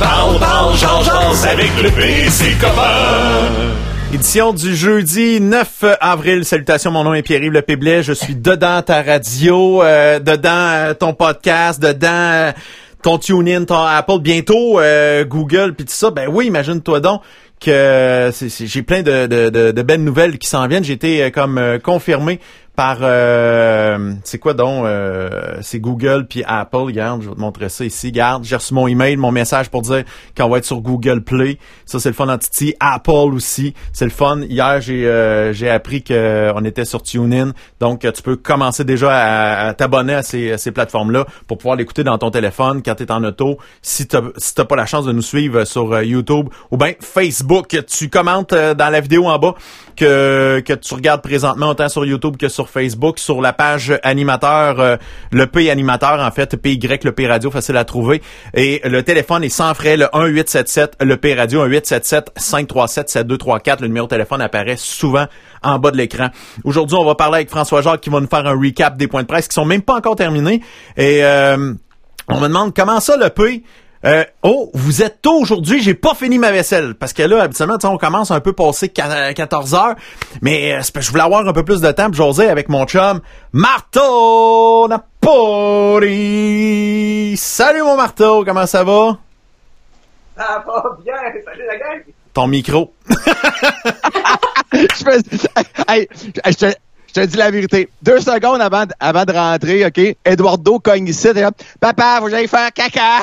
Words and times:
Parle, 0.00 0.38
parle, 0.40 0.76
change, 0.76 1.08
avec 1.44 1.70
le 1.82 1.90
PC 1.90 2.56
Édition 4.12 4.52
du 4.52 4.74
jeudi 4.74 5.40
9 5.40 5.84
avril. 6.00 6.44
Salutations, 6.44 6.90
mon 6.90 7.04
nom 7.04 7.14
est 7.14 7.22
Pierre-Yves 7.22 7.52
Le 7.52 7.62
Péblet. 7.62 8.02
Je 8.02 8.12
suis 8.12 8.34
dedans 8.34 8.82
ta 8.82 9.02
radio, 9.02 9.82
euh, 9.82 10.18
dedans 10.18 10.50
euh, 10.50 10.94
ton 10.94 11.14
podcast, 11.14 11.80
dedans 11.80 12.08
euh, 12.10 12.52
ton 13.02 13.18
TuneIn, 13.18 13.64
ton 13.64 13.82
Apple, 13.82 14.18
bientôt 14.20 14.80
Google, 15.26 15.74
puis 15.74 15.84
tout 15.84 15.92
ça. 15.92 16.10
Ben 16.10 16.28
oui, 16.28 16.46
imagine-toi 16.46 17.00
donc 17.00 17.22
que 17.60 18.30
j'ai 18.50 18.82
plein 18.82 19.02
de, 19.02 19.26
de, 19.26 19.70
de, 19.70 19.82
belles 19.82 20.02
nouvelles 20.02 20.38
qui 20.38 20.48
s'en 20.48 20.66
viennent. 20.66 20.84
J'ai 20.84 20.94
été 20.94 21.30
comme 21.30 21.78
confirmé 21.82 22.40
par 22.76 22.98
euh, 23.02 24.14
c'est 24.24 24.38
quoi 24.38 24.52
donc 24.52 24.84
euh, 24.84 25.58
c'est 25.62 25.78
Google 25.78 26.26
puis 26.28 26.42
Apple 26.44 26.76
regarde 26.76 27.22
je 27.22 27.28
vais 27.28 27.34
te 27.34 27.40
montrer 27.40 27.68
ça 27.68 27.84
ici 27.84 28.08
regarde 28.08 28.42
j'ai 28.42 28.56
reçu 28.56 28.74
mon 28.74 28.88
email 28.88 29.16
mon 29.16 29.30
message 29.30 29.68
pour 29.68 29.82
dire 29.82 30.02
qu'on 30.36 30.48
va 30.48 30.58
être 30.58 30.64
sur 30.64 30.80
Google 30.80 31.22
Play. 31.22 31.58
Ça 31.86 32.00
c'est 32.00 32.08
le 32.08 32.14
fun 32.14 32.28
en 32.28 32.36
Titi. 32.36 32.74
Apple 32.80 33.32
aussi 33.32 33.74
c'est 33.92 34.04
le 34.04 34.10
fun. 34.10 34.40
Hier 34.48 34.80
j'ai 34.80 35.06
euh, 35.06 35.52
j'ai 35.52 35.70
appris 35.70 36.02
que 36.02 36.52
on 36.56 36.64
était 36.64 36.84
sur 36.84 37.02
TuneIn. 37.02 37.52
Donc 37.78 38.00
tu 38.00 38.22
peux 38.22 38.36
commencer 38.36 38.84
déjà 38.84 39.68
à, 39.68 39.74
t'abonner 39.74 40.14
à 40.14 40.22
ces, 40.22 40.58
ces 40.58 40.72
plateformes 40.72 41.12
là 41.12 41.26
pour 41.46 41.58
pouvoir 41.58 41.76
l'écouter 41.76 42.02
dans 42.02 42.18
ton 42.18 42.30
téléphone 42.30 42.82
quand 42.84 42.96
tu 42.96 43.04
es 43.04 43.12
en 43.12 43.22
auto. 43.22 43.58
Si 43.82 44.08
tu 44.08 44.16
si 44.36 44.54
t'as 44.54 44.64
pas 44.64 44.76
la 44.76 44.86
chance 44.86 45.04
de 45.04 45.12
nous 45.12 45.22
suivre 45.22 45.64
sur 45.64 46.02
YouTube 46.02 46.48
ou 46.72 46.76
bien 46.76 46.92
Facebook 47.00 47.68
tu 47.86 48.08
commentes 48.08 48.52
dans 48.52 48.90
la 48.90 49.00
vidéo 49.00 49.26
en 49.26 49.38
bas 49.38 49.54
que 49.96 50.60
que 50.66 50.72
tu 50.72 50.94
regardes 50.94 51.22
présentement 51.22 51.68
autant 51.68 51.88
sur 51.88 52.04
YouTube 52.04 52.36
que 52.36 52.48
sur 52.48 52.63
Facebook, 52.68 53.18
sur 53.18 53.40
la 53.40 53.52
page 53.52 53.98
animateur, 54.02 54.80
euh, 54.80 54.96
le 55.30 55.46
P 55.46 55.70
animateur 55.70 56.20
en 56.20 56.30
fait, 56.30 56.56
PY 56.56 56.78
le 57.02 57.12
P 57.12 57.26
radio, 57.26 57.50
facile 57.50 57.76
à 57.76 57.84
trouver. 57.84 58.22
Et 58.54 58.80
le 58.84 59.02
téléphone 59.02 59.44
est 59.44 59.48
sans 59.48 59.74
frais, 59.74 59.96
le 59.96 60.06
1877 60.12 60.96
le 61.00 61.16
P 61.16 61.34
radio, 61.34 61.64
1877 61.66 62.32
537 62.36 63.08
7234. 63.10 63.80
Le 63.80 63.88
numéro 63.88 64.06
de 64.06 64.10
téléphone 64.10 64.40
apparaît 64.40 64.76
souvent 64.76 65.26
en 65.62 65.78
bas 65.78 65.90
de 65.90 65.96
l'écran. 65.96 66.28
Aujourd'hui, 66.64 66.96
on 66.96 67.04
va 67.04 67.14
parler 67.14 67.36
avec 67.36 67.50
François 67.50 67.82
Jacques 67.82 68.00
qui 68.00 68.10
va 68.10 68.20
nous 68.20 68.28
faire 68.28 68.46
un 68.46 68.58
recap 68.58 68.96
des 68.96 69.08
points 69.08 69.22
de 69.22 69.26
presse 69.26 69.48
qui 69.48 69.54
sont 69.54 69.64
même 69.64 69.82
pas 69.82 69.94
encore 69.94 70.16
terminés. 70.16 70.60
Et 70.96 71.24
euh, 71.24 71.72
on 72.28 72.40
me 72.40 72.48
demande 72.48 72.74
comment 72.74 73.00
ça 73.00 73.16
le 73.16 73.30
P? 73.30 73.62
Euh, 74.04 74.24
oh, 74.42 74.70
vous 74.74 75.02
êtes 75.02 75.22
tôt 75.22 75.40
aujourd'hui, 75.40 75.80
j'ai 75.82 75.94
pas 75.94 76.14
fini 76.14 76.38
ma 76.38 76.52
vaisselle. 76.52 76.94
Parce 76.94 77.12
que 77.12 77.22
là, 77.22 77.42
habituellement, 77.42 77.78
on 77.84 77.96
commence 77.96 78.30
un 78.30 78.40
peu 78.40 78.52
passé 78.52 78.88
14 78.88 79.74
heures. 79.74 79.94
Mais 80.42 80.74
euh, 80.74 80.82
je 80.82 81.10
voulais 81.10 81.22
avoir 81.22 81.46
un 81.46 81.52
peu 81.52 81.64
plus 81.64 81.80
de 81.80 81.90
temps 81.90 82.10
pour 82.10 82.16
jaser 82.16 82.48
avec 82.48 82.68
mon 82.68 82.84
chum, 82.86 83.20
Marteau 83.52 84.88
Napoli. 84.88 86.04
Salut 87.36 87.82
mon 87.82 87.96
marteau, 87.96 88.44
comment 88.44 88.66
ça 88.66 88.84
va? 88.84 89.16
Ça 90.36 90.64
va 90.66 90.98
bien, 91.02 91.14
salut 91.44 91.64
la 91.66 91.76
gang. 91.76 92.02
Ton 92.34 92.46
micro. 92.48 92.92
je, 94.74 95.04
me... 95.04 95.12
hey, 95.88 96.08
je, 96.46 96.74
je 97.14 97.20
te 97.20 97.26
dis 97.26 97.36
la 97.36 97.50
vérité. 97.50 97.88
Deux 98.02 98.20
secondes 98.20 98.60
avant, 98.60 98.84
avant 98.98 99.24
de 99.24 99.32
rentrer, 99.32 99.86
OK, 99.86 100.16
Eduardo 100.24 100.78
cogne 100.80 101.08
ici. 101.08 101.28
Papa, 101.80 102.20
que 102.22 102.30
j'aille 102.30 102.48
faire 102.48 102.72
caca. 102.72 103.22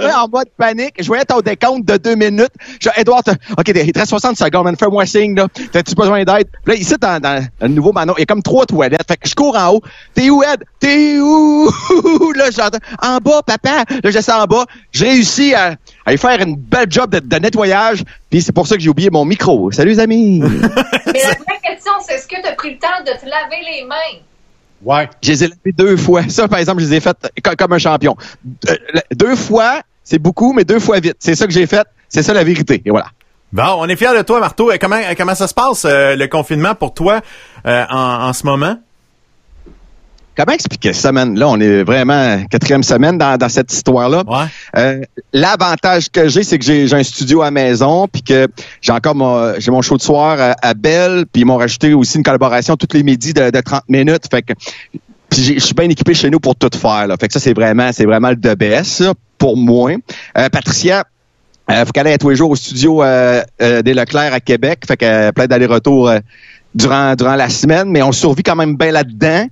là, 0.00 0.22
en 0.24 0.28
mode 0.28 0.48
panique. 0.56 0.94
Je 0.98 1.06
voyais 1.06 1.24
ton 1.24 1.40
décompte 1.40 1.84
de 1.86 1.96
deux 1.96 2.14
minutes. 2.14 2.52
Je 2.80 2.88
Edouard, 2.96 3.22
OK, 3.58 3.68
il 3.68 3.92
te 3.92 3.98
reste 3.98 4.10
60 4.10 4.36
secondes, 4.36 4.74
fais-moi 4.78 5.04
signe, 5.06 5.34
là. 5.34 5.48
T'as-tu 5.72 5.94
besoin 5.94 6.24
d'aide? 6.24 6.48
Là, 6.66 6.74
ici, 6.74 6.94
dans, 7.00 7.20
dans 7.20 7.44
le 7.60 7.68
nouveau 7.68 7.92
Manon, 7.92 8.14
il 8.16 8.20
y 8.20 8.22
a 8.22 8.26
comme 8.26 8.42
trois 8.42 8.64
toilettes. 8.64 9.06
Fait 9.06 9.16
que 9.16 9.28
je 9.28 9.34
cours 9.34 9.56
en 9.56 9.74
haut. 9.74 9.82
T'es 10.14 10.30
où, 10.30 10.42
Ed? 10.42 10.64
T'es 10.78 11.18
où? 11.18 11.70
là, 12.34 12.50
j'entends. 12.50 12.78
En 13.02 13.18
bas, 13.18 13.42
papa. 13.46 13.84
Là, 14.02 14.10
je 14.10 14.30
en 14.32 14.44
bas. 14.44 14.64
J'ai 14.92 15.10
réussi 15.10 15.54
à, 15.54 15.76
à 16.06 16.16
faire 16.16 16.40
une 16.40 16.56
belle 16.56 16.86
job 16.88 17.10
de, 17.10 17.18
de 17.20 17.36
nettoyage. 17.36 18.04
Puis 18.34 18.42
c'est 18.42 18.50
pour 18.50 18.66
ça 18.66 18.74
que 18.74 18.82
j'ai 18.82 18.90
oublié 18.90 19.10
mon 19.10 19.24
micro. 19.24 19.70
Salut, 19.70 19.92
les 19.92 20.00
amis. 20.00 20.40
Mais 20.40 20.48
la 20.48 20.58
vraie 21.06 21.60
question, 21.62 21.92
c'est 22.04 22.14
est-ce 22.14 22.26
que 22.26 22.34
tu 22.34 22.48
as 22.48 22.54
pris 22.54 22.72
le 22.72 22.78
temps 22.80 22.88
de 23.06 23.12
te 23.12 23.24
laver 23.26 23.62
les 23.64 23.84
mains? 23.86 23.94
Ouais. 24.82 25.08
Je 25.22 25.30
les 25.30 25.44
ai 25.44 25.46
lavés 25.46 25.70
deux 25.70 25.96
fois. 25.96 26.22
Ça, 26.28 26.48
par 26.48 26.58
exemple, 26.58 26.82
je 26.82 26.86
les 26.86 26.94
ai 26.94 27.00
faites 27.00 27.16
comme 27.56 27.72
un 27.74 27.78
champion. 27.78 28.16
Euh, 28.68 28.74
deux 29.12 29.36
fois, 29.36 29.82
c'est 30.02 30.18
beaucoup, 30.18 30.52
mais 30.52 30.64
deux 30.64 30.80
fois 30.80 30.98
vite. 30.98 31.14
C'est 31.20 31.36
ça 31.36 31.46
que 31.46 31.52
j'ai 31.52 31.68
fait. 31.68 31.86
C'est 32.08 32.24
ça 32.24 32.34
la 32.34 32.42
vérité. 32.42 32.82
Et 32.84 32.90
voilà. 32.90 33.06
Bon, 33.52 33.76
on 33.78 33.86
est 33.86 33.94
fiers 33.94 34.16
de 34.16 34.22
toi, 34.22 34.40
Marteau. 34.40 34.72
Comment, 34.80 34.98
comment 35.16 35.36
ça 35.36 35.46
se 35.46 35.54
passe, 35.54 35.84
euh, 35.84 36.16
le 36.16 36.26
confinement 36.26 36.74
pour 36.74 36.92
toi 36.92 37.20
euh, 37.66 37.84
en, 37.88 38.30
en 38.30 38.32
ce 38.32 38.44
moment? 38.46 38.78
Comment 40.36 40.52
expliquer 40.52 40.92
ça, 40.92 41.12
man? 41.12 41.38
Là, 41.38 41.48
on 41.48 41.60
est 41.60 41.84
vraiment 41.84 42.42
quatrième 42.50 42.82
semaine 42.82 43.18
dans, 43.18 43.36
dans 43.36 43.48
cette 43.48 43.72
histoire-là. 43.72 44.24
Euh, 44.76 45.00
L'avantage 45.32 46.10
que 46.10 46.28
j'ai, 46.28 46.42
c'est 46.42 46.58
que 46.58 46.64
j'ai 46.64 46.92
un 46.92 47.02
studio 47.02 47.42
à 47.42 47.50
maison, 47.50 48.08
puis 48.08 48.22
que 48.22 48.48
j'ai 48.80 48.92
encore 48.92 49.14
mon, 49.14 49.54
j'ai 49.58 49.70
mon 49.70 49.82
show 49.82 49.96
de 49.96 50.02
soir 50.02 50.56
à, 50.60 50.74
Belle, 50.74 51.24
puis 51.32 51.42
ils 51.42 51.44
m'ont 51.44 51.56
rajouté 51.56 51.94
aussi 51.94 52.16
une 52.18 52.24
collaboration 52.24 52.76
tous 52.76 52.96
les 52.96 53.02
midis 53.02 53.32
de, 53.32 53.50
de 53.50 53.60
30 53.60 53.84
minutes. 53.88 54.24
Fait 54.30 54.42
que 54.42 54.54
je 55.32 55.58
suis 55.58 55.74
bien 55.74 55.88
équipé 55.88 56.14
chez 56.14 56.30
nous 56.30 56.40
pour 56.40 56.56
tout 56.56 56.70
faire. 56.76 57.06
Là. 57.06 57.16
Fait 57.18 57.28
que 57.28 57.32
ça, 57.32 57.40
c'est 57.40 57.54
vraiment, 57.54 57.90
c'est 57.92 58.04
vraiment 58.04 58.30
le 58.30 58.36
de 58.36 58.54
best 58.54 59.04
pour 59.38 59.56
moi. 59.56 59.92
Euh, 60.38 60.48
Patricia, 60.48 61.04
euh, 61.70 61.84
faut 61.84 61.92
qu'elle 61.92 62.06
aille 62.06 62.18
tous 62.18 62.30
les 62.30 62.36
jours 62.36 62.50
au 62.50 62.56
studio 62.56 63.02
euh, 63.02 63.42
euh 63.62 63.82
des 63.82 63.94
Leclerc 63.94 64.32
à 64.32 64.40
Québec. 64.40 64.80
Fait 64.86 64.96
qu'elle 64.96 65.32
plein 65.32 65.46
d'aller-retour 65.46 66.08
euh, 66.08 66.18
durant, 66.74 67.14
durant 67.14 67.36
la 67.36 67.48
semaine, 67.48 67.88
mais 67.88 68.02
on 68.02 68.12
survit 68.12 68.42
quand 68.42 68.56
même 68.56 68.76
bien 68.76 68.90
là-dedans 68.90 69.46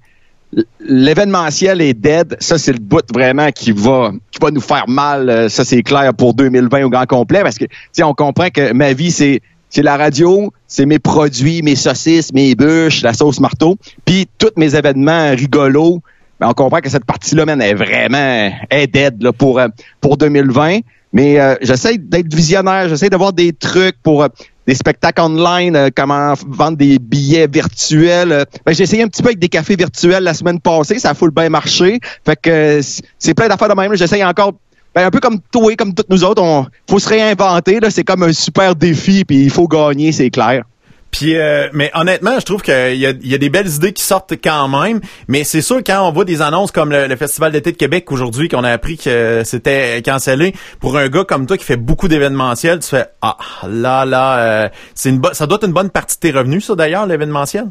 l'événementiel 0.80 1.80
est 1.80 1.94
dead. 1.94 2.36
Ça, 2.40 2.58
c'est 2.58 2.72
le 2.72 2.78
bout 2.78 3.04
vraiment 3.12 3.50
qui 3.50 3.72
va, 3.72 4.12
qui 4.30 4.38
va 4.40 4.50
nous 4.50 4.60
faire 4.60 4.88
mal. 4.88 5.30
Euh, 5.30 5.48
ça, 5.48 5.64
c'est 5.64 5.82
clair 5.82 6.12
pour 6.14 6.34
2020 6.34 6.84
au 6.84 6.90
grand 6.90 7.06
complet 7.06 7.42
parce 7.42 7.58
que, 7.58 7.64
tu 7.94 8.02
on 8.02 8.14
comprend 8.14 8.48
que 8.50 8.72
ma 8.72 8.92
vie, 8.92 9.10
c'est, 9.10 9.40
c'est 9.70 9.82
la 9.82 9.96
radio, 9.96 10.52
c'est 10.66 10.86
mes 10.86 10.98
produits, 10.98 11.62
mes 11.62 11.76
saucisses, 11.76 12.32
mes 12.32 12.54
bûches, 12.54 13.02
la 13.02 13.14
sauce 13.14 13.40
marteau, 13.40 13.76
puis 14.04 14.28
tous 14.38 14.52
mes 14.56 14.74
événements 14.74 15.30
rigolos. 15.30 16.00
Ben, 16.40 16.48
on 16.48 16.54
comprend 16.54 16.80
que 16.80 16.90
cette 16.90 17.04
partie-là, 17.04 17.46
man, 17.46 17.62
est 17.62 17.74
vraiment 17.74 18.50
dead 18.70 19.30
pour, 19.32 19.58
euh, 19.58 19.68
pour 20.00 20.16
2020. 20.16 20.80
Mais 21.14 21.38
euh, 21.38 21.56
j'essaie 21.60 21.98
d'être 21.98 22.32
visionnaire, 22.34 22.88
j'essaie 22.88 23.10
d'avoir 23.10 23.34
des 23.34 23.52
trucs 23.52 23.96
pour 24.02 24.26
des 24.66 24.74
spectacles 24.74 25.20
online, 25.20 25.76
euh, 25.76 25.88
comment 25.94 26.34
vendre 26.46 26.76
des 26.76 26.98
billets 26.98 27.46
virtuels. 27.46 28.32
Euh. 28.32 28.44
Ben, 28.64 28.74
j'ai 28.74 28.84
essayé 28.84 29.02
un 29.02 29.08
petit 29.08 29.22
peu 29.22 29.28
avec 29.28 29.38
des 29.38 29.48
cafés 29.48 29.76
virtuels 29.76 30.22
la 30.22 30.34
semaine 30.34 30.60
passée, 30.60 30.98
ça 30.98 31.10
a 31.10 31.14
full 31.14 31.30
bien 31.30 31.48
marché. 31.48 32.00
Fait 32.24 32.36
que 32.40 32.50
euh, 32.50 32.82
c'est 33.18 33.34
plein 33.34 33.48
d'affaires 33.48 33.68
de 33.68 33.74
même. 33.74 33.94
J'essaye 33.94 34.24
encore 34.24 34.52
ben, 34.94 35.06
un 35.06 35.10
peu 35.10 35.20
comme 35.20 35.40
toi, 35.50 35.74
comme 35.76 35.94
toutes 35.94 36.10
nous 36.10 36.22
autres, 36.22 36.42
on 36.42 36.66
faut 36.88 36.98
se 36.98 37.08
réinventer. 37.08 37.80
Là, 37.80 37.90
c'est 37.90 38.04
comme 38.04 38.22
un 38.22 38.32
super 38.32 38.76
défi, 38.76 39.24
puis 39.24 39.44
il 39.44 39.50
faut 39.50 39.66
gagner, 39.66 40.12
c'est 40.12 40.30
clair. 40.30 40.64
Puis, 41.12 41.36
euh, 41.36 41.68
mais 41.74 41.90
honnêtement, 41.94 42.40
je 42.40 42.44
trouve 42.44 42.62
qu'il 42.62 42.96
y 42.96 43.06
a, 43.06 43.12
y 43.22 43.34
a 43.34 43.38
des 43.38 43.50
belles 43.50 43.68
idées 43.68 43.92
qui 43.92 44.02
sortent 44.02 44.32
quand 44.42 44.66
même. 44.66 45.00
Mais 45.28 45.44
c'est 45.44 45.60
sûr 45.60 45.82
quand 45.86 46.08
on 46.08 46.10
voit 46.10 46.24
des 46.24 46.40
annonces 46.40 46.72
comme 46.72 46.90
le, 46.90 47.14
Festival 47.16 47.52
d'été 47.52 47.70
de 47.70 47.76
Québec 47.76 48.10
aujourd'hui, 48.10 48.48
qu'on 48.48 48.64
a 48.64 48.70
appris 48.70 48.96
que 48.96 49.42
c'était 49.44 50.00
cancellé, 50.02 50.54
pour 50.80 50.96
un 50.96 51.08
gars 51.08 51.24
comme 51.24 51.46
toi 51.46 51.58
qui 51.58 51.64
fait 51.64 51.76
beaucoup 51.76 52.08
d'événementiel, 52.08 52.80
tu 52.80 52.88
fais 52.88 53.04
ah 53.20 53.36
là 53.68 54.06
là, 54.06 54.38
euh, 54.38 54.68
c'est 54.94 55.10
une 55.10 55.22
ça 55.32 55.46
doit 55.46 55.56
être 55.56 55.66
une 55.66 55.74
bonne 55.74 55.90
partie 55.90 56.16
de 56.16 56.20
tes 56.20 56.30
revenus, 56.30 56.64
ça 56.64 56.74
d'ailleurs, 56.74 57.06
l'événementiel. 57.06 57.66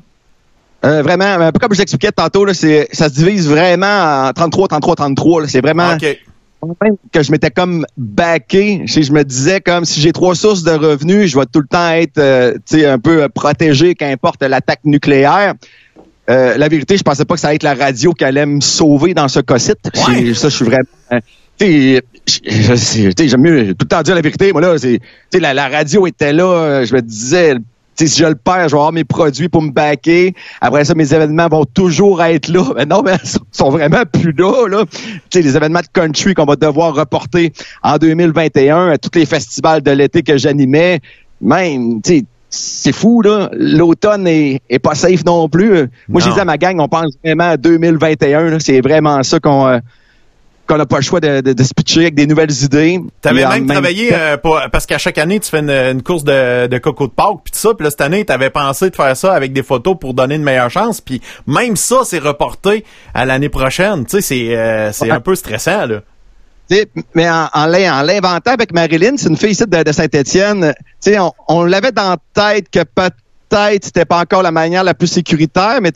Euh, 0.85 1.01
vraiment, 1.01 1.25
un 1.25 1.51
peu 1.51 1.59
comme 1.59 1.73
je 1.73 1.79
l'expliquais 1.79 2.11
tantôt, 2.11 2.45
là, 2.45 2.53
c'est, 2.53 2.87
ça 2.91 3.09
se 3.09 3.15
divise 3.15 3.49
vraiment 3.49 4.27
en 4.27 4.31
33, 4.33 4.67
33, 4.67 4.95
33. 4.95 5.47
C'est 5.47 5.61
vraiment 5.61 5.97
que 7.11 7.23
je 7.23 7.31
m'étais 7.31 7.51
comme 7.51 7.85
backé. 7.97 8.83
Je 8.85 9.11
me 9.11 9.23
disais 9.23 9.61
comme 9.61 9.85
si 9.85 9.99
j'ai 9.99 10.11
trois 10.11 10.35
sources 10.35 10.63
de 10.63 10.71
revenus, 10.71 11.31
je 11.31 11.39
vais 11.39 11.45
tout 11.45 11.61
le 11.61 11.67
temps 11.67 11.91
être 11.91 12.17
euh, 12.17 12.53
un 12.73 12.99
peu 12.99 13.27
protégé 13.29 13.95
qu'importe 13.95 14.43
l'attaque 14.43 14.81
nucléaire. 14.85 15.53
Euh, 16.29 16.57
la 16.57 16.67
vérité, 16.67 16.97
je 16.97 17.03
pensais 17.03 17.25
pas 17.25 17.33
que 17.33 17.39
ça 17.39 17.47
allait 17.47 17.55
être 17.55 17.63
la 17.63 17.73
radio 17.73 18.13
qui 18.13 18.23
allait 18.23 18.45
me 18.45 18.61
sauver 18.61 19.13
dans 19.13 19.27
ce 19.27 19.39
cas-ci. 19.39 19.71
Ça, 20.35 20.49
je 20.49 20.55
suis 20.55 20.65
vraiment. 20.65 20.83
Euh, 21.11 21.19
j'aime 21.59 23.41
mieux 23.41 23.73
tout 23.73 23.85
le 23.85 23.87
temps 23.87 24.01
dire 24.01 24.15
la 24.15 24.21
vérité. 24.21 24.51
Moi 24.51 24.61
là, 24.61 24.77
c'est, 24.77 24.99
la, 25.39 25.53
la 25.53 25.67
radio 25.67 26.07
était 26.07 26.33
là. 26.33 26.85
Je 26.85 26.93
me 26.93 27.01
disais, 27.01 27.55
si 28.07 28.19
je 28.19 28.25
le 28.25 28.35
perds, 28.35 28.69
je 28.69 28.75
vais 28.75 28.79
avoir 28.79 28.91
mes 28.91 29.03
produits 29.03 29.49
pour 29.49 29.61
me 29.61 29.71
backer. 29.71 30.33
Après 30.61 30.85
ça, 30.85 30.93
mes 30.95 31.13
événements 31.13 31.47
vont 31.47 31.65
toujours 31.65 32.21
être 32.23 32.47
là. 32.47 32.63
Mais 32.75 32.85
non, 32.85 33.01
mais 33.03 33.15
ils 33.23 33.39
sont 33.51 33.69
vraiment 33.69 34.03
plus 34.11 34.31
là. 34.33 34.67
là. 34.67 34.83
les 35.33 35.55
événements 35.55 35.81
de 35.81 35.87
country 35.93 36.33
qu'on 36.33 36.45
va 36.45 36.55
devoir 36.55 36.95
reporter 36.95 37.51
en 37.83 37.97
2021 37.97 38.89
à 38.89 38.97
tous 38.97 39.17
les 39.17 39.25
festivals 39.25 39.81
de 39.81 39.91
l'été 39.91 40.23
que 40.23 40.37
j'animais. 40.37 40.99
Même, 41.41 42.01
tu 42.01 42.19
sais, 42.19 42.25
c'est 42.49 42.91
fou, 42.91 43.21
là. 43.21 43.49
L'automne 43.53 44.27
est, 44.27 44.61
est, 44.69 44.79
pas 44.79 44.93
safe 44.93 45.23
non 45.25 45.47
plus. 45.47 45.89
Moi, 46.09 46.21
je 46.21 46.29
disais 46.29 46.41
à 46.41 46.45
ma 46.45 46.57
gang, 46.57 46.79
on 46.79 46.87
pense 46.87 47.13
vraiment 47.23 47.51
à 47.51 47.57
2021. 47.57 48.59
C'est 48.59 48.81
vraiment 48.81 49.23
ça 49.23 49.39
qu'on... 49.39 49.67
Euh, 49.67 49.79
qu'on 50.71 50.77
n'a 50.77 50.85
pas 50.85 50.97
le 50.97 51.01
choix 51.01 51.19
de, 51.19 51.41
de, 51.41 51.63
se 51.63 51.73
pitcher 51.73 52.01
avec 52.01 52.15
des 52.15 52.25
nouvelles 52.25 52.63
idées. 52.63 53.01
T'avais 53.19 53.45
même, 53.45 53.65
même 53.65 53.67
travaillé 53.67 54.11
euh, 54.13 54.37
parce 54.71 54.85
qu'à 54.85 54.97
chaque 54.97 55.17
année 55.17 55.39
tu 55.41 55.49
fais 55.49 55.59
une, 55.59 56.01
course 56.01 56.23
de, 56.23 56.67
de 56.67 56.77
coco 56.77 57.07
de 57.07 57.11
Pâques 57.11 57.41
puis 57.43 57.51
tout 57.51 57.59
ça, 57.59 57.73
puis 57.73 57.83
là 57.83 57.89
cette 57.89 57.99
année 57.99 58.23
tu 58.25 58.31
avais 58.31 58.49
pensé 58.49 58.89
de 58.89 58.95
faire 58.95 59.15
ça 59.17 59.33
avec 59.33 59.51
des 59.51 59.63
photos 59.63 59.97
pour 59.99 60.13
donner 60.13 60.35
une 60.35 60.43
meilleure 60.43 60.69
chance, 60.69 61.01
puis 61.01 61.21
même 61.45 61.75
ça 61.75 61.97
c'est 62.05 62.19
reporté 62.19 62.85
à 63.13 63.25
l'année 63.25 63.49
prochaine. 63.49 64.05
Tu 64.05 64.11
sais 64.11 64.21
c'est 64.21 64.55
euh, 64.55 64.93
c'est 64.93 65.11
un 65.11 65.19
peu 65.19 65.35
stressant 65.35 65.87
là. 65.87 66.01
mais 67.15 67.29
en, 67.29 67.49
en, 67.53 67.65
l'inventant 67.65 68.51
avec 68.51 68.73
Marilyn, 68.73 69.17
c'est 69.17 69.27
une 69.27 69.37
fille 69.37 69.51
ici 69.51 69.65
de, 69.67 69.91
Saint-Étienne. 69.91 70.73
On, 71.05 71.31
on 71.49 71.63
l'avait 71.65 71.91
dans 71.91 72.11
la 72.11 72.17
tête 72.33 72.69
que 72.69 72.79
peut-être 72.79 73.17
c'était 73.81 74.05
pas 74.05 74.19
encore 74.19 74.43
la 74.43 74.51
manière 74.51 74.83
la 74.83 74.93
plus 74.93 75.07
sécuritaire, 75.07 75.79
mais 75.81 75.91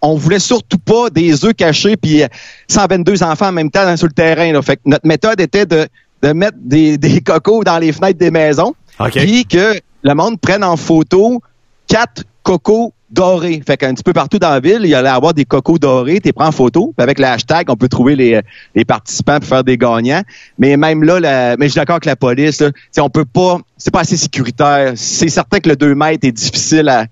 on 0.00 0.16
voulait 0.16 0.38
surtout 0.38 0.78
pas 0.78 1.10
des 1.10 1.44
œufs 1.44 1.54
cachés 1.54 1.96
puis 1.96 2.22
122 2.68 3.22
enfants 3.22 3.48
en 3.48 3.52
même 3.52 3.70
temps 3.70 3.96
sur 3.96 4.06
le 4.06 4.12
terrain. 4.12 4.52
Là. 4.52 4.62
Fait 4.62 4.76
que 4.76 4.82
notre 4.86 5.06
méthode 5.06 5.40
était 5.40 5.66
de, 5.66 5.86
de 6.22 6.32
mettre 6.32 6.56
des, 6.60 6.98
des 6.98 7.20
cocos 7.20 7.64
dans 7.64 7.78
les 7.78 7.92
fenêtres 7.92 8.18
des 8.18 8.30
maisons, 8.30 8.74
puis 9.10 9.44
que 9.46 9.80
le 10.02 10.14
monde 10.14 10.40
prenne 10.40 10.64
en 10.64 10.76
photo 10.76 11.40
quatre 11.86 12.24
cocos 12.42 12.92
dorés. 13.12 13.62
Fait 13.66 13.76
qu'un 13.76 13.94
petit 13.94 14.02
peu 14.02 14.12
partout 14.12 14.38
dans 14.38 14.50
la 14.50 14.60
ville, 14.60 14.80
il 14.82 14.88
y 14.88 14.94
allait 14.94 15.08
avoir 15.08 15.34
des 15.34 15.44
cocos 15.44 15.78
dorés, 15.78 16.20
tu 16.20 16.32
prends 16.32 16.48
en 16.48 16.52
photo. 16.52 16.92
avec 16.98 17.18
le 17.18 17.26
hashtag, 17.26 17.70
on 17.70 17.76
peut 17.76 17.88
trouver 17.88 18.16
les, 18.16 18.40
les 18.74 18.84
participants 18.84 19.38
pour 19.38 19.48
faire 19.48 19.64
des 19.64 19.76
gagnants. 19.76 20.22
Mais 20.58 20.76
même 20.76 21.02
là, 21.04 21.56
mais 21.58 21.66
je 21.66 21.72
suis 21.72 21.78
d'accord 21.78 21.96
avec 21.96 22.06
la 22.06 22.16
police, 22.16 22.60
là, 22.60 22.70
on 22.98 23.10
peut 23.10 23.24
pas, 23.24 23.58
c'est 23.76 23.92
pas 23.92 24.00
assez 24.00 24.16
sécuritaire. 24.16 24.92
C'est 24.96 25.28
certain 25.28 25.60
que 25.60 25.68
le 25.68 25.76
2 25.76 25.94
mètres 25.94 26.26
est 26.26 26.32
difficile 26.32 26.88
à, 26.88 27.06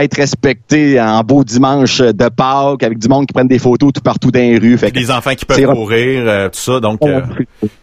être 0.00 0.16
respecté 0.16 1.00
en 1.00 1.22
beau 1.22 1.44
dimanche 1.44 1.98
de 2.00 2.28
Pâques 2.28 2.82
avec 2.82 2.98
du 2.98 3.08
monde 3.08 3.26
qui 3.26 3.32
prennent 3.32 3.48
des 3.48 3.58
photos 3.58 3.92
tout 3.92 4.00
partout 4.00 4.30
dans 4.30 4.40
les 4.40 4.58
rues. 4.58 4.78
Fait 4.78 4.90
des 4.90 5.10
enfants 5.10 5.34
qui 5.34 5.44
peuvent 5.44 5.64
courir, 5.66 6.24
euh, 6.26 6.48
tout 6.48 6.60
ça. 6.60 6.80
Donc, 6.80 7.00
euh, 7.02 7.20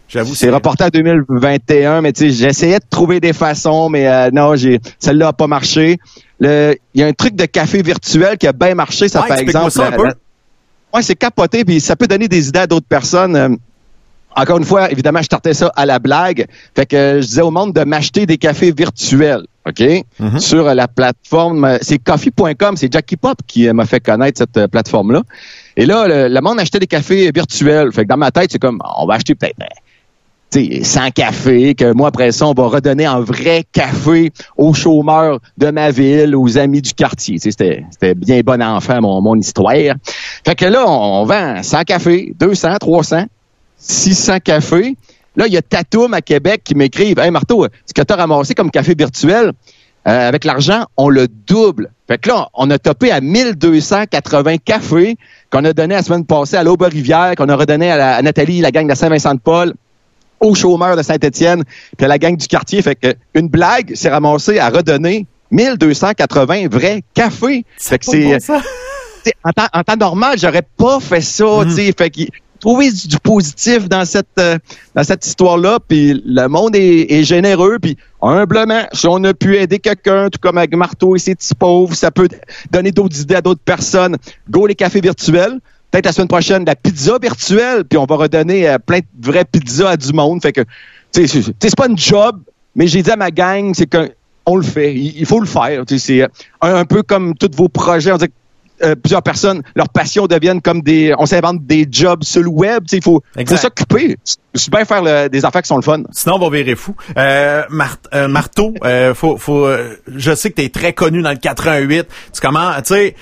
j'avoue. 0.08 0.34
C'est 0.34 0.50
reporté 0.50 0.84
à 0.84 0.90
2021, 0.90 2.00
mais 2.00 2.12
tu 2.12 2.30
sais, 2.30 2.30
j'essayais 2.30 2.78
de 2.78 2.84
trouver 2.88 3.20
des 3.20 3.32
façons, 3.32 3.88
mais 3.88 4.08
euh, 4.08 4.30
non, 4.32 4.56
j'ai 4.56 4.80
celle-là 4.98 5.28
a 5.28 5.32
pas 5.32 5.46
marché. 5.46 5.98
Il 6.40 6.76
y 6.94 7.02
a 7.02 7.06
un 7.06 7.12
truc 7.12 7.36
de 7.36 7.44
café 7.44 7.82
virtuel 7.82 8.38
qui 8.38 8.46
a 8.46 8.52
bien 8.52 8.74
marché, 8.74 9.08
ça 9.08 9.22
par 9.22 9.38
exemple. 9.38 9.70
Ça 9.70 9.90
Ouais, 10.92 11.02
c'est 11.02 11.14
capoté, 11.14 11.64
puis 11.64 11.78
ça 11.78 11.94
peut 11.94 12.08
donner 12.08 12.26
des 12.26 12.48
idées 12.48 12.58
à 12.58 12.66
d'autres 12.66 12.88
personnes. 12.88 13.58
Encore 14.34 14.58
une 14.58 14.64
fois, 14.64 14.90
évidemment, 14.90 15.22
je 15.22 15.28
tartais 15.28 15.54
ça 15.54 15.72
à 15.76 15.86
la 15.86 15.98
blague. 15.98 16.46
Fait 16.74 16.86
que 16.86 17.20
je 17.20 17.26
disais 17.26 17.42
au 17.42 17.50
monde 17.50 17.72
de 17.72 17.84
m'acheter 17.84 18.26
des 18.26 18.38
cafés 18.38 18.72
virtuels. 18.72 19.44
OK? 19.66 20.04
Mhm. 20.18 20.38
Sur 20.38 20.74
la 20.74 20.88
plateforme, 20.88 21.78
c'est 21.82 21.98
coffee.com, 21.98 22.76
c'est 22.76 22.92
Jackie 22.92 23.16
Pop 23.16 23.38
qui 23.46 23.70
m'a 23.72 23.84
fait 23.84 24.00
connaître 24.00 24.38
cette 24.38 24.56
euh, 24.56 24.68
plateforme-là. 24.68 25.22
Et 25.76 25.86
là, 25.86 26.28
le, 26.28 26.40
monde 26.40 26.60
achetait 26.60 26.78
des 26.78 26.86
cafés 26.86 27.30
virtuels. 27.32 27.92
Fait 27.92 28.04
que 28.04 28.08
dans 28.08 28.16
ma 28.16 28.30
tête, 28.30 28.50
c'est 28.52 28.58
comme, 28.58 28.80
on 28.96 29.06
va 29.06 29.14
acheter 29.14 29.34
peut-être 29.34 29.56
100 30.52 31.00
ben, 31.00 31.10
cafés, 31.12 31.74
que 31.74 31.92
moi, 31.92 32.08
après 32.08 32.32
ça, 32.32 32.46
on 32.46 32.54
va 32.54 32.66
redonner 32.66 33.06
un 33.06 33.20
vrai 33.20 33.64
café 33.70 34.32
aux 34.56 34.74
chômeurs 34.74 35.38
de 35.58 35.70
ma 35.70 35.90
ville, 35.90 36.34
aux 36.34 36.58
amis 36.58 36.82
du 36.82 36.92
quartier. 36.92 37.38
C'était, 37.38 37.84
c'était 37.90 38.14
bien 38.14 38.40
bon 38.40 38.60
enfant, 38.62 39.00
mon, 39.00 39.20
mon 39.20 39.36
histoire. 39.36 39.94
Fait 40.44 40.54
que 40.54 40.64
là, 40.64 40.84
on, 40.86 41.22
on 41.22 41.24
vend 41.24 41.62
100 41.62 41.82
cafés, 41.84 42.34
200, 42.38 42.78
300, 42.80 43.24
600 43.78 44.38
cafés. 44.42 44.96
Là, 45.36 45.46
il 45.46 45.52
y 45.52 45.56
a 45.56 45.62
Tatoum 45.62 46.14
à 46.14 46.20
Québec 46.20 46.62
qui 46.64 46.74
m'écrivent 46.74 47.18
Hey 47.18 47.30
Marteau, 47.30 47.66
ce 47.86 47.92
que 47.92 48.02
tu 48.02 48.12
as 48.12 48.16
ramassé 48.16 48.54
comme 48.54 48.70
café 48.70 48.94
virtuel, 48.96 49.52
euh, 50.08 50.28
avec 50.28 50.44
l'argent, 50.44 50.86
on 50.96 51.08
le 51.08 51.28
double. 51.28 51.92
Fait 52.08 52.18
que 52.18 52.30
là, 52.30 52.48
on 52.54 52.70
a 52.70 52.78
topé 52.78 53.12
à 53.12 53.20
1280 53.20 54.56
cafés 54.64 55.16
qu'on 55.50 55.64
a 55.64 55.72
donné 55.72 55.94
la 55.94 56.02
semaine 56.02 56.24
passée 56.24 56.56
à 56.56 56.64
l'Aube-Rivière, 56.64 57.34
qu'on 57.36 57.48
a 57.48 57.54
redonné 57.54 57.92
à, 57.92 58.22
Nathalie, 58.22 58.60
la 58.60 58.70
gang 58.70 58.88
de 58.88 58.94
Saint-Vincent-de-Paul, 58.94 59.74
aux 60.40 60.54
chômeurs 60.54 60.96
de 60.96 61.02
Saint-Étienne, 61.02 61.64
puis 61.98 62.06
à 62.06 62.08
la 62.08 62.18
gang 62.18 62.34
du 62.34 62.46
quartier. 62.46 62.80
Fait 62.80 62.96
que 62.96 63.14
une 63.34 63.48
blague 63.48 63.94
s'est 63.94 64.08
ramassée 64.08 64.58
à 64.58 64.70
redonner 64.70 65.26
1280 65.50 66.68
vrais 66.68 67.02
cafés. 67.12 67.64
Fait 67.76 67.98
que 67.98 68.06
c'est... 68.06 68.38
En 69.44 69.52
temps, 69.52 69.68
en 69.74 69.82
temps 69.82 69.96
normal, 69.96 70.38
j'aurais 70.38 70.62
pas 70.78 70.98
fait 70.98 71.20
ça, 71.20 71.44
mm-hmm. 71.44 71.64
tu 71.68 71.70
sais. 71.72 71.94
Fait 71.96 72.08
que 72.08 72.22
trouver 72.60 72.90
du 72.92 73.18
positif 73.18 73.88
dans 73.88 74.04
cette 74.04 74.28
euh, 74.38 74.58
dans 74.94 75.02
cette 75.02 75.26
histoire-là. 75.26 75.78
Puis 75.86 76.22
le 76.24 76.46
monde 76.46 76.76
est, 76.76 77.24
généreux. 77.24 77.78
Puis 77.80 77.96
humblement, 78.22 78.82
si 78.92 79.06
on 79.08 79.24
a 79.24 79.34
pu 79.34 79.56
aider 79.56 79.78
quelqu'un, 79.78 80.28
tout 80.28 80.38
comme 80.40 80.58
avec 80.58 80.74
Marteau 80.76 81.16
et 81.16 81.18
ses 81.18 81.34
petits 81.34 81.54
pauvres, 81.54 81.94
ça 81.94 82.10
peut 82.10 82.28
donner 82.70 82.92
d'autres 82.92 83.20
idées 83.20 83.36
à 83.36 83.40
d'autres 83.40 83.62
personnes. 83.64 84.16
Go 84.48 84.66
les 84.66 84.74
cafés 84.74 85.00
virtuels. 85.00 85.58
Peut-être 85.90 86.06
la 86.06 86.12
semaine 86.12 86.28
prochaine, 86.28 86.64
la 86.64 86.76
pizza 86.76 87.18
virtuelle, 87.20 87.84
puis 87.84 87.98
on 87.98 88.04
va 88.04 88.14
redonner 88.14 88.68
euh, 88.68 88.78
plein 88.78 89.00
de 89.00 89.26
vraies 89.26 89.44
pizzas 89.44 89.90
à 89.90 89.96
du 89.96 90.12
monde. 90.12 90.40
Fait 90.40 90.52
que, 90.52 90.60
tu 91.12 91.26
sais, 91.26 91.42
c'est 91.60 91.76
pas 91.76 91.88
une 91.88 91.98
job, 91.98 92.40
mais 92.76 92.86
j'ai 92.86 93.02
dit 93.02 93.10
à 93.10 93.16
ma 93.16 93.32
gang, 93.32 93.72
c'est 93.74 93.88
qu'on 93.90 94.56
le 94.56 94.62
fait. 94.62 94.94
Il, 94.94 95.26
faut 95.26 95.40
le 95.40 95.46
faire. 95.46 95.82
C'est 95.88 96.22
un, 96.22 96.28
un, 96.60 96.84
peu 96.84 97.02
comme 97.02 97.34
tous 97.34 97.50
vos 97.56 97.68
projets. 97.68 98.12
On 98.12 98.18
dit 98.18 98.28
euh, 98.82 98.94
plusieurs 98.94 99.22
personnes, 99.22 99.62
leur 99.74 99.88
passion 99.88 100.26
deviennent 100.26 100.62
comme 100.62 100.82
des, 100.82 101.14
on 101.18 101.26
s'invente 101.26 101.64
des 101.64 101.86
jobs 101.90 102.22
sur 102.22 102.42
le 102.42 102.48
web. 102.48 102.84
Il 102.92 103.02
faut, 103.02 103.22
faut 103.46 103.56
s'occuper. 103.56 104.16
C'est 104.54 104.70
bien 104.70 104.84
faire 104.84 105.30
des 105.30 105.44
affaires 105.44 105.62
qui 105.62 105.68
sont 105.68 105.76
le 105.76 105.82
fun. 105.82 106.02
Sinon, 106.10 106.36
on 106.36 106.48
va 106.48 106.56
virer 106.56 106.74
fou. 106.74 106.94
Euh, 107.16 107.62
euh 108.14 108.28
Marteau, 108.28 108.74
euh, 108.84 109.14
faut, 109.14 109.36
faut, 109.36 109.68
je 110.08 110.34
sais 110.34 110.50
que 110.50 110.56
tu 110.56 110.64
es 110.64 110.68
très 110.70 110.92
connu 110.92 111.22
dans 111.22 111.30
le 111.30 111.36
88. 111.36 112.06
Tu 112.32 112.40
comment, 112.40 112.72
tu 112.82 112.94
sais, 112.94 113.14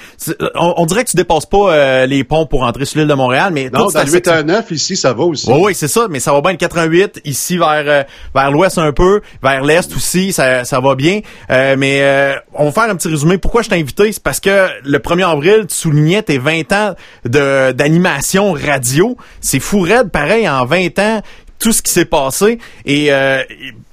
on, 0.55 0.87
dirait 0.87 1.05
que 1.05 1.11
tu 1.11 1.17
dépasses 1.17 1.47
pas 1.47 2.07
les 2.07 2.25
ponts 2.25 2.47
pour 2.47 2.63
entrer 2.63 2.87
sur 2.87 3.01
l'île 3.01 3.09
de 3.09 3.15
Montréal, 3.15 3.53
mais 3.53 3.69
non, 3.71 3.87
dans 3.87 4.03
le 4.03 4.11
819 4.11 4.71
ici, 4.71 4.97
ça 4.97 5.13
va 5.13 5.25
aussi. 5.25 5.51
oui, 5.51 5.75
c'est 5.75 5.89
ça, 5.89 6.07
mais 6.09 6.21
ça 6.21 6.33
va 6.33 6.41
bien 6.41 6.53
le 6.53 6.57
88 6.57 7.21
ici 7.25 7.59
vers 7.59 8.07
vers 8.35 8.51
l'ouest 8.51 8.79
un 8.79 8.93
peu, 8.93 9.21
vers 9.43 9.63
l'est 9.63 9.95
aussi, 9.95 10.33
ça, 10.33 10.65
ça 10.65 10.81
va 10.81 10.95
bien. 10.95 11.21
mais 11.51 12.39
on 12.55 12.67
va 12.67 12.73
faire 12.73 12.91
un 12.91 12.97
petit 12.97 13.09
résumé. 13.09 13.39
Pourquoi 13.39 13.63
je 13.63 13.69
t'ai 13.69 13.77
invité, 13.77 14.13
c'est 14.13 14.23
parce 14.23 14.41
que 14.41 14.69
le 14.83 14.99
1er 14.99 15.31
avril 15.31 15.48
tu 15.67 15.75
soulignais 15.75 16.23
tes 16.23 16.39
20 16.39 16.73
ans 16.73 16.95
d'animation 17.25 18.53
radio. 18.53 19.17
C'est 19.41 19.61
fou 19.61 19.81
raide, 19.81 20.11
pareil, 20.11 20.49
en 20.49 20.65
20 20.65 20.99
ans, 20.99 21.23
tout 21.59 21.73
ce 21.73 21.83
qui 21.83 21.93
s'est 21.93 22.05
passé. 22.05 22.59
Et 22.85 23.13
euh, 23.13 23.43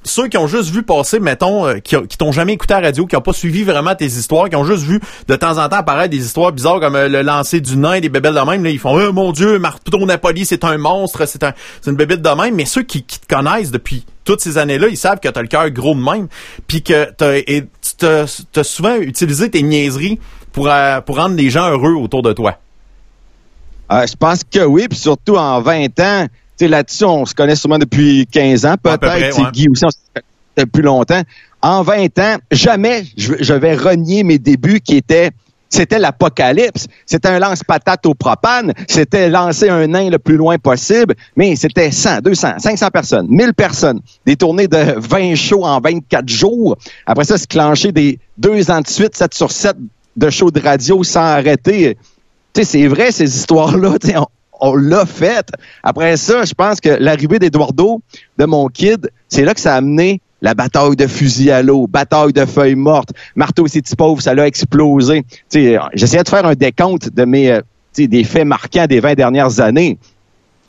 ceux 0.03 0.27
qui 0.27 0.37
ont 0.37 0.47
juste 0.47 0.69
vu 0.69 0.83
passer, 0.83 1.19
mettons, 1.19 1.67
euh, 1.67 1.79
qui, 1.79 1.95
qui 2.07 2.17
t'ont 2.17 2.31
jamais 2.31 2.53
écouté 2.53 2.73
à 2.73 2.81
la 2.81 2.87
radio, 2.87 3.05
qui 3.05 3.15
ont 3.15 3.21
pas 3.21 3.33
suivi 3.33 3.63
vraiment 3.63 3.95
tes 3.95 4.05
histoires, 4.05 4.49
qui 4.49 4.55
ont 4.55 4.65
juste 4.65 4.83
vu 4.83 4.99
de 5.27 5.35
temps 5.35 5.57
en 5.57 5.67
temps 5.67 5.77
apparaître 5.77 6.11
des 6.11 6.23
histoires 6.23 6.51
bizarres 6.51 6.79
comme 6.79 6.95
euh, 6.95 7.07
le 7.07 7.21
lancer 7.21 7.61
du 7.61 7.75
nain, 7.77 7.99
des 7.99 8.09
bébelles 8.09 8.35
de 8.35 8.39
même, 8.39 8.63
là, 8.63 8.69
ils 8.69 8.79
font 8.79 8.95
oh, 8.95 9.13
mon 9.13 9.31
Dieu, 9.31 9.59
Marteau 9.59 10.05
Napoli, 10.05 10.45
c'est 10.45 10.63
un 10.63 10.77
monstre, 10.77 11.25
c'est 11.27 11.43
un, 11.43 11.53
c'est 11.81 11.89
une 11.89 11.97
bébête 11.97 12.21
de 12.21 12.29
même. 12.29 12.55
Mais 12.55 12.65
ceux 12.65 12.83
qui, 12.83 13.03
qui 13.03 13.19
te 13.19 13.33
connaissent 13.33 13.71
depuis 13.71 14.05
toutes 14.25 14.41
ces 14.41 14.57
années-là, 14.57 14.87
ils 14.87 14.97
savent 14.97 15.19
que 15.19 15.29
t'as 15.29 15.41
le 15.41 15.47
cœur 15.47 15.69
gros 15.69 15.95
de 15.95 16.01
même, 16.01 16.27
puis 16.67 16.81
que 16.83 17.11
t'as, 17.11 17.37
et, 17.37 17.65
tu 17.97 18.05
as 18.05 18.63
souvent 18.63 18.95
utilisé 18.95 19.49
tes 19.49 19.61
niaiseries 19.61 20.19
pour, 20.55 20.69
euh, 20.69 21.01
pour 21.01 21.17
rendre 21.17 21.35
les 21.35 21.49
gens 21.49 21.69
heureux 21.69 21.93
autour 21.93 22.23
de 22.23 22.31
toi? 22.31 22.57
Euh, 23.91 24.07
je 24.07 24.15
pense 24.15 24.41
que 24.43 24.63
oui, 24.63 24.87
puis 24.89 24.97
surtout 24.97 25.35
en 25.35 25.61
20 25.61 25.99
ans, 25.99 26.27
là-dessus, 26.61 27.03
on 27.03 27.25
se 27.25 27.35
connaît 27.35 27.57
sûrement 27.57 27.77
depuis 27.77 28.25
15 28.31 28.65
ans, 28.65 28.75
peut-être. 28.81 29.51
Guy 29.51 29.67
aussi, 29.67 29.85
on 29.85 29.89
se 29.89 29.97
connaît 30.13 30.25
depuis 30.57 30.81
longtemps. 30.81 31.21
En 31.62 31.83
20 31.83 32.19
ans, 32.19 32.38
jamais 32.51 33.03
je, 33.17 33.53
vais 33.53 33.75
renier 33.75 34.24
mes 34.24 34.39
débuts 34.39 34.79
qui 34.79 34.95
étaient 34.95 35.31
c'était 35.67 36.00
l'apocalypse. 36.00 36.88
C'était 37.05 37.27
un 37.27 37.39
lance-patate 37.39 38.05
au 38.05 38.13
propane. 38.13 38.71
C'était 38.88 39.29
lancer 39.29 39.67
un 39.67 39.88
nain 39.88 40.09
le 40.09 40.19
plus 40.19 40.38
loin 40.38 40.57
possible. 40.57 41.15
Mais 41.35 41.57
c'était 41.57 41.91
100, 41.91 42.21
200, 42.21 42.59
500 42.59 42.91
personnes, 42.91 43.27
1000 43.29 43.53
personnes. 43.53 44.00
Des 44.25 44.38
tournées 44.38 44.67
de 44.67 44.95
20 44.97 45.35
shows 45.35 45.65
en 45.65 45.81
24 45.81 46.29
jours. 46.29 46.77
Après 47.05 47.25
ça, 47.25 47.38
se 47.38 47.47
clencher 47.47 47.91
des 47.91 48.19
deux 48.38 48.71
ans 48.71 48.79
de 48.79 48.88
suite, 48.88 49.17
7 49.17 49.33
sur 49.33 49.51
7 49.51 49.75
de 50.15 50.29
show 50.29 50.51
de 50.51 50.60
radio 50.60 51.03
sans 51.03 51.22
arrêter. 51.22 51.98
Tu 52.53 52.62
sais, 52.62 52.63
c'est 52.63 52.88
vrai, 52.88 53.12
ces 53.12 53.38
histoires-là, 53.38 53.95
on, 54.15 54.25
on 54.60 54.75
l'a 54.75 55.05
fait. 55.05 55.48
Après 55.84 56.17
ça, 56.17 56.45
je 56.45 56.53
pense 56.53 56.79
que 56.79 56.89
l'arrivée 56.89 57.39
d'Eduardo, 57.39 58.01
de 58.38 58.45
mon 58.45 58.67
kid, 58.67 59.10
c'est 59.27 59.43
là 59.43 59.53
que 59.53 59.60
ça 59.60 59.74
a 59.74 59.77
amené 59.77 60.22
la 60.41 60.53
bataille 60.53 60.95
de 60.95 61.07
fusil 61.07 61.50
à 61.51 61.63
l'eau, 61.63 61.88
bataille 61.88 62.34
de 62.34 62.45
feuilles 62.45 62.75
mortes, 62.75 63.10
marteau 63.36 63.63
petits 63.63 63.95
pauvres, 63.95 64.22
ça 64.22 64.34
l'a 64.34 64.48
explosé. 64.48 65.24
J'essayais 65.51 66.24
de 66.24 66.29
faire 66.29 66.45
un 66.45 66.53
décompte 66.53 67.10
de 67.10 67.25
mes 67.25 67.51
euh, 67.51 67.62
des 67.98 68.24
faits 68.24 68.45
marquants 68.45 68.86
des 68.88 69.00
20 69.00 69.15
dernières 69.15 69.60
années. 69.60 69.98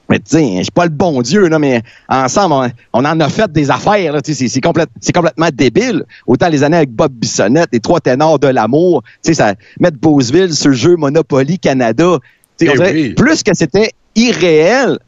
Mais 0.08 0.18
tu 0.18 0.36
sais, 0.36 0.56
je 0.58 0.62
suis 0.62 0.70
pas 0.72 0.84
le 0.84 0.90
bon 0.90 1.20
Dieu, 1.22 1.48
là, 1.48 1.58
mais 1.58 1.82
ensemble, 2.08 2.72
on, 2.92 3.04
en 3.04 3.20
a 3.20 3.28
fait 3.28 3.50
des 3.50 3.70
affaires. 3.70 4.14
C'est, 4.24 4.34
c'est, 4.34 4.60
complètement 4.60 5.48
débile. 5.52 6.04
Autant 6.26 6.48
les 6.48 6.62
années 6.62 6.76
avec 6.76 6.90
Bob 6.90 7.12
Bissonnette, 7.12 7.70
les 7.72 7.80
trois 7.80 8.00
ténors 8.00 8.38
de 8.38 8.46
l'amour, 8.46 9.02
tu 9.24 9.30
sais, 9.30 9.34
ça 9.34 9.54
mettre 9.80 9.98
Beauceville 9.98 10.54
sur 10.54 10.68
le 10.68 10.76
jeu 10.76 10.96
Monopoly 10.96 11.58
Canada. 11.58 12.18
Eh 12.60 13.14
plus 13.14 13.42
que 13.42 13.54
c'était 13.54 13.92
irréel, 14.14 14.98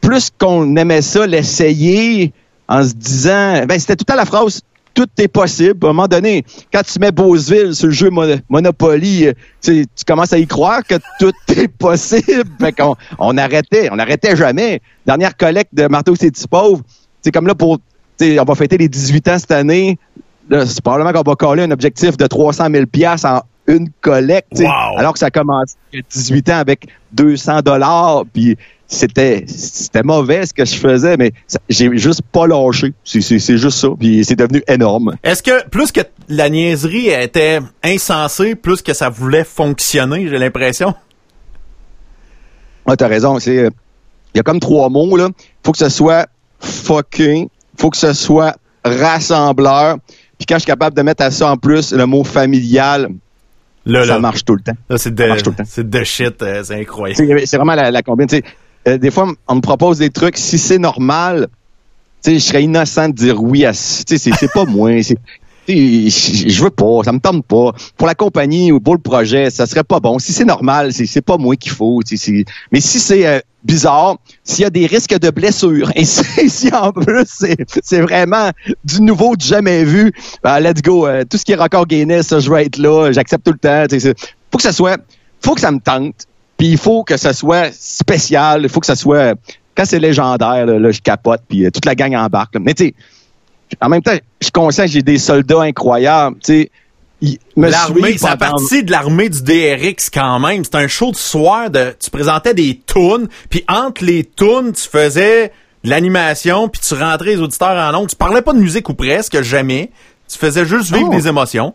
plus 0.00 0.30
qu'on 0.38 0.76
aimait 0.76 1.02
ça 1.02 1.26
l'essayer 1.26 2.32
en 2.68 2.82
se 2.82 2.94
disant, 2.94 3.66
ben 3.66 3.78
c'était 3.78 3.96
tout 3.96 4.10
à 4.10 4.16
la 4.16 4.24
phrase 4.24 4.62
tout 4.96 5.08
est 5.18 5.28
possible. 5.28 5.86
À 5.86 5.90
un 5.90 5.92
moment 5.92 6.08
donné, 6.08 6.44
quand 6.72 6.82
tu 6.82 6.98
mets 6.98 7.12
Beauceville 7.12 7.74
sur 7.74 7.88
le 7.88 7.92
jeu 7.92 8.10
Monopoly, 8.48 9.26
euh, 9.26 9.32
tu 9.62 9.86
commences 10.06 10.32
à 10.32 10.38
y 10.38 10.46
croire 10.46 10.82
que 10.82 10.94
tout 11.20 11.32
est 11.48 11.68
possible. 11.68 12.50
Fait 12.58 12.72
qu'on 12.72 12.96
on 13.18 13.36
arrêtait, 13.36 13.88
on 13.92 13.98
arrêtait 13.98 14.34
jamais. 14.34 14.80
Dernière 15.06 15.36
collecte 15.36 15.74
de 15.74 15.86
Marteau 15.86 16.16
c'est 16.16 16.32
pauvre. 16.48 16.82
C'est 17.20 17.30
comme 17.30 17.46
là 17.46 17.54
pour, 17.54 17.78
on 18.20 18.44
va 18.44 18.54
fêter 18.54 18.78
les 18.78 18.88
18 18.88 19.28
ans 19.28 19.38
cette 19.38 19.50
année. 19.52 19.98
C'est 20.50 20.80
probablement 20.80 21.12
qu'on 21.12 21.30
va 21.30 21.36
coller 21.36 21.64
un 21.64 21.70
objectif 21.70 22.16
de 22.16 22.26
300 22.26 22.68
000 22.70 22.84
en 23.24 23.40
une 23.66 23.88
collecte, 24.00 24.62
alors 24.96 25.12
que 25.12 25.18
ça 25.18 25.30
commence 25.30 25.74
à 25.92 25.98
18 26.08 26.50
ans 26.50 26.58
avec 26.58 26.86
200 27.12 27.62
dollars, 27.62 28.22
puis 28.32 28.56
c'était 28.88 29.44
c'était 29.48 30.02
mauvais 30.02 30.46
ce 30.46 30.54
que 30.54 30.64
je 30.64 30.76
faisais, 30.76 31.16
mais 31.16 31.32
j'ai 31.68 31.96
juste 31.96 32.22
pas 32.22 32.46
lâché. 32.46 32.92
C'est 33.04 33.56
juste 33.56 33.78
ça. 33.78 33.88
Puis 33.98 34.24
c'est 34.24 34.36
devenu 34.36 34.62
énorme. 34.68 35.16
Est-ce 35.22 35.42
que 35.42 35.66
plus 35.68 35.90
que 35.92 36.00
la 36.28 36.48
niaiserie 36.48 37.08
était 37.08 37.60
insensée, 37.82 38.54
plus 38.54 38.82
que 38.82 38.94
ça 38.94 39.08
voulait 39.08 39.44
fonctionner, 39.44 40.28
j'ai 40.28 40.38
l'impression? 40.38 40.94
Ah, 42.86 42.96
t'as 42.96 43.08
raison. 43.08 43.38
C'est 43.40 43.58
euh, 43.58 43.70
il 44.34 44.38
y 44.38 44.40
a 44.40 44.42
comme 44.42 44.60
trois 44.60 44.88
mots 44.88 45.16
là. 45.16 45.28
Faut 45.64 45.72
que 45.72 45.78
ce 45.78 45.88
soit 45.88 46.28
fucking, 46.60 47.48
faut 47.76 47.90
que 47.90 47.96
ce 47.96 48.12
soit 48.12 48.56
rassembleur. 48.84 49.96
Puis 50.38 50.46
quand 50.46 50.56
je 50.56 50.60
suis 50.60 50.66
capable 50.66 50.96
de 50.96 51.02
mettre 51.02 51.24
à 51.24 51.30
ça 51.30 51.50
en 51.50 51.56
plus 51.56 51.92
le 51.92 52.06
mot 52.06 52.22
familial, 52.22 53.08
ça 53.84 54.18
marche 54.20 54.44
tout 54.44 54.54
le 54.54 54.60
temps. 54.60 54.96
c'est 54.96 55.14
de, 55.14 56.04
shit, 56.04 56.42
euh, 56.42 56.62
c'est 56.62 56.80
incroyable. 56.80 57.40
C'est 57.46 57.56
vraiment 57.56 57.74
la, 57.74 57.90
la 57.90 58.02
combine. 58.02 58.28
Euh, 58.86 58.98
des 58.98 59.10
fois, 59.10 59.32
on 59.48 59.56
me 59.56 59.60
propose 59.60 59.98
des 59.98 60.10
trucs. 60.10 60.36
Si 60.36 60.58
c'est 60.58 60.78
normal, 60.78 61.48
je 62.24 62.38
serais 62.38 62.62
innocent 62.62 63.08
de 63.08 63.14
dire 63.14 63.42
oui 63.42 63.64
à. 63.64 63.72
C'est 63.72 64.52
pas 64.52 64.64
moi. 64.64 65.00
je 65.68 66.62
veux 66.62 66.70
pas, 66.70 67.02
ça 67.04 67.12
me 67.12 67.18
tente 67.18 67.44
pas. 67.44 67.72
Pour 67.96 68.06
la 68.06 68.14
compagnie 68.14 68.70
ou 68.70 68.80
pour 68.80 68.94
le 68.94 69.00
projet, 69.00 69.50
ça 69.50 69.66
serait 69.66 69.84
pas 69.84 70.00
bon. 70.00 70.18
Si 70.18 70.32
c'est 70.32 70.44
normal, 70.44 70.92
c'est 70.92 71.22
pas 71.22 71.36
moi 71.36 71.56
qu'il 71.56 71.72
faut. 71.72 72.00
Mais 72.72 72.80
si 72.80 73.00
c'est 73.00 73.26
euh, 73.26 73.40
bizarre, 73.64 74.18
s'il 74.44 74.62
y 74.62 74.66
a 74.66 74.70
des 74.70 74.86
risques 74.86 75.18
de 75.18 75.30
blessure, 75.30 75.90
et 75.96 76.04
si 76.04 76.68
en 76.72 76.92
plus 76.92 77.44
c'est 77.82 78.00
vraiment 78.00 78.50
du 78.84 79.02
nouveau, 79.02 79.34
du 79.34 79.46
jamais 79.46 79.84
vu, 79.84 80.12
ben, 80.44 80.60
let's 80.60 80.82
go. 80.82 81.06
Euh, 81.06 81.24
tout 81.28 81.38
ce 81.38 81.44
qui 81.44 81.52
est 81.52 81.56
record 81.56 81.86
Guinness, 81.86 82.28
ça, 82.28 82.38
je 82.38 82.50
vais 82.50 82.66
être 82.66 82.78
là, 82.78 83.10
j'accepte 83.10 83.44
tout 83.44 83.52
le 83.52 83.58
temps. 83.58 83.86
Faut 84.52 84.58
que 84.58 84.62
ça 84.62 84.72
soit, 84.72 85.00
faut 85.40 85.54
que 85.54 85.60
ça 85.60 85.72
me 85.72 85.80
tente. 85.80 86.26
Puis 86.56 86.68
il 86.68 86.78
faut 86.78 87.04
que 87.04 87.16
ça 87.16 87.32
soit 87.32 87.72
spécial, 87.72 88.62
il 88.62 88.68
faut 88.68 88.80
que 88.80 88.86
ça 88.86 88.96
soit 88.96 89.34
quand 89.76 89.84
c'est 89.84 89.98
légendaire, 89.98 90.66
là, 90.66 90.90
je 90.90 91.00
capote, 91.00 91.42
puis 91.46 91.66
euh, 91.66 91.70
toute 91.70 91.84
la 91.84 91.94
gang 91.94 92.14
embarque. 92.16 92.56
Mais 92.58 92.72
tu 92.72 92.86
sais, 92.86 92.94
en 93.80 93.88
même 93.88 94.02
temps, 94.02 94.16
je 94.40 94.46
suis 94.46 94.52
conscient 94.52 94.84
que 94.84 94.90
j'ai 94.90 95.02
des 95.02 95.18
soldats 95.18 95.60
incroyables. 95.60 96.38
Tu 96.42 96.62
sais, 96.62 96.70
L'armée, 97.56 98.18
ça 98.18 98.36
partie 98.36 98.84
de 98.84 98.90
l'armée 98.90 99.28
du 99.30 99.42
DRX 99.42 100.10
quand 100.10 100.38
même. 100.38 100.64
C'est 100.64 100.74
un 100.74 100.86
show 100.86 101.12
de 101.12 101.16
soir 101.16 101.70
de, 101.70 101.94
tu 101.98 102.10
présentais 102.10 102.52
des 102.52 102.80
tunes, 102.86 103.28
puis 103.48 103.64
entre 103.68 104.04
les 104.04 104.24
tunes, 104.24 104.72
tu 104.72 104.88
faisais 104.88 105.52
de 105.82 105.90
l'animation, 105.90 106.68
puis 106.68 106.80
tu 106.86 106.94
rentrais 106.94 107.30
les 107.30 107.40
auditeurs 107.40 107.76
en 107.76 107.98
ondes. 107.98 108.08
Tu 108.08 108.16
parlais 108.16 108.42
pas 108.42 108.52
de 108.52 108.58
musique 108.58 108.88
ou 108.88 108.94
presque 108.94 109.40
jamais. 109.42 109.90
Tu 110.28 110.36
faisais 110.36 110.66
juste 110.66 110.92
vivre 110.92 111.10
des 111.10 111.28
émotions. 111.28 111.74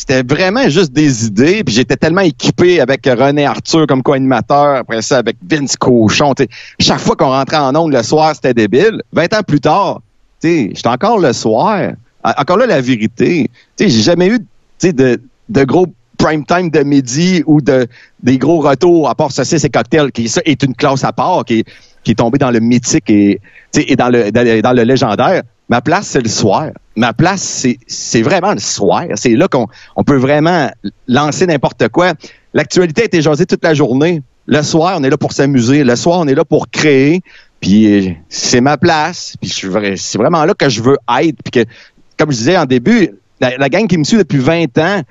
C'était 0.00 0.22
vraiment 0.22 0.66
juste 0.70 0.94
des 0.94 1.26
idées, 1.26 1.62
puis 1.62 1.74
j'étais 1.74 1.94
tellement 1.94 2.22
équipé 2.22 2.80
avec 2.80 3.04
René 3.04 3.44
Arthur 3.44 3.86
comme 3.86 4.02
co-animateur, 4.02 4.76
après 4.76 5.02
ça 5.02 5.18
avec 5.18 5.36
Vince 5.46 5.76
Cochon. 5.76 6.32
Chaque 6.78 7.00
fois 7.00 7.16
qu'on 7.16 7.28
rentrait 7.28 7.58
en 7.58 7.76
ondes 7.76 7.92
le 7.92 8.02
soir, 8.02 8.34
c'était 8.34 8.54
débile. 8.54 9.02
20 9.12 9.34
ans 9.34 9.42
plus 9.46 9.60
tard, 9.60 10.00
j'étais 10.42 10.72
encore 10.86 11.18
le 11.18 11.34
soir. 11.34 11.90
Encore 12.24 12.56
là, 12.56 12.64
la 12.64 12.80
vérité. 12.80 13.50
J'ai 13.78 13.90
jamais 13.90 14.28
eu 14.28 14.38
de, 14.82 15.20
de 15.50 15.64
gros 15.64 15.86
prime 16.16 16.46
time 16.46 16.70
de 16.70 16.80
midi 16.80 17.42
ou 17.44 17.60
de 17.60 17.86
des 18.22 18.38
gros 18.38 18.60
retours 18.60 19.06
à 19.06 19.14
part 19.14 19.32
ceci 19.32 19.56
et 19.56 19.68
cocktails 19.68 20.12
qui 20.12 20.30
ça 20.30 20.40
est 20.46 20.62
une 20.62 20.74
classe 20.74 21.04
à 21.04 21.12
part 21.12 21.44
qui 21.44 21.58
est, 21.58 21.68
qui 22.04 22.12
est 22.12 22.14
tombé 22.14 22.38
dans 22.38 22.50
le 22.50 22.60
mythique 22.60 23.08
et, 23.08 23.40
et 23.74 23.96
dans 23.96 24.08
le 24.08 24.30
dans 24.30 24.72
le 24.76 24.82
légendaire 24.82 25.42
Ma 25.70 25.80
place, 25.80 26.08
c'est 26.08 26.20
le 26.20 26.28
soir. 26.28 26.70
Ma 26.96 27.12
place, 27.12 27.40
c'est, 27.40 27.78
c'est 27.86 28.22
vraiment 28.22 28.52
le 28.52 28.58
soir. 28.58 29.04
C'est 29.14 29.36
là 29.36 29.46
qu'on 29.46 29.68
on 29.94 30.02
peut 30.02 30.16
vraiment 30.16 30.68
lancer 31.06 31.46
n'importe 31.46 31.88
quoi. 31.88 32.14
L'actualité 32.52 33.02
a 33.02 33.04
été 33.04 33.22
jasée 33.22 33.46
toute 33.46 33.62
la 33.62 33.72
journée. 33.72 34.20
Le 34.46 34.62
soir, 34.62 34.96
on 34.98 35.04
est 35.04 35.10
là 35.10 35.16
pour 35.16 35.32
s'amuser. 35.32 35.84
Le 35.84 35.94
soir, 35.94 36.18
on 36.18 36.26
est 36.26 36.34
là 36.34 36.44
pour 36.44 36.68
créer. 36.70 37.22
Puis 37.60 38.16
c'est 38.28 38.60
ma 38.60 38.78
place. 38.78 39.36
Puis 39.40 39.48
c'est 39.96 40.18
vraiment 40.18 40.44
là 40.44 40.54
que 40.54 40.68
je 40.68 40.82
veux 40.82 40.98
être. 41.20 41.36
Puis 41.44 41.52
que, 41.52 41.70
comme 42.18 42.32
je 42.32 42.36
disais 42.36 42.56
en 42.56 42.64
début, 42.64 43.10
la, 43.40 43.68
gang 43.68 43.86
qui 43.86 43.96
me 43.96 44.02
suit 44.02 44.18
depuis 44.18 44.38
20 44.38 44.76
ans, 44.78 45.02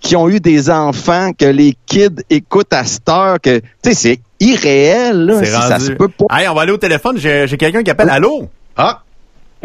qui 0.00 0.16
ont 0.16 0.30
eu 0.30 0.40
des 0.40 0.70
enfants, 0.70 1.32
que 1.38 1.44
les 1.44 1.76
kids 1.84 2.22
écoutent 2.30 2.72
à 2.72 2.84
cette 2.84 3.08
heure, 3.10 3.38
que, 3.38 3.58
tu 3.58 3.66
sais, 3.82 3.94
c'est 3.94 4.20
irréel, 4.40 5.26
là. 5.26 5.44
Ça 5.44 5.78
se 5.78 5.92
peut 5.92 6.08
pas. 6.08 6.24
Hey, 6.30 6.48
on 6.48 6.54
va 6.54 6.62
aller 6.62 6.72
au 6.72 6.78
téléphone. 6.78 7.18
J'ai, 7.18 7.46
j'ai 7.46 7.58
quelqu'un 7.58 7.82
qui 7.82 7.90
appelle. 7.90 8.08
Allô? 8.08 8.48
Ah! 8.78 9.02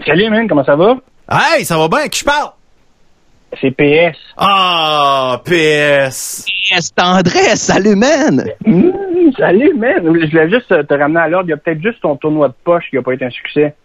Salut, 0.06 0.30
man, 0.30 0.48
comment 0.48 0.64
ça 0.64 0.76
va? 0.76 0.96
Hey, 1.30 1.66
ça 1.66 1.78
va 1.78 1.88
bien, 1.88 2.08
qui 2.08 2.20
je 2.20 2.26
parle? 2.26 2.52
C'est 3.60 3.72
PS. 3.72 4.18
Ah, 4.38 5.42
PS. 5.46 6.46
PS 6.46 6.94
tendresse, 6.96 7.62
salut, 7.62 7.96
man. 7.96 8.46
Mmh, 8.66 9.32
salut, 9.38 9.74
man. 9.76 9.98
Je 10.04 10.30
voulais 10.30 10.50
juste 10.50 10.70
te 10.70 10.94
ramener 10.94 11.20
à 11.20 11.28
l'ordre. 11.28 11.50
Il 11.50 11.52
y 11.52 11.54
a 11.54 11.58
peut-être 11.58 11.82
juste 11.82 12.02
ton 12.02 12.16
tournoi 12.16 12.48
de 12.48 12.54
poche 12.64 12.86
qui 12.90 12.96
n'a 12.96 13.02
pas 13.02 13.14
été 13.14 13.26
un 13.26 13.30
succès. 13.30 13.76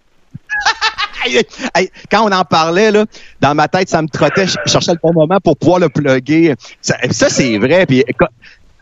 quand 2.11 2.29
on 2.29 2.33
en 2.33 2.45
parlait, 2.45 2.93
là, 2.93 3.05
dans 3.41 3.55
ma 3.55 3.69
tête, 3.69 3.89
ça 3.89 4.01
me 4.01 4.09
trottait. 4.09 4.47
Je 4.47 4.57
cherchais 4.67 4.93
le 4.93 4.99
bon 5.03 5.13
moment 5.13 5.39
pour 5.43 5.57
pouvoir 5.57 5.81
le 5.81 5.89
plugger. 5.89 6.55
Ça, 6.81 6.97
c'est 7.29 7.59
vrai. 7.59 7.87
Puis, 7.87 8.05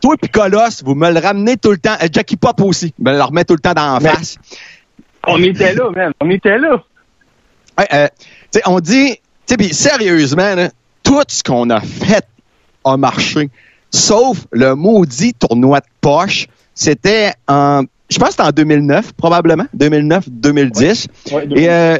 toi 0.01 0.15
et 0.21 0.27
Colosse, 0.27 0.83
vous 0.83 0.95
me 0.95 1.11
le 1.11 1.19
ramenez 1.19 1.57
tout 1.57 1.71
le 1.71 1.77
temps. 1.77 1.95
Jackie 2.11 2.37
Pop 2.37 2.61
aussi. 2.61 2.93
me 2.99 3.11
le 3.11 3.21
remet 3.21 3.43
tout 3.43 3.55
le 3.55 3.59
temps 3.59 3.73
dans 3.73 3.99
la 3.99 3.99
face. 3.99 4.37
On 5.27 5.41
était 5.41 5.73
là, 5.73 5.89
man. 5.89 6.13
On 6.21 6.29
était 6.29 6.59
là. 6.59 6.83
Euh, 7.79 8.07
on 8.65 8.79
dit, 8.79 9.19
sérieusement, 9.71 10.69
tout 11.03 11.23
ce 11.27 11.43
qu'on 11.43 11.69
a 11.69 11.81
fait 11.81 12.25
a 12.83 12.97
marché, 12.97 13.49
sauf 13.91 14.45
le 14.51 14.75
maudit 14.75 15.33
tournoi 15.33 15.79
de 15.79 15.85
poche. 16.01 16.47
C'était 16.73 17.33
en, 17.47 17.83
je 18.09 18.17
pense 18.17 18.29
que 18.29 18.33
c'était 18.33 18.43
en 18.43 18.51
2009, 18.51 19.13
probablement, 19.13 19.65
2009-2010. 19.77 21.07
Euh, 21.33 21.97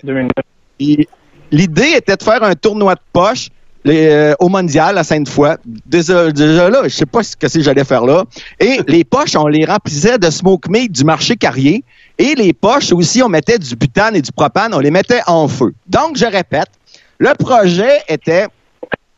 et, 0.80 1.08
l'idée 1.52 1.94
était 1.96 2.16
de 2.16 2.24
faire 2.24 2.44
un 2.44 2.54
tournoi 2.54 2.96
de 2.96 3.00
poche 3.14 3.50
euh, 3.88 4.34
au 4.40 4.50
mondial 4.50 4.98
à 4.98 5.04
Sainte-Foy. 5.04 5.56
Déjà, 5.86 6.32
déjà 6.32 6.70
là, 6.70 6.82
je 6.84 6.90
sais 6.90 7.06
pas 7.06 7.24
ce 7.24 7.36
que 7.36 7.48
c'est 7.48 7.62
j'allais 7.62 7.84
faire 7.84 8.06
là. 8.06 8.24
Et 8.60 8.80
les 8.88 9.04
poches, 9.04 9.36
on 9.36 9.48
les 9.48 9.66
remplissait 9.66 10.18
de 10.18 10.30
smoke 10.30 10.70
meat 10.70 10.92
du 10.92 11.04
marché 11.04 11.36
Carrier. 11.36 11.84
Et 12.18 12.36
les 12.36 12.54
poches 12.54 12.92
aussi, 12.94 13.22
on 13.22 13.30
mettait 13.30 13.60
du 13.60 13.76
butane 13.76 14.16
et 14.16 14.22
du 14.22 14.32
propane, 14.32 14.74
on 14.74 14.80
les 14.80 14.92
mettait 14.92 15.22
en 15.28 15.48
feu. 15.48 15.74
Donc, 15.88 16.18
je 16.18 16.26
répète, 16.26 16.70
le 17.18 17.34
projet 17.34 18.02
était 18.08 18.48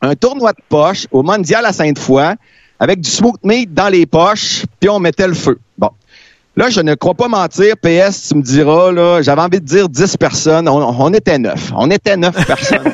un 0.01 0.15
tournoi 0.15 0.53
de 0.53 0.61
poche 0.67 1.07
au 1.11 1.23
mondial 1.23 1.65
à 1.65 1.73
Sainte-Foy 1.73 2.35
avec 2.79 3.01
du 3.01 3.09
smoke 3.09 3.39
meat 3.43 3.73
dans 3.73 3.89
les 3.89 4.05
poches, 4.05 4.63
puis 4.79 4.89
on 4.89 4.99
mettait 4.99 5.27
le 5.27 5.33
feu. 5.33 5.59
Bon. 5.77 5.89
Là, 6.55 6.69
je 6.69 6.81
ne 6.81 6.95
crois 6.95 7.13
pas 7.13 7.27
mentir. 7.27 7.75
PS, 7.77 8.29
tu 8.29 8.35
me 8.35 8.41
diras, 8.41 8.91
là, 8.91 9.21
j'avais 9.21 9.41
envie 9.41 9.59
de 9.59 9.65
dire 9.65 9.87
10 9.87 10.17
personnes. 10.17 10.67
On, 10.67 11.13
était 11.13 11.37
neuf. 11.37 11.71
On 11.75 11.89
était 11.91 12.17
neuf 12.17 12.33
personnes. 12.47 12.91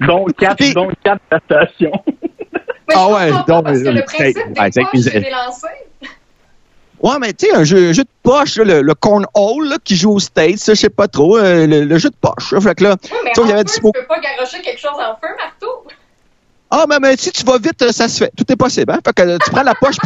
donc 0.06 0.34
quatre, 0.36 0.72
donc 0.72 0.92
quatre 1.04 1.20
stations. 1.44 1.92
ah 2.94 3.08
ouais, 3.10 3.30
donc, 3.46 3.64
parce 3.64 3.82
que 3.82 3.88
le 3.90 4.02
principe 4.04 4.34
des 4.94 5.20
poches, 5.20 6.10
Ouais, 7.00 7.18
mais 7.20 7.32
tu 7.32 7.46
sais, 7.46 7.54
un 7.54 7.64
jeu, 7.64 7.92
jeu, 7.92 8.02
de 8.02 8.08
poche, 8.22 8.56
le, 8.56 8.82
le 8.82 8.94
cornhole 8.94 9.76
qui 9.84 9.96
joue 9.96 10.14
au 10.14 10.18
States, 10.18 10.62
je 10.66 10.74
sais 10.74 10.90
pas 10.90 11.06
trop, 11.06 11.38
euh, 11.38 11.66
le, 11.66 11.98
jeu 11.98 12.10
de 12.10 12.16
poche. 12.20 12.52
Là, 12.52 12.60
fait 12.60 12.74
que 12.74 12.84
là, 12.84 12.90
ouais, 12.90 13.18
mais 13.24 13.38
en 13.38 13.46
y 13.46 13.52
avait 13.52 13.64
tu 13.64 13.80
peux 13.80 13.92
pas 14.08 14.18
garocher 14.18 14.60
quelque 14.62 14.80
chose 14.80 14.96
en 14.96 15.14
feu, 15.16 15.28
marteau. 15.36 15.84
Ah, 16.70 16.86
mais, 16.88 16.98
mais 17.00 17.16
si 17.16 17.30
tu 17.30 17.44
vas 17.44 17.58
vite, 17.58 17.90
ça 17.92 18.08
se 18.08 18.24
fait. 18.24 18.32
Tout 18.36 18.44
est 18.52 18.56
possible. 18.56 18.92
Hein? 18.92 18.98
Fait 19.04 19.12
que 19.14 19.38
tu 19.38 19.50
prends 19.50 19.62
la 19.62 19.74
poche 19.74 19.96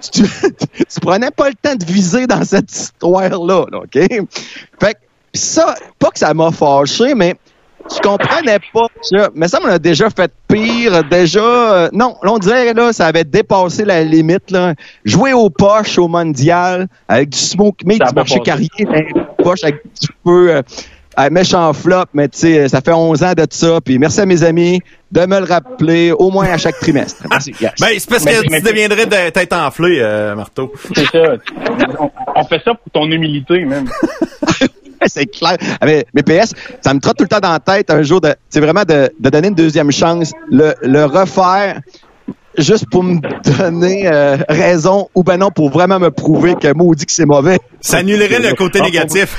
tu, 0.00 0.10
tu, 0.10 0.22
tu, 0.88 1.00
prenais 1.00 1.30
pas 1.30 1.48
le 1.48 1.54
temps 1.54 1.74
de 1.74 1.84
viser 1.84 2.26
dans 2.26 2.44
cette 2.44 2.70
histoire-là, 2.70 3.38
là, 3.70 3.78
OK? 3.78 3.92
Fait 3.94 4.94
que 4.94 4.98
ça, 5.32 5.74
pas 5.98 6.10
que 6.10 6.18
ça 6.18 6.34
m'a 6.34 6.50
fâché, 6.50 7.14
mais 7.14 7.36
je 7.90 8.00
comprenais 8.00 8.58
pas 8.72 8.86
ça. 9.02 9.30
Mais 9.34 9.48
ça, 9.48 9.60
on 9.62 9.68
a 9.68 9.78
déjà 9.78 10.08
fait 10.10 10.30
pire. 10.48 11.04
Déjà, 11.04 11.40
euh, 11.40 11.88
non, 11.92 12.16
on 12.22 12.38
dirait 12.38 12.74
là, 12.74 12.92
ça 12.92 13.06
avait 13.06 13.24
dépassé 13.24 13.84
la 13.84 14.02
limite. 14.04 14.50
Là. 14.50 14.74
Jouer 15.04 15.32
aux 15.32 15.50
poches 15.50 15.98
au 15.98 16.08
mondial 16.08 16.88
avec 17.08 17.30
du 17.30 17.38
smoke 17.38 17.84
mais 17.84 17.98
du 17.98 18.14
marché 18.14 18.40
carrier, 18.40 18.68
poche 19.42 19.64
avec 19.64 19.82
du 20.00 20.08
feu. 20.24 20.56
Euh, 20.56 20.62
méchant 21.30 21.72
flop, 21.72 22.04
mais 22.14 22.28
tu 22.28 22.38
sais, 22.38 22.68
ça 22.68 22.80
fait 22.80 22.92
11 22.92 23.22
ans 23.24 23.32
de 23.32 23.46
ça. 23.50 23.80
Puis 23.84 23.98
merci 23.98 24.20
à 24.20 24.26
mes 24.26 24.44
amis 24.44 24.80
de 25.10 25.26
me 25.26 25.40
le 25.40 25.46
rappeler 25.46 26.12
au 26.12 26.30
moins 26.30 26.46
à 26.46 26.58
chaque 26.58 26.78
trimestre. 26.78 27.24
Merci. 27.28 27.52
Ben, 27.60 27.88
c'est 27.98 28.08
parce 28.08 28.24
que 28.24 28.42
tu 28.42 28.62
deviendrais 28.62 29.06
de 29.06 29.30
tête 29.30 29.52
enflée, 29.52 29.98
euh, 30.00 30.34
Marteau. 30.34 30.72
C'est 30.94 31.06
ça. 31.06 31.34
On, 32.36 32.44
fait 32.44 32.62
ça 32.64 32.74
pour 32.74 32.92
ton 32.92 33.10
humilité, 33.10 33.64
même. 33.64 33.88
c'est 35.06 35.26
clair. 35.26 35.56
Ah, 35.80 35.86
mais, 35.86 36.04
PS, 36.22 36.54
ça 36.80 36.94
me 36.94 37.00
trotte 37.00 37.16
tout 37.16 37.24
le 37.24 37.28
temps 37.28 37.40
dans 37.40 37.52
la 37.52 37.60
tête 37.60 37.90
un 37.90 38.02
jour 38.02 38.20
de, 38.20 38.34
c'est 38.48 38.60
vraiment 38.60 38.84
de, 38.84 39.10
donner 39.18 39.48
une 39.48 39.54
deuxième 39.54 39.90
chance, 39.90 40.32
le, 40.50 40.74
le 40.82 41.04
refaire 41.04 41.80
juste 42.58 42.90
pour 42.90 43.04
me 43.04 43.20
donner 43.58 44.08
euh, 44.08 44.36
raison 44.48 45.08
ou 45.14 45.22
ben 45.22 45.38
non 45.38 45.50
pour 45.50 45.70
vraiment 45.70 45.98
me 45.98 46.10
prouver 46.10 46.54
que 46.56 46.72
maudit 46.74 47.06
que 47.06 47.12
c'est 47.12 47.26
mauvais. 47.26 47.58
Ça 47.80 47.98
annulerait 47.98 48.40
le 48.40 48.54
côté 48.54 48.80
négatif. 48.80 49.38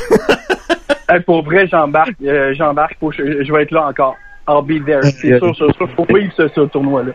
pour 1.25 1.43
vrai, 1.43 1.67
j'embarque, 1.67 2.15
euh, 2.23 2.53
j'embarque, 2.55 2.97
je, 3.17 3.51
vais 3.51 3.63
être 3.63 3.71
là 3.71 3.87
encore. 3.87 4.15
I'll 4.47 4.63
be 4.63 4.83
there. 4.83 5.03
C'est 5.03 5.37
sûr, 5.39 5.55
sûr, 5.55 5.75
sûr, 5.75 5.89
faut 5.95 6.05
vivre 6.05 6.33
ce, 6.35 6.47
ce 6.47 6.61
tournoi-là. 6.61 7.11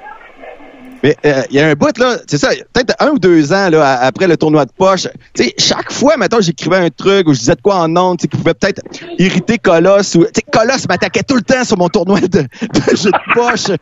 Mais 1.05 1.15
euh, 1.27 1.43
il 1.51 1.57
y 1.57 1.61
a 1.61 1.67
un 1.67 1.75
bout, 1.75 1.99
là, 1.99 2.17
c'est 2.27 2.39
ça, 2.39 2.49
peut-être 2.73 2.95
un 2.99 3.11
ou 3.11 3.19
deux 3.19 3.53
ans 3.53 3.69
là, 3.69 3.99
après 4.01 4.27
le 4.27 4.39
tournoi 4.39 4.65
de 4.65 4.71
poche, 4.73 5.07
tu 5.35 5.45
sais, 5.45 5.55
chaque 5.59 5.93
fois, 5.93 6.17
maintenant 6.17 6.41
j'écrivais 6.41 6.79
un 6.79 6.89
truc 6.89 7.29
ou 7.29 7.35
je 7.35 7.41
disais 7.41 7.55
de 7.55 7.61
quoi 7.61 7.77
en 7.77 7.95
ondes, 7.95 8.17
qui 8.17 8.27
pouvait 8.27 8.55
peut-être 8.55 8.81
irriter 9.19 9.59
Colosse. 9.59 10.15
Ou, 10.15 10.25
Colosse 10.51 10.89
m'attaquait 10.89 11.23
tout 11.23 11.35
le 11.35 11.43
temps 11.43 11.63
sur 11.63 11.77
mon 11.77 11.91
tournoi 11.91 12.21
de, 12.21 12.27
de 12.29 12.97
jeu 12.97 13.11
de 13.11 13.35
poche. 13.35 13.69
Là, 13.69 13.77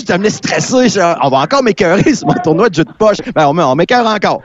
je 0.00 0.04
devenais 0.04 0.30
stressé. 0.30 1.00
on 1.22 1.28
va 1.28 1.38
encore 1.38 1.62
m'écœurer 1.62 2.12
sur 2.12 2.26
mon 2.26 2.34
tournoi 2.42 2.70
de 2.70 2.74
jeu 2.74 2.84
de 2.84 2.92
poche. 2.92 3.18
Ben, 3.36 3.46
on, 3.46 3.56
on 3.56 3.76
m'écœure 3.76 4.06
encore. 4.06 4.42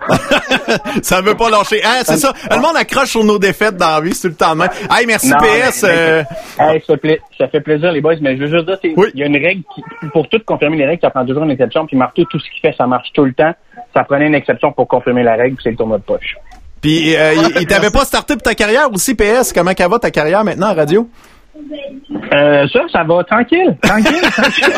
ça 1.01 1.21
veut 1.21 1.33
pas 1.33 1.49
lâcher. 1.49 1.81
Hein, 1.83 2.03
c'est 2.03 2.17
ça. 2.17 2.31
Le 2.51 2.57
monde 2.57 2.77
accroche 2.77 3.09
sur 3.09 3.23
nos 3.23 3.39
défaites 3.39 3.75
dans 3.75 3.95
la 3.95 4.01
vie, 4.01 4.13
c'est 4.13 4.27
tout 4.27 4.27
le 4.27 4.35
temps 4.35 4.53
même. 4.53 4.69
Hey, 4.91 5.07
merci 5.07 5.31
PS. 5.31 5.83
Euh... 5.83 6.23
Hey, 6.59 6.83
ça, 6.85 6.95
fait 6.97 7.21
ça, 7.39 7.47
fait 7.47 7.61
plaisir, 7.61 7.91
les 7.91 8.01
boys, 8.01 8.15
mais 8.21 8.37
je 8.37 8.43
veux 8.43 8.55
juste 8.55 8.67
dire, 8.67 8.77
il 8.83 9.19
y 9.19 9.23
a 9.23 9.25
une 9.25 9.37
règle 9.37 9.63
qui, 9.73 9.81
pour 10.13 10.29
tout 10.29 10.39
confirmer 10.45 10.77
les 10.77 10.85
règles, 10.85 11.01
ça 11.01 11.09
prend 11.09 11.25
toujours 11.25 11.43
une 11.43 11.51
exception. 11.51 11.86
Puis 11.87 11.97
Marteau, 11.97 12.23
tout 12.25 12.39
ce 12.39 12.49
qu'il 12.49 12.61
fait, 12.61 12.75
ça 12.77 12.85
marche 12.85 13.11
tout 13.13 13.25
le 13.25 13.33
temps. 13.33 13.53
Ça 13.93 14.03
prenait 14.03 14.27
une 14.27 14.35
exception 14.35 14.71
pour 14.71 14.87
confirmer 14.87 15.23
la 15.23 15.35
règle, 15.35 15.57
c'est 15.63 15.71
le 15.71 15.77
tournoi 15.77 15.97
de 15.97 16.03
poche. 16.03 16.37
Puis 16.81 17.15
euh, 17.15 17.33
il, 17.59 17.65
t'avait 17.65 17.89
pas 17.89 18.05
starté 18.05 18.35
pour 18.35 18.43
ta 18.43 18.53
carrière 18.53 18.91
aussi, 18.91 19.15
PS. 19.15 19.51
Comment 19.53 19.71
ça 19.75 19.87
va 19.87 19.97
ta 19.99 20.11
carrière 20.11 20.43
maintenant 20.43 20.71
en 20.71 20.75
radio? 20.75 21.09
Euh, 22.33 22.67
ça, 22.67 22.81
ça 22.91 23.03
va 23.03 23.23
tranquille, 23.23 23.75
tranquille, 23.81 24.21
tranquille. 24.21 24.67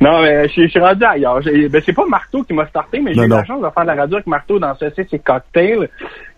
non, 0.00 0.22
mais 0.22 0.48
je, 0.48 0.66
suis 0.66 0.80
rendu 0.80 1.04
ailleurs. 1.04 1.40
Ben, 1.70 1.82
c'est 1.84 1.92
pas 1.92 2.06
Marteau 2.06 2.42
qui 2.42 2.54
m'a 2.54 2.66
starté, 2.68 3.00
mais 3.00 3.12
j'ai 3.12 3.22
eu 3.22 3.28
la 3.28 3.44
chance 3.44 3.60
de 3.60 3.68
faire 3.68 3.82
de 3.82 3.88
la 3.88 3.96
radio 3.96 4.16
avec 4.16 4.26
Marteau 4.26 4.58
dans 4.58 4.74
ce 4.76 4.86
c'est 4.96 5.18
Cocktail 5.18 5.90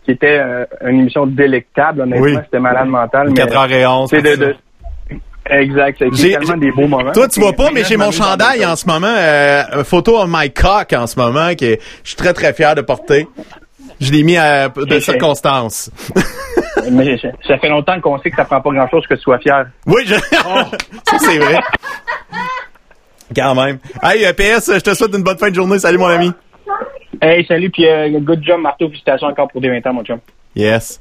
qui 0.04 0.10
était 0.10 0.40
euh, 0.40 0.64
une 0.82 1.00
émission 1.00 1.26
délectable. 1.26 2.00
Honnêtement, 2.00 2.40
c'était 2.44 2.58
malade 2.58 2.88
mental. 2.88 3.28
4h11. 3.28 4.56
Exact, 5.50 6.02
c'est 6.14 6.30
tellement 6.30 6.56
des 6.56 6.70
beaux 6.70 6.86
moments. 6.86 7.12
Toi, 7.12 7.26
tu 7.28 7.40
vois 7.40 7.52
pas, 7.52 7.70
mais 7.72 7.82
j'ai 7.84 7.96
mon 7.96 8.12
chandail 8.12 8.64
en 8.64 8.76
ce 8.76 8.86
moment, 8.86 9.12
euh, 9.12 9.82
photo 9.82 10.16
of 10.18 10.28
my 10.28 10.52
cock 10.52 10.92
en 10.92 11.06
ce 11.06 11.18
moment, 11.18 11.54
que 11.54 11.78
je 12.04 12.08
suis 12.08 12.16
très 12.16 12.32
très 12.32 12.52
fier 12.52 12.74
de 12.74 12.80
porter. 12.80 13.26
Je 14.00 14.12
l'ai 14.12 14.22
mis 14.22 14.36
à 14.36 14.68
de 14.68 15.00
circonstances. 15.00 15.90
mais 16.90 17.18
ça 17.46 17.58
fait 17.58 17.68
longtemps 17.68 18.00
qu'on 18.00 18.18
sait 18.20 18.30
que 18.30 18.36
ça 18.36 18.44
prend 18.44 18.60
pas 18.60 18.70
grand 18.70 18.88
chose 18.88 19.06
que 19.06 19.14
tu 19.14 19.20
sois 19.20 19.38
fier. 19.38 19.66
Oui, 19.86 20.02
je... 20.06 20.14
ça 20.30 21.18
c'est 21.18 21.38
vrai. 21.38 21.60
Quand 23.34 23.54
même. 23.54 23.78
Hey, 24.02 24.24
euh, 24.24 24.32
PS, 24.32 24.72
je 24.74 24.80
te 24.80 24.94
souhaite 24.94 25.14
une 25.14 25.22
bonne 25.22 25.38
fin 25.38 25.50
de 25.50 25.54
journée. 25.54 25.78
Salut 25.78 25.98
mon 25.98 26.06
ami. 26.06 26.32
Hey, 27.20 27.44
salut, 27.46 27.70
puis 27.70 27.86
euh, 27.86 28.18
good 28.20 28.42
job, 28.44 28.60
Marteau. 28.60 28.86
Félicitations 28.88 29.26
encore 29.26 29.48
pour 29.48 29.60
des 29.60 29.68
20 29.68 29.86
ans, 29.86 29.94
mon 29.94 30.04
chum. 30.04 30.18
Yes. 30.54 31.00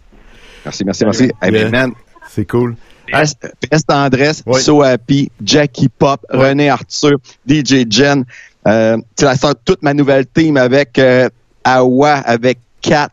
Merci, 0.65 0.85
merci, 0.85 1.05
merci. 1.05 1.31
Hey, 1.41 1.69
man. 1.69 1.93
C'est 2.27 2.45
cool. 2.45 2.75
PS 3.11 3.83
Andrés, 3.89 4.43
So 4.59 4.83
Happy, 4.83 5.31
Jackie 5.43 5.89
Pop, 5.89 6.25
René 6.29 6.69
Arthur, 6.69 7.17
DJ 7.47 7.85
Jen. 7.89 8.25
Euh, 8.67 8.97
tu 9.17 9.25
la 9.25 9.35
sort 9.35 9.55
toute 9.65 9.81
ma 9.81 9.93
nouvelle 9.93 10.25
team 10.27 10.57
avec 10.57 10.99
euh, 10.99 11.29
Awa, 11.63 12.13
avec 12.17 12.59
Kat, 12.81 13.09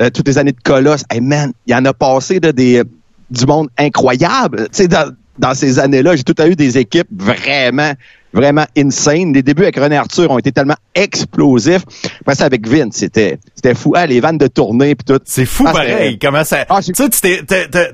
euh, 0.00 0.10
toutes 0.10 0.28
les 0.28 0.38
années 0.38 0.52
de 0.52 0.60
Colosse. 0.62 1.04
Hey 1.10 1.20
man, 1.20 1.52
il 1.66 1.72
y 1.72 1.74
en 1.74 1.84
a 1.84 1.92
passé 1.92 2.38
de 2.40 2.50
des 2.50 2.82
du 3.30 3.46
monde 3.46 3.68
incroyable. 3.78 4.68
Tu 4.70 4.82
sais, 4.82 4.88
dans, 4.88 5.14
dans 5.38 5.54
ces 5.54 5.78
années-là, 5.78 6.16
j'ai 6.16 6.24
tout 6.24 6.34
à 6.38 6.48
eu 6.48 6.56
des 6.56 6.78
équipes 6.78 7.08
vraiment 7.10 7.92
vraiment 8.32 8.64
insane. 8.76 9.32
Les 9.32 9.42
débuts 9.42 9.62
avec 9.62 9.76
René 9.76 9.96
Arthur 9.96 10.30
ont 10.30 10.38
été 10.38 10.52
tellement 10.52 10.76
explosifs. 10.94 11.84
Après 12.20 12.34
ça, 12.34 12.44
avec 12.44 12.66
Vince, 12.66 12.96
c'était 12.96 13.38
c'était 13.54 13.74
fou. 13.74 13.92
Ah, 13.96 14.06
les 14.06 14.20
vannes 14.20 14.38
de 14.38 14.46
tournée 14.46 14.94
puis 14.94 15.04
tout. 15.04 15.20
C'est 15.24 15.46
fou 15.46 15.64
ah, 15.66 15.72
pareil. 15.72 16.18
Comment 16.18 16.44
ça... 16.44 16.64
Ah, 16.68 16.80
tu 16.82 16.92
sais, 16.94 17.42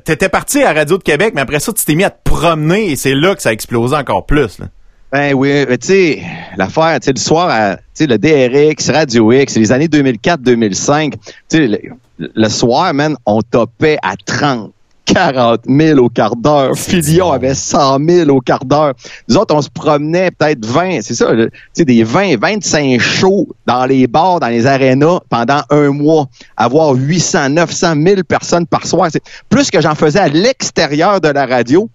t'étais 0.04 0.28
parti 0.28 0.62
à 0.62 0.72
Radio 0.72 0.98
de 0.98 1.02
Québec, 1.02 1.32
mais 1.34 1.40
après 1.40 1.60
ça, 1.60 1.72
tu 1.72 1.84
t'es 1.84 1.94
mis 1.94 2.04
à 2.04 2.10
te 2.10 2.20
promener 2.24 2.90
et 2.90 2.96
c'est 2.96 3.14
là 3.14 3.34
que 3.34 3.42
ça 3.42 3.50
a 3.50 3.52
explosé 3.52 3.96
encore 3.96 4.26
plus. 4.26 4.58
Là. 4.58 4.66
Ben 5.12 5.34
oui, 5.34 5.64
tu 5.66 5.76
sais, 5.80 6.22
l'affaire, 6.56 6.98
tu 7.00 7.06
sais, 7.06 7.12
le 7.12 7.18
soir, 7.18 7.76
tu 7.76 7.82
sais, 7.94 8.06
le 8.06 8.18
DRX, 8.18 8.90
Radio 8.90 9.32
X, 9.32 9.56
les 9.56 9.70
années 9.70 9.86
2004-2005, 9.86 11.12
tu 11.12 11.18
sais, 11.48 11.66
le, 11.66 11.78
le, 12.18 12.48
soir, 12.48 12.92
man, 12.92 13.16
on 13.24 13.40
topait 13.40 13.98
à 14.02 14.14
30, 14.16 14.72
40 15.06 15.62
000 15.66 15.98
au 15.98 16.08
quart 16.08 16.36
d'heure. 16.36 16.76
Filion 16.76 17.32
avait 17.32 17.54
100 17.54 17.98
000 18.06 18.30
au 18.30 18.40
quart 18.40 18.64
d'heure. 18.64 18.92
Nous 19.28 19.36
autres, 19.36 19.54
on 19.54 19.62
se 19.62 19.70
promenait 19.70 20.30
peut-être 20.30 20.66
20, 20.66 21.00
c'est 21.02 21.14
ça, 21.14 21.30
tu 21.34 21.50
sais, 21.72 21.84
des 21.84 22.02
20, 22.02 22.38
25 22.38 23.00
shows 23.00 23.48
dans 23.66 23.86
les 23.86 24.06
bars, 24.06 24.40
dans 24.40 24.48
les 24.48 24.66
arénas 24.66 25.20
pendant 25.30 25.62
un 25.70 25.90
mois. 25.90 26.26
Avoir 26.56 26.92
800, 26.92 27.50
900 27.50 27.94
000 28.04 28.22
personnes 28.28 28.66
par 28.66 28.86
soir. 28.86 29.08
C'est 29.12 29.22
plus 29.48 29.70
que 29.70 29.80
j'en 29.80 29.94
faisais 29.94 30.18
à 30.18 30.28
l'extérieur 30.28 31.20
de 31.20 31.28
la 31.28 31.46
radio, 31.46 31.88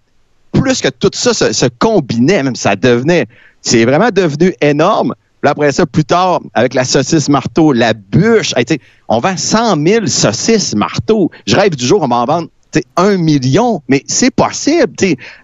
plus 0.51 0.81
que 0.81 0.89
tout 0.89 1.11
ça 1.13 1.33
se, 1.33 1.65
combinait, 1.79 2.43
même 2.43 2.55
ça 2.55 2.75
devenait, 2.75 3.27
c'est 3.61 3.85
vraiment 3.85 4.09
devenu 4.09 4.53
énorme. 4.61 5.15
Puis 5.41 5.49
après 5.49 5.71
ça, 5.71 5.85
plus 5.85 6.05
tard, 6.05 6.39
avec 6.53 6.75
la 6.75 6.83
saucisse 6.83 7.27
marteau, 7.27 7.73
la 7.73 7.93
bûche, 7.93 8.53
on 9.09 9.19
vend 9.19 9.35
100 9.35 9.83
000 9.85 10.05
saucisses 10.05 10.75
marteau. 10.75 11.31
Je 11.47 11.55
rêve 11.55 11.75
du 11.75 11.85
jour, 11.85 12.01
on 12.03 12.07
m'en 12.07 12.25
vendre 12.25 12.47
un 12.97 13.17
million, 13.17 13.81
mais 13.87 14.03
c'est 14.07 14.31
possible. 14.31 14.93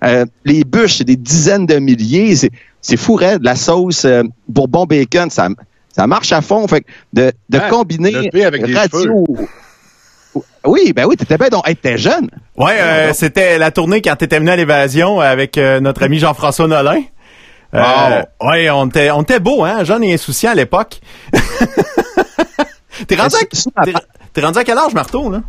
Euh, 0.03 0.25
les 0.45 0.63
bûches, 0.63 0.97
c'est 0.97 1.03
des 1.03 1.15
dizaines 1.15 1.65
de 1.65 1.75
milliers. 1.75 2.35
C'est 2.81 2.97
fou, 2.97 3.19
de 3.19 3.43
La 3.43 3.55
sauce 3.55 4.05
euh, 4.05 4.23
bourbon 4.47 4.85
bacon, 4.85 5.29
ça, 5.29 5.49
ça 5.95 6.07
marche 6.07 6.31
à 6.31 6.41
fond. 6.41 6.67
Fait 6.67 6.85
de, 7.13 7.31
de 7.49 7.59
combiner 7.69 8.29
avec 8.45 8.73
radio. 8.73 9.25
Oui, 10.65 10.93
ben 10.93 11.05
oui, 11.05 11.15
t'étais 11.15 11.37
bien 11.37 11.49
donc, 11.49 11.65
t'étais 11.65 11.97
jeune. 11.97 12.29
Ouais, 12.57 12.79
euh, 12.79 13.13
c'était 13.13 13.57
la 13.57 13.71
tournée 13.71 14.01
quand 14.01 14.15
t'étais 14.15 14.39
venu 14.39 14.49
à 14.49 14.55
l'évasion 14.55 15.19
avec 15.19 15.57
notre 15.57 16.03
ami 16.03 16.19
Jean-François 16.19 16.67
Nolin. 16.67 17.01
Ouais, 17.73 18.69
on 18.69 18.87
était, 18.87 19.11
on 19.11 19.23
était 19.23 19.39
beau, 19.39 19.63
hein, 19.63 19.83
jeune 19.83 20.03
et 20.03 20.13
insouciant 20.13 20.51
à 20.51 20.55
l'époque. 20.55 20.99
t'es 23.07 23.15
rendu, 23.15 23.35
à, 23.75 23.83
rendu 24.41 24.59
à 24.59 24.63
quel 24.63 24.77
âge, 24.77 24.93
Marteau, 24.93 25.29
là? 25.31 25.41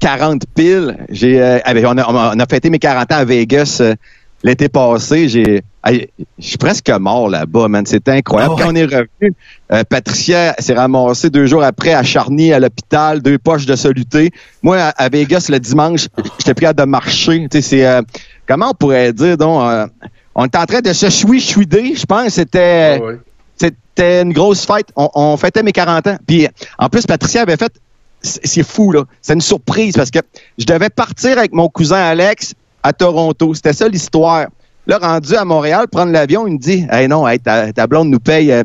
40 0.00 0.42
piles. 0.54 0.96
J'ai, 1.10 1.40
euh, 1.40 1.58
on, 1.66 1.98
a, 1.98 2.34
on, 2.34 2.40
a, 2.40 2.46
fêté 2.46 2.70
mes 2.70 2.78
40 2.78 3.12
ans 3.12 3.16
à 3.16 3.24
Vegas 3.24 3.78
euh, 3.80 3.94
l'été 4.42 4.68
passé. 4.68 5.28
J'ai, 5.28 5.62
je 5.86 6.06
suis 6.38 6.58
presque 6.58 6.90
mort 6.90 7.28
là-bas, 7.28 7.68
man. 7.68 7.86
C'était 7.86 8.12
incroyable. 8.12 8.54
Ah 8.58 8.62
Quand 8.62 8.70
on 8.72 8.74
est 8.74 8.84
revenu, 8.84 9.34
euh, 9.72 9.82
Patricia 9.88 10.54
s'est 10.58 10.74
ramassée 10.74 11.30
deux 11.30 11.46
jours 11.46 11.62
après 11.62 11.92
à 11.92 12.02
Charny, 12.02 12.52
à 12.52 12.58
l'hôpital, 12.58 13.20
deux 13.20 13.38
poches 13.38 13.66
de 13.66 13.76
soluté. 13.76 14.30
Moi, 14.62 14.78
à, 14.78 15.08
Vegas, 15.08 15.46
le 15.50 15.60
dimanche, 15.60 16.08
j'étais 16.38 16.54
prêt 16.54 16.74
de 16.74 16.82
marcher. 16.84 17.46
C'est, 17.60 17.86
comment 18.46 18.70
on 18.70 18.74
pourrait 18.74 19.12
dire, 19.12 19.36
donc, 19.36 19.62
on 20.34 20.46
était 20.46 20.58
en 20.58 20.66
train 20.66 20.80
de 20.80 20.92
se 20.92 21.10
chouider, 21.10 21.94
je 21.94 22.06
pense. 22.06 22.30
C'était, 22.30 23.00
ah 23.02 23.12
c'était 23.56 24.22
une 24.22 24.32
grosse 24.32 24.64
fête. 24.64 24.86
On, 24.96 25.10
on 25.14 25.36
fêtait 25.36 25.62
mes 25.62 25.72
40 25.72 26.06
ans. 26.06 26.16
Puis, 26.26 26.48
en 26.78 26.88
plus, 26.88 27.06
Patricia 27.06 27.42
avait 27.42 27.58
fait 27.58 27.72
c'est 28.22 28.62
fou, 28.62 28.92
là. 28.92 29.04
C'est 29.22 29.34
une 29.34 29.40
surprise 29.40 29.94
parce 29.94 30.10
que 30.10 30.20
je 30.58 30.64
devais 30.64 30.90
partir 30.90 31.38
avec 31.38 31.52
mon 31.52 31.68
cousin 31.68 31.96
Alex 31.96 32.54
à 32.82 32.92
Toronto. 32.92 33.54
C'était 33.54 33.72
ça 33.72 33.88
l'histoire. 33.88 34.46
Là, 34.86 34.98
rendu 34.98 35.34
à 35.34 35.44
Montréal, 35.44 35.86
prendre 35.88 36.12
l'avion, 36.12 36.46
il 36.46 36.54
me 36.54 36.58
dit 36.58 36.86
Hey 36.90 37.06
non, 37.06 37.26
ta, 37.42 37.86
blonde 37.86 38.08
nous 38.08 38.18
paye 38.18 38.50
euh, 38.50 38.64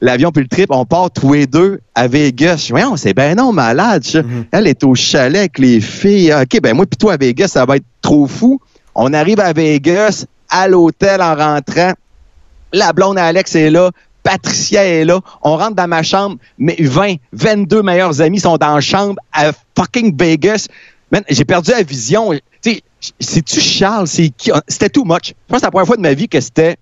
l'avion 0.00 0.30
puis 0.30 0.42
le 0.42 0.48
trip, 0.48 0.70
on 0.70 0.84
part 0.84 1.10
tous 1.10 1.32
les 1.32 1.46
deux 1.46 1.80
à 1.94 2.08
Vegas. 2.08 2.56
Je 2.58 2.64
dis 2.66 2.72
Voyons, 2.72 2.96
c'est 2.96 3.14
ben 3.14 3.36
non, 3.36 3.52
malade. 3.52 4.02
Mm-hmm. 4.02 4.46
Elle 4.52 4.66
est 4.68 4.84
au 4.84 4.94
chalet 4.94 5.40
avec 5.40 5.58
les 5.58 5.80
filles. 5.80 6.32
OK, 6.32 6.60
ben 6.62 6.74
moi 6.74 6.86
puis 6.86 6.96
toi 6.96 7.14
à 7.14 7.16
Vegas, 7.16 7.48
ça 7.48 7.64
va 7.64 7.76
être 7.76 7.84
trop 8.00 8.26
fou. 8.26 8.60
On 8.94 9.12
arrive 9.12 9.40
à 9.40 9.52
Vegas, 9.52 10.24
à 10.48 10.68
l'hôtel 10.68 11.20
en 11.20 11.34
rentrant. 11.34 11.92
La 12.72 12.92
blonde 12.92 13.18
Alex 13.18 13.54
est 13.54 13.70
là. 13.70 13.90
Patricia 14.26 14.84
est 14.84 15.04
là. 15.04 15.20
On 15.42 15.56
rentre 15.56 15.76
dans 15.76 15.86
ma 15.86 16.02
chambre. 16.02 16.36
Mais 16.58 16.74
20, 16.80 17.14
22 17.32 17.82
meilleurs 17.82 18.20
amis 18.20 18.40
sont 18.40 18.56
dans 18.56 18.74
la 18.74 18.80
chambre 18.80 19.14
à 19.32 19.52
fucking 19.78 20.16
Vegas. 20.18 20.66
j'ai 21.28 21.44
perdu 21.44 21.70
la 21.70 21.84
vision. 21.84 22.32
c'est-tu 23.20 23.60
Charles? 23.60 24.08
C'est 24.08 24.30
qui? 24.30 24.50
C'était 24.66 24.88
too 24.88 25.04
much. 25.04 25.28
Je 25.28 25.32
pense 25.46 25.58
que 25.58 25.58
c'est 25.60 25.66
la 25.66 25.70
première 25.70 25.86
fois 25.86 25.96
de 25.96 26.02
ma 26.02 26.12
vie 26.12 26.28
que 26.28 26.40
c'était, 26.40 26.76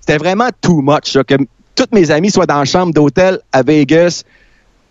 c'était 0.00 0.18
vraiment 0.18 0.50
too 0.60 0.82
much. 0.82 1.16
que 1.26 1.36
tous 1.74 1.86
mes 1.92 2.10
amis 2.10 2.30
soient 2.30 2.44
dans 2.44 2.58
la 2.58 2.66
chambre 2.66 2.92
d'hôtel 2.92 3.38
à 3.50 3.62
Vegas 3.62 4.24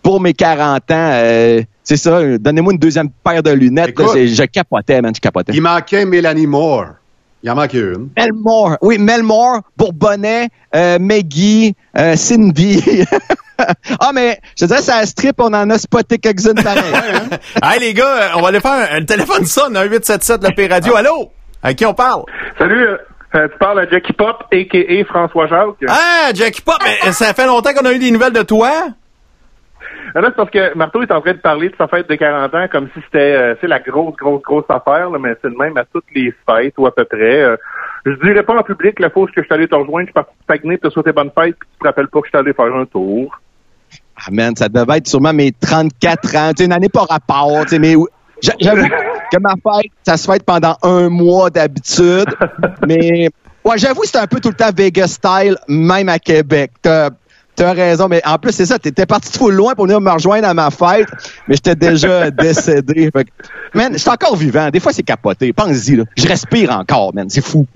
pour 0.02 0.20
mes 0.20 0.34
40 0.34 0.90
ans. 0.90 1.10
Euh, 1.12 1.62
c'est 1.84 1.96
ça. 1.96 2.38
Donnez-moi 2.38 2.72
une 2.72 2.78
deuxième 2.80 3.10
paire 3.10 3.44
de 3.44 3.52
lunettes. 3.52 3.94
je, 3.96 4.44
capotais, 4.46 5.00
man. 5.00 5.14
Je 5.14 5.20
capotais. 5.20 5.52
Il 5.54 5.62
manquait 5.62 6.04
Mélanie 6.04 6.48
Moore. 6.48 6.86
Il 7.42 7.50
en 7.50 7.54
manque 7.54 7.72
une. 7.72 8.10
Melmore. 8.16 8.76
Oui, 8.82 8.98
Melmore, 8.98 9.62
Bourbonnais, 9.76 10.48
euh, 10.74 10.98
Maggie, 10.98 11.74
euh, 11.96 12.14
Cindy. 12.14 13.04
ah, 14.00 14.10
mais 14.14 14.38
je 14.58 14.64
te 14.64 14.68
dirais, 14.68 14.82
ça 14.82 15.04
strip, 15.06 15.36
on 15.38 15.54
en 15.54 15.70
a 15.70 15.78
spoté 15.78 16.18
quelques-unes 16.18 16.54
pareil. 16.62 16.92
hein? 16.94 17.38
hey, 17.62 17.80
les 17.80 17.94
gars, 17.94 18.32
on 18.36 18.42
va 18.42 18.48
aller 18.48 18.60
faire 18.60 18.88
un, 18.92 19.04
téléphone 19.04 19.46
sonne, 19.46 19.76
un 19.76 19.84
877 19.84 20.42
la 20.42 20.50
P 20.52 20.66
Radio. 20.66 20.96
Allô? 20.96 21.32
À 21.62 21.72
qui 21.72 21.86
on 21.86 21.94
parle? 21.94 22.24
Salut, 22.58 22.86
euh, 23.34 23.48
tu 23.48 23.58
parles 23.58 23.80
à 23.80 23.88
Jackie 23.88 24.12
Pop, 24.12 24.44
a.k.a. 24.52 25.04
François 25.04 25.46
Jacques. 25.46 25.88
Ah, 25.88 26.30
Jackie 26.34 26.62
Pop, 26.62 26.76
mais 26.84 27.12
ça 27.12 27.32
fait 27.32 27.46
longtemps 27.46 27.72
qu'on 27.72 27.86
a 27.86 27.92
eu 27.92 27.98
des 27.98 28.10
nouvelles 28.10 28.32
de 28.32 28.42
toi. 28.42 28.70
Là, 30.14 30.22
c'est 30.24 30.36
parce 30.36 30.50
que 30.50 30.76
Marteau 30.76 31.02
est 31.02 31.12
en 31.12 31.20
train 31.20 31.32
de 31.32 31.38
parler 31.38 31.68
de 31.68 31.76
sa 31.76 31.86
fête 31.88 32.08
de 32.08 32.14
40 32.14 32.54
ans 32.54 32.66
comme 32.70 32.88
si 32.94 33.00
c'était 33.04 33.34
euh, 33.36 33.54
la 33.62 33.78
grosse, 33.78 34.16
grosse, 34.16 34.42
grosse 34.42 34.64
affaire, 34.68 35.10
là, 35.10 35.18
mais 35.18 35.36
c'est 35.40 35.48
le 35.48 35.56
même 35.56 35.76
à 35.76 35.84
toutes 35.84 36.06
les 36.14 36.34
fêtes 36.48 36.74
ou 36.78 36.86
à 36.86 36.94
peu 36.94 37.04
près. 37.04 37.42
Euh, 37.42 37.56
Je 38.04 38.12
dirais 38.24 38.42
pas 38.42 38.56
en 38.56 38.62
public 38.62 38.98
la 38.98 39.10
fois 39.10 39.26
que 39.26 39.32
je 39.36 39.42
suis 39.42 39.54
allé 39.54 39.68
te 39.68 39.74
rejoindre, 39.74 40.00
je 40.00 40.06
suis 40.06 40.12
parti 40.12 40.32
stagner, 40.42 40.78
te 40.78 40.90
souhaiter 40.90 41.12
bonne 41.12 41.30
fête, 41.30 41.56
puis 41.58 41.68
tu 41.72 41.78
te 41.78 41.86
rappelles 41.86 42.08
pas 42.08 42.20
que 42.20 42.26
je 42.26 42.30
suis 42.30 42.38
allé 42.38 42.52
faire 42.52 42.74
un 42.74 42.86
tour. 42.86 43.40
Ah, 44.16 44.30
man, 44.30 44.54
ça 44.56 44.68
devait 44.68 44.98
être 44.98 45.06
sûrement 45.06 45.32
mes 45.32 45.52
34 45.52 46.36
ans. 46.36 46.52
Tu 46.56 46.64
une 46.64 46.72
année 46.72 46.88
pas 46.88 47.04
rapport, 47.04 47.62
tu 47.62 47.70
sais, 47.70 47.78
mais 47.78 47.94
j'avoue 48.60 48.86
que 49.32 49.38
ma 49.38 49.54
fête, 49.54 49.92
ça 50.02 50.16
se 50.16 50.30
fête 50.30 50.44
pendant 50.44 50.76
un 50.82 51.08
mois 51.08 51.50
d'habitude. 51.50 52.26
mais, 52.86 53.28
ouais, 53.64 53.78
j'avoue, 53.78 54.02
c'était 54.04 54.18
un 54.18 54.26
peu 54.26 54.40
tout 54.40 54.50
le 54.50 54.54
temps 54.54 54.70
Vegas 54.76 55.08
style, 55.08 55.56
même 55.68 56.08
à 56.08 56.18
Québec. 56.18 56.72
T'as 56.82 57.10
as 57.62 57.72
raison, 57.72 58.08
mais 58.08 58.20
en 58.26 58.38
plus, 58.38 58.52
c'est 58.52 58.66
ça, 58.66 58.78
t'étais 58.78 59.06
parti 59.06 59.32
trop 59.32 59.50
loin 59.50 59.74
pour 59.74 59.86
venir 59.86 60.00
me 60.00 60.10
rejoindre 60.10 60.48
à 60.48 60.54
ma 60.54 60.70
fête, 60.70 61.08
mais 61.48 61.56
j'étais 61.56 61.74
déjà 61.74 62.30
décédé. 62.30 63.10
Fait 63.10 63.26
man, 63.74 63.92
je 63.92 63.98
suis 63.98 64.10
encore 64.10 64.36
vivant. 64.36 64.70
Des 64.70 64.80
fois, 64.80 64.92
c'est 64.92 65.02
capoté. 65.02 65.52
Pense-y, 65.52 65.96
là. 65.96 66.04
Je 66.16 66.26
respire 66.26 66.70
encore, 66.70 67.14
man. 67.14 67.28
C'est 67.28 67.44
fou. 67.44 67.66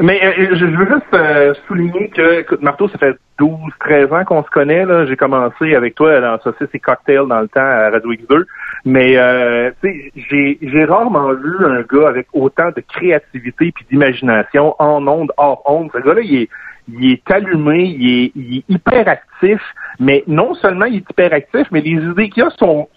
Mais 0.00 0.20
euh, 0.22 0.56
je 0.56 0.64
veux 0.64 0.86
juste 0.86 1.14
euh, 1.14 1.54
souligner 1.66 2.08
que, 2.10 2.40
écoute, 2.40 2.62
Marteau, 2.62 2.88
ça 2.88 2.98
fait 2.98 3.16
12, 3.38 3.50
13 3.80 4.12
ans 4.12 4.24
qu'on 4.24 4.44
se 4.44 4.50
connaît. 4.50 4.84
Là. 4.84 5.06
J'ai 5.06 5.16
commencé 5.16 5.74
avec 5.74 5.96
toi 5.96 6.20
dans 6.20 6.38
Saucisse 6.40 6.68
et 6.72 6.78
Cocktail 6.78 7.26
dans 7.28 7.40
le 7.40 7.48
temps 7.48 7.60
à 7.60 7.90
Radio 7.90 8.12
X2. 8.12 8.44
Mais 8.84 9.16
euh, 9.16 9.70
j'ai, 10.14 10.58
j'ai 10.62 10.84
rarement 10.84 11.32
vu 11.32 11.52
un 11.64 11.82
gars 11.82 12.08
avec 12.08 12.28
autant 12.32 12.70
de 12.76 12.80
créativité 12.80 13.72
puis 13.72 13.84
d'imagination 13.90 14.76
en 14.78 15.06
ondes, 15.08 15.32
hors 15.36 15.62
ondes. 15.66 15.90
Ce 15.92 15.98
gars-là, 15.98 16.20
il 16.22 16.42
est, 16.42 16.48
il 16.88 17.12
est 17.12 17.30
allumé, 17.30 17.84
il 17.84 18.24
est, 18.24 18.32
il 18.34 18.58
est 18.58 18.64
hyper 18.68 19.08
actif. 19.08 19.60
Mais 20.00 20.24
non 20.26 20.54
seulement 20.54 20.86
il 20.86 20.96
est 20.96 21.10
hyper 21.10 21.32
actif, 21.32 21.66
mais 21.70 21.80
les 21.80 21.90
idées 21.90 22.30
qu'il 22.30 22.42
a 22.42 22.50
sont 22.58 22.88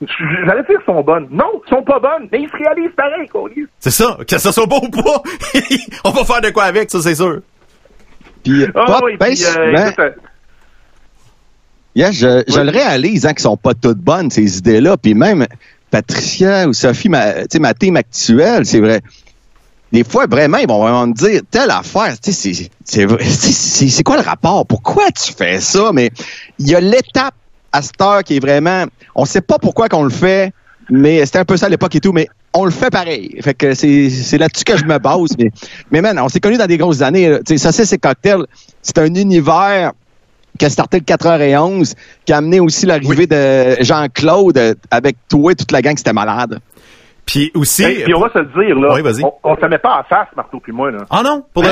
J'allais 0.00 0.62
dire 0.62 0.78
sont 0.86 1.02
bonnes. 1.02 1.26
Non, 1.32 1.60
sont 1.68 1.82
pas 1.82 1.98
bonnes, 1.98 2.28
mais 2.30 2.42
ils 2.42 2.48
se 2.48 2.56
réalisent 2.56 2.94
pareil, 2.96 3.28
C'est 3.80 3.90
ça. 3.90 4.16
Que 4.28 4.38
ça 4.38 4.52
soit 4.52 4.66
bon 4.66 4.80
ou 4.80 4.90
pas, 4.90 5.22
on 6.04 6.10
va 6.10 6.24
faire 6.24 6.40
de 6.40 6.50
quoi 6.50 6.64
avec, 6.64 6.88
ça, 6.90 7.00
c'est 7.02 7.16
sûr. 7.16 7.40
Puis, 8.44 8.64
ah, 8.76 9.00
oui, 9.02 9.16
puis, 9.18 9.44
euh, 9.44 9.74
euh, 9.98 10.10
je, 11.96 12.44
je 12.46 12.60
le 12.60 12.70
réalise 12.70 13.26
hein, 13.26 13.30
qu'ils 13.30 13.40
sont 13.40 13.56
pas 13.56 13.74
toutes 13.74 13.98
bonnes, 13.98 14.30
ces 14.30 14.58
idées-là. 14.58 14.96
Puis 14.96 15.14
même 15.14 15.48
Patricia 15.90 16.68
ou 16.68 16.72
Sophie, 16.72 17.08
ma, 17.08 17.32
ma 17.60 17.74
team 17.74 17.96
actuelle, 17.96 18.64
c'est 18.66 18.80
vrai. 18.80 19.00
Des 19.92 20.04
fois, 20.04 20.26
vraiment, 20.26 20.58
ils 20.58 20.68
vont 20.68 20.80
vraiment 20.80 21.06
me 21.06 21.14
dire 21.14 21.40
telle 21.50 21.70
affaire, 21.70 22.14
c'est 22.22 24.02
quoi 24.04 24.16
le 24.16 24.22
rapport? 24.22 24.66
Pourquoi 24.66 25.10
tu 25.10 25.32
fais 25.32 25.60
ça? 25.60 25.92
Mais 25.92 26.10
il 26.58 26.68
y 26.68 26.74
a 26.74 26.80
l'étape 26.80 27.34
à 27.72 27.82
cette 27.82 28.00
heure 28.00 28.22
qui 28.22 28.36
est 28.36 28.40
vraiment. 28.40 28.84
On 29.14 29.24
sait 29.24 29.40
pas 29.40 29.58
pourquoi 29.58 29.88
qu'on 29.88 30.04
le 30.04 30.10
fait, 30.10 30.52
mais 30.90 31.24
c'était 31.24 31.38
un 31.38 31.44
peu 31.44 31.56
ça 31.56 31.66
à 31.66 31.68
l'époque 31.68 31.94
et 31.94 32.00
tout, 32.00 32.12
mais 32.12 32.28
on 32.52 32.64
le 32.64 32.70
fait 32.70 32.90
pareil. 32.90 33.38
Fait 33.42 33.54
que 33.54 33.74
c'est 33.74 34.38
là-dessus 34.38 34.64
que 34.64 34.76
je 34.76 34.84
me 34.84 34.98
base. 34.98 35.30
Mais, 35.38 35.50
mais 35.90 36.00
man, 36.02 36.18
on 36.18 36.28
s'est 36.28 36.40
connus 36.40 36.58
dans 36.58 36.66
des 36.66 36.78
grosses 36.78 37.02
années. 37.02 37.38
Tu 37.46 37.56
sais, 37.56 37.72
ça, 37.72 37.84
c'est 37.84 37.98
cocktail. 37.98 38.44
C'est 38.82 38.98
un 38.98 39.14
univers 39.14 39.92
qui 40.58 40.64
a 40.64 40.70
starté 40.70 40.98
le 40.98 41.04
4h11, 41.04 41.94
qui 42.24 42.32
a 42.32 42.38
amené 42.38 42.60
aussi 42.60 42.84
l'arrivée 42.84 43.26
de 43.26 43.76
Jean-Claude 43.80 44.76
avec 44.90 45.16
toi 45.28 45.52
et 45.52 45.54
toute 45.54 45.72
la 45.72 45.80
gang, 45.82 45.96
c'était 45.96 46.12
malade. 46.12 46.58
Puis 47.28 47.52
aussi. 47.54 47.84
puis 48.04 48.14
on 48.14 48.20
va 48.20 48.30
se 48.30 48.38
le 48.38 48.46
dire, 48.46 48.74
là. 48.74 48.88
on, 49.44 49.54
ne 49.54 49.60
se 49.60 49.66
met 49.66 49.78
pas 49.78 49.98
en 50.00 50.02
face, 50.04 50.28
Marteau 50.34 50.60
puis 50.60 50.72
moi, 50.72 50.90
là. 50.90 51.00
Ah 51.10 51.20
non? 51.22 51.42
Pour 51.52 51.62
de 51.62 51.68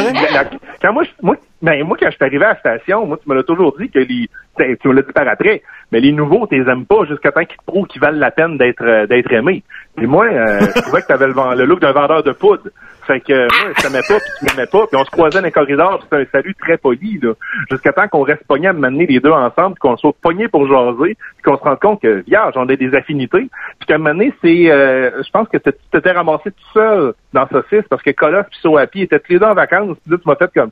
Quand 0.83 0.93
moi, 0.93 1.03
moi, 1.23 1.37
ben, 1.63 1.83
moi, 1.85 1.97
quand 1.99 2.11
je 2.11 2.17
suis 2.17 2.25
arrivé 2.25 2.45
à 2.45 2.53
la 2.53 2.59
station, 2.59 3.07
moi, 3.07 3.17
tu 3.17 3.27
me 3.27 3.35
l'as 3.35 3.43
toujours 3.43 3.75
dit 3.79 3.89
que 3.89 4.01
les, 4.01 4.29
tu 4.77 4.89
me 4.89 4.93
l'as 4.93 5.01
dit 5.01 5.13
par 5.15 5.27
après, 5.27 5.63
mais 5.91 6.01
les 6.01 6.13
nouveaux, 6.13 6.47
tu 6.47 6.63
les 6.63 6.71
aimes 6.71 6.85
pas 6.85 7.07
jusqu'à 7.09 7.33
temps 7.33 7.45
qu'ils 7.45 7.57
te 7.57 7.65
prouvent 7.65 7.87
qu'ils 7.87 8.03
valent 8.03 8.19
la 8.19 8.31
peine 8.31 8.59
d'être, 8.59 8.85
euh, 8.85 9.07
d'être 9.07 9.33
aimés. 9.33 9.63
Et 10.01 10.07
moi, 10.07 10.27
euh, 10.27 10.61
je 10.77 10.83
trouvais 10.83 11.01
que 11.01 11.07
t'avais 11.07 11.27
le, 11.27 11.33
le 11.33 11.65
look 11.65 11.81
d'un 11.81 11.93
vendeur 11.93 12.23
de 12.23 12.33
poudre. 12.33 12.65
Fait 13.07 13.21
que 13.21 13.33
moi, 13.33 13.73
je 13.77 13.83
t'aimais 13.83 14.03
pas, 14.09 14.19
puis 14.19 14.31
tu 14.39 14.45
m'aimais 14.45 14.67
pas, 14.67 14.87
puis 14.87 14.97
on 14.97 15.05
se 15.05 15.11
croisait 15.11 15.39
dans 15.39 15.45
les 15.45 15.53
corridors, 15.53 16.01
c'était 16.03 16.17
un 16.17 16.27
salut 16.33 16.55
très 16.55 16.77
poli, 16.77 17.19
là. 17.23 17.33
Jusqu'à 17.71 17.93
temps 17.93 18.09
qu'on 18.09 18.23
reste 18.23 18.45
pognés 18.47 18.69
à 18.69 18.73
mener 18.73 19.07
les 19.07 19.21
deux 19.21 19.31
ensemble, 19.31 19.79
qu'on 19.79 19.97
soit 19.97 20.13
pognés 20.21 20.49
pour 20.49 20.67
jaser, 20.67 21.15
puis 21.15 21.43
qu'on 21.45 21.57
se 21.57 21.63
rende 21.63 21.79
compte 21.79 22.03
que, 22.03 22.25
vierge, 22.27 22.55
on 22.57 22.69
a 22.69 22.77
des 22.77 22.95
affinités. 22.95 23.49
Puis 23.79 23.87
qu'à 23.87 23.95
un 23.95 23.99
moment 23.99 24.31
c'est, 24.43 24.71
euh, 24.71 25.23
je 25.23 25.31
pense 25.31 25.49
que 25.49 25.59
tu 25.59 25.71
t'étais 25.93 26.13
ramassé 26.13 26.51
tout 26.51 26.73
seul 26.75 27.15
dans 27.33 27.47
Saucisse, 27.49 27.85
parce 27.89 28.03
que 28.03 28.11
Coloff 28.11 28.47
puis 28.51 28.59
Soapi 28.61 29.03
étaient 29.03 29.21
tous 29.21 29.33
les 29.33 29.39
deux 29.39 29.47
en 29.47 29.55
vacances, 29.55 29.97
puis 30.07 30.19
tu 30.19 30.29
m'as 30.29 30.37
fait 30.37 30.51
comme, 30.53 30.71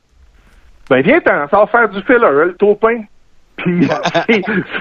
ben 0.90 1.00
viens 1.02 1.20
ça 1.24 1.46
va 1.50 1.66
faire 1.66 1.88
du 1.88 2.02
filler, 2.02 2.18
le 2.18 2.54
taupin. 2.54 3.02
Puis 3.56 3.88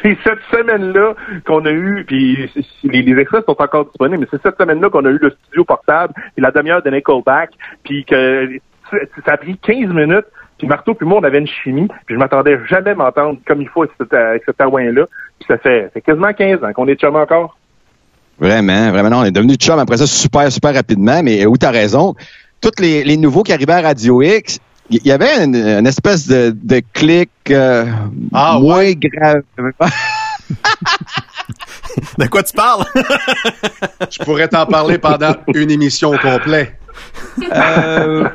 c'est 0.01 0.17
cette 0.23 0.41
semaine-là 0.51 1.13
qu'on 1.45 1.65
a 1.65 1.71
eu, 1.71 2.03
puis 2.07 2.49
les, 2.83 3.01
les, 3.01 3.21
extraits 3.21 3.45
sont 3.45 3.61
encore 3.61 3.85
disponibles, 3.85 4.21
mais 4.21 4.27
c'est 4.31 4.41
cette 4.41 4.57
semaine-là 4.57 4.89
qu'on 4.89 5.05
a 5.05 5.09
eu 5.09 5.19
le 5.19 5.29
studio 5.29 5.63
portable, 5.63 6.13
et 6.37 6.41
la 6.41 6.51
demi-heure 6.51 6.81
de 6.81 6.89
Nickelback, 6.89 7.51
puis 7.83 8.03
que 8.05 8.59
ça 9.25 9.33
a 9.33 9.37
pris 9.37 9.57
15 9.57 9.89
minutes, 9.93 10.25
puis 10.57 10.67
Marteau 10.67 10.93
puis 10.93 11.07
moi, 11.07 11.19
on 11.19 11.23
avait 11.23 11.39
une 11.39 11.47
chimie, 11.47 11.87
puis 12.05 12.15
je 12.15 12.19
m'attendais 12.19 12.59
jamais 12.67 12.91
à 12.91 12.95
m'entendre 12.95 13.39
comme 13.45 13.61
il 13.61 13.69
faut 13.69 13.83
avec 13.83 13.93
cet, 13.97 14.13
avec 14.13 14.43
là 14.47 15.05
puis 15.39 15.47
ça 15.47 15.57
fait, 15.57 15.91
quasiment 16.05 16.31
15 16.31 16.63
ans 16.63 16.73
qu'on 16.73 16.87
est 16.87 16.95
chum 16.95 17.15
encore. 17.15 17.57
Vraiment, 18.39 18.91
vraiment, 18.91 19.19
on 19.19 19.23
est 19.25 19.31
devenu 19.31 19.55
chum 19.55 19.77
après 19.79 19.97
ça 19.97 20.07
super, 20.07 20.51
super 20.51 20.73
rapidement, 20.73 21.21
mais 21.23 21.45
où 21.45 21.57
t'as 21.57 21.71
raison, 21.71 22.15
tous 22.61 22.71
les, 22.79 23.03
les 23.03 23.17
nouveaux 23.17 23.43
qui 23.43 23.53
arrivaient 23.53 23.73
à 23.73 23.81
Radio 23.81 24.21
X, 24.21 24.59
il 24.89 25.05
y 25.05 25.11
avait 25.11 25.43
une, 25.43 25.87
espèce 25.87 26.27
de, 26.27 26.55
de 26.61 26.81
clic 26.93 27.29
euh, 27.49 27.85
ah, 28.33 28.57
moins 28.59 28.91
grave. 28.91 29.43
de 32.17 32.27
quoi 32.27 32.43
tu 32.43 32.53
parles? 32.53 32.85
Je 34.09 34.23
pourrais 34.23 34.47
t'en 34.47 34.65
parler 34.65 34.97
pendant 34.97 35.35
une 35.53 35.71
émission 35.71 36.11
au 36.11 36.17
complet. 36.17 36.77
Euh, 37.51 38.29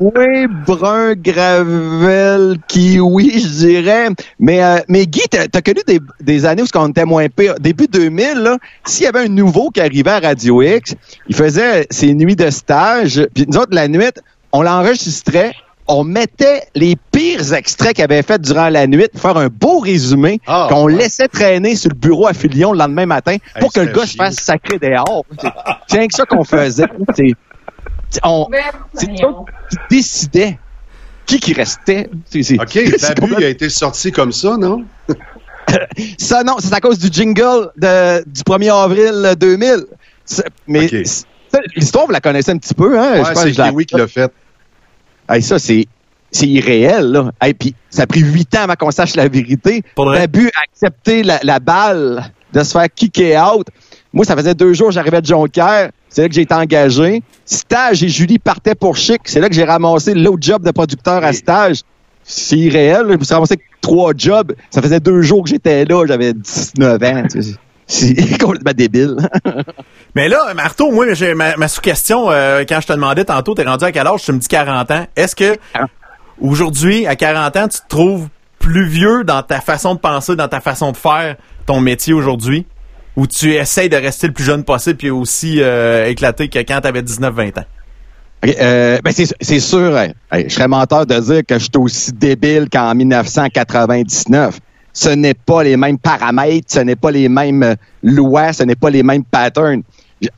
oui, 0.00 0.46
brun, 0.66 1.14
gravel, 1.14 2.56
kiwi, 2.66 3.40
je 3.40 3.48
dirais. 3.66 4.08
Mais, 4.40 4.62
euh, 4.62 4.78
mais 4.88 5.06
Guy, 5.06 5.22
t'as 5.30 5.44
as 5.52 5.62
connu 5.62 5.80
des, 5.86 6.00
des, 6.20 6.44
années 6.46 6.62
où 6.62 6.66
on 6.74 6.88
était 6.88 7.04
moins 7.04 7.28
pire. 7.28 7.54
Début 7.60 7.86
2000, 7.86 8.56
s'il 8.84 9.04
y 9.04 9.06
avait 9.06 9.20
un 9.20 9.28
nouveau 9.28 9.70
qui 9.70 9.80
arrivait 9.80 10.10
à 10.10 10.20
Radio 10.20 10.62
X, 10.62 10.94
il 11.28 11.36
faisait 11.36 11.86
ses 11.90 12.12
nuits 12.14 12.34
de 12.34 12.50
stage. 12.50 13.24
Puis 13.34 13.44
nous 13.46 13.58
autres, 13.58 13.74
la 13.74 13.86
nuit, 13.86 14.10
on 14.52 14.62
l'enregistrait 14.62 15.52
on 15.88 16.04
mettait 16.04 16.62
les 16.74 16.96
pires 17.12 17.54
extraits 17.54 17.94
qu'il 17.94 18.04
avait 18.04 18.22
fait 18.22 18.40
durant 18.40 18.68
la 18.68 18.86
nuit 18.86 19.08
pour 19.12 19.20
faire 19.20 19.36
un 19.36 19.48
beau 19.48 19.78
résumé 19.78 20.40
ah, 20.46 20.66
qu'on 20.68 20.86
laissait 20.86 21.28
traîner 21.28 21.76
sur 21.76 21.90
le 21.90 21.96
bureau 21.96 22.26
à 22.26 22.32
Filion 22.32 22.72
le 22.72 22.78
lendemain 22.78 23.06
matin 23.06 23.36
pour 23.60 23.72
que 23.72 23.80
le 23.80 23.92
gars 23.92 24.06
se 24.06 24.16
fasse 24.16 24.36
sacrer 24.36 24.78
dehors. 24.78 25.24
C'est 25.86 25.98
rien 25.98 26.08
que 26.08 26.14
ça 26.14 26.24
qu'on 26.24 26.44
faisait. 26.44 26.86
on, 28.24 28.48
c'est 28.94 29.06
qui 29.06 29.22
décidait 29.90 30.58
qui 31.26 31.40
qui 31.40 31.52
restait. 31.52 32.08
OK, 32.58 32.78
Babu 33.18 33.44
a 33.44 33.48
été 33.48 33.68
sorti 33.68 34.12
comme 34.12 34.32
ça, 34.32 34.56
non? 34.56 34.84
ça, 36.18 36.44
non, 36.44 36.56
c'est 36.60 36.72
à 36.72 36.80
cause 36.80 36.98
du 36.98 37.08
jingle 37.10 37.70
de, 37.76 38.24
du 38.28 38.42
1er 38.42 38.72
avril 38.72 39.34
2000. 39.38 39.86
Mais 40.68 40.88
l'histoire, 41.74 42.06
vous 42.06 42.12
la 42.12 42.20
connaissez 42.20 42.52
un 42.52 42.58
petit 42.58 42.74
peu, 42.74 42.98
hein? 42.98 43.22
Ouais, 43.22 43.34
c'est 43.34 43.52
Kiwi 43.52 43.86
qui 43.86 43.96
l'a 43.96 44.06
fait 44.06 44.32
ça, 45.40 45.58
c'est 45.58 45.86
c'est 46.32 46.46
irréel, 46.46 47.12
là. 47.12 47.30
puis 47.58 47.74
ça 47.88 48.02
a 48.02 48.06
pris 48.06 48.20
huit 48.20 48.54
ans 48.56 48.62
avant 48.62 48.74
qu'on 48.74 48.90
sache 48.90 49.16
la 49.16 49.28
vérité. 49.28 49.82
Babu 49.96 50.48
a 50.48 50.60
accepté 50.64 51.22
la, 51.22 51.58
balle 51.60 52.24
de 52.52 52.62
se 52.62 52.72
faire 52.72 52.86
kicker 52.94 53.38
out. 53.38 53.66
Moi, 54.12 54.24
ça 54.24 54.36
faisait 54.36 54.54
deux 54.54 54.72
jours, 54.72 54.90
j'arrivais 54.90 55.20
de 55.20 55.26
Jonquière. 55.26 55.90
C'est 56.08 56.22
là 56.22 56.28
que 56.28 56.34
j'ai 56.34 56.42
été 56.42 56.54
engagé. 56.54 57.22
Stage 57.44 58.02
et 58.02 58.08
Julie 58.08 58.38
partaient 58.38 58.74
pour 58.74 58.96
Chic. 58.96 59.20
C'est 59.24 59.40
là 59.40 59.48
que 59.48 59.54
j'ai 59.54 59.64
ramassé 59.64 60.14
l'autre 60.14 60.42
job 60.42 60.64
de 60.64 60.70
producteur 60.70 61.22
à 61.22 61.32
stage. 61.32 61.80
C'est 62.24 62.56
irréel. 62.56 63.06
Je 63.08 63.16
me 63.16 63.24
suis 63.24 63.34
ramassé 63.34 63.58
trois 63.80 64.12
jobs. 64.16 64.54
Ça 64.70 64.80
faisait 64.80 65.00
deux 65.00 65.22
jours 65.22 65.44
que 65.44 65.50
j'étais 65.50 65.84
là. 65.84 66.06
J'avais 66.06 66.32
19 66.32 67.02
ans. 67.02 67.22
C'est 67.86 68.38
complètement 68.40 68.72
débile. 68.74 69.16
Mais 70.16 70.30
là, 70.30 70.54
Marteau, 70.54 70.90
moi, 70.92 71.12
j'ai 71.12 71.34
ma, 71.34 71.68
sous-question, 71.68 72.30
euh, 72.30 72.64
quand 72.66 72.80
je 72.80 72.86
te 72.86 72.92
demandais 72.94 73.26
tantôt, 73.26 73.54
t'es 73.54 73.64
rendu 73.64 73.84
à 73.84 73.92
quel 73.92 74.06
âge? 74.06 74.22
Tu 74.22 74.32
me 74.32 74.38
dis 74.38 74.48
40 74.48 74.90
ans. 74.90 75.06
Est-ce 75.14 75.36
que 75.36 75.58
aujourd'hui, 76.40 77.06
à 77.06 77.16
40 77.16 77.56
ans, 77.58 77.68
tu 77.68 77.80
te 77.80 77.86
trouves 77.86 78.28
plus 78.58 78.86
vieux 78.88 79.24
dans 79.24 79.42
ta 79.42 79.60
façon 79.60 79.94
de 79.94 80.00
penser, 80.00 80.34
dans 80.34 80.48
ta 80.48 80.62
façon 80.62 80.90
de 80.92 80.96
faire 80.96 81.36
ton 81.66 81.82
métier 81.82 82.14
aujourd'hui? 82.14 82.64
Ou 83.16 83.26
tu 83.26 83.52
essayes 83.52 83.90
de 83.90 83.96
rester 83.96 84.28
le 84.28 84.32
plus 84.32 84.44
jeune 84.44 84.64
possible 84.64 84.96
puis 84.96 85.10
aussi 85.10 85.60
euh, 85.60 86.06
éclaté 86.06 86.48
que 86.48 86.60
quand 86.60 86.80
tu 86.80 86.88
avais 86.88 87.02
19-20 87.02 87.60
ans? 87.60 87.64
Euh, 88.46 88.98
ben 89.04 89.12
c'est 89.12 89.60
sûr, 89.60 89.98
je 90.32 90.48
serais 90.48 90.68
menteur 90.68 91.04
de 91.04 91.18
dire 91.18 91.42
que 91.46 91.58
j'étais 91.58 91.78
aussi 91.78 92.12
débile 92.12 92.68
qu'en 92.70 92.94
1999 92.94 94.60
ce 94.96 95.10
n'est 95.10 95.34
pas 95.34 95.62
les 95.62 95.76
mêmes 95.76 95.98
paramètres, 95.98 96.68
ce 96.68 96.80
n'est 96.80 96.96
pas 96.96 97.10
les 97.10 97.28
mêmes 97.28 97.62
euh, 97.62 97.74
lois, 98.02 98.54
ce 98.54 98.62
n'est 98.62 98.74
pas 98.76 98.88
les 98.88 99.02
mêmes 99.02 99.24
patterns. 99.24 99.82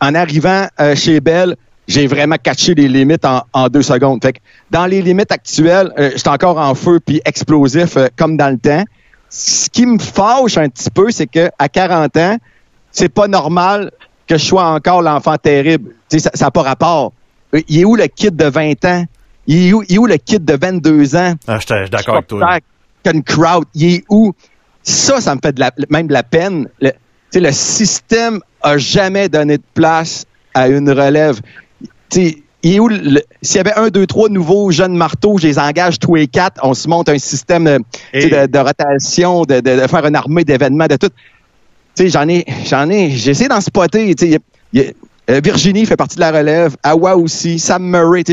En 0.00 0.14
arrivant 0.14 0.66
euh, 0.80 0.94
chez 0.94 1.20
Bell, 1.20 1.56
j'ai 1.86 2.06
vraiment 2.06 2.36
catché 2.42 2.74
les 2.74 2.88
limites 2.88 3.24
en, 3.24 3.68
deux 3.68 3.82
secondes. 3.82 4.22
Fait 4.22 4.34
que 4.34 4.38
dans 4.70 4.86
les 4.86 5.00
limites 5.00 5.32
actuelles, 5.32 5.92
euh, 5.98 6.10
j'étais 6.14 6.28
encore 6.28 6.58
en 6.58 6.74
feu 6.74 7.00
puis 7.04 7.20
explosif 7.24 7.96
comme 8.16 8.36
dans 8.36 8.50
le 8.50 8.58
temps. 8.58 8.84
Ce 9.30 9.68
qui 9.70 9.86
me 9.86 9.98
fâche 9.98 10.58
un 10.58 10.68
petit 10.68 10.90
peu, 10.90 11.10
c'est 11.10 11.26
que 11.26 11.50
à 11.58 11.68
40 11.68 12.16
ans, 12.16 12.36
c'est 12.90 13.08
pas 13.08 13.28
normal 13.28 13.90
que 14.26 14.36
je 14.36 14.44
sois 14.44 14.66
encore 14.66 15.02
l'enfant 15.02 15.36
terrible. 15.36 15.92
ça 16.08 16.30
n'a 16.40 16.50
pas 16.50 16.62
rapport. 16.62 17.12
il 17.52 17.80
est 17.80 17.84
où 17.84 17.96
le 17.96 18.06
kid 18.06 18.36
de 18.36 18.44
20 18.44 18.84
ans? 18.84 19.04
Il 19.46 19.68
est 19.68 19.72
où, 19.72 19.82
il 19.88 19.94
est 19.94 19.98
où 19.98 20.06
le 20.06 20.16
kid 20.16 20.44
de 20.44 20.54
22 20.54 21.16
ans? 21.16 21.34
Ah, 21.46 21.58
je 21.58 21.66
suis 21.66 21.90
d'accord 21.90 22.16
avec 22.16 22.26
toi. 22.26 22.58
Qu'une 23.02 23.22
crowd, 23.22 23.64
il 23.74 23.94
est 23.94 24.04
où? 24.10 24.34
Ça, 24.82 25.20
ça 25.20 25.34
me 25.34 25.40
fait 25.42 25.52
de 25.52 25.60
la, 25.60 25.70
même 25.88 26.06
de 26.06 26.12
la 26.12 26.22
peine. 26.22 26.68
Le, 26.80 26.92
le 27.34 27.52
système 27.52 28.40
a 28.62 28.78
jamais 28.78 29.28
donné 29.28 29.58
de 29.58 29.62
place 29.74 30.24
à 30.54 30.68
une 30.68 30.90
relève. 30.90 31.40
où 31.40 32.90
s'il 33.40 33.56
y 33.56 33.58
avait 33.58 33.74
un, 33.74 33.88
deux, 33.88 34.06
trois 34.06 34.28
nouveaux 34.28 34.70
jeunes 34.70 34.96
marteaux, 34.96 35.38
je 35.38 35.46
les 35.46 35.58
engage 35.58 35.98
tous 35.98 36.14
les 36.14 36.26
quatre, 36.26 36.60
on 36.62 36.74
se 36.74 36.88
monte 36.88 37.08
un 37.08 37.18
système 37.18 37.64
de, 38.12 38.46
de, 38.46 38.58
rotation, 38.58 39.42
de, 39.42 39.60
de, 39.60 39.86
faire 39.86 40.06
une 40.06 40.16
armée 40.16 40.44
d'événements, 40.44 40.86
de 40.86 40.96
tout. 40.96 41.10
Tu 41.94 42.04
sais, 42.04 42.08
j'en 42.08 42.28
ai, 42.28 42.44
j'en 42.64 42.88
ai, 42.90 43.10
j'ai 43.10 43.32
essayé 43.32 43.48
d'en 43.48 43.60
spotter. 43.60 44.14
Euh, 45.30 45.40
Virginie 45.44 45.84
fait 45.84 45.96
partie 45.96 46.16
de 46.16 46.20
la 46.20 46.32
relève, 46.32 46.76
Awa 46.82 47.16
aussi, 47.16 47.58
Sam 47.58 47.82
Murray, 47.82 48.24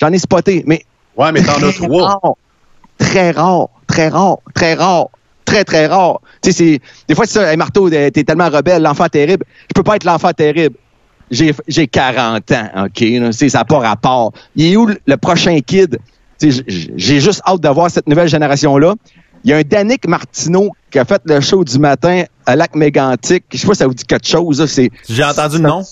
j'en 0.00 0.12
ai 0.12 0.18
spoté, 0.18 0.62
mais. 0.66 0.84
Ouais, 1.16 1.32
mais 1.32 1.42
t'en 1.42 1.62
as 1.62 1.72
trois. 1.72 2.20
très 2.98 3.30
rare, 3.32 3.68
très 3.86 4.08
rare, 4.08 4.38
très 4.54 4.74
rare 4.74 5.08
très, 5.46 5.64
très 5.64 5.86
rare. 5.86 6.20
Tu 6.42 6.52
sais, 6.52 6.80
des 7.08 7.14
fois, 7.14 7.24
c'est 7.24 7.38
ça, 7.38 7.50
hey, 7.50 7.56
Marteau, 7.56 7.88
t'es 7.88 8.10
tellement 8.10 8.50
rebelle, 8.50 8.82
l'enfant 8.82 9.08
terrible. 9.08 9.46
Je 9.68 9.72
peux 9.74 9.82
pas 9.82 9.96
être 9.96 10.04
l'enfant 10.04 10.32
terrible 10.32 10.76
j'ai, 11.30 11.54
j'ai 11.66 11.86
40 11.86 12.52
ans, 12.52 12.68
OK? 12.84 13.00
Là, 13.00 13.32
ça 13.32 13.58
n'a 13.58 13.64
pas 13.64 13.78
rapport. 13.78 14.32
Il 14.54 14.72
est 14.72 14.76
où 14.76 14.86
le 14.86 15.16
prochain 15.16 15.58
kid? 15.60 15.98
J'ai 16.40 17.20
juste 17.20 17.40
hâte 17.46 17.60
de 17.60 17.68
voir 17.68 17.90
cette 17.90 18.06
nouvelle 18.06 18.28
génération-là. 18.28 18.94
Il 19.44 19.50
y 19.50 19.52
a 19.52 19.58
un 19.58 19.62
Danick 19.62 20.06
Martineau 20.06 20.72
qui 20.90 20.98
a 20.98 21.04
fait 21.04 21.22
le 21.24 21.40
show 21.40 21.64
du 21.64 21.78
matin 21.78 22.24
à 22.44 22.56
Lac 22.56 22.74
Mégantic. 22.74 23.44
Je 23.52 23.58
sais 23.58 23.66
pas 23.66 23.74
si 23.74 23.78
ça 23.78 23.86
vous 23.86 23.94
dit 23.94 24.04
quelque 24.04 24.26
chose. 24.26 24.64
J'ai 25.08 25.24
entendu 25.24 25.56
le 25.56 25.62
nom. 25.62 25.82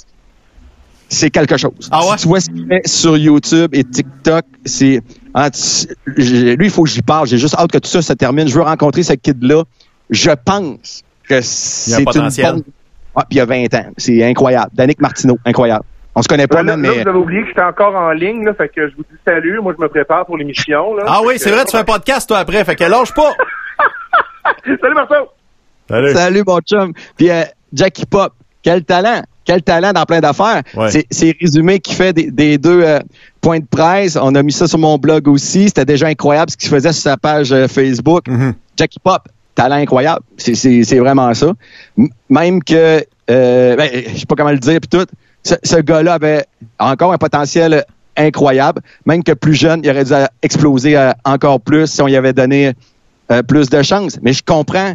C'est 1.08 1.30
quelque 1.30 1.56
chose. 1.56 1.88
Ah 1.90 2.06
ouais? 2.06 2.16
tu 2.16 2.26
vois 2.26 2.40
ce 2.40 2.50
qu'il 2.50 2.66
fait 2.66 2.86
sur 2.86 3.16
YouTube 3.16 3.70
et 3.72 3.84
TikTok, 3.84 4.44
c'est... 4.64 5.00
Ah, 5.34 5.50
lui, 6.06 6.66
il 6.66 6.70
faut 6.70 6.84
que 6.84 6.90
j'y 6.90 7.02
parle. 7.02 7.26
J'ai 7.26 7.38
juste 7.38 7.54
hâte 7.58 7.72
que 7.72 7.78
tout 7.78 7.88
ça 7.88 8.02
se 8.02 8.12
termine. 8.12 8.46
Je 8.46 8.54
veux 8.54 8.62
rencontrer 8.62 9.02
ce 9.02 9.14
kid-là. 9.14 9.64
Je 10.10 10.30
pense 10.30 11.02
que 11.28 11.40
c'est 11.40 11.98
une 11.98 12.04
bonne 12.04 12.62
ah, 13.16 13.24
puis 13.28 13.36
il 13.36 13.38
y 13.38 13.40
a 13.40 13.44
20 13.44 13.74
ans. 13.74 13.92
C'est 13.96 14.24
incroyable. 14.24 14.70
Danick 14.74 15.00
Martineau, 15.00 15.38
incroyable. 15.44 15.84
On 16.16 16.22
se 16.22 16.28
connaît 16.28 16.46
pas, 16.46 16.62
là, 16.62 16.76
mais... 16.76 16.88
Là, 16.88 17.02
vous 17.02 17.08
avez 17.08 17.18
oublié 17.18 17.42
que 17.42 17.48
j'étais 17.48 17.62
encore 17.62 17.94
en 17.94 18.10
ligne, 18.10 18.44
là, 18.44 18.54
fait 18.54 18.68
que 18.68 18.88
je 18.88 18.96
vous 18.96 19.02
dis 19.02 19.18
salut. 19.24 19.60
Moi, 19.60 19.74
je 19.76 19.82
me 19.82 19.88
prépare 19.88 20.26
pour 20.26 20.36
l'émission. 20.36 20.96
Ah 21.06 21.20
oui, 21.24 21.34
c'est 21.38 21.50
vrai, 21.50 21.64
tu 21.64 21.72
fais 21.72 21.78
un 21.78 21.84
podcast, 21.84 22.28
toi, 22.28 22.38
après, 22.38 22.64
fait 22.64 22.76
que 22.76 22.84
lâche 22.84 23.12
pas. 23.12 23.32
salut, 24.64 24.94
Marceau. 24.94 25.28
Salut. 25.88 26.12
Salut, 26.12 26.42
mon 26.46 26.60
chum. 26.60 26.92
Puis 27.16 27.30
euh, 27.30 27.42
Jackie 27.72 28.06
Pop, 28.06 28.32
quel 28.62 28.84
talent. 28.84 29.22
Quel 29.44 29.62
talent 29.62 29.92
dans 29.92 30.04
plein 30.04 30.20
d'affaires. 30.20 30.62
C'est 31.10 31.36
résumé 31.38 31.78
qui 31.78 31.94
fait 31.94 32.14
des, 32.14 32.56
deux 32.56 32.82
euh, 32.82 33.00
points 33.44 33.60
de 33.60 33.66
presse. 33.66 34.16
On 34.20 34.34
a 34.34 34.42
mis 34.42 34.52
ça 34.52 34.66
sur 34.66 34.78
mon 34.78 34.96
blog 34.96 35.28
aussi. 35.28 35.66
C'était 35.66 35.84
déjà 35.84 36.06
incroyable 36.06 36.50
ce 36.50 36.56
qu'il 36.56 36.70
faisait 36.70 36.92
sur 36.92 37.02
sa 37.02 37.16
page 37.16 37.52
euh, 37.52 37.68
Facebook. 37.68 38.26
Mm-hmm. 38.26 38.54
Jackie 38.76 38.98
Pop, 38.98 39.28
talent 39.54 39.76
incroyable. 39.76 40.22
C'est 40.38 40.98
vraiment 40.98 41.32
ça. 41.34 41.52
même 42.30 42.64
que, 42.64 43.04
euh, 43.30 43.76
ben, 43.76 43.90
je 43.92 44.18
sais 44.18 44.26
pas 44.26 44.34
comment 44.34 44.50
le 44.50 44.58
dire, 44.58 44.80
puis 44.80 44.88
tout, 44.88 45.06
ce, 45.42 45.76
gars-là 45.76 46.14
avait 46.14 46.44
encore 46.78 47.12
un 47.12 47.18
potentiel 47.18 47.84
incroyable. 48.16 48.80
Même 49.04 49.22
que 49.22 49.32
plus 49.32 49.54
jeune, 49.54 49.80
il 49.84 49.90
aurait 49.90 50.04
dû 50.04 50.12
exploser 50.42 50.96
euh, 50.96 51.12
encore 51.24 51.60
plus 51.60 51.86
si 51.86 52.00
on 52.00 52.08
y 52.08 52.16
avait 52.16 52.32
donné 52.32 52.72
euh, 53.30 53.42
plus 53.42 53.68
de 53.68 53.82
chance. 53.82 54.18
Mais 54.22 54.32
je 54.32 54.42
comprends. 54.42 54.94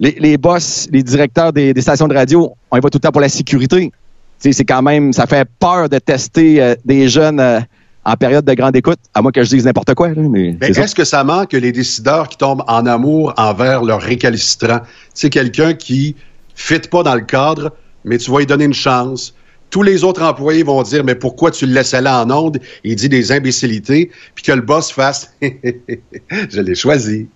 Les, 0.00 0.16
les 0.20 0.36
boss, 0.36 0.88
les 0.92 1.02
directeurs 1.02 1.52
des, 1.52 1.74
stations 1.80 2.06
de 2.06 2.14
radio, 2.14 2.54
on 2.70 2.76
y 2.76 2.80
va 2.80 2.88
tout 2.88 2.98
le 2.98 3.00
temps 3.00 3.10
pour 3.10 3.20
la 3.20 3.28
sécurité. 3.28 3.90
C'est 4.38 4.64
quand 4.64 4.82
même, 4.82 5.12
ça 5.12 5.26
fait 5.26 5.48
peur 5.58 5.88
de 5.88 5.98
tester 5.98 6.62
euh, 6.62 6.74
des 6.84 7.08
jeunes 7.08 7.64
en 8.08 8.16
période 8.16 8.44
de 8.44 8.54
grande 8.54 8.74
écoute, 8.74 8.98
à 9.12 9.20
moins 9.20 9.32
que 9.32 9.42
je 9.42 9.50
dise 9.50 9.64
n'importe 9.66 9.94
quoi. 9.94 10.08
mais 10.08 10.56
est-ce 10.60 10.94
que 10.94 11.04
ça 11.04 11.24
manque 11.24 11.52
les 11.52 11.72
décideurs 11.72 12.28
qui 12.28 12.38
tombent 12.38 12.64
en 12.66 12.86
amour 12.86 13.34
envers 13.36 13.82
leur 13.82 14.00
récalcitrant? 14.00 14.80
C'est 15.12 15.28
quelqu'un 15.28 15.74
qui 15.74 16.16
fit 16.54 16.80
pas 16.80 17.02
dans 17.02 17.14
le 17.14 17.20
cadre, 17.20 17.72
mais 18.04 18.16
tu 18.16 18.30
vas 18.30 18.38
lui 18.38 18.46
donner 18.46 18.64
une 18.64 18.72
chance. 18.72 19.34
Tous 19.68 19.82
les 19.82 20.04
autres 20.04 20.22
employés 20.22 20.62
vont 20.62 20.82
dire, 20.82 21.04
mais 21.04 21.14
pourquoi 21.14 21.50
tu 21.50 21.66
le 21.66 21.74
laissais 21.74 22.00
là 22.00 22.24
en 22.24 22.30
onde? 22.30 22.58
Il 22.82 22.96
dit 22.96 23.10
des 23.10 23.30
imbécilités, 23.30 24.10
puis 24.34 24.44
que 24.44 24.52
le 24.52 24.62
boss 24.62 24.90
fasse, 24.90 25.34
je 25.42 26.60
l'ai 26.60 26.74
choisi. 26.74 27.28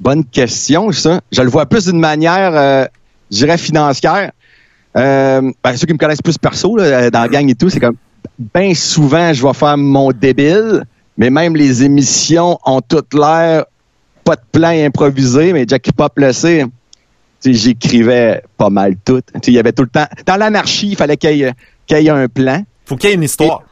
Bonne 0.00 0.24
question, 0.24 0.90
ça. 0.92 1.20
Je 1.32 1.42
le 1.42 1.50
vois 1.50 1.66
plus 1.66 1.86
d'une 1.86 2.00
manière, 2.00 2.56
euh, 2.56 2.86
je 3.30 3.38
dirais, 3.38 3.58
financière. 3.58 4.32
Euh, 4.98 5.52
ben, 5.62 5.76
ceux 5.76 5.86
qui 5.86 5.92
me 5.92 5.98
connaissent 5.98 6.22
plus 6.22 6.38
perso, 6.38 6.76
dans 6.76 7.10
la 7.12 7.28
gang 7.28 7.48
et 7.48 7.54
tout, 7.54 7.70
c'est 7.70 7.80
comme 7.80 7.96
bien 8.38 8.74
souvent, 8.74 9.32
je 9.32 9.46
vais 9.46 9.54
faire 9.54 9.76
mon 9.76 10.10
débile, 10.12 10.84
mais 11.16 11.30
même 11.30 11.56
les 11.56 11.82
émissions 11.82 12.58
ont 12.64 12.80
toutes 12.80 13.14
l'air 13.14 13.64
pas 14.24 14.36
de 14.36 14.42
plan 14.52 14.68
improvisé, 14.68 15.54
mais 15.54 15.64
Jackie 15.66 15.92
Pop 15.92 16.12
le 16.16 16.32
sait. 16.32 16.66
J'écrivais 17.42 18.42
pas 18.58 18.68
mal 18.68 18.96
tout. 19.02 19.22
Il 19.46 19.54
y 19.54 19.58
avait 19.58 19.72
tout 19.72 19.84
le 19.84 19.88
temps. 19.88 20.06
Dans 20.26 20.36
l'anarchie, 20.36 20.88
il 20.88 20.96
fallait 20.96 21.16
qu'il 21.16 21.36
y, 21.36 21.44
ait 21.44 22.10
un 22.10 22.28
plan. 22.28 22.62
Faut 22.84 22.96
qu'il 22.96 23.08
y 23.08 23.12
ait 23.12 23.16
une 23.16 23.22
histoire. 23.22 23.62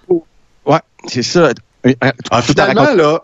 ouais, 0.65 0.79
c'est 1.07 1.23
ça. 1.23 1.51
Ah, 2.31 2.43
finalement, 2.43 2.95
là, 2.95 3.21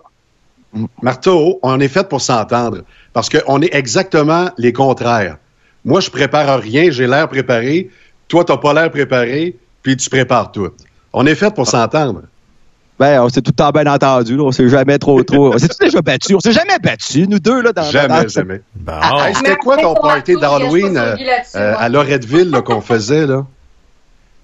Marteau, 1.00 1.58
on 1.62 1.80
est 1.80 1.88
fait 1.88 2.06
pour 2.06 2.20
s'entendre. 2.20 2.82
Parce 3.14 3.30
qu'on 3.30 3.62
est 3.62 3.74
exactement 3.74 4.50
les 4.58 4.72
contraires. 4.74 5.38
Moi, 5.84 6.00
je 6.00 6.10
prépare 6.10 6.60
rien, 6.60 6.90
j'ai 6.90 7.06
l'air 7.06 7.28
préparé. 7.28 7.90
Toi, 8.28 8.44
t'as 8.44 8.56
pas 8.56 8.72
l'air 8.72 8.90
préparé, 8.90 9.56
puis 9.82 9.96
tu 9.96 10.08
prépares 10.08 10.52
tout. 10.52 10.70
On 11.12 11.26
est 11.26 11.34
fait 11.34 11.52
pour 11.54 11.66
s'entendre. 11.66 12.22
Ben, 12.98 13.20
on 13.20 13.28
s'est 13.28 13.42
tout 13.42 13.50
le 13.50 13.56
temps 13.56 13.70
bien 13.70 13.92
entendu. 13.92 14.36
Là. 14.36 14.44
On 14.44 14.52
s'est 14.52 14.68
jamais 14.68 14.98
trop, 14.98 15.22
trop. 15.24 15.54
On 15.54 15.58
s'est 15.58 15.68
déjà 15.80 16.00
battu? 16.02 16.34
On 16.36 16.40
s'est 16.40 16.52
jamais 16.52 16.78
battu, 16.78 17.26
nous 17.26 17.40
deux, 17.40 17.60
là, 17.60 17.72
dans 17.72 17.82
Jamais, 17.82 18.28
jamais. 18.28 18.62
Ah, 18.86 19.28
C'était 19.34 19.56
quoi 19.56 19.76
ton 19.76 19.94
party 19.94 20.36
d'Halloween 20.36 20.96
euh, 20.96 21.16
euh, 21.56 21.74
à 21.76 21.88
Loretteville 21.88 22.52
qu'on 22.64 22.80
faisait, 22.80 23.26
là? 23.26 23.44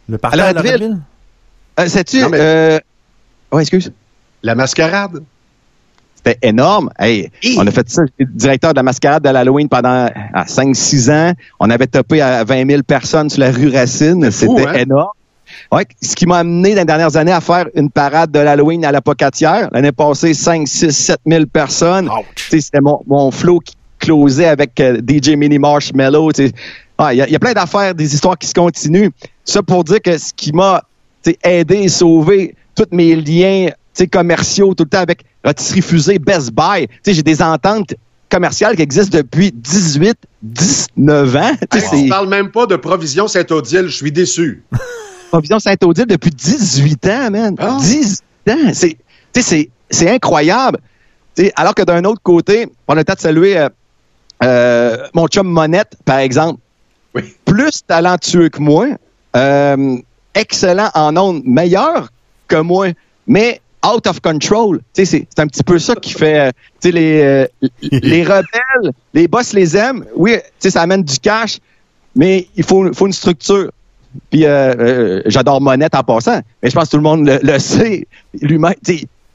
Le 0.09 0.19
party 0.19 0.41
à 0.41 0.53
Loretteville? 0.53 0.99
Euh, 1.79 1.87
Sais-tu. 1.87 2.25
Euh... 2.35 2.81
Oh, 3.53 3.61
excuse. 3.61 3.93
La 4.43 4.55
mascarade? 4.55 5.23
C'était 6.29 6.49
énorme. 6.49 6.91
Hey, 6.99 7.31
On 7.57 7.67
a 7.67 7.71
fait 7.71 7.89
ça. 7.89 8.03
J'étais 8.05 8.31
directeur 8.31 8.73
de 8.73 8.77
la 8.77 8.83
mascarade 8.83 9.23
de 9.23 9.31
l'Halloween 9.31 9.69
pendant 9.69 10.09
5-6 10.35 11.11
ans. 11.11 11.33
On 11.59 11.71
avait 11.71 11.87
topé 11.87 12.21
à 12.21 12.45
20 12.45 12.69
000 12.69 12.83
personnes 12.83 13.31
sur 13.31 13.41
la 13.41 13.51
rue 13.51 13.71
Racine. 13.71 14.31
C'était 14.31 14.67
hein? 14.67 14.75
énorme. 14.75 15.13
Ouais, 15.73 15.87
ce 16.03 16.15
qui 16.15 16.27
m'a 16.27 16.39
amené 16.39 16.75
dans 16.75 16.83
les 16.83 16.85
dernières 16.85 17.17
années 17.17 17.33
à 17.33 17.41
faire 17.41 17.67
une 17.75 17.91
parade 17.91 18.31
de 18.31 18.39
l'Halloween 18.39 18.85
à 18.85 18.93
la 18.93 19.01
Pocatière. 19.01 19.69
L'année 19.73 19.93
passée, 19.93 20.35
5, 20.35 20.69
6, 20.69 20.91
7 20.91 21.21
000 21.27 21.47
personnes. 21.47 22.11
C'était 22.37 22.81
mon, 22.81 23.01
mon 23.07 23.31
flow 23.31 23.61
qui 23.61 23.75
closait 23.99 24.47
avec 24.47 24.79
euh, 24.81 25.01
DJ 25.01 25.31
Mini 25.31 25.59
Marshmallow. 25.59 26.31
Il 26.39 26.53
ah, 26.99 27.15
y, 27.15 27.23
a, 27.23 27.29
y, 27.29 27.35
a 27.35 27.39
plein 27.39 27.55
d'affaires, 27.55 27.95
des 27.95 28.15
histoires 28.15 28.37
qui 28.37 28.47
se 28.47 28.55
continuent. 28.55 29.09
Ça 29.45 29.63
pour 29.63 29.85
dire 29.85 30.03
que 30.03 30.19
ce 30.19 30.33
qui 30.35 30.53
m'a 30.53 30.83
aidé 31.43 31.77
et 31.77 31.89
sauvé 31.89 32.55
tous 32.75 32.87
mes 32.93 33.17
liens 33.17 33.71
commerciaux 34.07 34.75
tout 34.75 34.85
le 34.85 34.91
temps 34.91 35.01
avec 35.01 35.25
Rotisserie 35.45 35.83
Fusée, 35.83 36.19
Best 36.19 36.53
Buy? 36.53 36.89
J'ai 37.07 37.23
des 37.23 37.43
ententes 37.43 37.95
commerciales 38.31 38.77
qui 38.77 38.83
existent 38.83 39.17
depuis 39.17 39.53
18, 39.53 40.17
19 40.43 41.37
ans. 41.37 41.53
Hey, 41.73 41.83
on 41.93 42.09
parle 42.09 42.29
même 42.29 42.51
pas 42.51 42.67
de 42.67 42.77
Provision 42.77 43.29
Saint-Odile, 43.29 43.89
je 43.89 43.97
suis 43.97 44.13
déçu. 44.13 44.65
Provision 45.31 45.59
Saint-Odile 45.59 46.07
depuis 46.07 46.31
18 46.31 47.07
ans, 47.07 47.31
man. 47.31 47.55
18 47.81 48.23
ah. 48.49 48.53
ans. 48.53 48.73
C'est, 48.73 48.99
c'est, 49.91 50.11
incroyable. 50.11 50.79
alors 51.57 51.75
que 51.75 51.83
d'un 51.83 52.05
autre 52.05 52.21
côté, 52.23 52.67
on 52.87 52.95
a 52.95 52.97
le 52.97 53.05
temps 53.05 53.15
de 53.15 53.21
saluer 53.21 53.59
euh, 53.59 53.69
euh, 54.43 54.97
mon 55.15 55.27
chum 55.27 55.47
Monette, 55.47 55.97
par 56.05 56.19
exemple. 56.19 56.61
Plus 57.45 57.85
talentueux 57.87 58.49
que 58.49 58.61
moi, 58.61 58.87
euh, 59.37 59.97
excellent 60.35 60.91
en 60.95 61.17
ondes, 61.17 61.43
meilleur 61.45 62.11
que 62.47 62.57
moi, 62.57 62.89
mais 63.27 63.61
out 63.87 64.07
of 64.07 64.21
control. 64.21 64.81
C'est, 64.93 65.27
un 65.39 65.47
petit 65.47 65.63
peu 65.63 65.79
ça 65.79 65.95
qui 65.97 66.13
fait 66.13 66.53
les, 66.85 67.47
les 67.83 68.25
rebelles, 68.25 68.93
les 69.15 69.29
boss 69.29 69.53
les 69.53 69.77
aiment. 69.77 70.05
Oui, 70.15 70.37
ça 70.59 70.83
amène 70.83 71.03
du 71.03 71.19
cash, 71.19 71.59
mais 72.15 72.49
il 72.57 72.65
faut, 72.65 72.93
faut 72.93 73.07
une 73.07 73.13
structure. 73.13 73.71
Puis 74.31 74.45
euh, 74.45 74.75
euh, 74.79 75.23
j'adore 75.27 75.61
Monette 75.61 75.95
en 75.95 76.03
passant, 76.03 76.41
mais 76.63 76.71
je 76.71 76.75
pense 76.75 76.87
que 76.87 76.91
tout 76.91 76.97
le 76.97 77.03
monde 77.03 77.29
le, 77.43 77.59
sait 77.59 78.07
lui-même. 78.41 78.75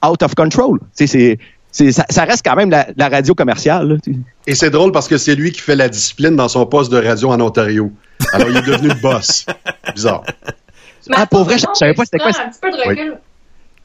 Out 0.05 0.21
of 0.21 0.35
control. 0.35 0.79
C'est, 0.93 1.39
ça, 1.71 2.05
ça, 2.09 2.25
reste 2.25 2.43
quand 2.45 2.57
même 2.57 2.69
la, 2.69 3.09
radio 3.09 3.33
commerciale. 3.33 3.99
Et 4.45 4.53
c'est 4.53 4.69
drôle 4.69 4.91
parce 4.91 5.07
que 5.07 5.17
c'est 5.17 5.33
lui 5.33 5.53
qui 5.53 5.61
fait 5.61 5.77
la 5.77 5.87
discipline 5.87 6.35
dans 6.35 6.49
son 6.49 6.65
poste 6.65 6.91
de 6.91 7.01
radio 7.01 7.31
en 7.31 7.39
Ontario. 7.39 7.89
Alors 8.33 8.49
il 8.49 8.57
est 8.57 8.67
devenu 8.67 8.89
le 8.89 9.01
boss. 9.01 9.45
Bizarre. 9.95 10.23
ah, 11.13 11.25
pour 11.25 11.45
vrai, 11.45 11.57
je 11.57 11.65
savais 11.73 11.93
pas 11.93 12.03
c'était 12.03 12.17
quoi. 12.17 12.31
Un 12.31 12.49
petit 12.49 12.59
peu 12.61 12.71
de 12.71 12.89
recul. 12.89 13.17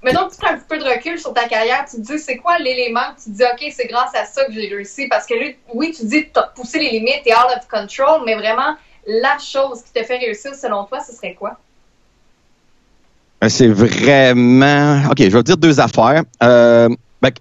Mais 0.02 0.12
donc, 0.12 0.30
tu 0.30 0.36
prends 0.38 0.52
un 0.52 0.56
petit 0.56 0.66
peu 0.68 0.78
de 0.78 0.84
recul 0.84 1.18
sur 1.18 1.34
ta 1.34 1.48
carrière, 1.48 1.84
tu 1.90 1.96
te 1.96 2.02
dis, 2.02 2.18
c'est 2.18 2.36
quoi 2.36 2.58
l'élément 2.58 3.00
que 3.16 3.22
tu 3.22 3.30
te 3.30 3.36
dis, 3.36 3.42
OK, 3.42 3.72
c'est 3.74 3.88
grâce 3.88 4.14
à 4.14 4.24
ça 4.24 4.44
que 4.44 4.52
j'ai 4.52 4.68
réussi? 4.68 5.08
Parce 5.08 5.26
que 5.26 5.34
oui, 5.74 5.92
tu 5.96 6.06
dis, 6.06 6.24
tu 6.32 6.38
as 6.38 6.52
poussé 6.54 6.78
les 6.78 6.90
limites, 6.90 7.22
tu 7.26 7.32
out 7.32 7.56
of 7.56 7.66
control, 7.68 8.22
mais 8.24 8.36
vraiment, 8.36 8.76
la 9.06 9.38
chose 9.38 9.82
qui 9.82 9.92
te 9.92 10.06
fait 10.06 10.18
réussir 10.18 10.54
selon 10.54 10.84
toi, 10.84 11.00
ce 11.00 11.14
serait 11.14 11.34
quoi? 11.34 11.56
Euh, 13.42 13.48
c'est 13.48 13.68
vraiment... 13.68 15.02
OK, 15.10 15.18
je 15.18 15.36
vais 15.36 15.42
dire 15.42 15.56
deux 15.56 15.80
affaires. 15.80 16.22
Euh, 16.42 16.88
ben, 17.20 17.32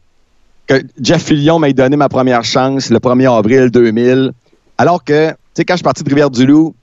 que 0.65 0.81
Jeff 0.99 1.23
Fillion 1.23 1.59
m'a 1.59 1.71
donné 1.71 1.95
ma 1.95 2.09
première 2.09 2.43
chance 2.43 2.89
le 2.89 2.99
1er 2.99 3.37
avril 3.37 3.69
2000, 3.69 4.31
alors 4.77 5.03
que, 5.03 5.29
tu 5.29 5.35
sais, 5.53 5.65
quand 5.65 5.73
je 5.73 5.77
suis 5.77 5.83
parti 5.83 6.03
de 6.03 6.09
Rivière-du-Loup 6.09 6.75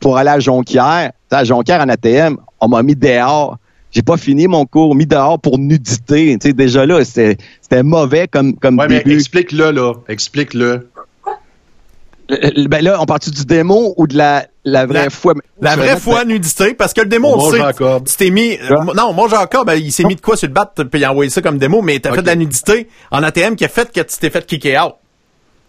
pour 0.00 0.16
aller 0.16 0.30
à 0.30 0.40
Jonquière, 0.40 1.12
à 1.30 1.44
Jonquière 1.44 1.80
en 1.80 1.88
ATM, 1.88 2.38
on 2.60 2.68
m'a 2.68 2.82
mis 2.82 2.96
dehors. 2.96 3.58
J'ai 3.92 4.02
pas 4.02 4.16
fini 4.16 4.46
mon 4.46 4.66
cours, 4.66 4.94
mis 4.94 5.06
dehors 5.06 5.40
pour 5.40 5.58
nudité. 5.58 6.36
Tu 6.40 6.48
sais, 6.48 6.52
déjà 6.52 6.86
là, 6.86 7.04
c'était 7.04 7.82
mauvais 7.82 8.28
comme, 8.28 8.56
comme 8.56 8.78
ouais, 8.78 8.88
mais 8.88 9.02
explique-le, 9.06 9.70
là. 9.70 9.94
Explique-le. 10.08 10.88
Ben 12.68 12.84
là, 12.84 12.96
on 13.00 13.06
parle 13.06 13.20
du 13.20 13.44
démon 13.44 13.92
ou 13.96 14.06
de 14.06 14.16
la, 14.16 14.46
la 14.64 14.86
vraie 14.86 15.10
foi? 15.10 15.34
La 15.60 15.74
vraie 15.74 15.96
foi 15.96 16.24
nudité, 16.24 16.74
parce 16.74 16.92
que 16.92 17.00
le 17.00 17.08
démon, 17.08 17.34
on 17.34 17.50
sait. 17.50 17.58
Tu 18.06 18.16
t'es 18.16 18.30
mis, 18.30 18.52
euh, 18.52 18.76
non, 18.96 19.12
mon 19.12 19.26
Jacob, 19.26 19.66
ben, 19.66 19.74
il 19.74 19.90
s'est 19.90 20.04
mis 20.04 20.14
de 20.14 20.20
quoi 20.20 20.36
sur 20.36 20.46
le 20.46 20.54
bat, 20.54 20.72
puis 20.76 21.00
il 21.00 21.04
a 21.04 21.10
envoyé 21.10 21.28
ça 21.28 21.42
comme 21.42 21.58
démo, 21.58 21.82
mais 21.82 21.98
t'as 21.98 22.14
fait 22.14 22.22
de 22.22 22.26
la 22.26 22.36
nudité 22.36 22.88
en 23.10 23.24
ATM 23.24 23.56
qui 23.56 23.64
a 23.64 23.68
fait 23.68 23.90
que 23.92 24.00
tu 24.00 24.18
t'es 24.18 24.30
fait 24.30 24.46
kicker 24.46 24.78
out. 24.78 24.94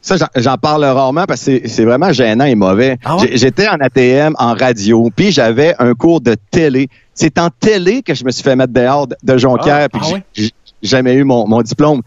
Ça, 0.02 0.16
j'en 0.36 0.58
parle 0.58 0.84
rarement 0.84 1.26
parce 1.26 1.46
que 1.46 1.68
c'est 1.68 1.86
vraiment 1.86 2.12
gênant 2.12 2.46
et 2.46 2.56
mauvais. 2.56 2.98
Ah 3.06 3.18
j'étais 3.34 3.68
en 3.68 3.78
ATM, 3.80 4.34
en 4.40 4.56
radio, 4.56 5.10
puis 5.16 5.32
j'avais 5.32 5.76
un 5.78 5.94
cours 5.94 6.22
de 6.22 6.36
télé. 6.50 6.90
C'est 7.14 7.38
en 7.38 7.50
télé 7.50 8.02
que 8.02 8.16
je 8.16 8.26
me 8.26 8.32
suis 8.32 8.42
fait 8.42 8.56
mettre 8.56 8.74
dehors 8.74 9.08
de 9.08 9.38
Jonquière, 9.38 9.88
ah, 9.88 9.90
puis 9.90 10.02
ah 10.16 10.20
j'ai 10.34 10.50
jamais 10.82 11.14
eu 11.14 11.24
mon, 11.24 11.48
mon 11.48 11.62
diplôme. 11.62 12.02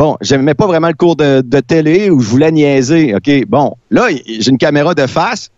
Bon, 0.00 0.16
j'aimais 0.22 0.54
pas 0.54 0.66
vraiment 0.66 0.88
le 0.88 0.94
cours 0.94 1.14
de, 1.14 1.60
télé 1.60 2.08
où 2.08 2.20
je 2.20 2.26
voulais 2.26 2.50
niaiser. 2.50 3.14
OK, 3.14 3.44
bon. 3.46 3.76
Là, 3.90 4.08
j'ai 4.08 4.48
une 4.48 4.56
caméra 4.56 4.94
de 4.94 5.06
face. 5.06 5.50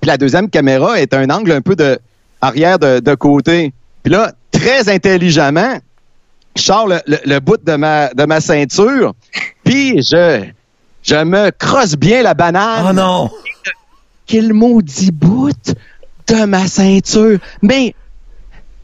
Puis 0.00 0.08
la 0.08 0.16
deuxième 0.16 0.48
caméra 0.48 0.98
est 0.98 1.12
un 1.12 1.28
angle 1.28 1.52
un 1.52 1.60
peu 1.60 1.76
de 1.76 1.98
arrière 2.40 2.78
de, 2.78 3.14
côté. 3.14 3.74
Puis 4.02 4.10
là, 4.10 4.32
très 4.50 4.88
intelligemment, 4.88 5.78
je 6.56 6.62
sors 6.62 6.88
le, 6.88 7.38
bout 7.40 7.62
de 7.62 7.76
ma, 7.76 8.08
de 8.14 8.24
ma 8.24 8.40
ceinture. 8.40 9.12
Puis 9.64 10.00
je, 10.00 10.46
je 11.04 11.22
me 11.22 11.50
crosse 11.50 11.96
bien 11.96 12.22
la 12.22 12.34
banane. 12.34 12.86
Oh 12.88 12.92
non! 12.92 13.30
Quel 14.26 14.52
maudit 14.52 15.12
bout 15.12 15.74
de 16.26 16.44
ma 16.46 16.66
ceinture. 16.66 17.38
Mais 17.62 17.94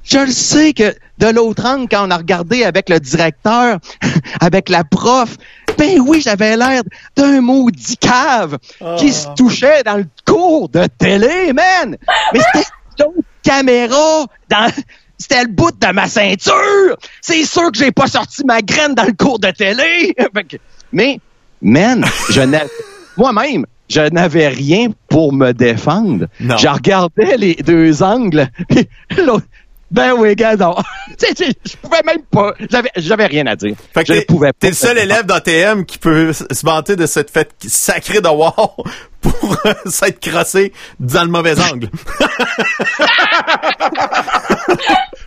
je 0.05 0.19
le 0.19 0.31
sais 0.31 0.73
que 0.73 0.95
de 1.19 1.27
l'autre 1.27 1.65
angle, 1.67 1.89
quand 1.91 2.07
on 2.07 2.11
a 2.11 2.17
regardé 2.17 2.65
avec 2.65 2.89
le 2.89 3.01
directeur, 3.01 3.79
avec 4.41 4.69
la 4.69 4.85
prof, 4.85 5.37
ben 5.79 6.01
oui, 6.01 6.21
j'avais 6.21 6.57
l'air 6.57 6.83
d'un 7.17 7.41
maudit 7.41 7.97
cave 7.97 8.59
qui 8.99 9.13
se 9.13 9.29
ah. 9.29 9.35
touchait 9.37 9.83
dans 9.83 9.97
le 9.97 10.07
cours 10.27 10.69
de 10.69 10.87
télé, 10.99 11.53
man! 11.53 11.97
Mais 12.33 12.41
c'était 12.53 12.69
l'autre 12.99 13.29
caméra 13.43 14.27
dans... 14.49 14.71
C'était 15.17 15.43
le 15.43 15.49
bout 15.49 15.71
de 15.79 15.93
ma 15.93 16.09
ceinture! 16.09 16.97
C'est 17.21 17.45
sûr 17.45 17.71
que 17.73 17.79
j'ai 17.79 17.93
pas 17.93 18.07
sorti 18.07 18.45
ma 18.45 18.63
graine 18.63 18.95
dans 18.95 19.05
le 19.05 19.13
cours 19.13 19.39
de 19.39 19.51
télé! 19.51 20.15
Mais, 20.93 21.21
man, 21.62 22.05
je 22.31 22.40
n'avais... 22.40 22.70
Moi-même, 23.16 23.66
je 23.88 24.09
n'avais 24.09 24.49
rien 24.49 24.88
pour 25.09 25.33
me 25.33 25.53
défendre. 25.53 26.27
Je 26.40 26.68
regardais 26.68 27.37
les 27.37 27.55
deux 27.55 28.03
angles. 28.03 28.49
Ben 29.90 30.12
oui, 30.16 30.37
gars, 30.37 30.55
non. 30.55 30.77
je 31.20 31.77
pouvais 31.83 32.03
même 32.05 32.23
pas. 32.31 32.55
J'avais, 32.96 33.27
rien 33.27 33.46
à 33.46 33.57
dire. 33.57 33.75
Fait 33.92 34.05
que 34.05 34.14
je 34.14 34.20
pouvais 34.20 34.53
pas. 34.53 34.59
T'es 34.61 34.68
le 34.68 34.75
seul 34.75 34.99
élève 34.99 35.27
d'ATM 35.27 35.85
qui 35.85 35.99
peut 35.99 36.33
se 36.33 36.64
vanter 36.64 36.94
de 36.94 37.07
cette 37.07 37.31
fête 37.31 37.51
sacrée 37.66 38.20
de 38.20 38.29
war 38.29 38.77
pour 39.21 39.57
s'être 39.87 40.21
crossé 40.21 40.73
dans 40.99 41.25
le 41.25 41.31
mauvais 41.31 41.55
angle. 41.61 41.89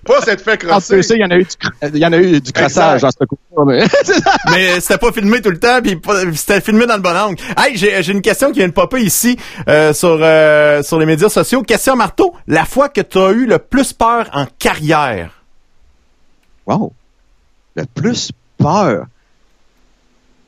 pas 0.05 0.21
cette 0.21 0.41
fait 0.41 0.57
crosser. 0.57 0.99
il 1.11 1.19
y 1.19 1.23
en 1.23 1.31
a 1.31 1.37
eu 1.37 1.43
du, 1.43 1.55
il 1.93 1.97
y 1.97 2.05
en 2.05 2.13
a 2.13 2.17
eu 2.17 2.41
du 2.41 2.51
crossage 2.51 3.01
dans 3.01 3.11
ce 3.11 3.23
coup 3.25 3.37
mais, 3.65 3.85
mais 4.51 4.79
c'était 4.79 4.97
pas 4.97 5.11
filmé 5.11 5.41
tout 5.41 5.51
le 5.51 5.59
temps, 5.59 5.79
puis 5.81 5.99
c'était 6.35 6.61
filmé 6.61 6.85
dans 6.85 6.95
le 6.95 7.01
bon 7.01 7.15
angle. 7.15 7.41
Hey, 7.57 7.77
j'ai, 7.77 8.01
j'ai 8.03 8.11
une 8.11 8.21
question 8.21 8.51
qui 8.51 8.59
vient 8.59 8.67
de 8.67 8.73
popper 8.73 9.01
ici 9.01 9.37
euh, 9.69 9.93
sur 9.93 10.17
euh, 10.21 10.81
sur 10.83 10.99
les 10.99 11.05
médias 11.05 11.29
sociaux. 11.29 11.61
Question 11.63 11.95
marteau, 11.95 12.33
la 12.47 12.65
fois 12.65 12.89
que 12.89 13.01
tu 13.01 13.17
as 13.17 13.31
eu 13.31 13.45
le 13.45 13.59
plus 13.59 13.93
peur 13.93 14.29
en 14.33 14.45
carrière? 14.59 15.43
Wow. 16.65 16.93
Le 17.75 17.85
plus 17.85 18.31
peur. 18.57 19.05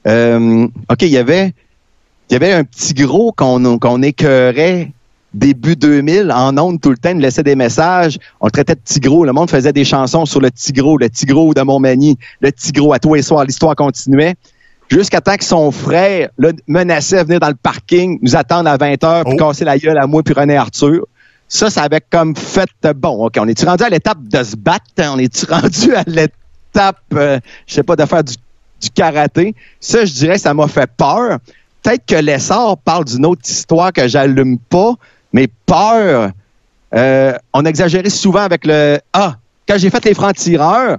Euh, 0.07 0.67
OK, 0.89 1.01
il 1.01 1.09
y 1.09 1.17
avait 1.17 1.53
il 2.29 2.33
y 2.33 2.35
avait 2.35 2.53
un 2.53 2.63
petit 2.63 2.93
gros 2.93 3.31
qu'on 3.31 3.77
qu'on 3.79 4.01
écœurait 4.01 4.91
début 5.35 5.75
2000 5.75 6.31
en 6.31 6.57
ondes 6.57 6.81
tout 6.81 6.89
le 6.89 6.97
temps, 6.97 7.09
il 7.09 7.15
nous 7.15 7.21
laissait 7.21 7.43
des 7.43 7.55
messages. 7.55 8.17
On 8.39 8.47
le 8.47 8.51
traitait 8.51 8.75
de 8.75 8.79
Tigro. 8.83 9.25
Le 9.25 9.33
monde 9.33 9.49
faisait 9.49 9.73
des 9.73 9.83
chansons 9.83 10.25
sur 10.25 10.39
le 10.39 10.49
Tigro, 10.49 10.97
le 10.97 11.09
Tigro 11.09 11.53
de 11.53 11.61
Montmagny, 11.61 12.17
le 12.39 12.51
Tigro 12.51 12.93
à 12.93 12.99
tous 12.99 13.13
les 13.13 13.21
soirs. 13.21 13.43
L'histoire 13.43 13.75
continuait. 13.75 14.35
Jusqu'à 14.89 15.19
temps 15.19 15.35
que 15.35 15.43
son 15.43 15.71
frère 15.71 16.29
là, 16.37 16.51
menaçait 16.67 17.17
de 17.17 17.23
venir 17.23 17.39
dans 17.39 17.49
le 17.49 17.55
parking, 17.55 18.19
nous 18.21 18.35
attendre 18.35 18.69
à 18.69 18.77
20 18.77 19.03
heures, 19.03 19.23
pour 19.23 19.33
oh. 19.33 19.37
casser 19.37 19.65
la 19.65 19.77
gueule 19.77 19.97
à 19.97 20.07
moi 20.07 20.23
puis 20.23 20.33
René 20.33 20.55
Arthur. 20.55 21.05
Ça, 21.47 21.69
ça 21.69 21.83
avait 21.83 22.01
comme 22.01 22.35
fait 22.35 22.69
bon. 22.95 23.25
Ok, 23.25 23.35
on 23.39 23.47
est-tu 23.47 23.65
rendu 23.65 23.83
à 23.83 23.89
l'étape 23.89 24.23
de 24.23 24.43
se 24.43 24.55
battre? 24.55 24.85
On 24.99 25.17
est-tu 25.17 25.45
rendu 25.49 25.95
à 25.95 26.03
l'étape, 26.05 27.01
euh, 27.13 27.39
je 27.67 27.73
sais 27.73 27.83
pas, 27.83 27.95
de 27.95 28.05
faire 28.05 28.23
du, 28.23 28.33
du 28.81 28.89
karaté? 28.91 29.55
Ça, 29.79 30.05
je 30.05 30.13
dirais, 30.13 30.37
ça 30.37 30.53
m'a 30.53 30.67
fait 30.67 30.89
peur. 30.97 31.39
Peut-être 31.85 32.05
que 32.07 32.15
l'essor 32.15 32.79
parle 32.79 33.05
d'une 33.05 33.27
autre 33.27 33.43
histoire 33.45 33.93
que 33.93 34.07
j'allume 34.07 34.57
pas, 34.57 34.95
mais 35.31 35.47
peur, 35.67 36.31
euh, 36.95 37.33
on 37.53 37.63
exagérait 37.63 38.09
souvent 38.09 38.39
avec 38.39 38.65
le 38.65 38.97
Ah, 39.13 39.35
quand 39.67 39.77
j'ai 39.77 39.91
fait 39.91 40.03
les 40.05 40.15
francs-tireurs, 40.15 40.97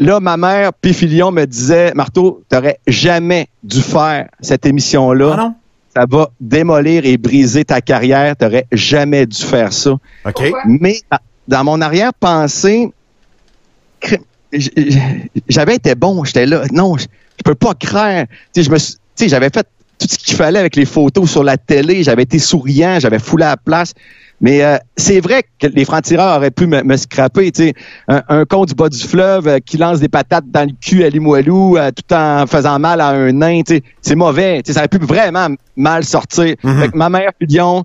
là, 0.00 0.18
ma 0.18 0.36
mère, 0.36 0.72
Pifilion, 0.72 1.30
me 1.30 1.44
disait 1.44 1.92
Marteau, 1.94 2.42
t'aurais 2.48 2.80
jamais 2.88 3.46
dû 3.62 3.80
faire 3.80 4.28
cette 4.40 4.66
émission-là. 4.66 5.30
Ah 5.34 5.36
non? 5.36 5.54
Ça 5.96 6.04
va 6.10 6.30
démolir 6.40 7.06
et 7.06 7.16
briser 7.16 7.64
ta 7.64 7.80
carrière. 7.80 8.34
T'aurais 8.34 8.66
jamais 8.72 9.24
dû 9.24 9.40
faire 9.40 9.72
ça. 9.72 9.92
OK. 10.24 10.52
Mais 10.66 11.00
dans 11.46 11.62
mon 11.62 11.80
arrière-pensée, 11.80 12.92
j'avais 15.48 15.76
été 15.76 15.94
bon, 15.94 16.24
j'étais 16.24 16.46
là. 16.46 16.64
Non, 16.72 16.96
je, 16.96 17.06
peux 17.44 17.54
pas 17.54 17.74
craindre. 17.74 18.26
Tu 18.52 18.62
sais, 18.62 18.62
je 18.64 18.70
me 18.70 18.78
tu 18.78 19.24
sais, 19.24 19.28
j'avais 19.28 19.50
fait 19.50 19.66
tout 19.98 20.06
ce 20.08 20.18
qu'il 20.18 20.36
fallait 20.36 20.58
avec 20.58 20.76
les 20.76 20.84
photos 20.84 21.30
sur 21.30 21.44
la 21.44 21.56
télé. 21.56 22.02
J'avais 22.02 22.22
été 22.22 22.38
souriant, 22.38 22.98
j'avais 23.00 23.18
foulé 23.18 23.44
à 23.44 23.50
la 23.50 23.56
place. 23.56 23.94
Mais 24.40 24.62
euh, 24.62 24.76
c'est 24.96 25.20
vrai 25.20 25.42
que 25.58 25.66
les 25.66 25.84
francs-tireurs 25.84 26.36
auraient 26.36 26.52
pu 26.52 26.66
me, 26.66 26.96
scraper. 26.96 27.50
Tu 27.50 27.64
sais, 27.64 27.74
un, 28.06 28.22
un 28.28 28.44
con 28.44 28.64
du 28.64 28.74
bas 28.74 28.88
du 28.88 28.98
fleuve 28.98 29.48
euh, 29.48 29.58
qui 29.58 29.76
lance 29.78 29.98
des 29.98 30.08
patates 30.08 30.48
dans 30.48 30.64
le 30.64 30.74
cul 30.80 31.02
à 31.02 31.08
Limoilou 31.08 31.76
euh, 31.76 31.90
tout 31.90 32.14
en 32.14 32.46
faisant 32.46 32.78
mal 32.78 33.00
à 33.00 33.08
un 33.08 33.32
nain. 33.32 33.62
C'est 34.00 34.14
mauvais. 34.14 34.62
Tu 34.62 34.68
sais, 34.68 34.74
ça 34.74 34.80
aurait 34.80 34.88
pu 34.88 34.98
vraiment 34.98 35.48
mal 35.76 36.04
sortir. 36.04 36.54
Mm 36.62 36.84
ma 36.94 37.08
mère, 37.08 37.30
Fudion, 37.38 37.84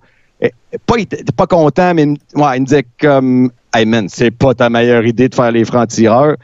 pas, 0.85 0.95
pas 1.35 1.47
content, 1.47 1.93
mais 1.93 2.05
ouais, 2.05 2.57
il 2.57 2.61
me 2.61 2.65
disait 2.65 2.85
comme 2.99 3.51
Hey 3.73 3.85
man, 3.85 4.07
c'est 4.07 4.31
pas 4.31 4.53
ta 4.53 4.69
meilleure 4.69 5.05
idée 5.05 5.29
de 5.29 5.35
faire 5.35 5.51
les 5.51 5.65
francs-tireurs. 5.65 6.35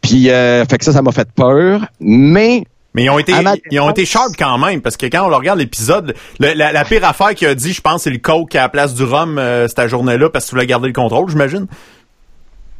Puis 0.00 0.24
fait 0.24 0.78
que 0.78 0.84
ça, 0.84 0.92
ça 0.92 1.02
m'a 1.02 1.12
fait 1.12 1.28
peur. 1.32 1.86
Mais 2.00 2.64
mais 2.94 3.04
ils 3.04 3.10
ont 3.10 3.18
été, 3.18 3.32
ils 3.70 3.80
ont 3.80 3.90
été 3.90 4.04
sharp 4.04 4.32
quand 4.38 4.58
même, 4.58 4.82
parce 4.82 4.96
que 4.96 5.06
quand 5.06 5.26
on 5.26 5.34
regarde 5.34 5.58
l'épisode, 5.58 6.14
la, 6.38 6.84
pire 6.84 7.04
affaire 7.04 7.34
qu'il 7.34 7.48
a 7.48 7.54
dit, 7.54 7.72
je 7.72 7.80
pense, 7.80 8.02
c'est 8.02 8.10
le 8.10 8.18
coke 8.18 8.54
à 8.54 8.62
la 8.62 8.68
place 8.68 8.94
du 8.94 9.04
rhum 9.04 9.38
euh, 9.38 9.66
cette 9.68 9.88
journée-là, 9.88 10.28
parce 10.30 10.44
que 10.44 10.50
tu 10.50 10.54
voulais 10.56 10.66
garder 10.66 10.88
le 10.88 10.92
contrôle, 10.92 11.28
j'imagine. 11.30 11.66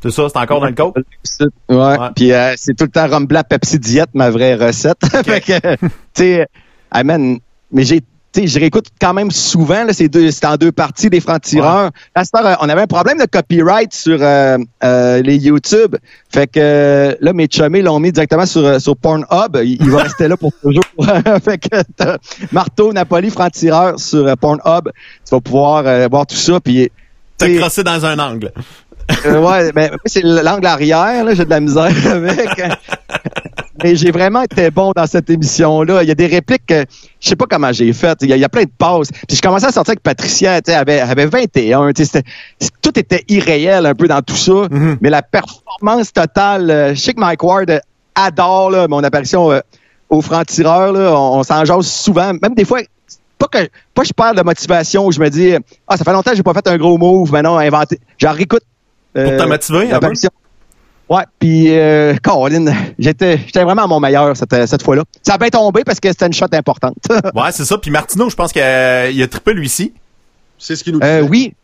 C'est 0.02 0.10
ça, 0.10 0.28
c'est 0.28 0.38
encore 0.38 0.60
dans 0.60 0.66
le 0.66 0.72
coke? 0.72 0.96
Ouais. 1.68 1.96
Puis 2.16 2.32
euh, 2.32 2.54
c'est 2.56 2.76
tout 2.76 2.84
le 2.84 2.90
temps 2.90 3.08
rhum 3.08 3.26
blanc, 3.26 3.42
Pepsi 3.48 3.78
diète, 3.78 4.10
ma 4.14 4.30
vraie 4.30 4.54
recette. 4.54 4.98
fait 5.24 5.40
que, 5.40 5.76
tu 5.76 5.88
sais, 6.14 6.46
mais 7.72 7.84
j'ai 7.84 8.02
sais, 8.40 8.46
je 8.46 8.58
réécoute 8.58 8.86
quand 9.00 9.14
même 9.14 9.30
souvent, 9.30 9.84
là, 9.84 9.92
c'est, 9.92 10.08
deux, 10.08 10.30
c'est 10.30 10.46
en 10.46 10.56
deux 10.56 10.72
parties 10.72 11.10
des 11.10 11.20
francs-tireurs. 11.20 11.90
Ouais. 12.16 12.54
on 12.60 12.68
avait 12.68 12.82
un 12.82 12.86
problème 12.86 13.18
de 13.18 13.26
copyright 13.26 13.92
sur 13.92 14.18
euh, 14.20 14.58
euh, 14.84 15.22
les 15.22 15.36
YouTube. 15.36 15.96
Fait 16.30 16.46
que 16.46 17.16
là, 17.20 17.32
mes 17.32 17.48
chummies 17.48 17.82
l'ont 17.82 18.00
mis 18.00 18.12
directement 18.12 18.46
sur, 18.46 18.64
euh, 18.64 18.78
sur 18.78 18.96
Pornhub. 18.96 19.58
Il, 19.62 19.90
va 19.90 20.02
rester 20.02 20.28
là 20.28 20.36
pour 20.36 20.52
toujours. 20.62 20.84
fait 21.44 21.58
que 21.58 21.76
Marteau, 22.52 22.92
Napoli, 22.92 23.30
franc-tireur 23.30 23.98
sur 23.98 24.36
Pornhub. 24.38 24.90
Tu 25.26 25.34
vas 25.34 25.40
pouvoir 25.40 26.08
voir 26.08 26.26
tout 26.26 26.36
ça. 26.36 26.60
Puis, 26.60 26.90
T'as 27.38 27.54
crossé 27.56 27.82
dans 27.82 28.04
un 28.06 28.18
angle. 28.18 28.52
ouais, 29.24 29.72
mais 29.74 29.90
c'est 30.06 30.22
l'angle 30.22 30.66
arrière, 30.66 31.24
là, 31.24 31.34
j'ai 31.34 31.44
de 31.44 31.50
la 31.50 31.60
misère 31.60 31.90
avec 32.06 32.48
mais 33.82 33.96
j'ai 33.96 34.10
vraiment 34.10 34.42
été 34.42 34.70
bon 34.70 34.92
dans 34.94 35.06
cette 35.06 35.28
émission-là. 35.30 36.02
Il 36.02 36.08
y 36.08 36.10
a 36.10 36.14
des 36.14 36.26
répliques 36.26 36.66
que 36.66 36.84
je 37.20 37.28
sais 37.28 37.36
pas 37.36 37.46
comment 37.48 37.72
j'ai 37.72 37.92
fait. 37.92 38.18
Il 38.22 38.28
y, 38.28 38.44
a, 38.44 38.48
plein 38.48 38.64
de 38.64 38.70
pauses. 38.76 39.08
Puis 39.28 39.36
je 39.36 39.42
commençais 39.42 39.66
à 39.66 39.72
sortir 39.72 39.92
avec 39.92 40.02
Patricia, 40.02 40.60
tu 40.60 40.70
sais, 40.70 40.76
avait, 40.76 41.00
avait 41.00 41.26
21. 41.26 41.90
tout 42.80 42.98
était 42.98 43.24
irréel 43.28 43.86
un 43.86 43.94
peu 43.94 44.08
dans 44.08 44.22
tout 44.22 44.36
ça. 44.36 44.52
Mm-hmm. 44.52 44.98
Mais 45.00 45.10
la 45.10 45.22
performance 45.22 46.12
totale, 46.12 46.70
euh, 46.70 46.94
je 46.94 47.00
sais 47.00 47.14
que 47.14 47.20
Mike 47.20 47.42
Ward 47.42 47.80
adore 48.14 48.88
mon 48.88 49.02
apparition 49.02 49.52
euh, 49.52 49.60
au 50.08 50.20
franc-tireur. 50.20 50.94
On, 50.94 51.38
on 51.38 51.42
s'en 51.42 51.64
jase 51.64 51.86
souvent. 51.86 52.32
Même 52.40 52.54
des 52.54 52.64
fois, 52.64 52.80
pas 53.38 53.46
que 53.48 53.68
pas 53.94 54.04
je 54.04 54.12
perds 54.12 54.34
de 54.34 54.42
motivation 54.42 55.06
où 55.06 55.12
je 55.12 55.20
me 55.20 55.28
dis 55.28 55.54
ah 55.88 55.96
ça 55.96 56.04
fait 56.04 56.12
longtemps 56.12 56.30
que 56.30 56.36
j'ai 56.36 56.42
pas 56.42 56.54
fait 56.54 56.66
un 56.68 56.76
gros 56.76 56.96
move 56.96 57.32
maintenant 57.32 57.56
inventé 57.58 57.98
genre 58.18 58.38
écoute 58.38 58.62
pour 59.14 59.24
te 59.24 59.46
motiver, 59.46 60.28
Ouais, 61.08 61.24
puis 61.38 61.66
euh, 61.68 62.14
Colin, 62.22 62.72
j'étais 62.98 63.38
j'étais 63.38 63.64
vraiment 63.64 63.82
à 63.82 63.86
mon 63.86 64.00
meilleur 64.00 64.36
cette, 64.36 64.66
cette 64.66 64.82
fois-là. 64.82 65.02
Ça 65.22 65.34
a 65.34 65.38
bien 65.38 65.50
tombé 65.50 65.82
parce 65.84 66.00
que 66.00 66.08
c'était 66.08 66.26
une 66.26 66.32
shot 66.32 66.46
importante. 66.52 66.96
ouais, 67.34 67.52
c'est 67.52 67.64
ça. 67.64 67.76
Puis 67.76 67.90
Martineau, 67.90 68.30
je 68.30 68.36
pense 68.36 68.52
qu'il 68.52 68.62
a, 68.62 69.10
il 69.10 69.22
a 69.22 69.28
trippé 69.28 69.52
lui 69.52 69.68
ci 69.68 69.92
C'est 70.58 70.76
ce 70.76 70.84
qu'il 70.84 70.94
nous 70.94 71.00
dit. 71.00 71.06
Euh, 71.06 71.22
oui. 71.22 71.54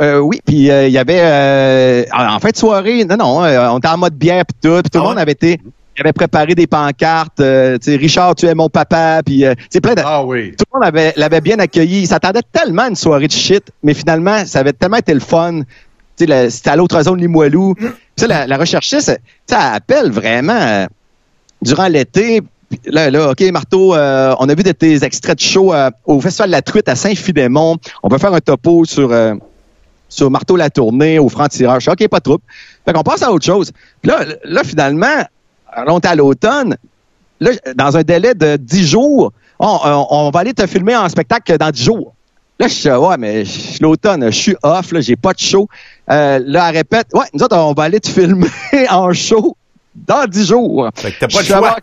Euh, 0.00 0.20
oui, 0.20 0.40
puis 0.44 0.70
euh, 0.70 0.86
il 0.86 0.92
y 0.92 0.98
avait 0.98 1.20
euh, 1.20 2.04
en 2.12 2.38
fin 2.38 2.50
de 2.50 2.56
soirée, 2.56 3.04
non, 3.04 3.16
non, 3.16 3.40
on 3.40 3.78
était 3.78 3.88
en 3.88 3.98
mode 3.98 4.14
bière 4.14 4.44
puis 4.46 4.56
tout, 4.62 4.80
puis 4.80 4.90
tout 4.90 4.98
le 4.98 5.04
ah 5.04 5.08
monde 5.08 5.18
avait 5.18 5.32
été 5.32 5.58
il 5.96 6.02
avait 6.02 6.12
préparé 6.12 6.54
des 6.54 6.68
pancartes, 6.68 7.40
euh, 7.40 7.76
tu 7.78 7.90
sais, 7.90 7.96
Richard, 7.96 8.36
tu 8.36 8.46
es 8.46 8.54
mon 8.54 8.68
papa, 8.68 9.20
puis 9.26 9.44
c'est 9.68 9.80
plein 9.80 9.96
de... 9.96 10.02
Ah 10.04 10.24
oui. 10.24 10.52
Tout 10.56 10.64
le 10.72 10.78
monde 10.78 10.86
avait 10.86 11.12
l'avait 11.16 11.40
bien 11.40 11.58
accueilli. 11.58 12.02
Il 12.02 12.06
s'attendait 12.06 12.42
tellement 12.52 12.82
à 12.82 12.88
une 12.88 12.94
soirée 12.94 13.26
de 13.26 13.32
shit, 13.32 13.72
mais 13.82 13.94
finalement, 13.94 14.46
ça 14.46 14.60
avait 14.60 14.72
tellement 14.72 14.98
été 14.98 15.12
le 15.12 15.18
fun. 15.18 15.62
Tu 16.16 16.26
sais, 16.26 16.50
c'était 16.50 16.70
à 16.70 16.76
l'autre 16.76 17.02
zone 17.02 17.20
Limoilou. 17.20 17.74
Mm 18.22 18.26
la, 18.26 18.46
la 18.46 18.56
recherchiste, 18.56 19.20
ça 19.46 19.72
appelle 19.72 20.10
vraiment 20.10 20.52
euh, 20.52 20.86
durant 21.62 21.88
l'été. 21.88 22.42
Là, 22.84 23.10
là, 23.10 23.30
OK, 23.30 23.40
Marteau, 23.52 23.94
euh, 23.94 24.34
on 24.40 24.48
a 24.48 24.54
vu 24.54 24.62
de 24.62 24.72
tes 24.72 25.02
extraits 25.04 25.38
de 25.38 25.42
show 25.42 25.72
euh, 25.72 25.90
au 26.04 26.20
Festival 26.20 26.50
de 26.50 26.52
la 26.52 26.62
Truite 26.62 26.88
à 26.88 26.96
Saint-Fidémon. 26.96 27.76
On 28.02 28.08
peut 28.08 28.18
faire 28.18 28.34
un 28.34 28.40
topo 28.40 28.84
sur, 28.84 29.14
sur 30.08 30.30
Marteau 30.30 30.56
la 30.56 30.68
tournée, 30.68 31.18
au 31.18 31.28
franc-tireur. 31.28 31.78
OK, 31.86 32.08
pas 32.08 32.18
de 32.18 32.24
trouble. 32.24 32.42
Fait 32.84 32.92
qu'on 32.92 33.02
passe 33.02 33.22
à 33.22 33.32
autre 33.32 33.46
chose. 33.46 33.72
Là, 34.04 34.24
là, 34.44 34.62
finalement, 34.64 35.24
on 35.86 35.98
est 35.98 36.06
à 36.06 36.14
l'automne. 36.14 36.76
Là, 37.40 37.52
dans 37.74 37.96
un 37.96 38.02
délai 38.02 38.34
de 38.34 38.56
10 38.56 38.86
jours, 38.86 39.32
on, 39.58 40.06
on, 40.10 40.30
va 40.30 40.40
aller 40.40 40.54
te 40.54 40.66
filmer 40.66 40.96
en 40.96 41.08
spectacle 41.08 41.56
dans 41.56 41.70
10 41.70 41.82
jours. 41.82 42.14
Là, 42.60 42.66
je 42.66 42.74
suis 42.74 42.90
ouais, 42.90 43.16
mais 43.18 43.44
l'automne, 43.80 44.24
je 44.26 44.36
suis 44.36 44.56
off, 44.62 44.92
là, 44.92 45.00
j'ai 45.00 45.16
pas 45.16 45.32
de 45.32 45.38
show. 45.38 45.68
Euh, 46.10 46.40
là, 46.44 46.68
elle 46.68 46.76
répète, 46.78 47.06
ouais, 47.14 47.26
nous 47.32 47.44
autres, 47.44 47.56
on 47.56 47.72
va 47.72 47.84
aller 47.84 48.00
te 48.00 48.08
filmer 48.08 48.48
en 48.90 49.12
show 49.12 49.56
dans 50.06 50.26
dix 50.26 50.46
jours. 50.46 50.88
Fait 50.94 51.12
que 51.12 51.20
t'as 51.20 51.28
pas 51.28 51.40
le 51.40 51.46
choix. 51.46 51.76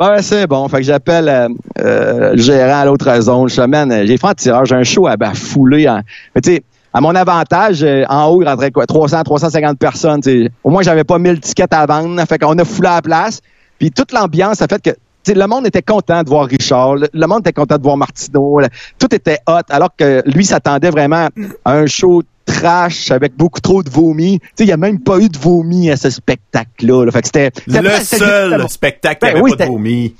ouais, 0.00 0.22
c'est 0.22 0.46
bon. 0.46 0.68
Fait 0.68 0.78
que 0.78 0.82
j'appelle 0.82 1.28
euh, 1.28 1.48
euh, 1.80 2.32
le 2.32 2.42
gérant 2.42 2.80
à 2.80 2.84
l'autre 2.84 3.20
zone. 3.20 3.48
Je 3.48 3.54
semaine, 3.54 4.06
j'ai 4.06 4.16
fait 4.16 4.26
un 4.26 4.34
tirage, 4.34 4.68
j'ai 4.68 4.74
un 4.74 4.84
show 4.84 5.06
à 5.06 5.16
bafouler. 5.16 5.88
En... 5.88 6.00
Mais 6.34 6.40
tu 6.40 6.54
sais, 6.54 6.64
à 6.92 7.00
mon 7.00 7.14
avantage, 7.14 7.82
euh, 7.82 8.04
en 8.08 8.26
haut, 8.28 8.42
il 8.42 8.48
rentrait 8.48 8.70
quoi, 8.70 8.86
300, 8.86 9.22
350 9.24 9.78
personnes. 9.78 10.20
T'sais. 10.20 10.50
Au 10.62 10.70
moins, 10.70 10.82
j'avais 10.82 11.04
pas 11.04 11.18
1000 11.18 11.40
tickets 11.40 11.72
à 11.72 11.86
vendre. 11.86 12.22
Fait 12.26 12.38
qu'on 12.38 12.58
a 12.58 12.64
foulé 12.64 12.88
à 12.88 12.94
la 12.96 13.02
place. 13.02 13.40
Puis 13.78 13.90
toute 13.90 14.12
l'ambiance 14.12 14.62
a 14.62 14.66
fait 14.66 14.80
que 14.80 14.90
le 15.26 15.46
monde 15.46 15.66
était 15.66 15.82
content 15.82 16.22
de 16.22 16.28
voir 16.28 16.46
Richard, 16.46 16.96
le, 16.96 17.26
monde 17.26 17.40
était 17.40 17.52
content 17.52 17.76
de 17.76 17.82
voir 17.82 17.96
Martino, 17.96 18.60
tout 18.98 19.14
était 19.14 19.38
hot, 19.46 19.60
alors 19.70 19.90
que 19.96 20.22
lui 20.26 20.44
s'attendait 20.44 20.90
vraiment 20.90 21.28
à 21.64 21.72
un 21.72 21.86
show 21.86 22.22
trash 22.44 23.10
avec 23.10 23.36
beaucoup 23.36 23.60
trop 23.60 23.82
de 23.82 23.90
vomi. 23.90 24.40
Il 24.58 24.66
n'y 24.66 24.72
a 24.72 24.76
même 24.76 25.00
pas 25.00 25.18
eu 25.18 25.28
de 25.28 25.38
vomi 25.38 25.90
à 25.90 25.96
ce 25.96 26.10
spectacle-là. 26.10 27.10
Fait 27.10 27.26
c'était, 27.26 27.50
le 27.66 27.90
seul 28.02 28.68
spectacle 28.68 29.26
qui 29.26 29.32
ben, 29.32 29.40
avait 29.40 29.56
pas 29.56 29.64
de 29.64 29.70
vomi. 29.70 30.14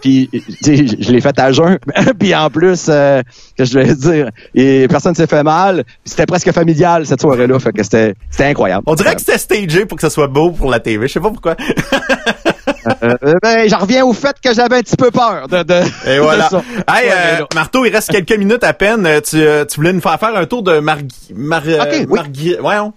Puis 0.00 0.28
je, 0.32 1.12
l'ai 1.12 1.20
fait 1.20 1.38
à 1.38 1.52
jeun. 1.52 1.78
puis 2.18 2.34
en 2.34 2.50
plus, 2.50 2.86
euh, 2.88 3.22
que 3.56 3.64
je 3.64 3.78
vais 3.78 3.94
dire, 3.94 4.30
et 4.52 4.88
personne 4.88 5.14
s'est 5.14 5.28
fait 5.28 5.44
mal. 5.44 5.84
C'était 6.04 6.26
presque 6.26 6.50
familial 6.50 7.06
cette 7.06 7.20
soirée-là. 7.20 7.58
Fait 7.60 7.72
que 7.72 7.84
c'était, 7.84 8.14
c'était 8.28 8.46
incroyable. 8.46 8.82
On 8.86 8.96
dirait 8.96 9.14
que 9.14 9.20
c'était 9.20 9.38
stagé 9.38 9.86
pour 9.86 9.96
que 9.96 10.02
ça 10.02 10.10
soit 10.10 10.26
beau 10.26 10.50
pour 10.50 10.70
la 10.70 10.80
TV. 10.80 11.06
Je 11.06 11.12
sais 11.12 11.20
pas 11.20 11.30
pourquoi. 11.30 11.56
Euh, 12.86 13.16
euh, 13.24 13.34
ben, 13.42 13.68
j'en 13.68 13.78
reviens 13.78 14.04
au 14.04 14.12
fait 14.12 14.36
que 14.42 14.52
j'avais 14.52 14.76
un 14.76 14.80
petit 14.80 14.96
peu 14.96 15.10
peur 15.10 15.48
de, 15.48 15.62
de 15.62 16.08
Et 16.08 16.18
voilà. 16.18 16.48
Hey, 16.88 17.10
euh, 17.10 17.44
Marteau, 17.54 17.84
il 17.84 17.94
reste 17.94 18.10
quelques 18.10 18.36
minutes 18.38 18.64
à 18.64 18.72
peine. 18.72 19.08
Tu, 19.22 19.38
tu 19.38 19.76
voulais 19.76 19.92
nous 19.92 20.00
faire 20.00 20.18
faire 20.18 20.34
un 20.36 20.46
tour 20.46 20.62
de 20.62 20.80
Margui... 20.80 21.32
Mar... 21.34 21.62
Okay, 21.62 22.00
oui. 22.00 22.06
Margui... 22.08 22.56
Voyons. 22.60 22.92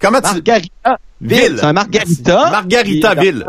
Comment 0.00 0.20
tu... 0.20 0.34
Margarita. 0.34 0.98
Ville. 1.20 1.56
C'est 1.58 1.64
un 1.64 1.72
Margarita. 1.72 2.50
Margarita 2.50 3.14
Ville. 3.14 3.46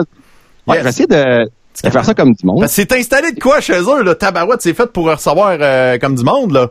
Ouais, 0.67 0.77
yes. 0.77 0.85
j'essaie 0.85 1.07
de... 1.07 1.49
de 1.83 1.89
faire 1.89 2.05
ça 2.05 2.13
comme 2.13 2.33
du 2.33 2.45
monde. 2.45 2.65
C'est 2.67 2.91
installé 2.93 3.31
de 3.31 3.39
quoi 3.39 3.59
chez 3.59 3.81
eux, 3.81 4.03
là? 4.03 4.15
Tabarouette, 4.15 4.61
c'est 4.61 4.73
fait 4.73 4.91
pour 4.91 5.05
recevoir 5.09 5.57
euh, 5.59 5.97
comme 5.97 6.15
du 6.15 6.23
monde, 6.23 6.51
là. 6.51 6.67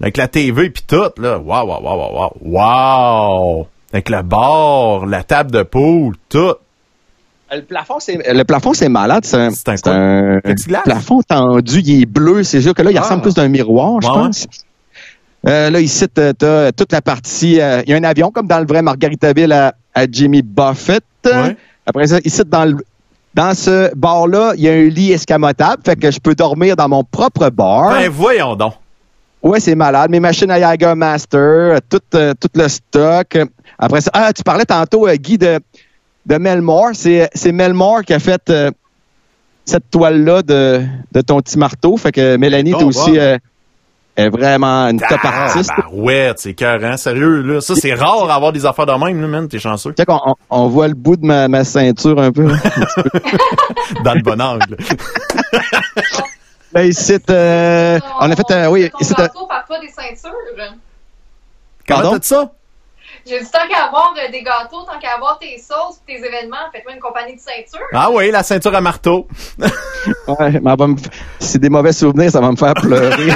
Avec 0.00 0.16
la 0.16 0.28
TV 0.28 0.70
pis 0.70 0.82
tout, 0.86 1.10
là. 1.18 1.38
Waouh, 1.38 1.68
waouh, 1.68 1.82
waouh, 1.82 2.14
waouh. 2.16 2.32
Waouh! 2.40 3.66
Avec 3.92 4.08
le 4.08 4.22
bar, 4.22 5.06
la 5.06 5.22
table 5.22 5.50
de 5.50 5.62
poule, 5.62 6.16
tout. 6.28 6.54
Le 7.52 7.60
plafond, 7.62 8.00
c'est 8.00 8.32
le 8.32 8.44
plafond, 8.44 8.72
c'est 8.72 8.88
malade. 8.88 9.24
C'est 9.24 9.36
un, 9.36 9.50
un, 10.36 10.40
plafond 10.84 11.22
tendu, 11.22 11.80
il 11.80 12.02
est 12.02 12.06
bleu. 12.06 12.42
C'est 12.42 12.62
sûr 12.62 12.74
que 12.74 12.82
là, 12.82 12.90
il 12.90 12.98
ressemble 12.98 13.20
ah. 13.20 13.22
plus 13.22 13.34
d'un 13.34 13.48
miroir, 13.48 14.00
je 14.00 14.08
pense. 14.08 14.46
Euh, 15.46 15.70
là, 15.70 15.80
ici, 15.80 16.06
tu 16.08 16.20
as 16.20 16.72
toute 16.72 16.92
la 16.92 17.02
partie. 17.02 17.60
Euh, 17.60 17.82
il 17.86 17.90
y 17.90 17.94
a 17.94 17.96
un 17.96 18.04
avion 18.04 18.30
comme 18.30 18.46
dans 18.46 18.60
le 18.60 18.66
vrai 18.66 18.82
Margaritaville 18.82 19.52
à, 19.52 19.74
à 19.94 20.06
Jimmy 20.10 20.42
Buffett. 20.42 21.04
Après 21.86 22.06
ça, 22.06 22.18
ici, 22.24 22.42
dans 22.46 22.64
le, 22.64 22.78
dans 23.34 23.54
ce 23.54 23.94
bar-là, 23.94 24.54
il 24.56 24.62
y 24.62 24.68
a 24.68 24.72
un 24.72 24.84
lit 24.84 25.12
escamotable, 25.12 25.82
fait 25.84 25.96
que 25.96 26.10
je 26.10 26.18
peux 26.18 26.34
dormir 26.34 26.76
dans 26.76 26.88
mon 26.88 27.04
propre 27.04 27.50
bar. 27.50 27.90
Ben 27.90 28.08
voyons 28.08 28.56
donc. 28.56 28.74
Ouais, 29.42 29.60
c'est 29.60 29.74
malade. 29.74 30.10
Mes 30.10 30.20
machines 30.20 30.50
à 30.50 30.58
Yaga 30.58 30.94
Master, 30.94 31.80
tout, 31.90 32.00
euh, 32.14 32.32
tout 32.40 32.48
le 32.54 32.66
stock. 32.68 33.38
Après 33.78 34.00
ça, 34.00 34.10
ah, 34.14 34.32
tu 34.32 34.42
parlais 34.42 34.64
tantôt, 34.64 35.06
Guy, 35.08 35.36
de 35.36 35.60
de 36.26 36.36
Melmore. 36.36 36.90
C'est, 36.94 37.28
c'est 37.34 37.52
Melmore 37.52 38.02
qui 38.02 38.12
a 38.12 38.18
fait 38.18 38.50
euh, 38.50 38.70
cette 39.64 39.90
toile-là 39.90 40.42
de, 40.42 40.82
de 41.12 41.20
ton 41.20 41.40
petit 41.40 41.58
marteau. 41.58 41.96
Fait 41.96 42.12
que 42.12 42.36
Mélanie, 42.36 42.74
t'es 42.74 42.84
aussi 42.84 43.18
euh, 43.18 43.38
est 44.16 44.28
vraiment 44.28 44.86
une 44.88 45.00
top 45.00 45.24
artiste. 45.24 45.72
ouais, 45.92 46.32
c'est 46.36 46.54
carré, 46.54 46.96
sérieux, 46.96 47.42
là? 47.42 47.60
Ça, 47.60 47.74
c'est 47.74 47.94
rare 47.94 48.26
d'avoir 48.26 48.52
des 48.52 48.64
affaires 48.64 48.86
de 48.86 48.92
même, 48.92 49.20
là, 49.20 49.26
man. 49.26 49.48
T'es 49.48 49.58
chanceux. 49.58 49.92
Tu 49.94 50.04
on, 50.06 50.34
on, 50.50 50.68
voit 50.68 50.88
le 50.88 50.94
bout 50.94 51.16
de 51.16 51.26
ma, 51.26 51.48
ma 51.48 51.64
ceinture 51.64 52.20
un 52.20 52.30
peu. 52.30 52.46
Dans 54.04 54.14
le 54.14 54.22
bon 54.22 54.40
angle. 54.40 54.76
Là, 56.72 56.84
ici, 56.84 57.16
euh, 57.30 57.98
on 58.20 58.30
a 58.30 58.36
fait, 58.36 58.50
euh, 58.50 58.66
oui, 58.68 58.90
ici, 59.00 59.14
euh, 59.18 59.28
pas 59.68 59.80
des 59.80 59.88
ceintures. 59.88 60.36
Comment 61.86 62.10
t'as 62.12 62.18
dit 62.18 62.26
ça? 62.26 62.52
J'ai 63.26 63.40
dit, 63.40 63.50
tant 63.50 63.66
qu'à 63.68 63.86
avoir 63.86 64.14
euh, 64.18 64.30
des 64.30 64.42
gâteaux, 64.42 64.82
tant 64.82 64.98
qu'à 65.00 65.14
avoir 65.16 65.38
tes 65.38 65.56
sauces, 65.58 66.00
tes 66.06 66.16
événements, 66.16 66.56
faites-moi 66.72 66.94
une 66.94 67.00
compagnie 67.00 67.34
de 67.34 67.40
ceinture. 67.40 67.86
Ah 67.94 68.10
oui, 68.12 68.30
la 68.30 68.42
ceinture 68.42 68.74
à 68.74 68.82
marteau. 68.82 69.26
ouais, 69.58 70.60
mais 70.60 70.72
c'est 71.38 71.58
des 71.58 71.70
mauvais 71.70 71.92
souvenirs, 71.92 72.30
ça 72.30 72.40
va 72.40 72.50
me 72.50 72.56
faire 72.56 72.74
pleurer. 72.74 73.32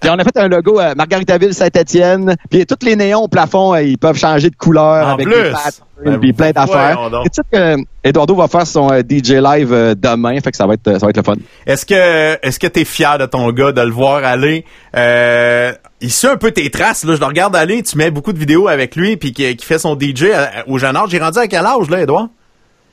puis 0.00 0.10
on 0.10 0.18
a 0.18 0.24
fait 0.24 0.36
un 0.36 0.48
logo 0.48 0.80
à 0.80 0.96
Margaritaville 0.96 1.54
Saint-Étienne. 1.54 2.34
Puis 2.50 2.66
tous 2.66 2.84
les 2.84 2.96
néons 2.96 3.20
au 3.20 3.28
plafond, 3.28 3.74
euh, 3.74 3.82
ils 3.82 3.98
peuvent 3.98 4.18
changer 4.18 4.50
de 4.50 4.56
couleur 4.56 5.06
en 5.06 5.12
avec 5.12 5.26
plus. 5.26 5.40
des 5.40 5.50
pattes, 5.50 5.82
ben, 6.04 6.18
puis 6.18 6.32
plein 6.32 6.50
d'affaires. 6.50 6.98
Et 7.24 7.30
tu 7.30 7.36
sais 7.36 7.42
que 7.52 7.76
Eduardo 8.02 8.34
va 8.34 8.48
faire 8.48 8.66
son 8.66 8.90
euh, 8.92 9.02
DJ 9.02 9.34
live 9.34 9.94
demain, 9.96 10.40
fait 10.40 10.50
que 10.50 10.56
ça 10.56 10.66
va 10.66 10.74
être 10.74 10.98
ça 10.98 11.06
va 11.06 11.10
être 11.10 11.18
le 11.18 11.22
fun. 11.22 11.36
Est-ce 11.66 11.86
que 11.86 12.38
est-ce 12.44 12.58
que 12.58 12.66
t'es 12.66 12.84
fier 12.84 13.16
de 13.18 13.26
ton 13.26 13.48
gars 13.52 13.70
de 13.70 13.80
le 13.80 13.92
voir 13.92 14.24
aller? 14.24 14.64
Euh, 14.96 15.72
il 16.02 16.10
suit 16.10 16.26
un 16.26 16.36
peu 16.36 16.50
tes 16.50 16.68
traces. 16.70 17.04
Là. 17.04 17.14
Je 17.14 17.20
le 17.20 17.26
regarde 17.26 17.54
aller, 17.56 17.82
tu 17.82 17.96
mets 17.96 18.10
beaucoup 18.10 18.32
de 18.32 18.38
vidéos 18.38 18.68
avec 18.68 18.96
lui, 18.96 19.16
puis 19.16 19.32
qui, 19.32 19.56
fait 19.60 19.78
son 19.78 19.98
DJ 19.98 20.26
au 20.66 20.78
jeune 20.78 20.96
âge. 20.96 21.08
J'ai 21.10 21.18
rendu 21.18 21.38
à 21.38 21.46
quel 21.46 21.64
âge, 21.64 21.88
là, 21.88 22.02
Edouard? 22.02 22.28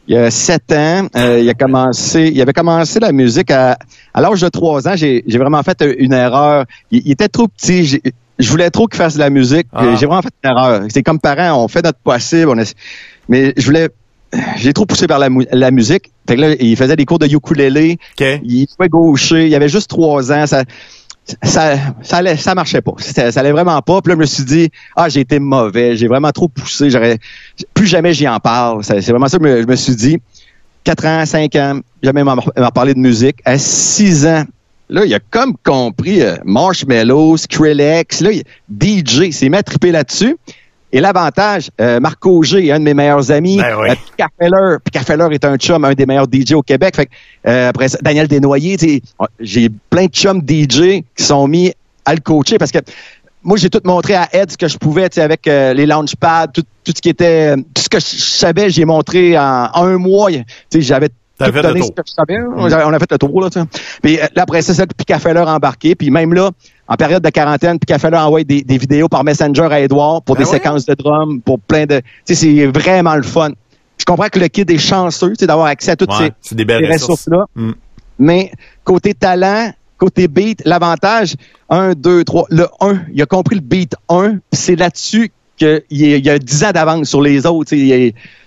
Il 0.08 0.16
y 0.16 0.18
a 0.18 0.32
sept 0.32 0.72
ans, 0.72 1.08
euh, 1.16 1.40
il 1.40 1.48
a 1.50 1.54
commencé, 1.54 2.32
il 2.34 2.42
avait 2.42 2.54
commencé 2.54 3.00
la 3.00 3.12
musique 3.12 3.52
à, 3.52 3.78
à 4.14 4.22
l'âge 4.22 4.42
de 4.42 4.50
trois 4.50 4.88
ans. 4.88 4.96
J'ai, 4.96 5.24
vraiment 5.28 5.62
fait 5.62 5.84
une 6.00 6.14
erreur. 6.14 6.66
Il, 6.90 7.12
était 7.12 7.28
trop 7.28 7.48
petit. 7.48 8.02
Je 8.40 8.50
voulais 8.50 8.72
trop 8.72 8.88
qu'il 8.88 8.98
fasse 8.98 9.16
de 9.16 9.20
la 9.20 9.30
musique. 9.30 9.68
Ah. 9.72 9.94
J'ai 10.00 10.08
vraiment 10.08 10.24
fait 10.24 10.34
une 10.44 10.50
erreur. 10.50 10.82
C'est 10.90 11.04
comme 11.04 11.20
parents, 11.20 11.64
on 11.64 11.68
fait 11.68 11.84
notre 11.84 12.00
possible. 12.00 12.52
mais 13.28 13.54
je 13.56 13.66
voulais, 13.66 13.90
j'ai 14.58 14.74
trop 14.74 14.88
poussé 14.88 15.06
vers 15.06 15.20
la, 15.20 15.30
la 15.52 15.70
musique. 15.70 16.12
Fait 16.28 16.36
que 16.36 16.42
là, 16.42 16.56
il 16.60 16.76
faisait 16.76 16.96
des 16.96 17.06
cours 17.06 17.20
de 17.20 17.28
ukulélé. 17.28 18.00
Il 18.20 18.66
jouait 18.76 18.90
gaucher. 18.90 19.46
Il 19.46 19.54
avait 19.54 19.70
juste 19.70 19.92
trois 19.92 20.32
ans. 20.32 20.48
Ça, 20.48 20.64
ça, 21.44 21.78
ça, 22.02 22.56
marchait 22.56 22.82
pas. 22.82 22.94
Ça, 23.00 23.32
ça 23.32 23.40
allait 23.40 23.52
vraiment 23.52 23.82
pas. 23.82 24.02
Puis 24.02 24.10
là, 24.12 24.16
je 24.16 24.20
me 24.20 24.26
suis 24.26 24.44
dit, 24.44 24.70
ah, 24.96 25.10
j'ai 25.10 25.22
été 25.22 25.40
mauvais, 25.40 25.96
j'ai 25.96 26.08
vraiment 26.08 26.32
trop 26.32 26.48
poussé. 26.48 26.90
J'aurais, 26.90 27.20
plus 27.74 27.88
jamais 27.88 28.14
j'y 28.14 28.28
en 28.28 28.40
parle. 28.40 28.84
C'est 28.84 29.08
vraiment 29.10 29.28
ça 29.28 29.38
que 29.38 29.62
je 29.62 29.68
me 29.68 29.76
suis 29.76 29.96
dit. 29.96 30.18
Quatre 30.84 31.06
ans, 31.06 31.26
cinq 31.26 31.56
ans, 31.56 31.82
jamais 32.02 32.24
m'en 32.24 32.38
parlé 32.74 32.94
de 32.94 33.00
musique. 33.00 33.38
À 33.46 33.58
six 33.58 34.26
ans, 34.26 34.44
là, 34.90 35.06
il 35.06 35.14
a 35.14 35.20
comme 35.20 35.56
compris 35.64 36.22
euh, 36.22 36.38
Marshmallow, 36.46 37.38
Skrillex, 37.38 38.22
là, 38.22 38.32
DJ, 38.70 39.32
c'est 39.32 39.50
mis 39.50 39.92
là-dessus. 39.92 40.38
Et 40.92 41.00
l'avantage, 41.00 41.70
euh, 41.80 42.00
Marco 42.00 42.42
G 42.44 42.72
un 42.72 42.80
de 42.80 42.84
mes 42.84 42.94
meilleurs 42.94 43.32
amis. 43.32 43.58
Ben 43.58 43.78
oui. 43.80 43.90
euh, 44.42 45.30
est 45.32 45.46
un 45.46 45.58
chum, 45.58 45.86
un 45.86 45.94
des 45.94 46.06
meilleurs 46.06 46.26
DJ 46.32 46.54
au 46.54 46.64
Québec. 46.64 46.96
Fait 46.96 47.10
euh, 47.48 47.70
après 47.70 47.90
ça, 47.90 48.00
Daniel 48.02 48.28
Desnoyers, 48.28 49.02
j'ai 49.40 49.70
plein 49.90 50.06
de 50.06 50.12
chums 50.12 50.42
DJ 50.42 51.04
qui 51.16 51.24
sont 51.24 51.48
mis 51.48 51.74
à 52.06 52.16
le 52.16 52.22
coacher 52.22 52.58
parce 52.58 52.72
que 52.72 52.80
moi, 53.44 53.58
j'ai 53.58 53.70
tout 53.70 53.82
montré 53.86 54.16
à 54.16 54.28
Ed 54.34 54.52
ce 54.52 54.58
que 54.58 54.68
je 54.68 54.78
pouvais, 54.78 55.18
avec 55.18 55.48
euh, 55.48 55.74
les 55.74 55.86
launchpads, 55.86 56.48
tout, 56.48 56.64
tout 56.84 56.92
ce 56.96 57.02
qui 57.02 57.10
était, 57.10 57.56
tout 57.56 57.82
ce 57.82 57.90
que 57.90 58.00
je 58.00 58.06
savais, 58.06 58.70
j'ai 58.70 58.84
montré 58.84 59.38
en, 59.38 59.70
en, 59.74 59.86
un 59.86 59.98
mois. 59.98 60.30
J'avais 60.74 61.10
tout 61.10 61.52
donné 61.52 61.82
ce 61.82 61.92
que 61.92 62.02
je 62.06 62.14
savais. 62.14 62.38
On 62.56 62.94
a 62.94 63.00
fait 63.00 63.12
le 63.12 63.18
tour, 63.18 63.42
là, 63.42 63.50
Puis 64.02 64.18
là, 64.18 64.28
après 64.38 64.62
ça, 64.62 64.74
c'est 64.74 64.82
le 64.82 64.96
Picafeller 64.96 65.40
embarqué. 65.40 65.96
Puis 65.96 66.12
même 66.12 66.34
là, 66.34 66.52
en 66.90 66.96
période 66.96 67.24
de 67.24 67.30
quarantaine, 67.30 67.78
puis 67.78 67.86
qu'elle 67.86 68.00
fait 68.00 68.10
là 68.10 68.26
envoyer 68.26 68.44
des, 68.44 68.64
des, 68.64 68.78
vidéos 68.80 69.08
par 69.08 69.24
Messenger 69.24 69.68
à 69.70 69.80
Edouard 69.80 70.24
pour 70.24 70.36
ben 70.36 70.44
des 70.44 70.50
séquences 70.50 70.88
de 70.88 70.96
drum, 70.96 71.40
pour 71.40 71.60
plein 71.60 71.86
de... 71.86 72.02
Tu 72.26 72.34
sais, 72.34 72.36
c'est 72.36 72.66
vraiment 72.66 73.16
le 73.16 73.22
fun. 73.22 73.52
Je 74.00 74.06
comprends 74.06 74.28
que 74.28 74.40
le 74.40 74.48
kid 74.48 74.70
est 74.72 74.80
chanceux, 74.80 75.34
tu 75.38 75.46
d'avoir 75.46 75.68
accès 75.68 75.92
à 75.92 75.96
toutes 75.96 76.12
ces, 76.14 76.32
ressources-là. 76.92 77.46
Mm. 77.56 77.72
Mais 78.18 78.52
côté 78.84 79.14
talent, 79.14 79.72
côté 79.98 80.28
beat, 80.28 80.64
l'avantage, 80.66 81.36
1, 81.70 81.94
2, 81.94 82.24
3, 82.24 82.48
le 82.50 82.68
1, 82.82 83.02
il 83.14 83.22
a 83.22 83.28
compris 83.28 83.56
le 83.56 83.62
beat 83.62 83.96
1, 84.10 84.38
c'est 84.52 84.76
là-dessus 84.76 85.32
qu'il 85.58 85.84
y 85.92 86.30
a 86.30 86.40
10 86.40 86.64
ans 86.64 86.72
d'avance 86.72 87.08
sur 87.08 87.22
les 87.22 87.46
autres. 87.46 87.76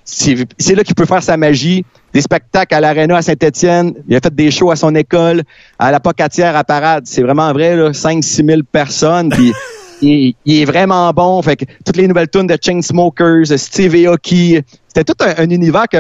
C'est 0.05 0.75
là 0.75 0.85
qu'il 0.85 0.95
peut 0.95 1.07
faire 1.07 1.23
sa 1.23 1.37
magie. 1.37 1.85
Des 2.13 2.21
spectacles 2.21 2.75
à 2.75 2.81
l'Arena 2.81 3.17
à 3.17 3.23
Saint-Étienne. 3.23 3.95
Il 4.07 4.15
a 4.15 4.21
fait 4.21 4.35
des 4.35 4.51
shows 4.51 4.71
à 4.71 4.77
son 4.77 4.95
école, 4.95 5.43
à 5.79 5.91
la 5.91 5.99
Pocatière 5.99 6.55
à 6.57 6.65
Parade. 6.65 7.05
C'est 7.07 7.23
vraiment 7.23 7.51
vrai, 7.53 7.75
5-6 7.91 8.47
000 8.47 8.61
personnes. 8.71 9.31
Puis 9.31 9.53
il, 10.03 10.35
est 10.47 10.65
vraiment 10.65 11.11
bon. 11.13 11.41
Fait 11.43 11.57
que 11.57 11.65
toutes 11.85 11.97
les 11.97 12.07
nouvelles 12.07 12.29
tunes 12.29 12.47
de 12.47 12.57
Chainsmokers, 12.61 13.47
Steve 13.57 13.95
Aoki, 14.07 14.61
c'était 14.89 15.05
tout 15.05 15.25
un, 15.25 15.49
univers 15.49 15.87
que 15.89 15.99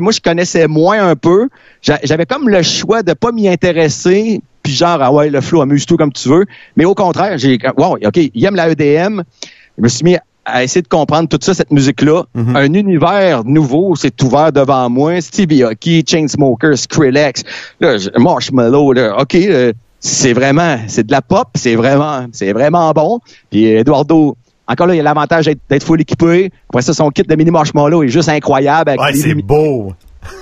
moi 0.00 0.12
je 0.12 0.20
connaissais 0.20 0.66
moins 0.66 1.08
un 1.08 1.16
peu. 1.16 1.48
J'avais 1.80 2.26
comme 2.26 2.48
le 2.48 2.62
choix 2.62 3.02
de 3.02 3.14
pas 3.14 3.32
m'y 3.32 3.48
intéresser, 3.48 4.40
puis 4.62 4.72
genre 4.72 4.98
ah 5.00 5.12
ouais 5.12 5.30
le 5.30 5.40
flow 5.40 5.62
amuse-toi 5.62 5.96
comme 5.96 6.12
tu 6.12 6.28
veux. 6.28 6.44
Mais 6.76 6.84
au 6.84 6.94
contraire, 6.94 7.38
j'ai 7.38 7.58
wow 7.76 7.96
ok 8.04 8.16
il 8.34 8.44
aime 8.44 8.56
la 8.56 8.68
EDM. 8.68 9.22
Je 9.78 9.82
me 9.82 9.88
suis 9.88 10.04
mis 10.04 10.16
à 10.52 10.64
essayer 10.64 10.82
de 10.82 10.88
comprendre 10.88 11.28
tout 11.28 11.38
ça, 11.40 11.54
cette 11.54 11.70
musique-là. 11.70 12.24
Mm-hmm. 12.36 12.56
Un 12.56 12.74
univers 12.74 13.44
nouveau 13.44 13.94
s'est 13.96 14.12
ouvert 14.22 14.52
devant 14.52 14.88
moi. 14.90 15.20
Stevie 15.20 15.62
Aoki, 15.62 16.04
Chainsmokers, 16.06 16.78
Skrillex, 16.78 17.44
là, 17.80 17.96
Marshmallow, 18.16 18.92
là, 18.92 19.20
OK, 19.20 19.34
euh, 19.34 19.72
c'est 20.00 20.32
vraiment, 20.32 20.78
c'est 20.86 21.06
de 21.06 21.12
la 21.12 21.22
pop, 21.22 21.48
c'est 21.54 21.74
vraiment, 21.74 22.26
c'est 22.32 22.52
vraiment 22.52 22.92
bon. 22.92 23.20
Puis 23.50 23.66
Eduardo, 23.66 24.36
encore 24.66 24.86
là, 24.86 24.94
il 24.94 25.00
a 25.00 25.02
l'avantage 25.02 25.46
d'être 25.46 25.82
full 25.82 26.00
équipé. 26.00 26.50
Après 26.68 26.82
ça, 26.82 26.92
son 26.92 27.08
kit 27.10 27.22
de 27.22 27.34
mini 27.34 27.50
marshmallow 27.50 28.02
est 28.02 28.08
juste 28.08 28.28
incroyable. 28.28 28.96
ouais, 28.98 29.14
c'est 29.14 29.34
beau. 29.34 29.92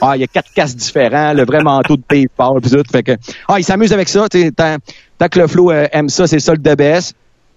Ah, 0.01 0.17
il 0.17 0.21
y 0.21 0.25
a 0.25 0.27
quatre 0.27 0.53
casques 0.53 0.77
différents, 0.77 1.33
le 1.33 1.45
vrai 1.45 1.63
manteau 1.63 1.97
de 1.97 2.03
PayPal, 2.03 2.61
puis 2.61 2.71
tout. 2.71 2.83
Fait 2.91 3.05
que, 3.05 3.13
ah, 3.47 3.59
il 3.59 3.65
s'amuse 3.65 3.93
avec 3.93 4.09
ça. 4.09 4.27
Tant, 4.29 4.77
tant 5.19 5.29
que 5.29 5.39
le 5.39 5.47
flow 5.47 5.71
euh, 5.71 5.87
aime 5.93 6.09
ça, 6.09 6.27
c'est 6.27 6.41
ça 6.41 6.53
le 6.53 6.59
DBS. 6.59 7.13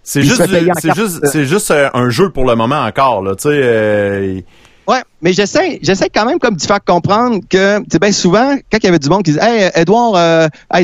C'est 0.10 0.24
juste, 0.24 0.43
c'est 0.82 0.95
juste, 0.95 1.20
c'est 1.28 1.45
juste 1.45 1.70
euh, 1.70 1.88
un 1.93 2.10
jeu 2.10 2.32
pour 2.32 2.43
le 2.43 2.55
moment 2.55 2.82
encore, 2.82 3.22
là. 3.22 3.36
Tu 3.36 3.43
sais. 3.43 3.49
Euh, 3.53 4.41
Ouais, 4.88 5.03
mais 5.22 5.34
j'essaie, 5.34 5.78
j'essaie 5.84 6.10
quand 6.10 6.26
même 6.26 6.39
comme 6.39 6.55
de 6.55 6.62
faire 6.64 6.84
comprendre 6.84 7.41
que, 7.47 7.80
tu 7.88 7.99
bien 7.99 8.12
souvent, 8.12 8.55
quand 8.72 8.80
il 8.82 8.86
y 8.86 8.88
avait 8.88 8.97
du 8.97 9.07
monde 9.07 9.22
qui 9.22 9.34
disait, 9.34 9.43
hey, 9.43 9.72
Edouard, 9.76 10.16
euh, 10.16 10.47
hey, 10.74 10.84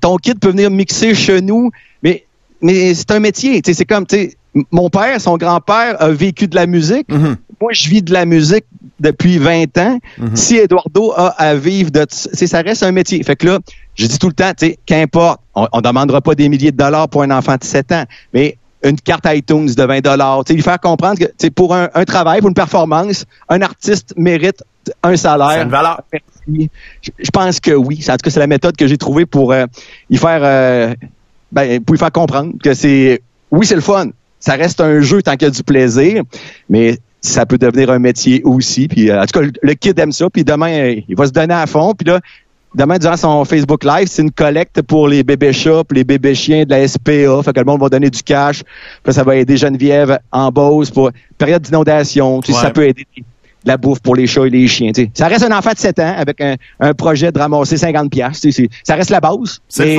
ton 0.00 0.18
kit 0.18 0.36
peut 0.36 0.50
venir 0.50 0.70
mixer 0.70 1.16
chez 1.16 1.40
nous, 1.40 1.72
mais, 2.00 2.24
mais 2.62 2.94
c'est 2.94 3.10
un 3.10 3.18
métier, 3.18 3.60
tu 3.60 3.72
sais, 3.72 3.78
c'est 3.78 3.84
comme, 3.86 4.06
tu 4.06 4.14
sais, 4.14 4.36
mon 4.70 4.88
père, 4.88 5.20
son 5.20 5.36
grand-père 5.36 6.00
a 6.00 6.10
vécu 6.10 6.46
de 6.46 6.54
la 6.54 6.66
musique. 6.66 7.08
Mm-hmm. 7.08 7.36
Moi, 7.60 7.72
je 7.72 7.88
vis 7.88 8.02
de 8.02 8.12
la 8.12 8.24
musique 8.24 8.66
depuis 9.00 9.38
20 9.38 9.76
ans. 9.78 9.98
Mm-hmm. 10.20 10.36
Si 10.36 10.56
Eduardo 10.56 11.12
a 11.16 11.30
à 11.30 11.56
vivre 11.56 11.90
de, 11.90 12.06
ça 12.08 12.62
reste 12.62 12.84
un 12.84 12.92
métier. 12.92 13.20
Fait 13.24 13.34
que 13.34 13.48
là, 13.48 13.58
je 13.96 14.06
dis 14.06 14.18
tout 14.20 14.28
le 14.28 14.32
temps, 14.32 14.52
tu 14.56 14.66
sais, 14.66 14.78
qu'importe, 14.86 15.39
on, 15.62 15.68
on 15.72 15.80
demandera 15.80 16.20
pas 16.20 16.34
des 16.34 16.48
milliers 16.48 16.72
de 16.72 16.76
dollars 16.76 17.08
pour 17.08 17.22
un 17.22 17.30
enfant 17.30 17.56
de 17.56 17.64
7 17.64 17.92
ans, 17.92 18.04
mais 18.32 18.56
une 18.82 18.98
carte 18.98 19.26
iTunes 19.28 19.66
de 19.66 19.82
20 19.82 20.00
dollars, 20.00 20.42
lui 20.48 20.62
faire 20.62 20.80
comprendre 20.80 21.18
que 21.18 21.48
pour 21.48 21.74
un, 21.74 21.88
un, 21.94 22.04
travail, 22.04 22.40
pour 22.40 22.48
une 22.48 22.54
performance, 22.54 23.26
un 23.48 23.60
artiste 23.62 24.14
mérite 24.16 24.62
un 25.02 25.16
salaire. 25.16 25.62
une 25.62 25.68
valeur. 25.68 26.02
Je, 26.48 27.30
pense 27.32 27.60
que 27.60 27.72
oui. 27.72 28.04
En 28.08 28.12
tout 28.12 28.18
cas, 28.24 28.30
c'est 28.30 28.40
la 28.40 28.46
méthode 28.46 28.76
que 28.76 28.86
j'ai 28.86 28.96
trouvée 28.96 29.26
pour 29.26 29.52
euh, 29.52 29.66
y 30.08 30.16
faire 30.16 30.40
euh, 30.42 30.94
ben, 31.52 31.82
pour 31.84 31.94
y 31.94 31.98
faire 31.98 32.12
comprendre 32.12 32.54
que 32.62 32.74
c'est 32.74 33.22
oui, 33.50 33.66
c'est 33.66 33.74
le 33.74 33.80
fun. 33.80 34.08
Ça 34.38 34.54
reste 34.54 34.80
un 34.80 35.00
jeu 35.00 35.22
tant 35.22 35.32
qu'il 35.32 35.42
y 35.42 35.46
a 35.46 35.50
du 35.50 35.62
plaisir, 35.62 36.22
mais 36.68 36.98
ça 37.20 37.44
peut 37.44 37.58
devenir 37.58 37.90
un 37.90 37.98
métier 37.98 38.40
aussi. 38.44 38.88
Puis 38.88 39.10
euh, 39.10 39.20
en 39.20 39.26
tout 39.26 39.38
cas, 39.38 39.46
le, 39.62 39.74
kid 39.74 39.98
aime 39.98 40.12
ça. 40.12 40.30
Puis 40.30 40.44
demain, 40.44 40.94
il 41.06 41.16
va 41.16 41.26
se 41.26 41.32
donner 41.32 41.54
à 41.54 41.66
fond. 41.66 41.94
Puis 41.94 42.06
là, 42.06 42.20
Demain, 42.74 42.98
durant 42.98 43.16
son 43.16 43.44
Facebook 43.44 43.82
Live, 43.84 44.06
c'est 44.08 44.22
une 44.22 44.30
collecte 44.30 44.82
pour 44.82 45.08
les 45.08 45.24
bébés 45.24 45.52
chats, 45.52 45.82
les 45.90 46.04
bébés 46.04 46.36
chiens 46.36 46.64
de 46.64 46.70
la 46.70 46.86
SPA. 46.86 47.42
Fait 47.42 47.52
que 47.52 47.58
le 47.58 47.64
monde 47.64 47.80
va 47.80 47.88
donner 47.88 48.10
du 48.10 48.22
cash. 48.22 48.62
Puis 49.02 49.12
ça 49.12 49.24
va 49.24 49.36
aider 49.36 49.56
Geneviève 49.56 50.18
en 50.30 50.50
Beauce 50.50 50.90
pour 50.90 51.10
période 51.36 51.62
d'inondation. 51.62 52.40
Ça 52.42 52.70
peut 52.70 52.86
aider 52.86 53.06
de 53.16 53.24
la 53.64 53.76
bouffe 53.76 54.00
pour 54.00 54.14
les 54.14 54.26
chats 54.26 54.46
et 54.46 54.50
les 54.50 54.68
chiens. 54.68 54.92
Ça 55.14 55.26
reste 55.26 55.44
un 55.44 55.56
enfant 55.56 55.72
de 55.72 55.78
7 55.78 55.98
ans 55.98 56.14
avec 56.16 56.40
un, 56.40 56.94
projet 56.94 57.32
de 57.32 57.38
ramasser 57.38 57.76
50 57.76 58.10
pièces. 58.10 58.46
Ça 58.84 58.94
reste 58.94 59.10
la 59.10 59.20
base. 59.20 59.60
C'est 59.68 59.96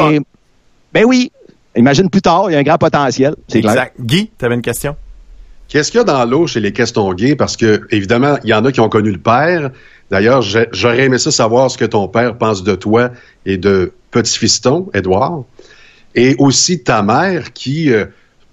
Ben 0.93 1.03
oui. 1.05 1.32
Imagine 1.76 2.09
plus 2.09 2.22
tard, 2.22 2.45
il 2.49 2.53
y 2.53 2.55
a 2.55 2.59
un 2.59 2.63
grand 2.63 2.78
potentiel. 2.78 3.34
Exact. 3.53 3.95
Guy, 3.99 4.30
tu 4.38 4.45
avais 4.45 4.55
une 4.55 4.61
question? 4.61 4.95
Qu'est-ce 5.69 5.89
qu'il 5.89 5.99
y 5.99 6.01
a 6.01 6.03
dans 6.03 6.26
l'eau 6.26 6.47
chez 6.47 6.59
les 6.59 6.74
gays? 6.74 7.36
Parce 7.38 7.55
que, 7.55 7.88
évidemment, 7.91 8.36
il 8.43 8.49
y 8.49 8.53
en 8.53 8.65
a 8.65 8.74
qui 8.74 8.82
ont 8.82 8.89
connu 8.89 9.09
le 9.09 9.17
père. 9.17 9.72
D'ailleurs, 10.12 10.41
j'aurais 10.41 11.05
aimé 11.05 11.18
ça 11.18 11.32
savoir 11.32 11.72
ce 11.72 11.78
que 11.78 11.86
ton 11.86 12.09
père 12.09 12.38
pense 12.38 12.64
de 12.64 12.76
toi 12.76 13.12
et 13.45 13.57
de 13.57 13.93
petit-fiston, 14.12 14.89
Édouard. 14.93 15.43
Et 16.16 16.36
aussi 16.38 16.84
ta 16.84 17.01
mère 17.01 17.53
qui 17.53 17.93
euh, 17.93 18.05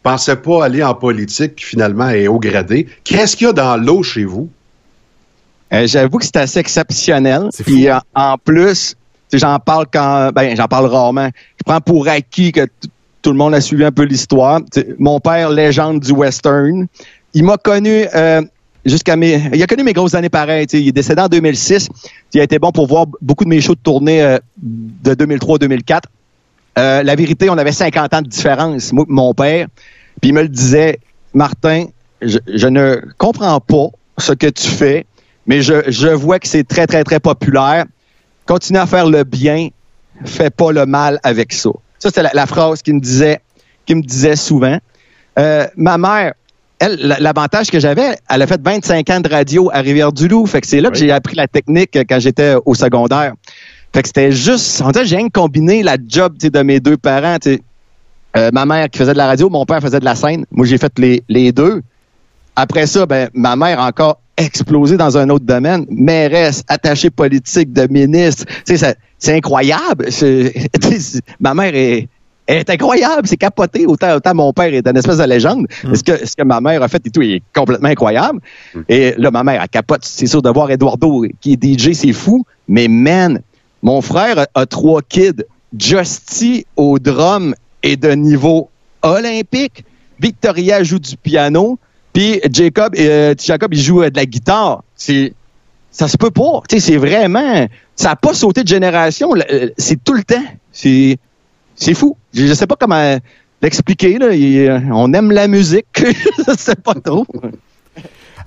pensait 0.04 0.36
pas 0.36 0.64
aller 0.64 0.84
en 0.84 0.94
politique, 0.94 1.56
qui 1.56 1.64
finalement 1.64 2.10
est 2.10 2.28
au 2.28 2.38
gradé. 2.38 2.86
Qu'est-ce 3.02 3.36
qu'il 3.36 3.48
y 3.48 3.50
a 3.50 3.52
dans 3.52 3.76
l'eau 3.76 4.04
chez 4.04 4.24
vous? 4.24 4.48
Euh, 5.72 5.88
j'avoue 5.88 6.18
que 6.18 6.24
c'est 6.24 6.36
assez 6.36 6.60
exceptionnel. 6.60 7.48
Puis 7.66 7.88
en, 8.14 8.38
plus, 8.38 8.94
j'en 9.32 9.58
parle 9.58 9.86
quand, 9.92 10.30
ben 10.32 10.56
j'en 10.56 10.68
parle 10.68 10.86
rarement. 10.86 11.30
Je 11.58 11.64
prends 11.64 11.80
pour 11.80 12.06
acquis 12.06 12.52
que 12.52 12.68
tout 13.20 13.32
le 13.32 13.36
monde 13.36 13.54
a 13.54 13.60
suivi 13.60 13.84
un 13.84 13.90
peu 13.90 14.04
l'histoire. 14.04 14.60
Mon 15.00 15.18
père, 15.18 15.50
légende 15.50 15.98
du 15.98 16.12
western, 16.12 16.86
il 17.34 17.44
m'a 17.44 17.56
connu 17.56 18.06
euh, 18.14 18.42
jusqu'à 18.84 19.16
mes. 19.16 19.50
Il 19.54 19.62
a 19.62 19.66
connu 19.66 19.82
mes 19.82 19.92
grosses 19.92 20.14
années 20.14 20.28
pareilles. 20.28 20.66
Il 20.72 20.88
est 20.88 20.92
décédé 20.92 21.20
en 21.22 21.28
2006. 21.28 21.88
Il 22.34 22.40
a 22.40 22.44
été 22.44 22.58
bon 22.58 22.72
pour 22.72 22.86
voir 22.86 23.06
beaucoup 23.20 23.44
de 23.44 23.48
mes 23.48 23.60
shows 23.60 23.74
de 23.74 23.80
tournée 23.80 24.22
euh, 24.22 24.38
de 24.56 25.14
2003-2004. 25.14 26.02
Euh, 26.78 27.02
la 27.02 27.14
vérité, 27.16 27.50
on 27.50 27.58
avait 27.58 27.72
50 27.72 28.14
ans 28.14 28.22
de 28.22 28.28
différence, 28.28 28.92
moi 28.92 29.04
mon 29.08 29.34
père. 29.34 29.66
Puis 30.20 30.30
il 30.30 30.34
me 30.34 30.42
le 30.42 30.48
disait, 30.48 31.00
Martin, 31.34 31.86
je, 32.22 32.68
ne 32.68 33.00
comprends 33.16 33.60
pas 33.60 33.88
ce 34.16 34.32
que 34.32 34.46
tu 34.46 34.68
fais, 34.68 35.06
mais 35.46 35.60
je, 35.60 35.90
je 35.90 36.08
vois 36.08 36.38
que 36.38 36.46
c'est 36.46 36.64
très, 36.64 36.86
très, 36.86 37.04
très 37.04 37.20
populaire. 37.20 37.84
Continue 38.46 38.78
à 38.78 38.86
faire 38.86 39.08
le 39.08 39.24
bien, 39.24 39.68
fais 40.24 40.50
pas 40.50 40.72
le 40.72 40.86
mal 40.86 41.20
avec 41.22 41.52
ça. 41.52 41.70
Ça, 41.98 42.10
c'était 42.10 42.22
la, 42.32 42.46
phrase 42.46 42.82
qu'il 42.82 42.94
me 42.94 43.00
disait, 43.00 43.40
qu'il 43.84 43.96
me 43.96 44.02
disait 44.02 44.36
souvent. 44.36 44.78
Euh, 45.38 45.66
ma 45.76 45.98
mère, 45.98 46.34
elle, 46.80 47.16
l'avantage 47.20 47.70
que 47.70 47.80
j'avais, 47.80 48.16
elle 48.28 48.42
a 48.42 48.46
fait 48.46 48.60
25 48.62 49.10
ans 49.10 49.20
de 49.20 49.28
radio 49.28 49.70
à 49.72 49.80
Rivière-du-Loup. 49.80 50.46
Fait 50.46 50.60
que 50.60 50.66
c'est 50.66 50.80
là 50.80 50.90
que 50.90 50.96
j'ai 50.96 51.10
appris 51.10 51.36
la 51.36 51.48
technique 51.48 51.98
quand 52.08 52.20
j'étais 52.20 52.54
au 52.64 52.74
secondaire. 52.74 53.34
Fait 53.92 54.02
que 54.02 54.08
c'était 54.08 54.32
juste, 54.32 54.82
on 54.84 54.90
dirait, 54.90 55.06
j'ai 55.06 55.30
combiné 55.30 55.82
la 55.82 55.96
job 56.06 56.36
de 56.38 56.62
mes 56.62 56.80
deux 56.80 56.96
parents. 56.96 57.38
Euh, 58.36 58.50
ma 58.52 58.66
mère 58.66 58.90
qui 58.90 58.98
faisait 58.98 59.14
de 59.14 59.18
la 59.18 59.26
radio, 59.26 59.48
mon 59.48 59.64
père 59.64 59.80
faisait 59.80 60.00
de 60.00 60.04
la 60.04 60.14
scène. 60.14 60.44
Moi, 60.50 60.66
j'ai 60.66 60.78
fait 60.78 60.92
les, 60.98 61.22
les 61.28 61.52
deux. 61.52 61.82
Après 62.54 62.86
ça, 62.86 63.06
ben, 63.06 63.30
ma 63.34 63.56
mère 63.56 63.80
a 63.80 63.88
encore 63.88 64.20
explosé 64.36 64.96
dans 64.96 65.16
un 65.16 65.28
autre 65.30 65.44
domaine. 65.44 65.86
Mairesse, 65.90 66.62
attachée 66.68 67.10
politique 67.10 67.72
de 67.72 67.86
ministre. 67.90 68.44
C'est 68.64 69.34
incroyable. 69.34 70.08
ma 71.40 71.54
mère 71.54 71.74
est, 71.74 72.08
est 72.56 72.70
incroyable, 72.70 73.26
c'est 73.26 73.36
capoté. 73.36 73.86
Autant, 73.86 74.14
autant 74.14 74.34
mon 74.34 74.52
père 74.52 74.72
est 74.72 74.86
une 74.86 74.96
espèce 74.96 75.18
de 75.18 75.24
légende. 75.24 75.66
Mm. 75.84 75.94
Ce, 75.94 76.02
que, 76.02 76.26
ce 76.26 76.34
que 76.34 76.42
ma 76.42 76.60
mère 76.60 76.82
a 76.82 76.88
fait 76.88 77.06
et 77.06 77.10
tout 77.10 77.22
est 77.22 77.42
complètement 77.54 77.88
incroyable. 77.88 78.40
Mm. 78.74 78.80
Et 78.88 79.14
là, 79.18 79.30
ma 79.30 79.44
mère, 79.44 79.60
elle 79.62 79.68
capote. 79.68 80.04
C'est 80.04 80.26
sûr 80.26 80.42
de 80.42 80.50
voir 80.50 80.70
Eduardo 80.70 81.24
qui 81.40 81.52
est 81.52 81.62
DJ, 81.62 81.92
c'est 81.92 82.12
fou. 82.12 82.44
Mais 82.66 82.88
man, 82.88 83.42
mon 83.82 84.00
frère 84.00 84.46
a, 84.54 84.66
trois 84.66 85.02
kids. 85.02 85.44
Justy 85.78 86.64
au 86.76 86.98
drum 86.98 87.54
est 87.82 87.96
de 87.96 88.12
niveau 88.12 88.70
olympique. 89.02 89.84
Victoria 90.18 90.82
joue 90.82 90.98
du 90.98 91.16
piano. 91.16 91.78
Puis 92.14 92.40
Jacob, 92.50 92.94
euh, 92.98 93.34
Jacob, 93.38 93.74
il 93.74 93.80
joue 93.80 94.02
euh, 94.02 94.10
de 94.10 94.16
la 94.16 94.24
guitare. 94.24 94.82
C'est 94.96 95.34
ça 95.90 96.08
se 96.08 96.16
peut 96.16 96.30
pas. 96.30 96.62
c'est 96.68 96.96
vraiment, 96.96 97.66
ça 97.96 98.10
n'a 98.10 98.16
pas 98.16 98.32
sauté 98.32 98.62
de 98.62 98.68
génération. 98.68 99.30
C'est 99.76 100.02
tout 100.02 100.14
le 100.14 100.22
temps. 100.22 100.44
C'est 100.72 101.18
c'est 101.78 101.94
fou. 101.94 102.16
Je 102.34 102.44
ne 102.44 102.54
sais 102.54 102.66
pas 102.66 102.76
comment 102.78 103.18
l'expliquer. 103.62 104.18
Là. 104.18 104.26
Euh, 104.26 104.80
on 104.92 105.12
aime 105.12 105.30
la 105.30 105.48
musique. 105.48 105.86
je 105.96 106.54
sais 106.56 106.76
pas 106.76 106.94
trop. 106.94 107.26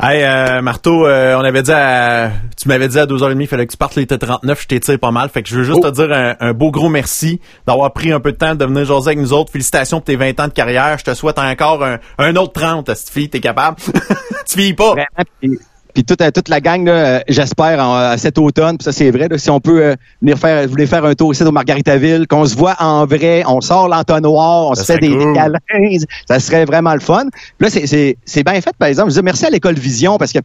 Hey, 0.04 0.24
euh, 0.24 0.64
Marteau, 0.64 1.06
euh, 1.06 1.36
on 1.36 1.42
avait 1.42 1.62
dit 1.62 1.72
à, 1.72 2.32
tu 2.60 2.68
m'avais 2.68 2.88
dit 2.88 2.98
à 2.98 3.06
2h30, 3.06 3.40
il 3.40 3.46
fallait 3.46 3.68
que 3.68 3.72
tu 3.72 3.78
partes 3.78 3.96
les 3.96 4.08
T39, 4.08 4.60
je 4.60 4.68
t'étire 4.68 4.98
pas 4.98 5.12
mal. 5.12 5.30
Fait 5.30 5.44
que 5.44 5.50
je 5.50 5.58
veux 5.58 5.64
juste 5.64 5.80
oh. 5.84 5.92
te 5.92 5.94
dire 5.94 6.36
un, 6.40 6.54
beau 6.54 6.72
gros 6.72 6.90
merci 6.90 7.40
d'avoir 7.68 7.94
pris 7.94 8.12
un 8.12 8.20
peu 8.20 8.32
de 8.32 8.38
temps 8.38 8.56
de 8.56 8.66
venir 8.66 8.84
jaser 8.84 9.10
avec 9.10 9.20
nous 9.20 9.32
autres. 9.32 9.52
Félicitations 9.52 10.00
pour 10.00 10.06
tes 10.06 10.16
20 10.16 10.40
ans 10.40 10.48
de 10.48 10.54
carrière. 10.54 10.98
Je 10.98 11.04
te 11.04 11.14
souhaite 11.14 11.38
encore 11.38 11.86
un, 12.18 12.36
autre 12.36 12.54
30, 12.54 12.88
cette 12.96 13.10
fille, 13.12 13.30
t'es 13.30 13.42
capable. 13.42 13.78
tu 14.48 14.58
vieillis 14.58 14.74
pas. 14.74 14.96
Puis 15.94 16.04
toute, 16.04 16.22
toute 16.34 16.50
la 16.50 16.60
gang, 16.60 16.90
j'espère, 17.28 18.16
cet 18.18 18.38
automne, 18.38 18.78
puis 18.78 18.86
ça 18.86 18.92
c'est 18.92 19.12
vrai, 19.12 19.28
si 19.38 19.50
on 19.50 19.60
peut 19.60 19.96
venir 20.22 20.38
faire, 20.38 20.68
venir 20.68 20.88
faire 20.88 21.06
un 21.06 21.14
tour 21.14 21.30
aussi 21.30 21.44
au 21.44 21.52
Margaritaville, 21.52 22.28
qu'on 22.28 22.46
se 22.46 22.56
voit 22.56 22.76
en 22.80 23.06
vrai, 23.06 23.44
on 23.48 23.62
sort 23.62 23.88
l'entonnoir, 23.88 24.68
on 24.68 24.76
se 24.76 24.84
fait 24.84 24.98
des 24.98 25.10
cool. 25.10 25.38
ça 26.28 26.40
serait 26.40 26.66
vraiment 26.66 26.94
le 26.94 27.00
fun. 27.00 27.26
Puis 27.58 27.70
là, 27.70 28.16
c'est 28.26 28.44
bien 28.44 28.62
fait, 28.62 28.76
par 28.78 28.88
exemple. 28.88 29.12
Je 29.12 29.16
dis 29.16 29.24
merci 29.24 29.46
à 29.46 29.50
l'école 29.50 29.76
Vision 29.76 30.18
parce 30.18 30.32
que 30.32 30.40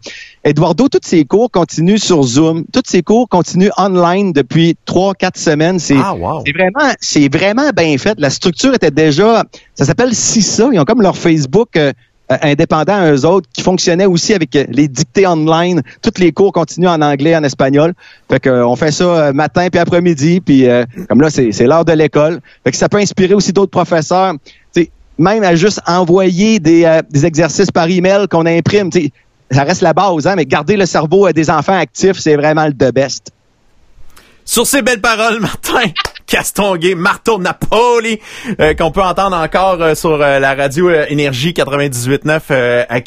Eduardo, 0.45 0.89
tous 0.89 1.01
ses 1.03 1.25
cours 1.25 1.51
continuent 1.51 1.99
sur 1.99 2.23
Zoom, 2.23 2.65
tous 2.73 2.83
ses 2.87 3.03
cours 3.03 3.29
continuent 3.29 3.71
online 3.77 4.33
depuis 4.33 4.77
trois, 4.85 5.15
quatre 5.15 5.39
semaines. 5.39 5.79
C'est 5.79 5.97
ah, 5.97 6.15
vraiment, 6.15 6.93
c'est 7.01 7.33
vraiment 7.33 7.71
bien 7.71 7.97
fait. 7.99 8.19
La 8.19 8.31
structure 8.31 8.75
était 8.75 8.91
déjà, 8.91 9.45
ça 9.75 9.85
s'appelle 9.85 10.15
CISA. 10.15 10.69
Ils 10.73 10.81
ont 10.81 10.85
comme 10.85 11.03
leur 11.03 11.17
Facebook. 11.17 11.77
Euh, 11.77 11.93
euh, 12.31 12.37
indépendant 12.43 12.95
à 12.95 13.13
eux 13.13 13.25
autres, 13.25 13.49
qui 13.53 13.63
fonctionnait 13.63 14.07
aussi 14.07 14.35
avec 14.35 14.55
euh, 14.57 14.65
les 14.69 14.89
dictées 14.89 15.27
online. 15.27 15.83
Tous 16.03 16.19
les 16.19 16.33
cours 16.33 16.53
continuent 16.53 16.89
en 16.89 17.01
anglais, 17.03 17.37
en 17.37 17.45
espagnol. 17.45 17.95
Fait 18.31 18.41
que 18.41 18.65
on 18.65 18.77
fait 18.77 18.91
ça 18.91 19.33
matin 19.33 19.69
puis 19.71 19.81
après-midi, 19.81 20.41
puis 20.41 20.67
comme 21.09 21.21
là 21.21 21.31
c'est 21.31 21.67
l'heure 21.67 21.85
de 21.85 21.93
l'école. 21.93 22.41
Fait 22.65 22.71
que 22.71 22.77
ça 22.77 22.89
peut 22.89 22.99
inspirer 22.99 23.35
aussi 23.35 23.53
d'autres 23.53 23.71
professeurs. 23.71 24.35
même 25.19 25.43
à 25.45 25.55
juste 25.55 25.81
envoyer 25.87 26.59
des, 26.59 27.01
des 27.11 27.25
exercices 27.25 27.71
par 27.71 27.89
email 27.89 28.27
qu'on 28.29 28.47
imprime. 28.47 28.91
ça 29.51 29.63
reste 29.63 29.83
la 29.83 29.93
base, 29.93 30.27
hein, 30.27 30.35
mais 30.37 30.45
garder 30.45 30.77
le 30.77 30.87
cerveau 30.87 31.31
des 31.33 31.49
enfants 31.49 31.79
actifs, 31.79 32.19
c'est 32.19 32.37
vraiment 32.37 32.67
le 32.67 32.73
de 32.73 32.91
best. 32.91 33.31
Sur 34.47 34.67
ces 34.67 34.81
belles 34.81 35.01
paroles, 35.01 35.41
Martin, 35.41 35.91
Castonguay, 36.27 36.95
Marteau 36.95 37.39
Napoli, 37.39 38.21
euh, 38.61 38.75
qu'on 38.75 38.91
peut 38.91 39.03
entendre 39.03 39.37
encore 39.37 39.81
euh, 39.81 39.95
sur 39.95 40.21
euh, 40.21 40.39
la 40.39 40.55
radio 40.55 40.91
Énergie 40.91 41.53
98.9 41.53 42.87
à... 42.89 43.01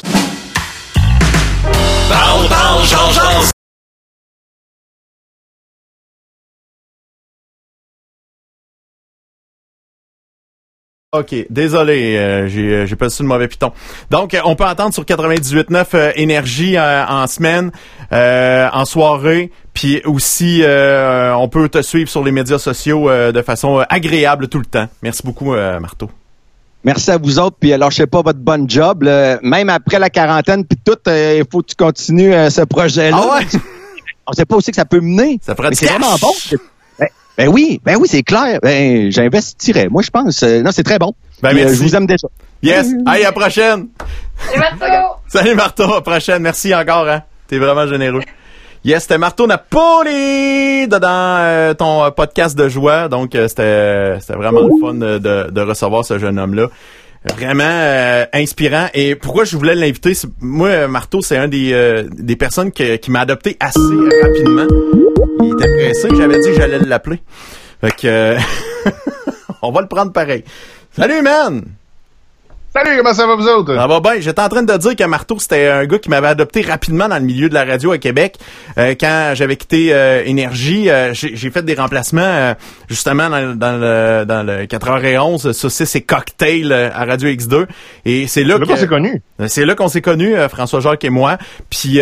OK, 11.12 11.34
désolé, 11.50 12.46
j'ai 12.46 12.86
j'ai 12.86 12.96
pas 12.96 13.10
su 13.10 13.22
le 13.22 13.28
mauvais 13.28 13.48
piton. 13.48 13.72
Donc, 14.10 14.36
on 14.44 14.54
peut 14.54 14.64
entendre 14.64 14.94
sur 14.94 15.02
98.9 15.02 16.12
énergie 16.14 16.78
en 16.78 17.26
semaine, 17.26 17.72
en 18.12 18.84
soirée, 18.84 19.50
puis 19.74 20.02
aussi, 20.04 20.62
euh, 20.62 21.34
on 21.34 21.48
peut 21.48 21.68
te 21.68 21.80
suivre 21.82 22.10
sur 22.10 22.24
les 22.24 22.32
médias 22.32 22.58
sociaux 22.58 23.08
euh, 23.08 23.32
de 23.32 23.42
façon 23.42 23.80
euh, 23.80 23.84
agréable 23.88 24.48
tout 24.48 24.58
le 24.58 24.64
temps. 24.64 24.88
Merci 25.02 25.22
beaucoup, 25.24 25.54
Marteau. 25.54 26.10
Merci 26.82 27.10
à 27.10 27.18
vous 27.18 27.38
autres, 27.38 27.56
puis 27.60 27.70
lâchez 27.70 28.06
pas 28.06 28.22
votre 28.22 28.38
bon 28.38 28.68
job. 28.68 29.04
Même 29.42 29.68
après 29.68 29.98
la 29.98 30.10
quarantaine, 30.10 30.64
puis 30.64 30.78
tout, 30.82 30.98
il 31.06 31.44
faut 31.50 31.62
que 31.62 31.68
tu 31.68 31.76
continues 31.76 32.32
ce 32.50 32.62
projet-là. 32.62 33.20
Ah 33.22 33.36
ouais? 33.38 33.46
On 34.26 34.32
sait 34.32 34.44
pas 34.44 34.56
aussi 34.56 34.70
que 34.70 34.76
ça 34.76 34.84
peut 34.84 35.00
mener. 35.00 35.40
Ça 35.42 35.54
pourrait 35.54 35.70
C'est 35.72 35.86
vraiment 35.86 36.16
bon. 36.20 36.32
Ben, 37.40 37.48
oui, 37.48 37.80
ben 37.82 37.96
oui, 37.98 38.06
c'est 38.06 38.22
clair. 38.22 38.58
Ben, 38.62 39.10
j'investirais. 39.10 39.88
Moi, 39.88 40.02
je 40.02 40.10
pense. 40.10 40.42
non, 40.42 40.70
c'est 40.72 40.82
très 40.82 40.98
bon. 40.98 41.14
Ben, 41.42 41.54
merci. 41.54 41.74
je 41.74 41.82
vous 41.82 41.96
aime 41.96 42.04
déjà. 42.04 42.28
Yes. 42.62 42.88
Allez, 43.06 43.22
à 43.22 43.28
la 43.28 43.32
prochaine. 43.32 43.88
Salut, 44.36 44.58
Marteau. 44.58 45.08
Salut, 45.26 45.54
Marteau. 45.54 45.84
À 45.84 45.94
la 45.94 46.00
prochaine. 46.02 46.42
Merci 46.42 46.74
encore, 46.74 47.08
hein. 47.08 47.22
T'es 47.48 47.56
vraiment 47.56 47.86
généreux. 47.86 48.20
Yes, 48.84 49.04
c'était 49.04 49.16
Marteau 49.16 49.46
Napoli 49.46 50.86
dans 50.86 51.00
euh, 51.02 51.72
ton 51.72 52.04
euh, 52.04 52.10
podcast 52.10 52.58
de 52.58 52.68
joie. 52.68 53.08
Donc, 53.08 53.34
euh, 53.34 53.48
c'était 53.48 54.20
c'était 54.20 54.38
vraiment 54.38 54.60
le 54.60 54.78
fun 54.78 54.92
de, 54.92 55.48
de, 55.50 55.60
recevoir 55.62 56.04
ce 56.04 56.18
jeune 56.18 56.38
homme-là. 56.38 56.66
Vraiment 57.24 58.26
inspirant. 58.34 58.88
Et 58.92 59.14
pourquoi 59.14 59.44
je 59.44 59.56
voulais 59.56 59.74
l'inviter? 59.74 60.12
Moi, 60.40 60.88
Marteau, 60.88 61.22
c'est 61.22 61.38
un 61.38 61.48
des, 61.48 62.04
des 62.12 62.36
personnes 62.36 62.70
qui 62.70 63.10
m'a 63.10 63.20
adopté 63.20 63.56
assez 63.60 63.80
rapidement. 64.22 65.09
Il 65.42 65.52
était 65.52 65.74
pressé, 65.74 66.08
j'avais 66.16 66.38
dit 66.38 66.48
que 66.48 66.54
j'allais 66.54 66.78
l'appeler. 66.78 67.20
Fait 67.80 67.96
que 67.96 68.36
on 69.62 69.72
va 69.72 69.80
le 69.80 69.88
prendre 69.88 70.12
pareil. 70.12 70.44
Salut, 70.92 71.22
man! 71.22 71.64
Salut, 72.72 72.98
comment 72.98 73.12
ça 73.12 73.26
va 73.26 73.34
vous 73.34 73.48
autres? 73.48 73.74
Ça 73.74 73.86
va 73.88 73.98
bien. 73.98 74.20
J'étais 74.20 74.40
en 74.40 74.48
train 74.48 74.62
de 74.62 74.76
dire 74.76 74.94
que 74.94 75.02
Marteau, 75.02 75.40
c'était 75.40 75.66
un 75.66 75.86
gars 75.86 75.98
qui 75.98 76.08
m'avait 76.08 76.28
adopté 76.28 76.60
rapidement 76.60 77.08
dans 77.08 77.18
le 77.18 77.24
milieu 77.24 77.48
de 77.48 77.54
la 77.54 77.64
radio 77.64 77.90
à 77.90 77.98
Québec. 77.98 78.38
Euh, 78.78 78.94
quand 78.98 79.32
j'avais 79.34 79.56
quitté 79.56 79.92
euh, 79.92 80.22
Énergie, 80.24 80.88
euh, 80.88 81.12
j'ai 81.12 81.50
fait 81.50 81.64
des 81.64 81.74
remplacements 81.74 82.54
justement 82.88 83.28
dans, 83.28 83.56
le, 83.76 84.24
dans 84.24 84.46
le 84.46 84.66
4h11, 84.66 85.52
saucisses 85.52 85.96
et 85.96 86.02
cocktails 86.02 86.72
à 86.72 87.04
Radio 87.04 87.28
X2. 87.28 87.66
Et 88.04 88.28
c'est 88.28 88.44
là, 88.44 88.56
qu'on 88.60 88.76
s'est 88.76 88.86
connus. 88.86 89.20
C'est 89.48 89.64
là 89.64 89.74
qu'on 89.74 89.88
s'est 89.88 90.00
connus, 90.00 90.36
François 90.48 90.78
Jacques 90.78 91.04
et 91.04 91.10
moi. 91.10 91.38
Puis 91.70 92.00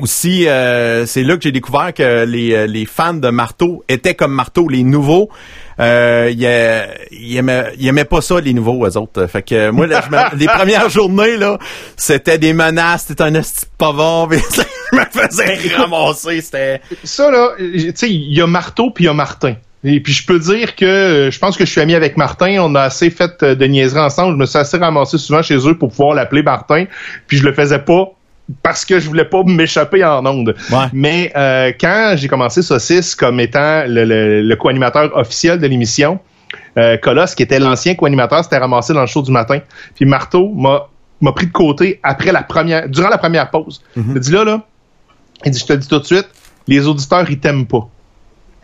aussi, 0.00 0.42
c'est 0.44 1.22
là 1.22 1.36
que 1.36 1.42
j'ai 1.42 1.52
découvert 1.52 1.92
que 1.94 2.24
les, 2.24 2.66
les 2.66 2.86
fans 2.86 3.14
de 3.14 3.28
Marteau 3.28 3.84
étaient 3.88 4.14
comme 4.14 4.32
Marteau, 4.32 4.68
les 4.68 4.82
nouveaux. 4.82 5.30
Euh, 5.78 6.30
il, 6.32 7.36
aimait, 7.36 8.04
pas 8.04 8.20
ça 8.20 8.40
les 8.40 8.54
nouveaux 8.54 8.86
eux 8.86 8.96
autres. 8.96 9.26
Fait 9.26 9.42
que 9.42 9.70
moi 9.70 9.86
les 10.36 10.46
premières 10.46 10.88
journées 10.88 11.36
là, 11.36 11.58
c'était 11.96 12.38
des 12.38 12.52
menaces, 12.52 13.06
c'était 13.08 13.24
un 13.24 13.34
esti 13.34 13.66
pas 13.76 13.92
bon, 13.92 14.28
je 14.30 14.96
me 14.96 15.04
faisais 15.04 15.76
ramasser, 15.76 16.40
c'était 16.40 16.80
Ça 17.04 17.30
là, 17.30 17.50
tu 17.58 17.92
sais, 17.94 18.10
il 18.10 18.34
y 18.34 18.40
a 18.40 18.46
Marteau 18.46 18.90
puis 18.90 19.04
il 19.04 19.06
y 19.08 19.10
a 19.10 19.14
Martin. 19.14 19.56
Et 19.84 20.00
puis 20.00 20.12
je 20.12 20.26
peux 20.26 20.38
dire 20.38 20.74
que 20.74 20.84
euh, 20.84 21.30
je 21.30 21.38
pense 21.38 21.56
que 21.56 21.64
je 21.64 21.70
suis 21.70 21.80
ami 21.80 21.94
avec 21.94 22.16
Martin. 22.16 22.56
On 22.60 22.74
a 22.74 22.82
assez 22.82 23.10
fait 23.10 23.42
euh, 23.42 23.54
de 23.54 23.66
niaiseries 23.66 24.00
ensemble. 24.00 24.32
Je 24.32 24.38
me 24.38 24.46
suis 24.46 24.58
assez 24.58 24.78
ramassé 24.78 25.18
souvent 25.18 25.42
chez 25.42 25.58
eux 25.68 25.76
pour 25.78 25.90
pouvoir 25.90 26.14
l'appeler 26.14 26.42
Martin. 26.42 26.86
Puis 27.28 27.36
je 27.36 27.44
le 27.44 27.52
faisais 27.52 27.78
pas 27.78 28.15
parce 28.62 28.84
que 28.84 29.00
je 29.00 29.08
voulais 29.08 29.24
pas 29.24 29.42
m'échapper 29.44 30.04
en 30.04 30.24
onde. 30.24 30.54
Mais 30.92 31.32
euh, 31.36 31.72
quand 31.78 32.14
j'ai 32.16 32.28
commencé 32.28 32.62
Saucisse 32.62 33.14
comme 33.14 33.40
étant 33.40 33.84
le, 33.86 34.54
co-animateur 34.54 35.16
officiel 35.16 35.58
de 35.58 35.66
l'émission, 35.66 36.20
euh, 36.78 36.96
Colosse, 36.96 37.34
qui 37.34 37.42
était 37.42 37.58
l'ancien 37.58 37.94
co-animateur, 37.94 38.44
s'était 38.44 38.58
ramassé 38.58 38.92
dans 38.92 39.00
le 39.00 39.06
show 39.06 39.22
du 39.22 39.32
matin. 39.32 39.58
Puis 39.94 40.04
Marteau 40.04 40.52
m'a 40.54 40.88
m'a 41.20 41.32
pris 41.32 41.46
de 41.46 41.52
côté 41.52 41.98
après 42.02 42.32
la 42.32 42.42
première, 42.42 42.88
durant 42.88 43.08
la 43.08 43.18
première 43.18 43.50
pause. 43.50 43.82
Mm-hmm. 43.96 44.02
Il 44.06 44.12
m'a 44.12 44.20
dit 44.20 44.30
là, 44.32 44.44
là, 44.44 44.62
il 45.44 45.50
dit, 45.50 45.58
je 45.58 45.64
te 45.64 45.72
le 45.72 45.78
dis 45.78 45.88
tout 45.88 45.98
de 45.98 46.04
suite, 46.04 46.28
les 46.66 46.86
auditeurs, 46.86 47.28
ils 47.30 47.38
t'aiment 47.38 47.66
pas. 47.66 47.88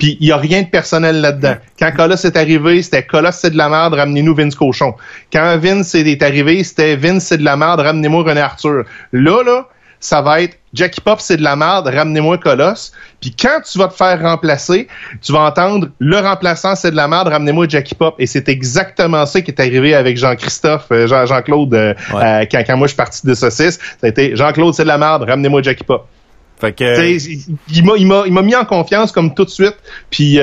Puis 0.03 0.17
il 0.19 0.27
y 0.27 0.33
a 0.33 0.37
rien 0.37 0.63
de 0.63 0.67
personnel 0.67 1.21
là-dedans. 1.21 1.55
Quand 1.79 1.93
Colosse 1.93 2.25
est 2.25 2.37
arrivé, 2.37 2.83
c'était 2.83 3.05
Colosse 3.05 3.37
c'est 3.37 3.51
de 3.51 3.57
la 3.57 3.69
merde, 3.69 3.95
ramenez-nous 3.95 4.35
Vince 4.35 4.57
Cochon. 4.57 4.95
Quand 5.33 5.57
Vince 5.59 5.95
est 5.95 6.21
arrivé, 6.25 6.65
c'était 6.65 6.97
Vince 6.97 7.23
c'est 7.27 7.39
de 7.39 7.45
la 7.45 7.57
merde, 7.57 7.79
ramenez-moi 7.79 8.25
René 8.25 8.41
Arthur. 8.41 8.83
Là, 9.13 9.45
là, 9.45 9.69
ça 10.01 10.21
va 10.21 10.43
être 10.43 10.59
Jackie 10.75 11.01
Pop, 11.01 11.21
c'est 11.21 11.37
de 11.37 11.45
la 11.45 11.55
merde, 11.55 11.87
ramenez-moi 11.87 12.37
Colosse. 12.39 12.91
Puis 13.21 13.33
quand 13.41 13.61
tu 13.71 13.79
vas 13.79 13.87
te 13.87 13.95
faire 13.95 14.21
remplacer, 14.21 14.89
tu 15.23 15.33
vas 15.33 15.43
entendre 15.43 15.87
le 16.01 16.19
remplaçant, 16.19 16.75
c'est 16.75 16.91
de 16.91 16.97
la 16.97 17.07
merde, 17.07 17.29
ramenez-moi 17.29 17.67
Jackie 17.69 17.95
Pop. 17.95 18.17
Et 18.19 18.27
c'est 18.27 18.49
exactement 18.49 19.25
ça 19.25 19.41
qui 19.41 19.53
est 19.53 19.61
arrivé 19.61 19.95
avec 19.95 20.17
Jean-Christophe, 20.17 20.87
euh, 20.91 21.07
Jean- 21.07 21.43
claude 21.43 21.75
euh, 21.75 21.95
euh, 22.15 22.45
quand, 22.51 22.77
moi 22.77 22.89
je 22.89 22.95
suis 22.95 22.97
parti 22.97 23.25
de 23.25 23.35
Saucisse. 23.35 23.79
Ça 24.01 24.07
a 24.07 24.09
été 24.09 24.35
Jean-Claude, 24.35 24.75
c'est 24.75 24.83
de 24.83 24.89
la 24.89 24.99
merde, 24.99 25.23
ramenez-moi 25.29 25.63
Jackie 25.63 25.85
Pop. 25.85 26.09
Fait 26.63 26.73
que... 26.73 27.09
il 27.73 27.85
m'a 27.85 27.97
il 27.97 28.07
m'a 28.07 28.23
il 28.25 28.33
m'a 28.33 28.43
mis 28.43 28.55
en 28.55 28.65
confiance 28.65 29.11
comme 29.11 29.35
tout 29.35 29.45
de 29.45 29.51
suite. 29.51 29.77
Puis 30.11 30.39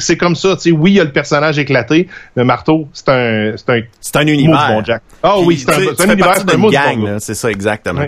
c'est 0.00 0.16
comme 0.16 0.34
ça 0.34 0.56
tu 0.56 0.62
sais 0.62 0.70
oui 0.72 0.92
il 0.92 0.96
y 0.96 1.00
a 1.00 1.04
le 1.04 1.12
personnage 1.12 1.60
éclaté 1.60 2.08
le 2.34 2.44
marteau 2.44 2.88
c'est 2.92 3.08
un 3.08 3.56
c'est 3.56 3.70
un 3.70 3.80
c'est 4.00 4.16
un 4.16 4.26
univers. 4.26 4.84
Jack. 4.84 5.02
oh 5.22 5.44
oui 5.46 5.58
c'est 5.58 5.72
un, 5.72 5.78
un 5.78 6.12
univers 6.12 6.36
c'est 6.36 6.54
un 6.54 6.68
gang 6.68 7.18
c'est 7.20 7.34
ça 7.34 7.50
exactement. 7.50 8.06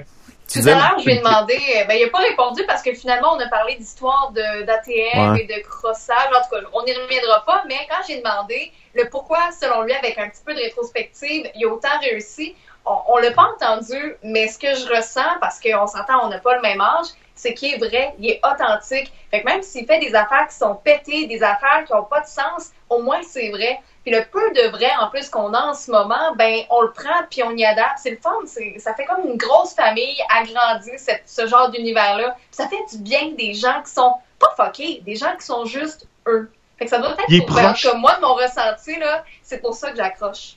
Tout 0.52 0.60
à 0.60 0.74
l'heure, 0.74 0.96
je 1.00 1.04
lui 1.06 1.14
ai 1.14 1.18
demandé, 1.18 1.54
euh, 1.54 1.84
ben, 1.86 1.94
il 1.98 2.04
n'a 2.04 2.10
pas 2.10 2.18
répondu 2.18 2.62
parce 2.68 2.80
que 2.80 2.94
finalement, 2.94 3.32
on 3.34 3.40
a 3.40 3.48
parlé 3.48 3.74
d'histoire 3.74 4.32
d'ATM 4.32 5.36
et 5.36 5.46
de 5.46 5.60
crossage. 5.68 6.28
En 6.28 6.42
tout 6.42 6.50
cas, 6.54 6.68
on 6.72 6.84
n'y 6.84 6.92
reviendra 6.92 7.44
pas, 7.44 7.64
mais 7.66 7.78
quand 7.90 7.96
j'ai 8.06 8.18
demandé 8.18 8.70
le 8.94 9.08
pourquoi, 9.10 9.50
selon 9.60 9.82
lui, 9.82 9.92
avec 9.92 10.16
un 10.18 10.28
petit 10.28 10.42
peu 10.44 10.54
de 10.54 10.60
rétrospective, 10.60 11.50
il 11.56 11.66
a 11.66 11.68
autant 11.68 11.98
réussi, 12.00 12.54
on 12.84 13.16
ne 13.16 13.22
l'a 13.22 13.32
pas 13.32 13.48
entendu, 13.56 14.14
mais 14.22 14.46
ce 14.46 14.58
que 14.58 14.72
je 14.74 14.88
ressens, 14.88 15.38
parce 15.40 15.58
qu'on 15.58 15.86
s'entend, 15.88 16.24
on 16.24 16.28
n'a 16.28 16.38
pas 16.38 16.54
le 16.54 16.62
même 16.62 16.80
âge, 16.80 17.08
c'est 17.36 17.54
qu'il 17.54 17.74
est 17.74 17.78
vrai, 17.78 18.14
il 18.18 18.30
est 18.30 18.40
authentique. 18.44 19.12
Fait 19.30 19.42
que 19.42 19.46
même 19.46 19.62
s'il 19.62 19.86
fait 19.86 20.00
des 20.00 20.14
affaires 20.14 20.48
qui 20.48 20.56
sont 20.56 20.74
pétées, 20.74 21.26
des 21.26 21.42
affaires 21.42 21.84
qui 21.86 21.92
n'ont 21.92 22.04
pas 22.04 22.20
de 22.20 22.26
sens, 22.26 22.72
au 22.88 23.02
moins 23.02 23.20
c'est 23.22 23.50
vrai. 23.50 23.80
Puis 24.02 24.12
le 24.14 24.24
peu 24.24 24.50
de 24.52 24.68
vrai 24.70 24.90
en 25.00 25.10
plus 25.10 25.28
qu'on 25.28 25.52
a 25.52 25.66
en 25.66 25.74
ce 25.74 25.90
moment, 25.90 26.34
ben 26.36 26.60
on 26.70 26.80
le 26.80 26.92
prend 26.92 27.24
puis 27.30 27.42
on 27.42 27.50
y 27.52 27.64
adapte. 27.64 27.98
C'est 28.02 28.10
le 28.10 28.16
fun, 28.16 28.30
ça 28.78 28.94
fait 28.94 29.04
comme 29.04 29.28
une 29.28 29.36
grosse 29.36 29.74
famille 29.74 30.16
agrandie 30.34 30.90
ce 31.26 31.46
genre 31.46 31.70
d'univers-là. 31.70 32.36
Ça 32.50 32.68
fait 32.68 32.96
du 32.96 33.02
bien 33.02 33.32
des 33.32 33.54
gens 33.54 33.82
qui 33.84 33.92
sont 33.92 34.14
pas 34.38 34.54
fuckés, 34.56 35.02
des 35.04 35.16
gens 35.16 35.34
qui 35.38 35.44
sont 35.44 35.64
juste 35.66 36.06
eux. 36.26 36.50
Fait 36.78 36.84
que 36.84 36.90
ça 36.90 36.98
doit 36.98 37.12
être 37.12 37.46
pour, 37.46 37.56
ben, 37.56 37.74
comme 37.82 38.00
moi, 38.00 38.18
mon 38.20 38.34
ressenti, 38.34 38.96
là, 38.98 39.24
c'est 39.42 39.58
pour 39.58 39.74
ça 39.74 39.90
que 39.90 39.96
j'accroche. 39.96 40.56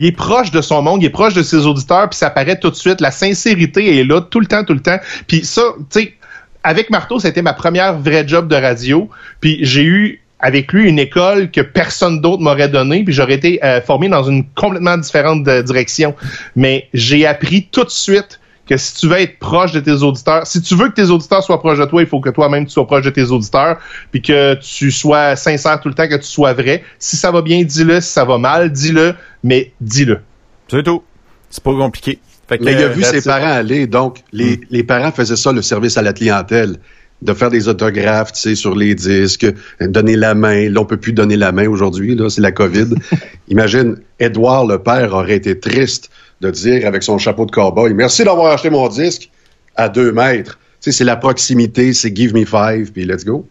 Il 0.00 0.06
est 0.06 0.12
proche 0.12 0.50
de 0.50 0.60
son 0.60 0.82
monde, 0.82 1.02
il 1.02 1.06
est 1.06 1.10
proche 1.10 1.34
de 1.34 1.42
ses 1.42 1.66
auditeurs, 1.66 2.08
puis 2.08 2.16
ça 2.16 2.30
paraît 2.30 2.58
tout 2.58 2.70
de 2.70 2.76
suite. 2.76 3.00
La 3.00 3.10
sincérité 3.10 3.98
est 3.98 4.04
là 4.04 4.20
tout 4.20 4.40
le 4.40 4.46
temps, 4.46 4.64
tout 4.64 4.74
le 4.74 4.80
temps. 4.80 4.98
Puis 5.26 5.44
ça, 5.44 5.62
tu 5.90 6.00
sais, 6.00 6.14
avec 6.62 6.90
Marteau, 6.90 7.18
c'était 7.18 7.42
ma 7.42 7.52
première 7.52 7.98
vraie 7.98 8.26
job 8.26 8.48
de 8.48 8.56
radio. 8.56 9.08
Puis 9.40 9.58
j'ai 9.62 9.84
eu 9.84 10.22
avec 10.40 10.72
lui 10.72 10.88
une 10.88 10.98
école 10.98 11.50
que 11.50 11.60
personne 11.60 12.20
d'autre 12.20 12.42
m'aurait 12.42 12.68
donnée, 12.68 13.02
puis 13.02 13.12
j'aurais 13.12 13.34
été 13.34 13.64
euh, 13.64 13.80
formé 13.80 14.08
dans 14.08 14.22
une 14.22 14.44
complètement 14.50 14.96
différente 14.96 15.42
direction. 15.64 16.14
Mais 16.54 16.88
j'ai 16.94 17.26
appris 17.26 17.68
tout 17.70 17.84
de 17.84 17.90
suite 17.90 18.37
que 18.68 18.76
si 18.76 18.94
tu 18.94 19.08
veux 19.08 19.18
être 19.18 19.38
proche 19.38 19.72
de 19.72 19.80
tes 19.80 20.02
auditeurs, 20.02 20.46
si 20.46 20.60
tu 20.60 20.74
veux 20.74 20.88
que 20.88 20.94
tes 20.94 21.10
auditeurs 21.10 21.42
soient 21.42 21.58
proches 21.58 21.78
de 21.78 21.86
toi, 21.86 22.02
il 22.02 22.06
faut 22.06 22.20
que 22.20 22.30
toi-même 22.30 22.66
tu 22.66 22.72
sois 22.72 22.86
proche 22.86 23.04
de 23.04 23.10
tes 23.10 23.24
auditeurs, 23.24 23.78
puis 24.12 24.20
que 24.20 24.54
tu 24.56 24.90
sois 24.90 25.36
sincère 25.36 25.80
tout 25.80 25.88
le 25.88 25.94
temps, 25.94 26.06
que 26.06 26.16
tu 26.16 26.26
sois 26.26 26.52
vrai. 26.52 26.84
Si 26.98 27.16
ça 27.16 27.30
va 27.30 27.40
bien, 27.40 27.62
dis-le. 27.62 28.00
Si 28.00 28.12
ça 28.12 28.24
va 28.24 28.36
mal, 28.36 28.70
dis-le, 28.70 29.14
mais 29.42 29.72
dis-le. 29.80 30.20
C'est 30.68 30.82
tout. 30.82 31.02
C'est 31.48 31.62
pas 31.62 31.72
compliqué. 31.72 32.18
Fait 32.46 32.60
mais 32.60 32.72
il 32.72 32.82
a 32.82 32.88
vu 32.88 33.02
ses 33.02 33.22
parents 33.22 33.52
aller, 33.52 33.86
donc 33.86 34.22
les, 34.32 34.56
hmm. 34.56 34.60
les 34.70 34.82
parents 34.82 35.12
faisaient 35.12 35.36
ça, 35.36 35.52
le 35.52 35.62
service 35.62 35.98
à 35.98 36.02
la 36.02 36.12
clientèle 36.12 36.76
de 37.20 37.32
faire 37.34 37.50
des 37.50 37.68
autographes, 37.68 38.32
tu 38.32 38.40
sais, 38.40 38.54
sur 38.54 38.76
les 38.76 38.94
disques, 38.94 39.46
donner 39.80 40.14
la 40.14 40.34
main. 40.34 40.70
Là, 40.70 40.80
on 40.80 40.84
peut 40.84 40.96
plus 40.96 41.12
donner 41.12 41.36
la 41.36 41.52
main 41.52 41.68
aujourd'hui, 41.68 42.14
là, 42.14 42.30
c'est 42.30 42.40
la 42.40 42.52
COVID. 42.52 42.94
Imagine, 43.48 43.96
Edouard, 44.20 44.66
le 44.66 44.78
père, 44.78 45.12
aurait 45.14 45.34
été 45.34 45.58
triste 45.58 46.10
de 46.40 46.50
dire 46.50 46.86
avec 46.86 47.02
son 47.02 47.18
chapeau 47.18 47.46
de 47.46 47.50
cowboy, 47.50 47.92
merci 47.94 48.24
d'avoir 48.24 48.52
acheté 48.52 48.70
mon 48.70 48.88
disque 48.88 49.30
à 49.76 49.88
deux 49.88 50.12
mètres. 50.12 50.58
Tu 50.80 50.90
sais, 50.90 50.98
c'est 50.98 51.04
la 51.04 51.16
proximité, 51.16 51.92
c'est 51.92 52.14
give 52.14 52.34
me 52.34 52.44
five, 52.44 52.92
puis 52.92 53.04
let's 53.04 53.24
go. 53.24 53.46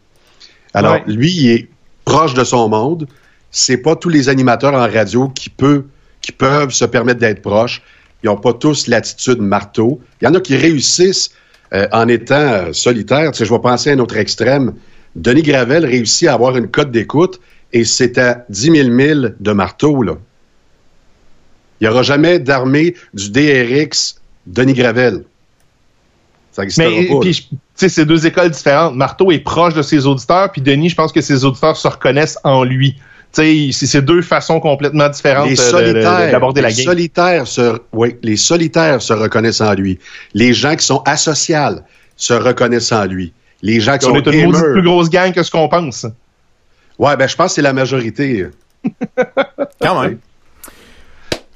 Alors, 0.74 1.00
lui, 1.08 1.32
il 1.32 1.52
est 1.52 1.68
proche 2.06 2.34
de 2.34 2.44
son 2.44 2.70
monde. 2.70 3.08
C'est 3.52 3.78
pas 3.78 3.96
tous 3.96 4.10
les 4.10 4.30
animateurs 4.30 4.74
en 4.74 4.88
radio 4.88 5.30
qui, 5.30 5.50
peut, 5.50 5.86
qui 6.22 6.32
peuvent 6.32 6.72
se 6.72 6.86
permettre 6.86 7.20
d'être 7.20 7.42
proches. 7.42 7.82
Ils 8.24 8.28
n'ont 8.28 8.38
pas 8.38 8.54
tous 8.54 8.88
l'attitude 8.88 9.40
marteau. 9.40 10.00
Il 10.22 10.26
y 10.26 10.28
en 10.28 10.34
a 10.36 10.40
qui 10.40 10.56
réussissent 10.56 11.32
euh, 11.74 11.88
en 11.92 12.08
étant 12.08 12.36
euh, 12.36 12.74
solitaire. 12.74 13.32
Tu 13.32 13.40
sais, 13.40 13.46
je 13.46 13.54
vais 13.54 13.60
penser 13.60 13.90
à 13.90 13.94
un 13.94 14.00
autre 14.00 14.18
extrême. 14.18 14.74
Denis 15.16 15.42
Gravel 15.42 15.86
réussit 15.86 16.28
à 16.28 16.34
avoir 16.34 16.56
une 16.58 16.68
cote 16.68 16.92
d'écoute 16.92 17.40
et 17.74 17.84
c'est 17.84 18.18
à 18.18 18.46
10 18.50 18.72
000 18.72 18.90
milles 18.90 19.36
de 19.40 19.52
marteau, 19.52 20.02
là. 20.02 20.18
Il 21.80 21.88
n'y 21.88 21.94
aura 21.94 22.04
jamais 22.04 22.40
d'armée 22.40 22.96
du 23.14 23.30
DRX 23.30 24.20
Denis 24.46 24.74
Gravel. 24.74 25.24
Ça 26.52 26.64
Mais, 26.78 27.08
puis, 27.22 27.48
tu 27.50 27.58
sais, 27.76 27.90
c'est 27.90 28.06
deux 28.06 28.26
écoles 28.26 28.50
différentes. 28.50 28.96
Marteau 28.96 29.32
est 29.32 29.40
proche 29.40 29.76
de 29.76 29.84
ses 29.84 30.08
auditeurs, 30.08 30.52
puis 30.52 30.62
Denis, 30.62 30.90
je 30.90 30.96
pense 30.96 31.12
que 31.12 31.22
ses 31.22 31.46
auditeurs 31.46 31.78
se 31.78 31.88
reconnaissent 31.88 32.40
en 32.44 32.64
lui 32.64 32.98
c'est 33.72 34.02
deux 34.02 34.22
façons 34.22 34.60
complètement 34.60 35.10
différentes 35.10 35.50
euh, 35.50 36.32
d'aborder 36.32 36.62
la 36.62 36.72
game. 36.72 36.86
Solitaires 36.86 37.48
se, 37.48 37.80
oui, 37.94 38.16
les 38.24 38.38
solitaires 38.38 39.02
se 39.02 39.14
reconnaissent 39.14 39.62
en 39.62 39.74
lui. 39.74 40.00
Les 40.34 40.54
gens 40.54 40.76
qui 40.76 40.86
sont 40.86 41.02
asociales 41.06 41.84
se 42.16 42.34
reconnaissent 42.34 42.92
en 42.92 43.06
lui. 43.06 43.34
Les 43.62 43.80
gens 43.80 43.98
qui 43.98 44.06
on 44.08 44.10
sont 44.10 44.32
est 44.32 44.44
une 44.44 44.52
plus 44.52 44.84
grosse 44.84 45.10
gang 45.10 45.34
que 45.34 45.44
ce 45.44 45.52
qu'on 45.52 45.68
pense. 45.68 46.06
Ouais, 46.98 47.16
ben 47.16 47.28
je 47.28 47.36
pense 47.36 47.52
que 47.52 47.56
c'est 47.56 47.62
la 47.62 47.74
majorité. 47.74 48.48
Quand 49.82 50.02
même. 50.02 50.20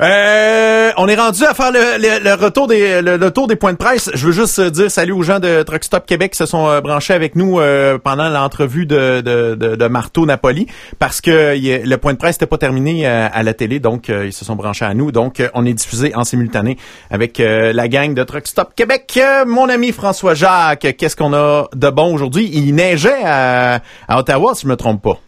Euh, 0.02 0.92
on 0.98 1.08
est 1.08 1.16
rendu 1.16 1.44
à 1.44 1.54
faire 1.54 1.72
le, 1.72 2.34
retour 2.34 2.68
des 2.68 3.04
le, 3.04 3.30
tour 3.30 3.46
des 3.48 3.56
points 3.56 3.74
de 3.74 3.78
presse. 3.78 4.10
Je 4.16 4.26
veux 4.26 4.32
juste 4.32 4.60
dire 4.60 4.90
salut 4.90 5.12
aux 5.12 5.22
gens 5.22 5.40
de 5.40 5.62
Truck 5.62 5.84
Stop 5.84 6.08
Québec 6.08 6.32
qui 6.32 6.38
se 6.40 6.48
sont 6.48 6.68
euh, 6.68 6.82
branchés 6.82 7.14
avec 7.14 7.36
nous 7.36 7.60
euh, 7.60 8.00
pendant 8.00 8.28
l'entrevue 8.30 8.88
de, 8.88 9.22
de, 9.22 9.54
de, 9.56 9.88
Marteau 9.88 10.26
Napoli 10.26 10.66
parce 10.98 11.22
que 11.22 11.56
le 11.56 11.96
point 11.98 12.14
de 12.14 12.18
presse 12.18 12.36
n'était 12.36 12.48
pas 12.48 12.58
terminé 12.58 13.06
à 13.06 13.44
la 13.44 13.54
télé, 13.54 13.80
donc 13.80 14.08
ils 14.08 14.34
se 14.34 14.46
sont 14.46 14.56
branchés 14.56 14.86
à 14.86 14.94
nous. 14.94 15.12
Donc 15.12 15.42
on 15.54 15.66
est 15.66 15.74
diffusé 15.74 16.16
en 16.16 16.24
simultané 16.24 16.78
avec 17.10 17.38
la 17.40 17.88
gang 17.88 18.14
de 18.14 18.24
Truck 18.24 18.48
Stop 18.48 18.74
Québec. 18.76 19.20
mon 19.46 19.70
ami 19.70 19.92
François 19.92 20.34
Jacques, 20.34 20.96
qu'est-ce 20.98 21.16
qu'on 21.16 21.34
a 21.34 21.68
de 21.76 21.90
bon 21.90 22.14
aujourd'hui? 22.14 22.50
Il 22.54 22.74
neigeait 22.74 23.24
à, 23.24 23.82
à 24.08 24.20
Ottawa, 24.20 24.56
si 24.56 24.64
je 24.64 24.68
me 24.68 24.76
trompe 24.76 25.02
pas. 25.02 25.20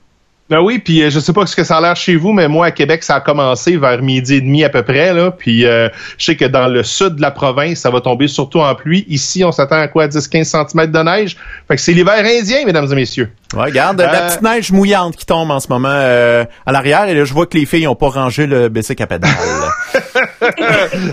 Ben 0.49 0.59
oui, 0.59 0.77
puis 0.79 1.01
euh, 1.01 1.09
je 1.09 1.21
sais 1.21 1.31
pas 1.31 1.45
ce 1.45 1.55
que 1.55 1.63
ça 1.63 1.77
a 1.77 1.81
l'air 1.81 1.95
chez 1.95 2.17
vous, 2.17 2.33
mais 2.33 2.49
moi 2.49 2.65
à 2.65 2.71
Québec, 2.71 3.01
ça 3.03 3.15
a 3.15 3.21
commencé 3.21 3.77
vers 3.77 4.01
midi 4.01 4.35
et 4.35 4.41
demi 4.41 4.65
à 4.65 4.69
peu 4.69 4.83
près. 4.83 5.13
Là, 5.13 5.31
puis 5.31 5.65
euh, 5.65 5.87
je 6.17 6.25
sais 6.25 6.35
que 6.35 6.43
dans 6.43 6.67
le 6.67 6.83
sud 6.83 7.15
de 7.15 7.21
la 7.21 7.31
province, 7.31 7.79
ça 7.79 7.89
va 7.89 8.01
tomber 8.01 8.27
surtout 8.27 8.59
en 8.59 8.75
pluie. 8.75 9.05
Ici, 9.07 9.45
on 9.45 9.53
s'attend 9.53 9.79
à 9.79 9.87
quoi? 9.87 10.07
10-15 10.07 10.43
cm 10.43 10.91
de 10.91 10.99
neige. 10.99 11.37
Fait 11.69 11.77
que 11.77 11.81
c'est 11.81 11.93
l'hiver 11.93 12.25
indien, 12.25 12.65
mesdames 12.65 12.91
et 12.91 12.95
messieurs. 12.95 13.31
Ouais, 13.55 13.63
regarde, 13.63 14.01
la 14.01 14.13
euh, 14.13 14.27
petite 14.27 14.41
neige 14.41 14.71
mouillante 14.73 15.15
qui 15.15 15.25
tombe 15.25 15.49
en 15.49 15.61
ce 15.61 15.69
moment 15.69 15.87
à 15.87 16.71
l'arrière. 16.71 17.05
Et 17.07 17.13
là, 17.13 17.23
je 17.23 17.33
vois 17.33 17.45
que 17.45 17.57
les 17.57 17.65
filles 17.65 17.85
n'ont 17.85 17.95
pas 17.95 18.09
rangé 18.09 18.45
le 18.45 18.67
BC 18.67 18.95
à 18.99 19.07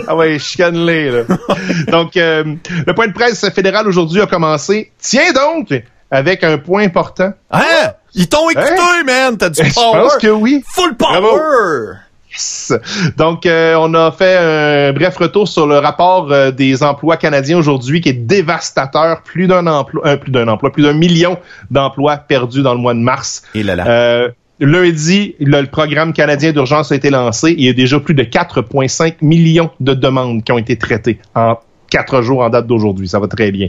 ah 0.08 0.16
ouais, 0.16 0.38
chicane-les. 0.40 1.10
Là. 1.10 1.22
donc, 1.88 2.12
le 2.16 2.92
point 2.94 3.06
de 3.06 3.12
presse 3.12 3.48
fédéral 3.50 3.86
aujourd'hui 3.86 4.20
a 4.20 4.26
commencé. 4.26 4.90
Tiens 4.98 5.32
donc 5.32 5.72
avec 6.10 6.42
un 6.42 6.58
point 6.58 6.82
important. 6.82 7.32
Hein? 7.50 7.92
Ils 8.14 8.28
t'ont 8.28 8.50
écouté, 8.50 8.68
hein? 8.78 9.02
man! 9.04 9.36
T'as 9.36 9.50
du 9.50 9.62
power! 9.72 9.92
Je 9.94 10.00
pense 10.00 10.16
que 10.16 10.28
oui. 10.28 10.62
Full 10.74 10.96
power! 10.96 11.98
Yes. 12.30 12.72
Donc, 13.16 13.44
euh, 13.44 13.74
on 13.78 13.92
a 13.94 14.12
fait 14.12 14.36
un 14.36 14.92
bref 14.92 15.16
retour 15.16 15.48
sur 15.48 15.66
le 15.66 15.78
rapport 15.78 16.30
euh, 16.30 16.52
des 16.52 16.82
emplois 16.82 17.16
canadiens 17.16 17.58
aujourd'hui 17.58 18.00
qui 18.00 18.10
est 18.10 18.12
dévastateur. 18.12 19.22
Plus 19.22 19.48
d'un 19.48 19.66
emploi, 19.66 20.06
euh, 20.06 20.16
plus 20.16 20.30
d'un 20.30 20.46
emploi, 20.46 20.70
plus 20.70 20.84
d'un 20.84 20.92
million 20.92 21.38
d'emplois 21.70 22.16
perdus 22.18 22.62
dans 22.62 22.74
le 22.74 22.80
mois 22.80 22.94
de 22.94 23.00
mars. 23.00 23.42
Et 23.54 23.62
là 23.62 23.74
là. 23.74 24.28
lundi, 24.60 25.34
le, 25.40 25.64
programme 25.66 26.12
canadien 26.12 26.52
d'urgence 26.52 26.92
a 26.92 26.94
été 26.94 27.10
lancé. 27.10 27.54
Il 27.58 27.64
y 27.64 27.68
a 27.68 27.72
déjà 27.72 27.98
plus 27.98 28.14
de 28.14 28.22
4,5 28.22 29.16
millions 29.22 29.70
de 29.80 29.94
demandes 29.94 30.44
qui 30.44 30.52
ont 30.52 30.58
été 30.58 30.76
traitées 30.76 31.18
en 31.34 31.58
quatre 31.90 32.22
jours 32.22 32.40
en 32.40 32.48
date 32.48 32.66
d'aujourd'hui. 32.66 33.08
Ça 33.08 33.18
va 33.18 33.26
très 33.26 33.50
bien. 33.50 33.68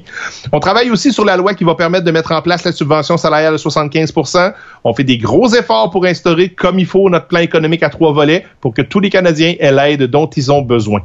On 0.51 0.59
travaille 0.59 0.91
aussi 0.91 1.11
sur 1.11 1.26
la 1.26 1.36
loi 1.36 1.53
qui 1.53 1.63
va 1.63 1.76
permettre 1.76 2.05
de 2.05 2.11
mettre 2.11 2.32
en 2.32 2.41
place 2.41 2.63
la 2.63 2.72
subvention 2.72 3.17
salariale 3.17 3.53
de 3.53 3.57
75% 3.57 4.53
On 4.84 4.93
fait 4.93 5.03
des 5.03 5.17
gros 5.17 5.53
efforts 5.53 5.89
pour 5.89 6.05
instaurer 6.05 6.49
comme 6.49 6.80
il 6.80 6.86
faut 6.86 7.09
notre 7.09 7.28
plan 7.28 7.39
économique 7.39 7.84
à 7.84 7.89
trois 7.89 8.13
volets 8.13 8.45
pour 8.61 8.74
que 8.74 8.82
tous 8.82 8.99
les 8.99 9.09
Canadiens 9.09 9.55
aient 9.59 9.72
l'aide 9.72 10.03
dont 10.03 10.28
ils 10.28 10.51
ont 10.51 10.61
besoin. 10.61 11.01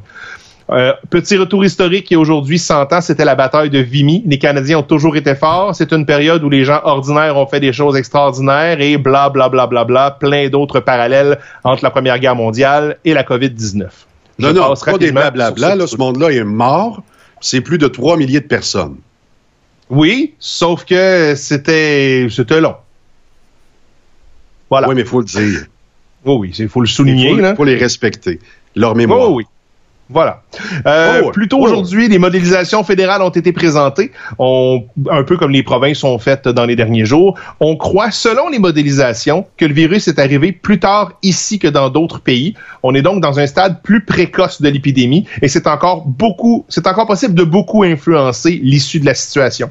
Euh, 0.68 0.92
petit 1.10 1.36
retour 1.36 1.64
historique, 1.64 2.10
il 2.10 2.14
y 2.14 2.16
a 2.16 2.20
aujourd'hui 2.20 2.58
100 2.58 2.92
ans, 2.92 3.00
c'était 3.00 3.24
la 3.24 3.36
bataille 3.36 3.70
de 3.70 3.78
Vimy. 3.78 4.24
Les 4.26 4.38
Canadiens 4.38 4.78
ont 4.78 4.82
toujours 4.82 5.16
été 5.16 5.36
forts. 5.36 5.74
C'est 5.76 5.92
une 5.92 6.06
période 6.06 6.42
où 6.42 6.50
les 6.50 6.64
gens 6.64 6.80
ordinaires 6.82 7.36
ont 7.36 7.46
fait 7.46 7.60
des 7.60 7.72
choses 7.72 7.96
extraordinaires 7.96 8.80
et 8.80 8.96
bla 8.96 9.28
bla 9.28 9.48
bla 9.48 9.66
bla 9.68 9.84
bla, 9.84 10.10
plein 10.10 10.48
d'autres 10.48 10.80
parallèles 10.80 11.38
entre 11.62 11.84
la 11.84 11.90
Première 11.90 12.18
Guerre 12.18 12.34
mondiale 12.34 12.96
et 13.04 13.14
la 13.14 13.22
COVID-19. 13.22 13.86
Non, 14.38 14.52
non, 14.52 14.74
pas 14.74 14.98
des 14.98 15.12
blablabla. 15.12 15.76
Là, 15.76 15.86
ce 15.86 15.96
monde-là 15.96 16.30
est 16.30 16.44
mort. 16.44 17.02
C'est 17.40 17.60
plus 17.60 17.78
de 17.78 17.88
3 17.88 18.16
milliers 18.16 18.40
de 18.40 18.46
personnes. 18.46 18.96
Oui, 19.88 20.34
sauf 20.38 20.84
que 20.84 21.34
c'était 21.36 22.26
c'était 22.30 22.60
long. 22.60 22.74
Voilà. 24.68 24.88
Oui, 24.88 24.94
mais 24.94 25.02
il 25.02 25.06
faut 25.06 25.20
le 25.20 25.26
dire. 25.26 25.66
Oh 26.24 26.38
oui, 26.40 26.52
il 26.58 26.68
faut 26.68 26.80
le 26.80 26.86
souligner. 26.86 27.30
Il 27.30 27.54
faut, 27.56 27.64
les 27.64 27.76
respecter. 27.76 28.40
Leur 28.74 28.96
mémoire. 28.96 29.30
Oh 29.30 29.34
oui. 29.36 29.44
Voilà. 30.08 30.42
Euh, 30.86 31.22
oh, 31.24 31.30
plus 31.32 31.48
tôt 31.48 31.58
oh. 31.60 31.64
aujourd'hui, 31.64 32.08
les 32.08 32.18
modélisations 32.18 32.84
fédérales 32.84 33.22
ont 33.22 33.30
été 33.30 33.52
présentées, 33.52 34.12
on, 34.38 34.84
un 35.10 35.24
peu 35.24 35.36
comme 35.36 35.50
les 35.50 35.64
provinces 35.64 36.04
ont 36.04 36.18
fait 36.18 36.46
dans 36.46 36.64
les 36.64 36.76
derniers 36.76 37.04
jours. 37.04 37.36
On 37.58 37.76
croit, 37.76 38.12
selon 38.12 38.48
les 38.48 38.60
modélisations, 38.60 39.46
que 39.56 39.64
le 39.64 39.74
virus 39.74 40.06
est 40.06 40.18
arrivé 40.18 40.52
plus 40.52 40.78
tard 40.78 41.12
ici 41.22 41.58
que 41.58 41.66
dans 41.66 41.90
d'autres 41.90 42.20
pays. 42.20 42.54
On 42.84 42.94
est 42.94 43.02
donc 43.02 43.20
dans 43.20 43.40
un 43.40 43.46
stade 43.46 43.82
plus 43.82 44.04
précoce 44.04 44.62
de 44.62 44.68
l'épidémie 44.68 45.26
et 45.42 45.48
c'est 45.48 45.66
encore 45.66 46.04
beaucoup, 46.06 46.64
c'est 46.68 46.86
encore 46.86 47.06
possible 47.06 47.34
de 47.34 47.44
beaucoup 47.44 47.82
influencer 47.82 48.60
l'issue 48.62 49.00
de 49.00 49.06
la 49.06 49.14
situation. 49.14 49.70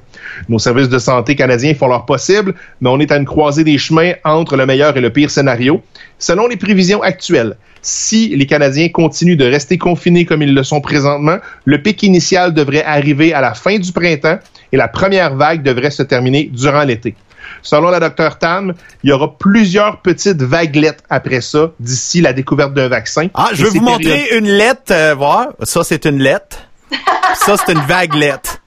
Nos 0.49 0.59
services 0.59 0.89
de 0.89 0.99
santé 0.99 1.35
canadiens 1.35 1.73
font 1.75 1.87
leur 1.87 2.05
possible, 2.05 2.55
mais 2.81 2.89
on 2.89 2.99
est 2.99 3.11
à 3.11 3.17
une 3.17 3.25
croisée 3.25 3.63
des 3.63 3.77
chemins 3.77 4.13
entre 4.25 4.57
le 4.57 4.65
meilleur 4.65 4.97
et 4.97 5.01
le 5.01 5.11
pire 5.11 5.29
scénario. 5.29 5.81
Selon 6.19 6.47
les 6.47 6.57
prévisions 6.57 7.01
actuelles, 7.01 7.57
si 7.81 8.35
les 8.35 8.45
Canadiens 8.47 8.89
continuent 8.89 9.37
de 9.37 9.45
rester 9.45 9.77
confinés 9.77 10.25
comme 10.25 10.41
ils 10.41 10.53
le 10.53 10.63
sont 10.63 10.81
présentement, 10.81 11.37
le 11.65 11.81
pic 11.81 12.01
initial 12.03 12.53
devrait 12.53 12.83
arriver 12.83 13.33
à 13.33 13.41
la 13.41 13.53
fin 13.53 13.77
du 13.77 13.91
printemps 13.91 14.39
et 14.71 14.77
la 14.77 14.87
première 14.87 15.35
vague 15.35 15.61
devrait 15.61 15.91
se 15.91 16.03
terminer 16.03 16.49
durant 16.51 16.83
l'été. 16.83 17.15
Selon 17.61 17.89
la 17.89 17.99
docteur 17.99 18.39
Tam, 18.39 18.73
il 19.03 19.09
y 19.09 19.13
aura 19.13 19.37
plusieurs 19.37 20.01
petites 20.01 20.41
vaguelettes 20.41 21.03
après 21.09 21.41
ça, 21.41 21.71
d'ici 21.79 22.21
la 22.21 22.33
découverte 22.33 22.73
d'un 22.73 22.87
vaccin. 22.87 23.27
Ah, 23.33 23.49
je 23.53 23.63
vais 23.63 23.69
vous 23.69 23.81
montrer 23.81 24.37
une 24.37 24.47
lettre, 24.47 24.91
euh, 24.91 25.15
voir. 25.15 25.49
Ça, 25.63 25.83
c'est 25.83 26.05
une 26.05 26.19
lettre. 26.19 26.57
ça, 27.35 27.55
c'est 27.57 27.73
une 27.73 27.81
vaguelette. 27.81 28.61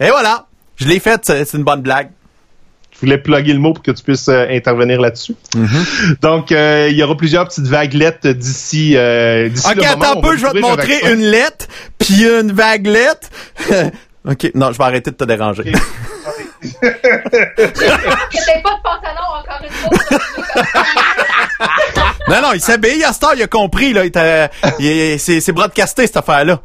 Et 0.00 0.08
voilà. 0.08 0.46
Je 0.76 0.86
l'ai 0.86 1.00
faite, 1.00 1.22
c'est 1.24 1.54
une 1.54 1.64
bonne 1.64 1.82
blague. 1.82 2.10
Je 2.98 3.06
voulais 3.06 3.18
plugger 3.18 3.52
le 3.52 3.60
mot 3.60 3.72
pour 3.72 3.84
que 3.84 3.92
tu 3.92 4.02
puisses 4.02 4.28
euh, 4.28 4.48
intervenir 4.50 5.00
là-dessus. 5.00 5.36
Mm-hmm. 5.54 6.20
Donc, 6.20 6.50
euh, 6.50 6.88
il 6.90 6.96
y 6.96 7.02
aura 7.04 7.16
plusieurs 7.16 7.46
petites 7.46 7.68
vaguelettes 7.68 8.26
d'ici 8.26 8.96
euh, 8.96 9.48
d'ici 9.48 9.68
Ok, 9.70 9.84
attends 9.84 10.18
un 10.18 10.20
peu, 10.20 10.36
je 10.36 10.44
vais 10.46 10.52
te 10.52 10.58
montrer 10.58 11.12
une 11.12 11.22
lettre, 11.22 11.68
puis 11.96 12.24
une 12.24 12.50
vaguelette. 12.50 13.30
ok, 14.28 14.50
non, 14.56 14.72
je 14.72 14.78
vais 14.78 14.84
arrêter 14.84 15.12
de 15.12 15.16
te 15.16 15.24
déranger. 15.24 15.62
Okay. 15.62 15.72
pas 16.80 16.90
de 17.70 18.82
pantalon 18.82 19.26
encore 19.38 19.60
une 19.62 19.70
fois. 19.70 19.90
non, 22.28 22.42
non, 22.42 22.52
il 22.54 22.60
s'habille 22.60 23.04
à 23.04 23.12
temps, 23.12 23.32
il 23.34 23.42
a 23.42 23.46
compris, 23.46 23.92
là. 23.92 24.04
Il, 24.78 25.18
c'est, 25.18 25.52
broadcasté, 25.52 26.06
cette 26.06 26.16
affaire-là. 26.16 26.60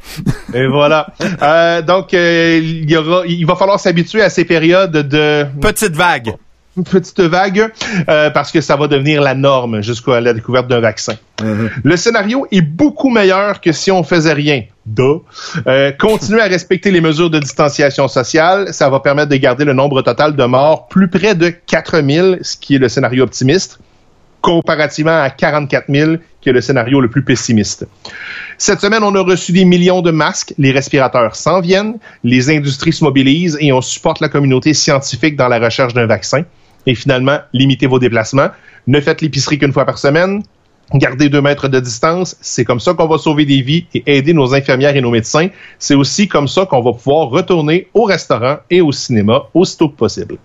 Et 0.54 0.68
voilà. 0.68 1.08
Euh, 1.42 1.82
donc, 1.82 2.14
euh, 2.14 2.60
il, 2.62 2.90
y 2.90 2.96
aura, 2.96 3.26
il 3.26 3.46
va 3.46 3.56
falloir 3.56 3.80
s'habituer 3.80 4.22
à 4.22 4.30
ces 4.30 4.46
périodes 4.46 4.92
de... 4.92 5.46
Petite 5.62 5.96
vague 5.96 6.36
petite 6.82 7.20
vague 7.20 7.72
euh, 8.10 8.32
parce 8.32 8.52
que 8.52 8.60
ça 8.60 8.76
va 8.76 8.88
devenir 8.88 9.22
la 9.22 9.36
norme 9.36 9.82
jusqu'à 9.82 10.20
la 10.20 10.34
découverte 10.34 10.68
d'un 10.68 10.80
vaccin. 10.80 11.14
Mm-hmm. 11.40 11.70
Le 11.84 11.98
scénario 11.98 12.48
est 12.52 12.62
beaucoup 12.62 13.10
meilleur 13.10 13.62
que 13.62 13.72
si 13.72 13.92
on 13.92 14.04
faisait 14.04 14.34
rien. 14.34 14.64
Euh, 15.68 15.92
continuer 15.94 16.42
à 16.42 16.46
respecter 16.46 16.92
les 16.92 17.02
mesures 17.02 17.30
de 17.30 17.40
distanciation 17.40 18.08
sociale, 18.08 18.74
ça 18.74 18.90
va 18.90 19.00
permettre 19.00 19.30
de 19.30 19.38
garder 19.38 19.66
le 19.66 19.74
nombre 19.74 20.02
total 20.02 20.36
de 20.36 20.44
morts 20.44 20.88
plus 20.88 21.08
près 21.08 21.36
de 21.36 21.50
4000, 21.50 22.40
ce 22.42 22.58
qui 22.58 22.76
est 22.76 22.80
le 22.80 22.90
scénario 22.90 23.24
optimiste, 23.24 23.80
comparativement 24.42 25.22
à 25.22 25.30
44 25.30 25.86
000, 25.90 26.16
qui 26.42 26.50
est 26.50 26.52
le 26.52 26.60
scénario 26.60 27.00
le 27.00 27.10
plus 27.10 27.24
pessimiste. 27.24 27.88
Cette 28.58 28.82
semaine, 28.82 29.04
on 29.04 29.16
a 29.16 29.22
reçu 29.22 29.54
des 29.54 29.64
millions 29.64 30.02
de 30.02 30.12
masques, 30.12 30.54
les 30.58 30.72
respirateurs 30.72 31.36
s'en 31.36 31.62
viennent, 31.62 31.98
les 32.26 32.50
industries 32.50 32.92
se 32.92 33.06
mobilisent 33.06 33.58
et 33.62 33.72
on 33.72 33.82
supporte 33.82 34.20
la 34.20 34.28
communauté 34.28 34.74
scientifique 34.74 35.38
dans 35.38 35.48
la 35.48 35.60
recherche 35.60 35.94
d'un 35.94 36.08
vaccin. 36.08 36.44
Et 36.86 36.96
finalement, 36.96 37.40
limitez 37.54 37.88
vos 37.88 38.00
déplacements. 38.00 38.50
Ne 38.88 39.00
faites 39.00 39.22
l'épicerie 39.22 39.58
qu'une 39.58 39.72
fois 39.72 39.86
par 39.86 39.98
semaine. 39.98 40.44
Gardez 40.94 41.30
deux 41.30 41.42
mètres 41.42 41.68
de 41.68 41.80
distance. 41.80 42.36
C'est 42.42 42.66
comme 42.66 42.80
ça 42.80 42.94
qu'on 42.94 43.08
va 43.08 43.18
sauver 43.18 43.46
des 43.46 43.62
vies 43.62 43.86
et 43.96 44.04
aider 44.18 44.34
nos 44.34 44.54
infirmières 44.54 44.96
et 44.96 45.02
nos 45.02 45.12
médecins. 45.12 45.48
C'est 45.80 45.96
aussi 45.96 46.28
comme 46.28 46.48
ça 46.48 46.66
qu'on 46.66 46.82
va 46.82 46.94
pouvoir 46.94 47.30
retourner 47.30 47.88
au 47.94 48.04
restaurant 48.04 48.58
et 48.70 48.82
au 48.82 48.92
cinéma 48.92 49.44
aussitôt 49.54 49.90
que 49.90 49.96
possible. 49.96 50.38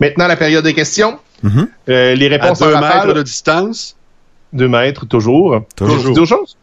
Maintenant, 0.00 0.28
la 0.28 0.36
période 0.36 0.64
des 0.64 0.74
questions. 0.74 1.18
Mm-hmm. 1.44 1.68
Euh, 1.88 2.14
les 2.14 2.28
réponses 2.28 2.62
à 2.62 2.66
deux 2.66 2.80
mètres 2.80 3.14
de 3.14 3.22
distance? 3.22 3.96
Deux 4.52 4.68
mètres, 4.68 5.06
toujours. 5.06 5.60
Toujours. 5.76 6.14
Deux 6.14 6.24
choses? 6.24 6.56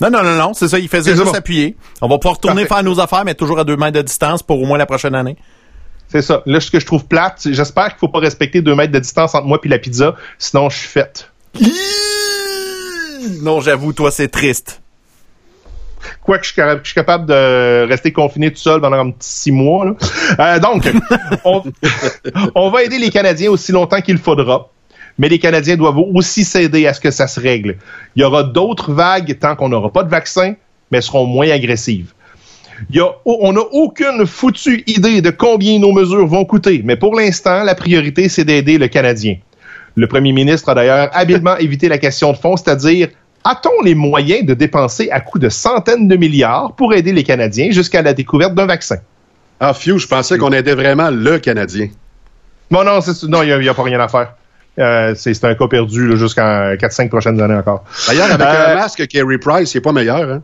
Non, 0.00 0.10
non, 0.10 0.22
non, 0.22 0.36
non, 0.36 0.54
c'est 0.54 0.68
ça. 0.68 0.78
Il 0.78 0.88
faisait 0.88 1.16
juste 1.16 1.34
appuyer. 1.34 1.76
On 2.00 2.08
va 2.08 2.18
pouvoir 2.18 2.36
retourner 2.36 2.66
faire 2.66 2.82
nos 2.82 3.00
affaires, 3.00 3.24
mais 3.24 3.34
toujours 3.34 3.58
à 3.58 3.64
deux 3.64 3.76
mètres 3.76 3.96
de 3.96 4.02
distance 4.02 4.42
pour 4.42 4.60
au 4.60 4.66
moins 4.66 4.78
la 4.78 4.86
prochaine 4.86 5.14
année. 5.14 5.36
C'est 6.08 6.22
ça. 6.22 6.42
Là, 6.46 6.60
ce 6.60 6.70
que 6.70 6.78
je 6.78 6.86
trouve 6.86 7.06
plate, 7.06 7.48
j'espère 7.50 7.88
qu'il 7.88 7.98
faut 7.98 8.08
pas 8.08 8.20
respecter 8.20 8.62
deux 8.62 8.74
mètres 8.74 8.92
de 8.92 8.98
distance 8.98 9.34
entre 9.34 9.46
moi 9.46 9.58
et 9.64 9.68
la 9.68 9.78
pizza, 9.78 10.14
sinon 10.38 10.68
je 10.68 10.78
suis 10.78 10.88
faite. 10.88 11.30
Non, 13.42 13.60
j'avoue, 13.60 13.92
toi, 13.92 14.10
c'est 14.10 14.28
triste. 14.28 14.80
Quoi 16.22 16.38
que 16.38 16.46
je 16.46 16.52
suis, 16.52 16.94
capable 16.94 17.26
de 17.26 17.86
rester 17.86 18.12
confiné 18.12 18.50
tout 18.50 18.58
seul 18.58 18.80
pendant 18.80 18.98
un 18.98 19.10
petit 19.10 19.28
six 19.28 19.52
mois. 19.52 19.94
Euh, 20.38 20.58
donc, 20.58 20.90
on, 22.54 22.70
va 22.70 22.82
aider 22.82 22.98
les 22.98 23.10
Canadiens 23.10 23.50
aussi 23.50 23.72
longtemps 23.72 24.00
qu'il 24.00 24.18
faudra 24.18 24.70
mais 25.16 25.28
les 25.28 25.38
Canadiens 25.38 25.76
doivent 25.76 25.98
aussi 25.98 26.44
s'aider 26.44 26.88
à 26.88 26.92
ce 26.92 27.00
que 27.00 27.12
ça 27.12 27.28
se 27.28 27.38
règle. 27.38 27.76
Il 28.16 28.22
y 28.22 28.24
aura 28.24 28.42
d'autres 28.42 28.92
vagues 28.92 29.38
tant 29.38 29.54
qu'on 29.54 29.68
n'aura 29.68 29.92
pas 29.92 30.02
de 30.02 30.10
vaccin, 30.10 30.54
mais 30.90 31.00
seront 31.00 31.24
moins 31.24 31.48
agressives. 31.50 32.12
on 33.24 33.52
n'a 33.52 33.60
aucune 33.60 34.26
foutue 34.26 34.82
idée 34.88 35.22
de 35.22 35.30
combien 35.30 35.78
nos 35.78 35.92
mesures 35.92 36.26
vont 36.26 36.44
coûter, 36.44 36.82
mais 36.84 36.96
pour 36.96 37.14
l'instant, 37.14 37.62
la 37.62 37.76
priorité, 37.76 38.28
c'est 38.28 38.44
d'aider 38.44 38.76
le 38.76 38.88
Canadien. 38.88 39.36
Le 39.96 40.06
premier 40.06 40.32
ministre 40.32 40.68
a 40.68 40.74
d'ailleurs 40.74 41.10
habilement 41.12 41.56
évité 41.58 41.88
la 41.88 41.98
question 41.98 42.32
de 42.32 42.36
fond, 42.36 42.56
c'est-à-dire 42.56 43.08
a-t-on 43.44 43.82
les 43.82 43.94
moyens 43.94 44.46
de 44.46 44.54
dépenser 44.54 45.10
à 45.10 45.20
coût 45.20 45.38
de 45.38 45.48
centaines 45.48 46.08
de 46.08 46.16
milliards 46.16 46.72
pour 46.76 46.94
aider 46.94 47.12
les 47.12 47.24
Canadiens 47.24 47.70
jusqu'à 47.70 48.02
la 48.02 48.14
découverte 48.14 48.54
d'un 48.54 48.66
vaccin? 48.66 48.96
Ah, 49.60 49.74
Fiu, 49.74 49.98
je 49.98 50.08
pensais 50.08 50.38
qu'on 50.38 50.50
aidait 50.52 50.74
vraiment 50.74 51.10
le 51.10 51.38
Canadien. 51.38 51.88
Non, 52.70 52.84
non, 52.84 53.00
non, 53.28 53.42
il 53.42 53.58
n'y 53.60 53.68
a, 53.68 53.74
pas 53.74 53.82
rien 53.82 54.00
à 54.00 54.08
faire. 54.08 54.34
Euh, 54.78 55.14
c'est 55.16 55.44
un 55.44 55.54
cas 55.54 55.68
perdu 55.68 56.16
jusqu'en 56.16 56.74
4-5 56.74 57.08
prochaines 57.08 57.40
années 57.40 57.54
encore. 57.54 57.84
D'ailleurs, 58.08 58.32
avec 58.32 58.46
un 58.46 58.70
euh, 58.70 58.74
masque 58.74 59.06
Kerry 59.06 59.38
Price, 59.38 59.70
c'est 59.70 59.80
pas 59.80 59.92
meilleur, 59.92 60.28
hein? 60.28 60.42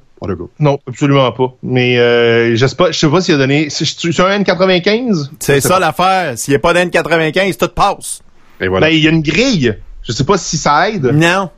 Non, 0.60 0.78
absolument 0.86 1.32
pas. 1.32 1.54
Mais 1.62 1.98
euh, 1.98 2.54
je 2.54 2.66
sais 2.66 2.76
pas, 2.76 2.92
je 2.92 2.98
sais 2.98 3.08
pas 3.08 3.20
s'il 3.20 3.34
a 3.34 3.38
donné. 3.38 3.68
C'est 3.70 3.84
un 4.20 4.38
N95? 4.38 5.30
C'est 5.40 5.60
ça 5.60 5.80
l'affaire. 5.80 6.38
S'il 6.38 6.52
n'y 6.52 6.56
a 6.56 6.60
pas 6.60 6.74
d'N95, 6.74 7.56
tout 7.56 7.68
passe. 7.68 8.22
Ben, 8.60 8.88
il 8.88 8.98
y 8.98 9.06
a 9.06 9.10
une 9.10 9.22
grille. 9.22 9.76
Je 10.02 10.12
sais 10.12 10.24
pas 10.24 10.38
si 10.38 10.56
ça 10.56 10.90
aide. 10.90 11.06
Non. 11.06 11.50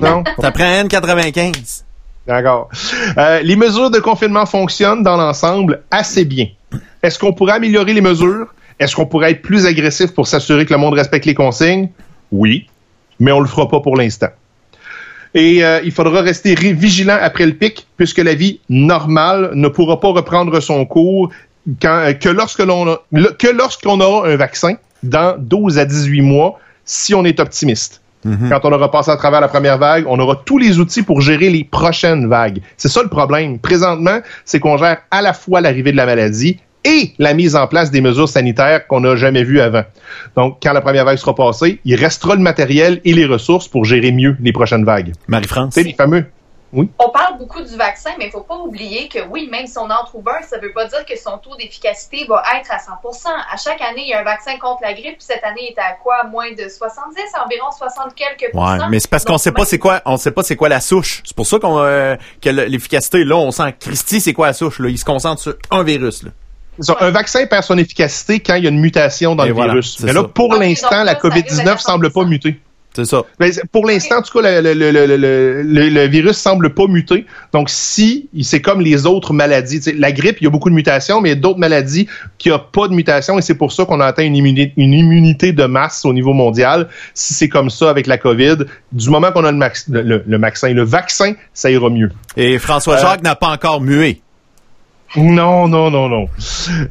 Non? 0.00 0.24
ça 0.40 0.50
prend 0.50 0.64
N95. 0.64 1.82
D'accord. 2.26 2.68
Euh, 3.18 3.40
les 3.42 3.56
mesures 3.56 3.90
de 3.90 4.00
confinement 4.00 4.46
fonctionnent 4.46 5.02
dans 5.02 5.16
l'ensemble 5.16 5.82
assez 5.90 6.24
bien. 6.24 6.48
Est-ce 7.02 7.18
qu'on 7.18 7.32
pourrait 7.32 7.54
améliorer 7.54 7.92
les 7.92 8.00
mesures? 8.00 8.52
Est-ce 8.80 8.96
qu'on 8.96 9.06
pourrait 9.06 9.32
être 9.32 9.42
plus 9.42 9.64
agressif 9.64 10.12
pour 10.12 10.26
s'assurer 10.26 10.66
que 10.66 10.72
le 10.72 10.78
monde 10.78 10.94
respecte 10.94 11.24
les 11.24 11.34
consignes? 11.34 11.90
Oui, 12.32 12.68
mais 13.20 13.32
on 13.32 13.40
le 13.40 13.46
fera 13.46 13.68
pas 13.68 13.80
pour 13.80 13.96
l'instant. 13.96 14.28
Et 15.34 15.64
euh, 15.64 15.80
il 15.84 15.92
faudra 15.92 16.20
rester 16.22 16.54
vigilant 16.54 17.18
après 17.20 17.46
le 17.46 17.52
pic, 17.52 17.86
puisque 17.96 18.18
la 18.18 18.34
vie 18.34 18.60
normale 18.68 19.50
ne 19.54 19.68
pourra 19.68 20.00
pas 20.00 20.08
reprendre 20.08 20.58
son 20.60 20.84
cours 20.84 21.30
quand, 21.80 22.12
que 22.18 22.28
lorsque 22.28 22.60
l'on 22.60 22.98
que 23.38 23.48
lorsqu'on 23.48 24.00
aura 24.00 24.28
un 24.28 24.36
vaccin 24.36 24.76
dans 25.08 25.36
12 25.38 25.78
à 25.78 25.84
18 25.84 26.22
mois, 26.22 26.58
si 26.84 27.14
on 27.14 27.24
est 27.24 27.40
optimiste. 27.40 28.02
Mhm. 28.24 28.48
Quand 28.48 28.64
on 28.64 28.72
aura 28.72 28.90
passé 28.90 29.10
à 29.10 29.16
travers 29.16 29.40
la 29.40 29.48
première 29.48 29.78
vague, 29.78 30.04
on 30.08 30.18
aura 30.18 30.36
tous 30.44 30.58
les 30.58 30.78
outils 30.78 31.02
pour 31.02 31.20
gérer 31.20 31.48
les 31.50 31.64
prochaines 31.64 32.28
vagues. 32.28 32.60
C'est 32.76 32.88
ça 32.88 33.02
le 33.02 33.08
problème. 33.08 33.58
Présentement, 33.58 34.18
c'est 34.44 34.58
qu'on 34.58 34.76
gère 34.76 34.98
à 35.10 35.22
la 35.22 35.32
fois 35.32 35.60
l'arrivée 35.60 35.92
de 35.92 35.96
la 35.96 36.06
maladie 36.06 36.58
et 36.84 37.12
la 37.18 37.34
mise 37.34 37.56
en 37.56 37.66
place 37.66 37.90
des 37.90 38.00
mesures 38.00 38.28
sanitaires 38.28 38.86
qu'on 38.86 39.00
n'a 39.00 39.16
jamais 39.16 39.42
vues 39.42 39.60
avant. 39.60 39.82
Donc, 40.36 40.58
quand 40.62 40.72
la 40.72 40.80
première 40.80 41.04
vague 41.04 41.18
sera 41.18 41.34
passée, 41.34 41.80
il 41.84 41.96
restera 41.96 42.36
le 42.36 42.42
matériel 42.42 43.00
et 43.04 43.12
les 43.12 43.26
ressources 43.26 43.68
pour 43.68 43.84
gérer 43.84 44.12
mieux 44.12 44.36
les 44.40 44.52
prochaines 44.52 44.84
vagues. 44.84 45.12
Marie-France? 45.26 45.74
C'est 45.74 45.82
les 45.82 45.94
fameux. 45.94 46.24
On 46.72 47.10
parle 47.10 47.38
beaucoup 47.38 47.62
du 47.62 47.76
vaccin, 47.76 48.10
mais 48.18 48.24
il 48.24 48.28
ne 48.28 48.32
faut 48.32 48.40
pas 48.42 48.56
oublier 48.56 49.08
que 49.08 49.20
oui, 49.30 49.48
même 49.50 49.66
si 49.66 49.78
on 49.78 49.84
en 49.84 50.04
trouve 50.04 50.28
un, 50.28 50.42
ça 50.42 50.58
ne 50.58 50.62
veut 50.62 50.72
pas 50.72 50.86
dire 50.86 51.04
que 51.06 51.16
son 51.16 51.38
taux 51.38 51.56
d'efficacité 51.56 52.26
va 52.28 52.42
être 52.58 52.70
à 52.70 52.76
100% 52.76 53.28
À 53.28 53.56
chaque 53.56 53.80
année, 53.80 54.02
il 54.02 54.08
y 54.08 54.14
a 54.14 54.20
un 54.20 54.24
vaccin 54.24 54.58
contre 54.58 54.82
la 54.82 54.92
grippe. 54.92 55.16
Cette 55.18 55.44
année, 55.44 55.70
il 55.70 55.72
est 55.72 55.78
à 55.78 55.92
quoi? 56.02 56.24
Moins 56.24 56.50
de 56.50 56.68
70, 56.68 57.20
environ 57.44 57.70
60 57.70 58.14
quelques 58.14 58.54
Ouais, 58.54 58.88
mais 58.90 59.00
c'est 59.00 59.10
parce 59.10 59.24
qu'on 59.24 59.38
sait 59.38 59.52
pas 59.52 59.64
c'est 59.64 59.78
quoi, 59.78 60.02
on 60.04 60.16
sait 60.16 60.32
pas 60.32 60.42
c'est 60.42 60.56
quoi 60.56 60.68
la 60.68 60.80
souche. 60.80 61.22
C'est 61.24 61.36
pour 61.36 61.46
ça 61.46 61.58
qu'on 61.58 61.78
euh, 61.78 62.16
que 62.42 62.50
l'efficacité 62.50 63.24
là, 63.24 63.36
on 63.36 63.50
sent 63.50 63.74
Christy, 63.78 64.20
c'est 64.20 64.32
quoi 64.32 64.48
la 64.48 64.52
souche 64.52 64.80
là, 64.80 64.88
il 64.88 64.98
se 64.98 65.04
concentre 65.04 65.40
sur 65.40 65.54
un 65.70 65.82
virus 65.82 66.22
là. 66.22 66.30
Un 67.00 67.10
vaccin 67.10 67.46
perd 67.46 67.64
son 67.64 67.78
efficacité 67.78 68.40
quand 68.40 68.54
il 68.56 68.64
y 68.64 68.66
a 68.66 68.70
une 68.70 68.80
mutation 68.80 69.34
dans 69.34 69.44
le 69.44 69.54
virus. 69.54 69.98
Mais 70.00 70.12
là, 70.12 70.24
pour 70.24 70.54
l'instant, 70.54 71.04
la 71.04 71.14
COVID-19 71.14 71.78
semble 71.78 72.10
pas 72.10 72.24
muter. 72.24 72.60
C'est 72.96 73.04
ça. 73.04 73.24
Mais 73.38 73.50
pour 73.72 73.86
l'instant, 73.86 74.16
en 74.16 74.22
tout 74.22 74.40
cas, 74.40 74.60
le, 74.62 74.72
le, 74.72 74.90
le, 74.90 75.88
le, 75.88 76.06
virus 76.06 76.38
semble 76.38 76.72
pas 76.72 76.86
muter. 76.86 77.26
Donc, 77.52 77.68
si 77.68 78.30
c'est 78.40 78.62
comme 78.62 78.80
les 78.80 79.04
autres 79.04 79.34
maladies, 79.34 79.82
la 79.98 80.12
grippe, 80.12 80.38
il 80.40 80.44
y 80.44 80.46
a 80.46 80.50
beaucoup 80.50 80.70
de 80.70 80.74
mutations, 80.74 81.20
mais 81.20 81.28
il 81.28 81.34
y 81.34 81.36
a 81.36 81.40
d'autres 81.40 81.58
maladies 81.58 82.08
qui 82.38 82.48
n'ont 82.48 82.58
pas 82.72 82.88
de 82.88 82.94
mutation 82.94 83.38
et 83.38 83.42
c'est 83.42 83.54
pour 83.54 83.70
ça 83.70 83.84
qu'on 83.84 84.00
a 84.00 84.06
atteint 84.06 84.24
une 84.24 84.34
immunité, 84.34 84.72
une 84.78 84.94
immunité 84.94 85.52
de 85.52 85.64
masse 85.64 86.06
au 86.06 86.14
niveau 86.14 86.32
mondial. 86.32 86.88
Si 87.12 87.34
c'est 87.34 87.50
comme 87.50 87.68
ça 87.68 87.90
avec 87.90 88.06
la 88.06 88.16
COVID, 88.16 88.56
du 88.92 89.10
moment 89.10 89.30
qu'on 89.30 89.44
a 89.44 89.52
le, 89.52 89.58
max, 89.58 89.86
le, 89.90 90.38
vaccin, 90.38 90.72
le 90.72 90.84
vaccin, 90.84 91.34
ça 91.52 91.70
ira 91.70 91.90
mieux. 91.90 92.10
Et 92.38 92.58
François 92.58 92.96
Jacques 92.96 93.20
euh, 93.20 93.28
n'a 93.28 93.34
pas 93.34 93.48
encore 93.48 93.82
mué. 93.82 94.22
Non, 95.16 95.68
non, 95.68 95.90
non, 95.90 96.08
non. 96.08 96.28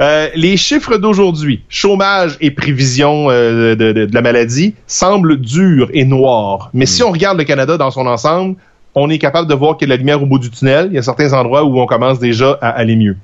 Euh, 0.01 0.29
les 0.35 0.57
chiffres 0.57 0.97
d'aujourd'hui, 0.97 1.63
chômage 1.69 2.37
et 2.41 2.51
prévision 2.51 3.27
euh, 3.29 3.75
de, 3.75 4.07
la 4.11 4.21
maladie, 4.21 4.75
semblent 4.87 5.37
durs 5.37 5.89
et 5.93 6.05
noirs. 6.05 6.69
Mais 6.73 6.85
si 6.85 7.01
hmm. 7.03 7.07
on 7.07 7.11
regarde 7.11 7.37
le 7.37 7.43
Canada 7.43 7.77
dans 7.77 7.91
son 7.91 8.07
ensemble, 8.07 8.55
on 8.95 9.09
est 9.09 9.17
capable 9.17 9.49
de 9.49 9.53
voir 9.53 9.77
qu'il 9.77 9.89
y 9.89 9.91
a 9.91 9.95
la 9.95 9.97
lumière 9.97 10.23
au 10.23 10.25
bout 10.25 10.39
du 10.39 10.49
tunnel. 10.49 10.87
Il 10.89 10.95
y 10.95 10.97
a 10.97 11.01
certains 11.01 11.33
endroits 11.33 11.65
où 11.65 11.79
on 11.79 11.85
commence 11.85 12.17
déjà 12.17 12.57
à 12.61 12.69
aller 12.69 12.95
mieux. 12.95 13.17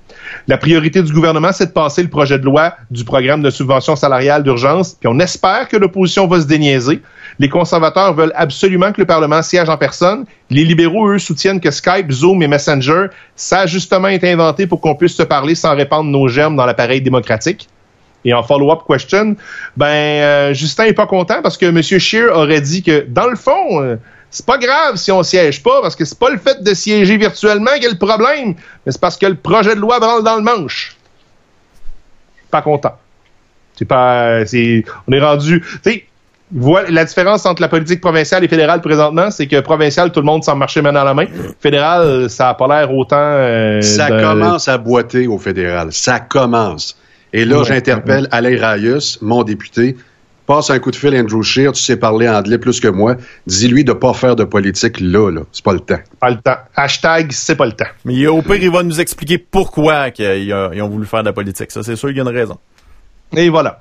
La 0.48 0.58
priorité 0.58 1.02
du 1.02 1.14
gouvernement, 1.14 1.52
c'est 1.54 1.68
de 1.68 1.72
passer 1.72 2.04
le 2.04 2.10
projet 2.10 2.38
de 2.38 2.44
loi 2.44 2.76
du 2.92 3.06
programme 3.06 3.42
de 3.42 3.50
subvention 3.50 3.96
salariale 3.96 4.44
d'urgence, 4.44 4.98
puis 5.00 5.08
on 5.08 5.20
espère 5.20 5.70
que 5.70 5.78
l'opposition 5.78 6.28
va 6.28 6.42
se 6.42 6.46
déniaiser. 6.46 7.02
Les 7.42 7.50
conservateurs 7.50 8.14
veulent 8.14 8.34
absolument 8.36 8.92
que 8.92 9.02
le 9.02 9.08
Parlement 9.08 9.42
siège 9.42 9.68
en 9.68 9.76
personne. 9.76 10.26
Les 10.52 10.64
libéraux, 10.64 11.10
eux, 11.10 11.18
soutiennent 11.18 11.60
que 11.60 11.72
Skype, 11.72 12.12
Zoom 12.12 12.44
et 12.44 12.48
Messenger, 12.48 13.08
ça 13.36 13.62
a 13.62 13.66
justement 13.66 14.10
été 14.10 14.32
inventé 14.32 14.68
pour 14.68 14.80
qu'on 14.80 14.94
puisse 14.94 15.16
se 15.16 15.24
parler 15.24 15.56
sans 15.56 15.76
répandre 15.76 16.08
nos 16.12 16.28
germes 16.28 16.56
dans 16.56 16.68
l'appareil 16.68 17.02
démocratique. 17.02 17.68
Et 18.26 18.32
en 18.36 18.44
follow-up 18.44 18.82
question, 18.88 19.36
ben 19.76 19.88
euh, 19.88 20.54
Justin 20.54 20.84
est 20.84 20.94
pas 20.94 21.08
content 21.08 21.42
parce 21.42 21.58
que 21.58 21.66
M. 21.66 21.82
Scheer 21.82 22.30
aurait 22.32 22.62
dit 22.62 22.84
que, 22.84 23.08
dans 23.10 23.28
le 23.28 23.36
fond, 23.36 23.82
euh, 23.82 23.96
c'est 24.30 24.46
pas 24.46 24.60
grave 24.60 24.98
si 24.98 25.12
on 25.12 25.24
siège 25.24 25.64
pas, 25.64 25.82
parce 25.82 25.96
que 25.96 26.06
c'est 26.06 26.20
pas 26.20 26.30
le 26.30 26.38
fait 26.38 26.62
de 26.62 26.74
siéger 26.76 27.18
virtuellement 27.18 27.72
qui 27.80 27.88
est 27.88 27.92
le 27.92 27.98
problème, 27.98 28.54
mais 28.86 28.92
c'est 28.92 29.02
parce 29.02 29.18
que 29.18 29.26
le 29.26 29.34
projet 29.34 29.74
de 29.74 29.80
loi 29.80 30.00
branle 30.00 30.24
dans 30.24 30.36
le 30.36 30.44
manche. 30.44 30.96
Pas 32.52 32.62
content. 32.62 32.96
C'est 33.80 33.86
pas, 33.86 34.46
c'est, 34.46 34.84
on 35.08 35.12
est 35.12 35.20
rendu, 35.20 35.66
tu 35.84 36.04
la 36.54 37.06
différence 37.06 37.46
entre 37.46 37.62
la 37.62 37.70
politique 37.70 38.02
provinciale 38.02 38.44
et 38.44 38.48
fédérale 38.48 38.82
présentement, 38.82 39.32
c'est 39.32 39.48
que 39.48 39.60
provincial, 39.62 40.12
tout 40.12 40.20
le 40.20 40.26
monde 40.26 40.44
s'en 40.44 40.56
marcher 40.56 40.82
main 40.82 40.94
dans 40.94 41.04
la 41.04 41.14
main. 41.14 41.26
Fédéral, 41.60 42.30
ça 42.30 42.50
a 42.50 42.54
pas 42.54 42.68
l'air 42.68 42.94
autant. 42.94 43.16
Euh, 43.18 43.82
ça 43.82 44.10
commence 44.10 44.68
à 44.68 44.78
boiter 44.78 45.28
au 45.28 45.38
fédéral. 45.38 45.92
Ça 45.92 46.20
commence. 46.20 46.98
Et 47.34 47.46
là, 47.46 47.64
j'interpelle 47.64 48.28
Alain 48.32 48.58
Rayus, 48.60 49.20
mon 49.22 49.44
député. 49.44 49.96
Passe 50.46 50.70
un 50.70 50.80
coup 50.80 50.92
de 50.92 50.98
fil 50.98 51.16
à 51.16 51.20
Andrew 51.20 51.44
Scheer, 51.44 51.72
tu 51.72 51.82
sais 51.82 51.96
parler 51.96 52.28
anglais 52.28 52.58
plus 52.58 52.82
que 52.82 52.90
moi. 52.90 53.16
Dis-lui 53.48 53.86
de 53.86 53.94
pas 53.94 54.14
faire 54.14 54.36
de 54.36 54.44
politique 54.44 55.00
là, 55.00 55.32
là. 55.32 55.42
C'est 55.54 55.64
pas 55.64 55.72
le 55.72 55.80
temps. 55.80 56.00
Pas 56.20 56.32
le 56.32 56.38
temps. 56.38 56.58
Hashtag, 56.76 57.32
c'est 57.32 57.56
pas 57.56 57.68
le 57.68 57.72
temps. 57.72 57.86
Mais 58.04 58.28
au 58.28 58.42
pire, 58.42 58.56
il 58.56 58.72
va 58.72 58.84
nous 58.84 59.00
expliquer 59.00 59.38
pourquoi 59.38 60.10
ils 60.18 60.54
ont 60.54 60.90
voulu 60.90 61.06
faire 61.06 61.22
de 61.22 61.28
la 61.28 61.34
politique. 61.34 61.72
Ça, 61.72 61.84
c'est 61.84 61.96
sûr 61.96 62.10
qu'il 62.10 62.18
y 62.18 62.20
a 62.20 62.24
une 62.24 62.36
raison. 62.36 62.58
Et 63.38 63.48
voilà. 63.50 63.80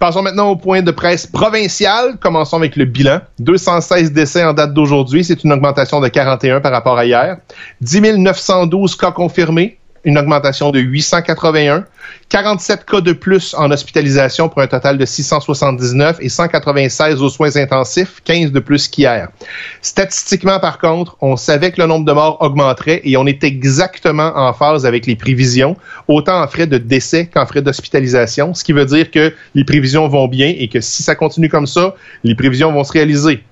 Passons 0.00 0.22
maintenant 0.22 0.48
au 0.48 0.56
point 0.56 0.80
de 0.80 0.90
presse 0.92 1.26
provincial. 1.26 2.16
Commençons 2.18 2.56
avec 2.56 2.74
le 2.74 2.86
bilan. 2.86 3.20
216 3.38 4.12
décès 4.12 4.42
en 4.42 4.54
date 4.54 4.72
d'aujourd'hui. 4.72 5.22
C'est 5.24 5.44
une 5.44 5.52
augmentation 5.52 6.00
de 6.00 6.08
41 6.08 6.62
par 6.62 6.72
rapport 6.72 6.96
à 6.96 7.04
hier. 7.04 7.36
10 7.82 8.16
912 8.16 8.96
cas 8.96 9.12
confirmés 9.12 9.78
une 10.04 10.18
augmentation 10.18 10.70
de 10.70 10.80
881, 10.80 11.84
47 12.28 12.84
cas 12.86 13.00
de 13.00 13.12
plus 13.12 13.54
en 13.54 13.70
hospitalisation 13.70 14.48
pour 14.48 14.62
un 14.62 14.66
total 14.66 14.96
de 14.96 15.04
679 15.04 16.18
et 16.20 16.28
196 16.28 17.22
aux 17.22 17.28
soins 17.28 17.56
intensifs, 17.56 18.20
15 18.24 18.52
de 18.52 18.60
plus 18.60 18.88
qu'hier. 18.88 19.28
Statistiquement, 19.82 20.58
par 20.58 20.78
contre, 20.78 21.16
on 21.20 21.36
savait 21.36 21.72
que 21.72 21.80
le 21.80 21.86
nombre 21.86 22.06
de 22.06 22.12
morts 22.12 22.38
augmenterait 22.40 23.02
et 23.04 23.16
on 23.16 23.26
est 23.26 23.44
exactement 23.44 24.32
en 24.34 24.52
phase 24.52 24.86
avec 24.86 25.06
les 25.06 25.16
prévisions, 25.16 25.76
autant 26.08 26.42
en 26.42 26.46
frais 26.48 26.66
de 26.66 26.78
décès 26.78 27.26
qu'en 27.26 27.44
frais 27.44 27.62
d'hospitalisation, 27.62 28.54
ce 28.54 28.64
qui 28.64 28.72
veut 28.72 28.86
dire 28.86 29.10
que 29.10 29.34
les 29.54 29.64
prévisions 29.64 30.08
vont 30.08 30.28
bien 30.28 30.54
et 30.56 30.68
que 30.68 30.80
si 30.80 31.02
ça 31.02 31.14
continue 31.14 31.48
comme 31.48 31.66
ça, 31.66 31.94
les 32.24 32.34
prévisions 32.34 32.72
vont 32.72 32.84
se 32.84 32.92
réaliser. 32.92 33.42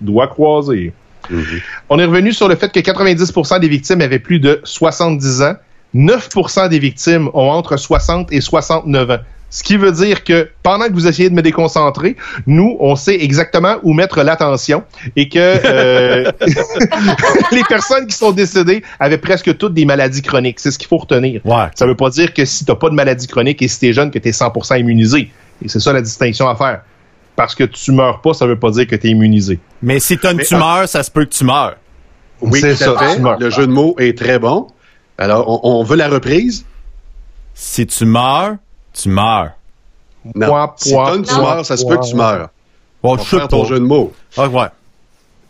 Doigt 0.00 0.28
croisé. 0.28 0.92
Mm-hmm. 1.30 1.62
On 1.88 1.98
est 1.98 2.04
revenu 2.04 2.32
sur 2.32 2.48
le 2.48 2.54
fait 2.54 2.72
que 2.72 2.80
90% 2.80 3.60
des 3.60 3.68
victimes 3.68 4.00
avaient 4.00 4.18
plus 4.18 4.38
de 4.38 4.60
70 4.64 5.42
ans 5.42 5.56
9% 5.94 6.68
des 6.68 6.78
victimes 6.78 7.28
ont 7.34 7.50
entre 7.50 7.76
60 7.76 8.32
et 8.32 8.40
69 8.40 9.10
ans. 9.10 9.18
Ce 9.52 9.64
qui 9.64 9.76
veut 9.76 9.90
dire 9.90 10.22
que 10.22 10.48
pendant 10.62 10.86
que 10.86 10.92
vous 10.92 11.08
essayez 11.08 11.28
de 11.28 11.34
me 11.34 11.42
déconcentrer, 11.42 12.16
nous, 12.46 12.76
on 12.78 12.94
sait 12.94 13.20
exactement 13.20 13.76
où 13.82 13.92
mettre 13.92 14.22
l'attention 14.22 14.84
et 15.16 15.28
que 15.28 15.38
euh, 15.38 16.30
les 17.52 17.64
personnes 17.64 18.06
qui 18.06 18.16
sont 18.16 18.30
décédées 18.30 18.84
avaient 19.00 19.18
presque 19.18 19.56
toutes 19.58 19.74
des 19.74 19.84
maladies 19.84 20.22
chroniques. 20.22 20.60
C'est 20.60 20.70
ce 20.70 20.78
qu'il 20.78 20.86
faut 20.86 20.98
retenir. 20.98 21.40
Ouais. 21.44 21.66
Ça 21.74 21.84
veut 21.84 21.96
pas 21.96 22.10
dire 22.10 22.32
que 22.32 22.44
si 22.44 22.64
t'as 22.64 22.76
pas 22.76 22.90
de 22.90 22.94
maladie 22.94 23.26
chronique 23.26 23.60
et 23.60 23.66
si 23.66 23.80
t'es 23.80 23.92
jeune, 23.92 24.12
que 24.12 24.20
t'es 24.20 24.30
100% 24.30 24.78
immunisé. 24.78 25.32
Et 25.64 25.68
c'est 25.68 25.80
ça 25.80 25.92
la 25.92 26.00
distinction 26.00 26.48
à 26.48 26.54
faire. 26.54 26.82
Parce 27.34 27.56
que 27.56 27.64
tu 27.64 27.90
meurs 27.90 28.20
pas, 28.20 28.34
ça 28.34 28.46
veut 28.46 28.58
pas 28.58 28.70
dire 28.70 28.86
que 28.86 28.94
t'es 28.94 29.08
immunisé. 29.08 29.58
Mais 29.82 29.98
si 29.98 30.16
t'as 30.16 30.32
une 30.32 30.38
tumeur, 30.38 30.88
ça 30.88 31.02
se 31.02 31.10
peut 31.10 31.24
que 31.24 31.34
tu 31.34 31.44
meurs. 31.44 31.74
Oui, 32.40 32.60
c'est 32.60 32.76
ça. 32.76 32.94
Le 33.38 33.50
jeu 33.50 33.66
de 33.66 33.72
mots 33.72 33.96
est 33.98 34.16
très 34.16 34.38
bon. 34.38 34.68
Alors, 35.20 35.64
on, 35.64 35.84
veut 35.84 35.96
la 35.96 36.08
reprise? 36.08 36.64
Si 37.54 37.86
tu 37.86 38.06
meurs, 38.06 38.56
tu 38.92 39.08
meurs. 39.08 39.52
Non. 40.34 40.70
si 40.76 40.94
une 40.94 41.22
tumeur, 41.22 41.64
ça 41.64 41.76
se 41.76 41.86
peut 41.86 41.96
que 41.96 42.08
tu 42.08 42.16
meurs. 42.16 42.48
Bon, 43.02 43.16
je 43.16 43.36
ton 43.46 43.64
jeu 43.64 43.78
de 43.78 43.84
mots. 43.84 44.12
Ah, 44.36 44.48
ouais. 44.48 44.66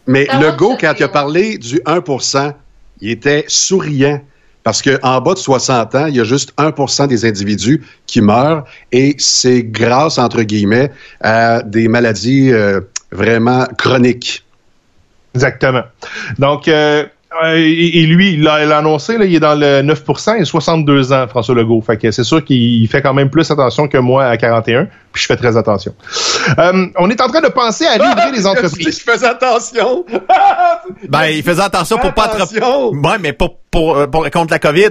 Mais 0.07 0.27
le 0.41 0.53
go, 0.57 0.77
quand 0.79 0.93
il 0.99 1.03
a 1.03 1.09
parlé 1.09 1.57
du 1.57 1.77
1% 1.81 2.53
il 3.01 3.11
était 3.11 3.45
souriant. 3.49 4.21
Parce 4.63 4.83
qu'en 4.83 5.21
bas 5.23 5.33
de 5.33 5.39
60 5.39 5.95
ans, 5.95 6.07
il 6.07 6.17
y 6.17 6.21
a 6.21 6.25
juste 6.25 6.53
1% 6.59 7.07
des 7.07 7.25
individus 7.25 7.83
qui 8.07 8.21
meurent 8.21 8.65
et 8.93 9.15
c'est 9.19 9.63
grâce, 9.63 10.19
entre 10.19 10.43
guillemets, 10.43 10.91
à 11.23 11.63
des 11.63 11.89
maladies 11.89 12.53
euh, 12.53 12.83
vraiment 13.11 13.65
chroniques. 13.79 14.45
Exactement. 15.35 15.85
Donc, 16.39 16.69
euh, 16.69 17.07
euh, 17.45 17.55
et, 17.55 18.07
lui, 18.07 18.33
il 18.33 18.43
l'a 18.43 18.77
annoncé, 18.77 19.17
là, 19.17 19.25
il 19.25 19.35
est 19.35 19.41
dans 19.41 19.55
le 19.55 19.83
9% 19.83 20.35
il 20.37 20.43
a 20.43 20.45
62 20.45 21.13
ans, 21.13 21.27
François 21.29 21.55
Legault. 21.55 21.81
Fait 21.81 21.97
que 21.97 22.11
c'est 22.11 22.25
sûr 22.25 22.45
qu'il 22.45 22.87
fait 22.89 23.03
quand 23.03 23.15
même 23.15 23.31
plus 23.31 23.49
attention 23.51 23.87
que 23.87 23.99
moi 23.99 24.25
à 24.25 24.37
41, 24.37 24.89
puis 25.13 25.23
je 25.23 25.27
fais 25.27 25.37
très 25.37 25.57
attention. 25.57 25.95
Euh, 26.59 26.87
on 26.99 27.09
est 27.09 27.21
en 27.21 27.29
train 27.29 27.41
de 27.41 27.49
penser 27.49 27.87
à 27.87 27.99
livrer 27.99 28.33
les 28.33 28.47
entreprises. 28.49 28.99
je 28.99 29.13
faisais 29.13 29.27
attention! 29.27 30.05
ben, 31.09 31.27
il 31.27 31.45
faisait 31.45 31.63
attention 31.63 31.99
pour 31.99 32.13
pas 32.15 32.29
trop... 32.29 32.95
Ouais, 32.97 33.19
mais 33.21 33.33
pas 33.33 33.49
pour, 33.71 33.97
euh, 33.97 34.07
pour, 34.09 34.29
contre 34.31 34.53
la 34.53 34.59
COVID. 34.59 34.91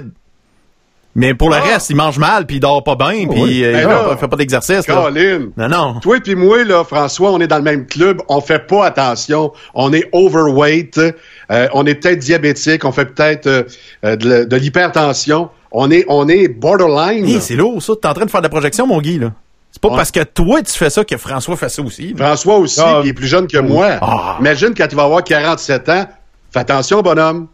Mais 1.16 1.34
pour 1.34 1.50
le 1.50 1.56
ah. 1.56 1.60
reste, 1.60 1.90
il 1.90 1.96
mange 1.96 2.18
mal, 2.18 2.46
puis 2.46 2.56
il 2.56 2.60
dort 2.60 2.84
pas 2.84 2.94
bien, 2.94 3.26
puis 3.26 3.60
il 3.60 3.62
ben 3.62 4.16
fait 4.16 4.28
pas, 4.28 4.36
d'exercice. 4.36 4.86
Non, 4.88 5.68
non. 5.68 6.00
Toi 6.00 6.18
et 6.18 6.20
puis 6.20 6.36
moi, 6.36 6.62
là, 6.64 6.84
François, 6.84 7.32
on 7.32 7.40
est 7.40 7.48
dans 7.48 7.56
le 7.56 7.62
même 7.62 7.86
club, 7.86 8.22
on 8.28 8.40
fait 8.40 8.66
pas 8.66 8.86
attention, 8.86 9.52
on 9.74 9.92
est 9.92 10.08
overweight, 10.12 10.98
euh, 10.98 11.68
on 11.72 11.84
est 11.86 11.96
peut-être 11.96 12.20
diabétique, 12.20 12.84
on 12.84 12.92
fait 12.92 13.06
peut-être 13.06 13.46
euh, 13.48 13.62
euh, 14.04 14.16
de, 14.16 14.56
l'hypertension, 14.56 15.50
on 15.72 15.90
est, 15.90 16.04
on 16.08 16.28
est 16.28 16.46
borderline. 16.46 17.26
Hey, 17.26 17.40
c'est 17.40 17.56
lourd, 17.56 17.82
ça. 17.82 17.94
T'es 18.00 18.06
en 18.06 18.14
train 18.14 18.26
de 18.26 18.30
faire 18.30 18.40
de 18.40 18.46
la 18.46 18.50
projection, 18.50 18.86
mon 18.86 19.00
Guy, 19.00 19.18
là. 19.18 19.32
C'est 19.72 19.80
pas 19.80 19.90
parce 19.90 20.10
que 20.10 20.24
toi, 20.24 20.62
tu 20.62 20.72
fais 20.72 20.90
ça 20.90 21.04
que 21.04 21.16
François 21.16 21.56
fait 21.56 21.68
ça 21.68 21.80
aussi. 21.82 22.12
François 22.16 22.56
aussi, 22.56 22.80
ah. 22.84 23.00
il 23.04 23.10
est 23.10 23.12
plus 23.12 23.28
jeune 23.28 23.46
que 23.46 23.58
moi. 23.58 23.98
Ah. 24.00 24.36
Imagine 24.40 24.74
quand 24.76 24.88
tu 24.88 24.96
vas 24.96 25.04
avoir 25.04 25.22
47 25.22 25.88
ans, 25.88 26.06
fais 26.50 26.58
attention, 26.58 27.02
bonhomme. 27.02 27.46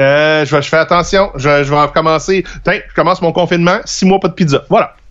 Euh, 0.00 0.44
je, 0.44 0.54
vais, 0.54 0.62
je 0.62 0.68
fais 0.68 0.78
attention. 0.78 1.30
Je, 1.36 1.64
je 1.64 1.70
vais 1.70 1.80
recommencer. 1.80 2.44
Tiens, 2.64 2.80
je 2.88 2.94
commence 2.94 3.22
mon 3.22 3.32
confinement. 3.32 3.78
Six 3.84 4.06
mois, 4.06 4.20
pas 4.20 4.28
de 4.28 4.34
pizza. 4.34 4.64
Voilà. 4.68 4.94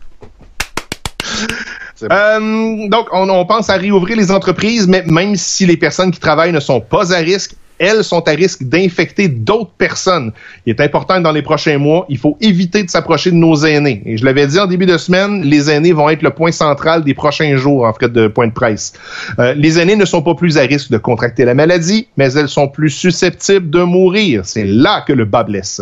Euh, 2.12 2.90
donc, 2.90 3.08
on, 3.14 3.30
on, 3.30 3.46
pense 3.46 3.70
à 3.70 3.76
réouvrir 3.76 4.18
les 4.18 4.30
entreprises, 4.30 4.88
mais 4.90 5.04
même 5.06 5.38
si 5.38 5.66
les 5.66 5.78
personnes 5.78 6.12
qui 6.12 6.20
travaillent 6.20 6.52
ne 6.52 6.60
sont 6.60 6.82
pas 6.82 7.14
à 7.14 7.20
risque, 7.20 7.56
elles 7.80 8.04
sont 8.04 8.28
à 8.28 8.32
risque 8.32 8.64
d'infecter 8.64 9.28
d'autres 9.28 9.72
personnes. 9.78 10.32
Il 10.66 10.72
est 10.72 10.82
important 10.82 11.18
que 11.18 11.24
dans 11.24 11.32
les 11.32 11.42
prochains 11.42 11.78
mois, 11.78 12.06
il 12.10 12.18
faut 12.18 12.38
éviter 12.40 12.84
de 12.84 12.90
s'approcher 12.90 13.32
de 13.32 13.36
nos 13.36 13.56
aînés. 13.66 14.02
Et 14.06 14.18
je 14.18 14.26
l'avais 14.26 14.48
dit 14.48 14.60
en 14.60 14.68
début 14.68 14.86
de 14.86 14.98
semaine, 14.98 15.42
les 15.44 15.70
aînés 15.70 15.92
vont 15.92 16.10
être 16.10 16.22
le 16.22 16.30
point 16.30 16.52
central 16.52 17.04
des 17.04 17.14
prochains 17.14 17.58
jours 17.58 17.86
en 17.86 17.94
fait 17.94 18.12
de 18.12 18.28
point 18.28 18.48
de 18.48 18.54
presse. 18.54 18.94
Euh, 19.40 19.54
les 19.54 19.80
aînés 19.80 19.96
ne 19.96 20.06
sont 20.06 20.22
pas 20.22 20.36
plus 20.36 20.58
à 20.58 20.62
risque 20.62 20.92
de 20.92 20.98
contracter 20.98 21.46
la 21.46 21.54
maladie, 21.54 22.08
mais 22.18 22.32
elles 22.34 22.50
sont 22.50 22.68
plus 22.68 22.90
susceptibles 22.90 23.70
de 23.70 23.82
mourir. 23.82 24.42
C'est 24.46 24.66
là 24.66 25.04
que 25.06 25.14
le 25.14 25.26
bas 25.26 25.44
blesse. 25.44 25.82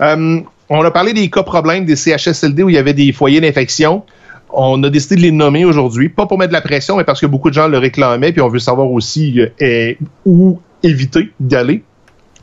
Euh, 0.00 0.40
on 0.68 0.84
a 0.84 0.90
parlé 0.90 1.12
des 1.12 1.28
cas 1.28 1.42
problèmes 1.42 1.84
des 1.84 1.96
CHSLD 1.96 2.62
où 2.62 2.68
il 2.68 2.76
y 2.76 2.78
avait 2.78 2.94
des 2.94 3.12
foyers 3.12 3.40
d'infection. 3.40 4.04
On 4.52 4.82
a 4.82 4.90
décidé 4.90 5.16
de 5.16 5.20
les 5.22 5.30
nommer 5.30 5.64
aujourd'hui, 5.64 6.08
pas 6.08 6.26
pour 6.26 6.38
mettre 6.38 6.50
de 6.50 6.54
la 6.54 6.60
pression, 6.60 6.96
mais 6.96 7.04
parce 7.04 7.20
que 7.20 7.26
beaucoup 7.26 7.50
de 7.50 7.54
gens 7.54 7.68
le 7.68 7.78
réclamaient, 7.78 8.32
puis 8.32 8.40
on 8.40 8.48
veut 8.48 8.58
savoir 8.58 8.90
aussi 8.90 9.40
euh, 9.62 9.94
où 10.24 10.60
éviter 10.82 11.32
d'y 11.40 11.56
aller. 11.56 11.84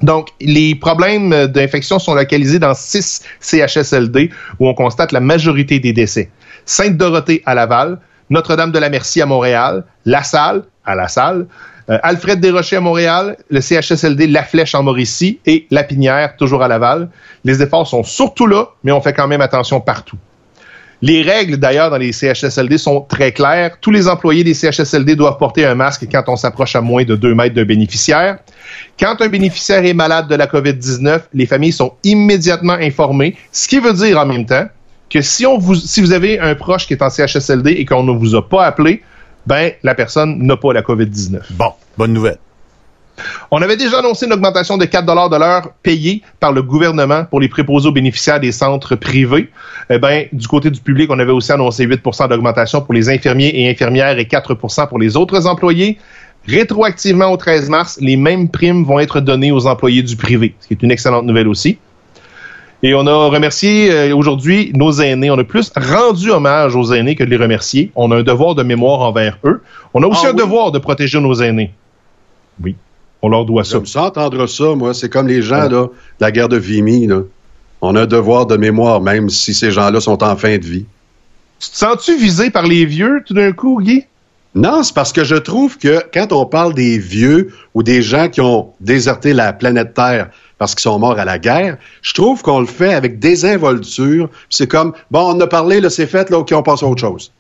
Donc, 0.02 0.30
les 0.40 0.76
problèmes 0.76 1.48
d'infection 1.48 1.98
sont 1.98 2.14
localisés 2.14 2.60
dans 2.60 2.74
six 2.74 3.24
CHSLD 3.40 4.30
où 4.60 4.68
on 4.68 4.74
constate 4.74 5.12
la 5.12 5.20
majorité 5.20 5.80
des 5.80 5.94
décès. 5.94 6.30
Sainte-Dorothée 6.66 7.42
à 7.46 7.56
Laval, 7.56 8.00
Notre-Dame-de-la-Merci 8.30 9.22
à 9.22 9.26
Montréal, 9.26 9.86
La 10.06 10.24
Salle 10.24 10.64
à 10.86 10.96
La 10.96 11.08
Salle, 11.08 11.48
euh, 11.90 11.98
Alfred 12.04 12.40
Desrochers 12.40 12.78
à 12.78 12.82
Montréal, 12.82 13.38
le 13.50 13.62
CHSLD 13.62 14.28
La 14.28 14.44
Flèche 14.44 14.76
en 14.76 14.84
Mauricie 14.84 15.40
et 15.46 15.68
La 15.72 15.84
Pinière 15.84 16.36
toujours 16.36 16.62
à 16.62 16.68
Laval. 16.68 17.10
Les 17.44 17.62
efforts 17.62 17.88
sont 17.88 18.04
surtout 18.04 18.46
là, 18.46 18.68
mais 18.84 18.92
on 18.92 19.02
fait 19.02 19.14
quand 19.14 19.28
même 19.28 19.42
attention 19.42 19.80
partout. 19.80 20.18
Les 21.02 21.22
règles, 21.22 21.58
d'ailleurs, 21.58 21.92
dans 21.92 21.98
les 21.98 22.12
CHSLD 22.12 22.78
sont 22.80 23.02
très 23.02 23.32
claires. 23.32 23.78
Tous 23.80 23.92
les 23.92 24.08
employés 24.08 24.44
des 24.44 24.56
CHSLD 24.56 25.16
doivent 25.16 25.38
porter 25.38 25.66
un 25.66 25.76
masque 25.76 26.08
quand 26.12 26.24
on 26.28 26.36
s'approche 26.36 26.76
à 26.76 26.82
moins 26.82 27.04
de 27.04 27.16
2 27.16 27.36
mètres 27.36 27.54
d'un 27.54 27.66
bénéficiaire. 27.66 28.40
Quand 29.00 29.22
un 29.22 29.28
bénéficiaire 29.28 29.86
est 29.86 29.94
malade 29.94 30.28
de 30.28 30.36
la 30.36 30.48
COVID-19, 30.48 31.22
les 31.34 31.46
familles 31.46 31.72
sont 31.72 31.94
immédiatement 32.04 32.74
informées, 32.74 33.36
ce 33.52 33.68
qui 33.68 33.80
veut 33.80 33.94
dire 33.94 34.18
en 34.18 34.26
même 34.26 34.46
temps 34.46 34.68
que 35.10 35.22
si, 35.22 35.46
vous 35.46 36.12
avez 36.12 36.40
un 36.40 36.56
proche 36.56 36.88
qui 36.88 36.94
est 36.94 37.02
en 37.02 37.10
CHSLD 37.10 37.72
et 37.72 37.86
qu'on 37.86 38.04
ne 38.04 38.12
vous 38.12 38.36
a 38.36 38.48
pas 38.48 38.66
appelé, 38.66 39.04
ben, 39.46 39.72
la 39.84 39.96
personne 39.96 40.40
n'a 40.40 40.58
pas 40.58 40.74
la 40.74 40.82
COVID-19. 40.82 41.40
Bon, 41.52 41.72
bonne 41.98 42.14
nouvelle. 42.14 42.38
On 43.52 43.62
avait 43.62 43.78
déjà 43.78 44.00
annoncé 44.00 44.26
une 44.26 44.34
augmentation 44.34 44.78
de 44.78 44.86
4 44.86 45.06
dollars 45.06 45.30
de 45.30 45.38
l'heure 45.38 45.70
payée 45.84 46.22
par 46.40 46.52
le 46.52 46.62
gouvernement 46.62 47.26
pour 47.26 47.40
les 47.40 47.50
préposés 47.50 47.88
aux 47.88 47.92
bénéficiaires 47.92 48.40
des 48.40 48.52
centres 48.52 48.96
privés. 48.96 49.50
Eh 49.90 50.00
ben, 50.00 50.26
du 50.32 50.48
côté 50.48 50.70
du 50.70 50.80
public, 50.80 51.10
on 51.12 51.20
avait 51.20 51.32
aussi 51.32 51.52
annoncé 51.52 51.88
8% 51.88 52.30
d'augmentation 52.30 52.82
pour 52.82 52.94
les 52.94 53.10
infirmiers 53.10 53.52
et 53.54 53.70
infirmières 53.70 54.20
et 54.20 54.26
4% 54.26 54.88
pour 54.88 55.00
les 55.00 55.18
autres 55.18 55.48
employés. 55.48 55.98
Rétroactivement 56.48 57.32
au 57.32 57.38
13 57.38 57.70
mars, 57.70 57.98
les 58.02 58.16
mêmes 58.16 58.50
primes 58.50 58.84
vont 58.84 59.00
être 59.00 59.20
données 59.20 59.52
aux 59.52 59.68
employés 59.68 60.04
du 60.04 60.16
privé, 60.16 60.56
ce 60.62 60.68
qui 60.68 60.74
est 60.74 60.84
une 60.84 60.92
excellente 60.92 61.26
nouvelle 61.26 61.48
aussi. 61.48 61.78
Et 62.84 62.94
on 62.94 63.08
a 63.08 63.28
remercié 63.28 63.92
euh, 63.92 64.16
aujourd'hui 64.16 64.72
nos 64.76 64.92
aînés. 64.92 65.32
On 65.32 65.38
a 65.40 65.44
plus 65.44 65.72
rendu 65.76 66.30
hommage 66.30 66.76
aux 66.76 66.94
aînés 66.94 67.16
que 67.16 67.24
de 67.24 67.30
les 67.30 67.38
remercier. 67.38 67.92
On 67.96 68.12
a 68.12 68.18
un 68.18 68.24
devoir 68.24 68.54
de 68.54 68.62
mémoire 68.62 69.02
envers 69.02 69.40
eux. 69.46 69.64
On 69.96 70.04
a 70.04 70.08
aussi 70.08 70.26
ah 70.28 70.30
un 70.30 70.34
devoir 70.34 70.72
de 70.72 70.78
protéger 70.78 71.20
nos 71.20 71.34
aînés. 71.42 71.72
Oui. 72.64 72.76
On 73.22 73.30
leur 73.30 73.46
doit 73.46 73.64
ça. 73.64 73.80
Ça 73.86 74.04
entendre 74.04 74.48
ça, 74.48 74.76
moi. 74.76 74.94
C'est 74.94 75.10
comme 75.10 75.28
les 75.28 75.42
gens, 75.42 75.68
là, 75.70 75.88
de 75.88 75.90
la 76.20 76.32
guerre 76.32 76.50
de 76.50 76.58
Vimy, 76.58 77.08
là. 77.08 77.22
On 77.82 77.96
a 77.96 78.02
un 78.02 78.06
devoir 78.08 78.48
de 78.48 78.58
mémoire, 78.58 79.02
même 79.02 79.30
si 79.30 79.54
ces 79.54 79.72
gens-là 79.72 80.00
sont 80.02 80.24
en 80.24 80.36
fin 80.36 80.58
de 80.58 80.66
vie. 80.66 80.86
Tu 81.60 81.70
te 81.70 81.78
sens-tu 81.78 82.18
visé 82.18 82.50
par 82.50 82.64
les 82.64 82.86
vieux, 82.86 83.22
tout 83.26 83.34
d'un 83.34 83.52
coup, 83.52 83.80
Guy? 83.82 84.06
Non, 84.56 84.82
c'est 84.82 84.96
parce 84.96 85.14
que 85.14 85.24
je 85.24 85.36
trouve 85.36 85.78
que 85.78 86.02
quand 86.12 86.32
on 86.32 86.46
parle 86.46 86.74
des 86.74 86.98
vieux 86.98 87.54
ou 87.76 87.84
des 87.84 88.02
gens 88.02 88.30
qui 88.30 88.42
ont 88.42 88.74
déserté 88.80 89.34
la 89.34 89.54
planète 89.54 89.94
Terre 89.94 90.30
parce 90.58 90.74
qu'ils 90.74 90.82
sont 90.82 90.98
morts 90.98 91.20
à 91.20 91.26
la 91.26 91.38
guerre, 91.38 91.78
je 92.02 92.14
trouve 92.14 92.42
qu'on 92.42 92.60
le 92.60 92.66
fait 92.66 92.96
avec 92.96 93.20
désinvolture. 93.20 94.30
C'est 94.50 94.68
comme, 94.68 94.94
bon, 95.12 95.36
on 95.36 95.40
a 95.40 95.46
parlé, 95.46 95.80
là, 95.80 95.92
c'est 95.92 96.08
fait, 96.08 96.32
là, 96.32 96.40
OK, 96.40 96.52
on 96.56 96.64
passe 96.64 96.82
à 96.82 96.88
autre 96.88 97.02
chose. 97.02 97.32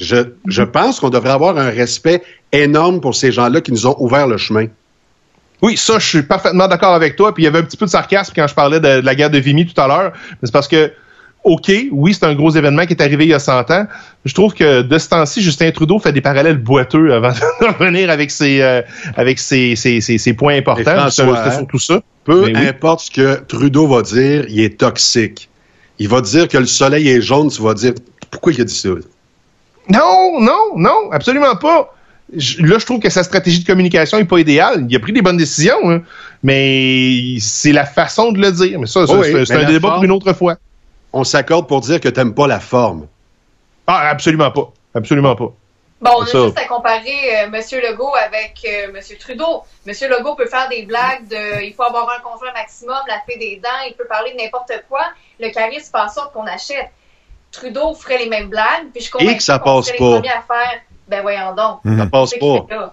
Je, 0.00 0.16
je 0.46 0.62
pense 0.62 1.00
qu'on 1.00 1.10
devrait 1.10 1.32
avoir 1.32 1.58
un 1.58 1.68
respect 1.68 2.22
énorme 2.52 3.02
pour 3.02 3.14
ces 3.14 3.30
gens-là 3.30 3.60
qui 3.60 3.72
nous 3.72 3.86
ont 3.86 3.96
ouvert 3.98 4.26
le 4.26 4.38
chemin. 4.38 4.68
Oui, 5.62 5.76
ça, 5.76 5.98
je 5.98 6.06
suis 6.06 6.22
parfaitement 6.22 6.68
d'accord 6.68 6.94
avec 6.94 7.16
toi. 7.16 7.34
Puis 7.34 7.42
il 7.42 7.46
y 7.46 7.48
avait 7.48 7.58
un 7.58 7.62
petit 7.62 7.76
peu 7.76 7.86
de 7.86 7.90
sarcasme 7.90 8.32
quand 8.34 8.46
je 8.46 8.54
parlais 8.54 8.80
de, 8.80 9.00
la 9.00 9.14
guerre 9.14 9.30
de 9.30 9.38
Vimy 9.38 9.66
tout 9.66 9.80
à 9.80 9.88
l'heure. 9.88 10.12
Mais 10.30 10.46
c'est 10.46 10.52
parce 10.52 10.68
que 10.68 10.92
OK, 11.44 11.70
oui, 11.92 12.14
c'est 12.14 12.26
un 12.26 12.34
gros 12.34 12.50
événement 12.50 12.84
qui 12.84 12.92
est 12.92 13.02
arrivé 13.02 13.24
il 13.24 13.30
y 13.30 13.34
a 13.34 13.38
100 13.38 13.70
ans. 13.70 13.86
Je 14.24 14.34
trouve 14.34 14.54
que 14.54 14.82
de 14.82 14.98
ce 14.98 15.08
temps-ci, 15.08 15.40
Justin 15.40 15.70
Trudeau 15.70 15.98
fait 15.98 16.12
des 16.12 16.20
parallèles 16.20 16.58
boiteux 16.58 17.12
avant 17.12 17.30
de 17.60 17.66
revenir 17.66 18.10
avec 18.10 18.30
ses, 18.30 18.60
euh, 18.60 18.82
avec 19.16 19.38
ses, 19.38 19.76
ses, 19.76 20.00
ses, 20.00 20.32
points 20.34 20.56
importants. 20.56 21.08
C'est 21.10 21.24
surtout 21.52 21.78
ça. 21.78 22.02
Peu 22.24 22.52
importe 22.54 23.00
ce 23.00 23.10
que 23.10 23.40
Trudeau 23.46 23.86
va 23.86 24.02
dire, 24.02 24.44
il 24.48 24.60
est 24.60 24.78
toxique. 24.78 25.48
Il 25.98 26.08
va 26.08 26.20
dire 26.20 26.48
que 26.48 26.58
le 26.58 26.66
soleil 26.66 27.08
est 27.08 27.20
jaune, 27.20 27.50
tu 27.50 27.62
vas 27.62 27.74
dire 27.74 27.94
pourquoi 28.30 28.52
il 28.52 28.60
a 28.60 28.64
dit 28.64 28.74
ça? 28.74 28.90
Non, 29.88 30.40
non, 30.40 30.76
non, 30.76 31.10
absolument 31.12 31.56
pas. 31.56 31.94
Là, 32.32 32.78
je 32.78 32.84
trouve 32.84 33.00
que 33.00 33.10
sa 33.10 33.22
stratégie 33.22 33.60
de 33.60 33.66
communication 33.66 34.18
n'est 34.18 34.24
pas 34.24 34.38
idéale. 34.38 34.86
Il 34.88 34.96
a 34.96 35.00
pris 35.00 35.12
des 35.12 35.22
bonnes 35.22 35.36
décisions, 35.36 35.90
hein. 35.90 36.02
mais 36.42 37.36
c'est 37.40 37.72
la 37.72 37.84
façon 37.84 38.32
de 38.32 38.40
le 38.40 38.52
dire. 38.52 38.78
Mais 38.78 38.86
ça, 38.86 39.06
c'est 39.06 39.52
un 39.52 39.64
débat 39.64 39.92
pour 39.92 40.04
une 40.04 40.12
autre 40.12 40.32
fois 40.32 40.56
on 41.12 41.24
s'accorde 41.24 41.66
pour 41.66 41.80
dire 41.80 42.00
que 42.00 42.08
tu 42.08 42.18
n'aimes 42.18 42.34
pas 42.34 42.46
la 42.46 42.60
forme. 42.60 43.06
Ah, 43.86 44.08
absolument 44.08 44.50
pas. 44.50 44.70
Absolument 44.94 45.34
pas. 45.34 45.52
Bon, 46.00 46.10
on 46.18 46.22
a 46.22 46.26
juste 46.26 46.58
à 46.58 46.64
comparer 46.66 47.42
euh, 47.42 47.50
M. 47.52 47.54
Legault 47.54 48.14
avec 48.14 48.60
euh, 48.64 48.94
M. 48.94 49.00
Trudeau. 49.18 49.64
M. 49.84 49.94
Legault 50.10 50.36
peut 50.36 50.46
faire 50.46 50.68
des 50.68 50.82
blagues 50.82 51.26
de 51.28 51.64
il 51.64 51.74
faut 51.74 51.82
avoir 51.82 52.08
un 52.10 52.20
conjoint 52.20 52.52
maximum, 52.52 52.98
la 53.08 53.20
fée 53.26 53.36
des 53.36 53.56
dents, 53.56 53.68
il 53.88 53.94
peut 53.94 54.06
parler 54.06 54.32
de 54.32 54.36
n'importe 54.36 54.72
quoi. 54.88 55.00
Le 55.40 55.50
charisme 55.50 55.90
passe 55.90 56.14
sorte 56.14 56.32
qu'on 56.32 56.46
achète. 56.46 56.90
Trudeau 57.50 57.94
ferait 57.94 58.18
les 58.18 58.28
mêmes 58.28 58.48
blagues, 58.48 58.90
puis 58.94 59.02
je 59.02 59.10
comprends 59.10 59.34
que 59.34 59.42
ça 59.42 59.58
passe 59.58 59.90
pas. 59.92 60.18
à 60.18 60.20
faire. 60.20 60.80
Ben 61.08 61.22
voyons 61.22 61.54
donc. 61.54 61.80
Ça 61.96 62.06
passe 62.06 62.34
pas. 62.38 62.92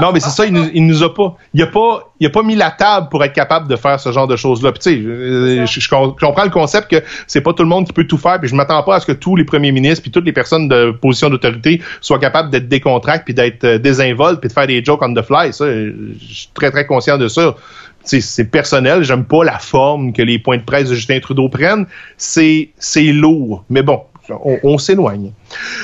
Non, 0.00 0.12
mais 0.12 0.20
c'est 0.20 0.30
ça, 0.30 0.46
il 0.46 0.52
nous, 0.52 0.68
il 0.72 0.86
nous 0.86 1.02
a 1.02 1.12
pas, 1.12 1.36
il 1.54 1.62
a 1.62 1.66
pas, 1.66 2.12
il 2.20 2.26
a 2.26 2.30
pas 2.30 2.42
mis 2.42 2.54
la 2.54 2.70
table 2.70 3.08
pour 3.08 3.24
être 3.24 3.32
capable 3.32 3.68
de 3.68 3.76
faire 3.76 3.98
ce 3.98 4.12
genre 4.12 4.28
de 4.28 4.36
choses-là. 4.36 4.72
tu 4.72 4.80
sais, 4.80 4.96
je, 4.96 5.80
je, 5.80 5.88
comprends 5.88 6.44
le 6.44 6.50
concept 6.50 6.90
que 6.90 7.02
c'est 7.26 7.40
pas 7.40 7.52
tout 7.52 7.62
le 7.62 7.68
monde 7.68 7.86
qui 7.86 7.92
peut 7.92 8.06
tout 8.06 8.18
faire, 8.18 8.38
puis 8.38 8.48
je 8.48 8.54
m'attends 8.54 8.82
pas 8.84 8.96
à 8.96 9.00
ce 9.00 9.06
que 9.06 9.12
tous 9.12 9.34
les 9.34 9.44
premiers 9.44 9.72
ministres 9.72 10.02
puis 10.02 10.10
toutes 10.10 10.24
les 10.24 10.32
personnes 10.32 10.68
de 10.68 10.92
position 10.92 11.30
d'autorité 11.30 11.82
soient 12.00 12.20
capables 12.20 12.50
d'être 12.50 12.68
décontractés 12.68 13.24
puis 13.24 13.34
d'être 13.34 13.64
euh, 13.64 13.78
désinvoltes 13.78 14.40
puis 14.40 14.48
de 14.48 14.54
faire 14.54 14.66
des 14.66 14.84
jokes 14.84 15.02
on 15.02 15.14
the 15.14 15.22
fly. 15.22 15.52
Ça, 15.52 15.66
je 15.66 16.12
suis 16.20 16.48
très 16.54 16.70
très 16.70 16.86
conscient 16.86 17.18
de 17.18 17.28
ça. 17.28 17.56
C'est 18.04 18.50
personnel, 18.50 19.04
j'aime 19.04 19.24
pas 19.24 19.44
la 19.44 19.58
forme 19.58 20.12
que 20.12 20.22
les 20.22 20.38
points 20.38 20.56
de 20.56 20.64
presse 20.64 20.90
de 20.90 20.94
Justin 20.94 21.20
Trudeau 21.20 21.48
prennent. 21.48 21.86
C'est 22.16 22.70
c'est 22.78 23.12
lourd, 23.12 23.64
mais 23.70 23.82
bon, 23.82 24.02
on, 24.28 24.58
on 24.62 24.78
s'éloigne. 24.78 25.32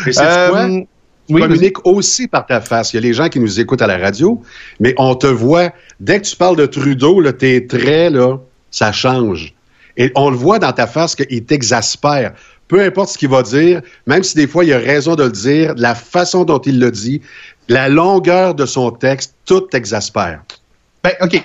Euh, 0.07 0.83
tu 1.29 1.35
communiques 1.35 1.87
aussi 1.87 2.27
par 2.27 2.47
ta 2.47 2.61
face. 2.61 2.93
Il 2.93 2.97
y 2.97 2.99
a 2.99 3.03
les 3.03 3.13
gens 3.13 3.29
qui 3.29 3.41
nous 3.41 3.61
écoutent 3.61 3.83
à 3.83 3.87
la 3.87 3.99
radio, 3.99 4.43
mais 4.81 4.95
on 4.97 5.15
te 5.15 5.27
voit, 5.27 5.73
dès 6.01 6.21
que 6.21 6.27
tu 6.27 6.37
parles 6.37 6.57
de 6.57 6.67
Trudeau, 6.67 7.21
là, 7.21 7.33
tes 7.33 7.67
traits, 7.67 8.13
là, 8.13 8.39
ça 8.71 8.93
change. 8.93 9.55
Et 9.97 10.13
on 10.15 10.31
le 10.31 10.37
voit 10.37 10.59
dans 10.59 10.73
ta 10.73 10.87
face 10.87 11.15
qu'il 11.15 11.45
t'exaspère. 11.45 12.33
Peu 12.69 12.81
importe 12.81 13.11
ce 13.11 13.19
qu'il 13.19 13.29
va 13.29 13.43
dire, 13.43 13.83
même 14.07 14.23
si 14.23 14.37
des 14.37 14.47
fois 14.47 14.65
il 14.65 14.73
a 14.73 14.79
raison 14.79 15.17
de 15.17 15.25
le 15.25 15.33
dire, 15.33 15.75
la 15.77 15.95
façon 15.95 16.45
dont 16.45 16.61
il 16.61 16.79
le 16.79 16.91
dit, 16.91 17.23
la 17.69 17.89
longueur 17.89 18.55
de 18.55 18.67
son 18.67 18.91
texte, 18.91 19.35
tout 19.45 19.61
t'exaspère. 19.61 20.43
Ben, 21.03 21.13
OK. 21.21 21.43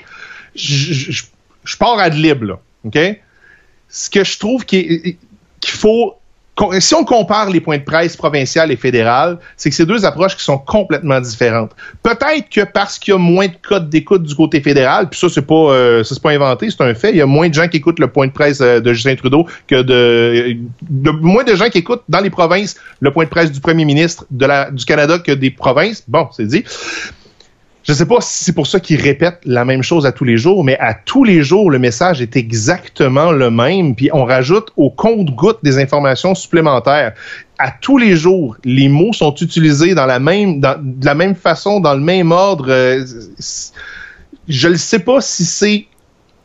Je, 0.55 1.23
pars 1.79 1.97
à 1.99 2.09
de 2.09 2.15
libre, 2.15 2.45
là. 2.45 2.59
OK? 2.86 2.99
Ce 3.89 4.09
que 4.09 4.23
je 4.23 4.38
trouve 4.38 4.65
qu'il 4.65 5.17
faut 5.65 6.15
si 6.80 6.93
on 6.93 7.04
compare 7.04 7.49
les 7.49 7.60
points 7.60 7.78
de 7.78 7.84
presse 7.84 8.16
provincial 8.16 8.72
et 8.72 8.76
fédéral, 8.76 9.39
c'est 9.58 9.70
que 9.70 9.76
c'est 9.76 9.86
deux 9.86 10.06
approches 10.06 10.38
qui 10.38 10.43
sont 10.43 10.58
complètement 10.58 11.20
différentes. 11.20 11.72
Peut-être 12.04 12.49
que 12.49 12.62
parce 12.62 12.99
qu'il 12.99 13.14
y 13.14 13.16
a 13.16 13.20
moins 13.20 13.47
de 13.47 13.56
codes 13.62 13.89
d'écoute 13.89 14.24
du 14.24 14.36
côté 14.36 14.62
fédéral, 14.62 15.10
puis 15.10 15.20
ça 15.20 15.30
c'est 15.30 15.45
pas 15.45 15.54
euh, 15.56 16.04
c'est 16.04 16.22
pas 16.22 16.32
inventé, 16.32 16.70
c'est 16.70 16.82
un 16.84 16.93
fait. 16.93 17.10
Il 17.10 17.18
y 17.18 17.22
a 17.22 17.26
moins 17.26 17.49
de 17.49 17.54
gens 17.54 17.68
qui 17.68 17.78
écoutent 17.78 17.99
le 17.99 18.08
point 18.08 18.28
de 18.28 18.32
presse 18.32 18.62
euh, 18.62 18.80
de 18.80 18.93
Justin 18.93 19.16
Trudeau 19.16 19.47
que 19.68 19.82
de, 19.82 20.56
de, 20.89 21.12
moins 21.12 21.43
de 21.43 21.56
gens 21.56 21.70
qui 21.70 21.80
écoutent 21.80 22.04
dans 22.08 22.20
les 22.20 22.30
provinces 22.30 22.76
le 22.99 23.12
point 23.12 23.26
de 23.26 23.30
presse 23.30 23.51
du 23.51 23.60
premier 23.60 23.86
ministre 23.86 24.26
de 24.30 24.45
la, 24.45 24.70
du 24.70 24.86
Canada 24.86 25.20
que 25.20 25.32
des 25.32 25.49
provinces. 25.49 26.04
Bon, 26.08 26.28
c'est 26.32 26.45
dit. 26.45 26.64
Je 27.84 27.91
ne 27.91 27.97
sais 27.97 28.05
pas 28.05 28.21
si 28.21 28.45
c'est 28.45 28.53
pour 28.53 28.65
ça 28.65 28.79
qu'ils 28.79 29.01
répètent 29.01 29.41
la 29.43 29.65
même 29.65 29.84
chose 29.84 30.05
à 30.05 30.13
tous 30.13 30.23
les 30.23 30.38
jours, 30.38 30.63
mais 30.63 30.77
à 30.79 30.93
tous 30.93 31.25
les 31.25 31.43
jours, 31.43 31.69
le 31.69 31.79
message 31.79 32.21
est 32.21 32.38
exactement 32.38 33.34
le 33.34 33.51
même, 33.51 33.93
puis 33.93 34.09
on 34.13 34.23
rajoute 34.23 34.69
au 34.77 34.89
compte-goutte 34.89 35.59
des 35.63 35.79
informations 35.79 36.34
supplémentaires. 36.34 37.13
À 37.59 37.71
tous 37.71 37.97
les 37.97 38.15
jours, 38.15 38.55
les 38.63 38.88
mots 38.88 39.11
sont 39.11 39.36
utilisés 39.36 39.95
dans 39.95 40.05
la 40.05 40.19
même, 40.19 40.61
dans, 40.61 40.81
de 40.81 41.05
la 41.05 41.13
même 41.13 41.36
façon, 41.36 41.81
dans 41.81 41.93
le 41.93 41.99
même 41.99 42.31
ordre. 42.31 42.67
Euh, 42.69 43.05
je 44.47 44.67
ne 44.69 44.75
sais 44.75 44.99
pas 44.99 45.19
si 45.19 45.43
c'est 45.43 45.86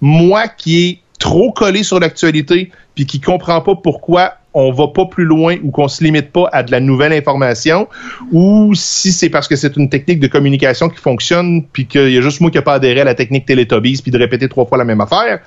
moi 0.00 0.48
qui 0.48 0.88
est 0.88 0.98
trop 1.20 1.52
collé 1.52 1.84
sur 1.84 2.00
l'actualité, 2.00 2.72
puis 2.96 3.06
qui 3.06 3.20
comprend 3.20 3.60
pas 3.60 3.76
pourquoi 3.76 4.34
on 4.60 4.72
va 4.72 4.88
pas 4.88 5.06
plus 5.06 5.24
loin 5.24 5.54
ou 5.62 5.70
qu'on 5.70 5.86
se 5.86 6.02
limite 6.02 6.32
pas 6.32 6.48
à 6.52 6.64
de 6.64 6.72
la 6.72 6.80
nouvelle 6.80 7.12
information, 7.12 7.86
ou 8.32 8.74
si 8.74 9.12
c'est 9.12 9.30
parce 9.30 9.46
que 9.46 9.54
c'est 9.54 9.76
une 9.76 9.88
technique 9.88 10.18
de 10.18 10.26
communication 10.26 10.88
qui 10.88 10.98
fonctionne, 10.98 11.62
puis 11.72 11.86
qu'il 11.86 12.10
y 12.10 12.18
a 12.18 12.20
juste 12.20 12.40
moi 12.40 12.50
qui 12.50 12.58
n'ai 12.58 12.64
pas 12.64 12.74
adhéré 12.74 13.02
à 13.02 13.04
la 13.04 13.14
technique 13.14 13.46
Teletubbies, 13.46 14.02
puis 14.02 14.10
de 14.10 14.18
répéter 14.18 14.48
trois 14.48 14.66
fois 14.66 14.76
la 14.76 14.84
même 14.84 15.00
affaire. 15.00 15.38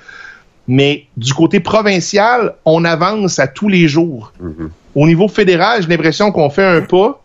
Mais 0.66 1.04
du 1.18 1.34
côté 1.34 1.60
provincial, 1.60 2.54
on 2.64 2.86
avance 2.86 3.38
à 3.38 3.48
tous 3.48 3.68
les 3.68 3.86
jours. 3.86 4.32
Mm-hmm. 4.42 4.68
Au 4.94 5.06
niveau 5.06 5.28
fédéral, 5.28 5.82
j'ai 5.82 5.88
l'impression 5.88 6.32
qu'on 6.32 6.48
fait 6.48 6.64
un 6.64 6.80
pas, 6.80 7.22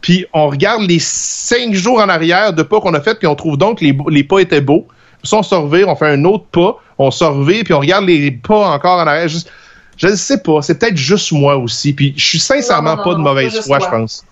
puis 0.00 0.26
on 0.32 0.48
regarde 0.48 0.82
les 0.82 0.98
cinq 0.98 1.72
jours 1.72 2.00
en 2.00 2.08
arrière 2.08 2.52
de 2.52 2.64
pas 2.64 2.80
qu'on 2.80 2.94
a 2.94 3.00
fait, 3.00 3.16
puis 3.16 3.28
on 3.28 3.36
trouve 3.36 3.56
donc 3.56 3.78
que 3.78 3.84
les, 3.84 3.96
les 4.10 4.24
pas 4.24 4.40
étaient 4.40 4.60
beaux. 4.60 4.88
Puis 5.22 5.30
on 5.32 5.44
se 5.44 5.54
revire, 5.54 5.86
on 5.86 5.94
fait 5.94 6.08
un 6.08 6.24
autre 6.24 6.46
pas, 6.50 6.78
on 6.98 7.12
se 7.12 7.22
revire, 7.22 7.62
puis 7.62 7.74
on 7.74 7.80
regarde 7.80 8.06
les 8.06 8.32
pas 8.32 8.70
encore 8.70 8.98
en 8.98 9.06
arrière. 9.06 9.28
Juste, 9.28 9.52
je 9.98 10.06
ne 10.06 10.14
sais 10.14 10.38
pas. 10.38 10.62
C'est 10.62 10.78
peut-être 10.78 10.96
juste 10.96 11.32
moi 11.32 11.56
aussi. 11.56 11.92
Puis 11.92 12.14
je 12.16 12.24
suis 12.24 12.38
sincèrement 12.38 12.96
pas 12.96 13.14
de 13.14 13.20
mauvaise 13.20 13.60
foi, 13.60 13.78
je 13.80 13.86
pense. 13.86 14.24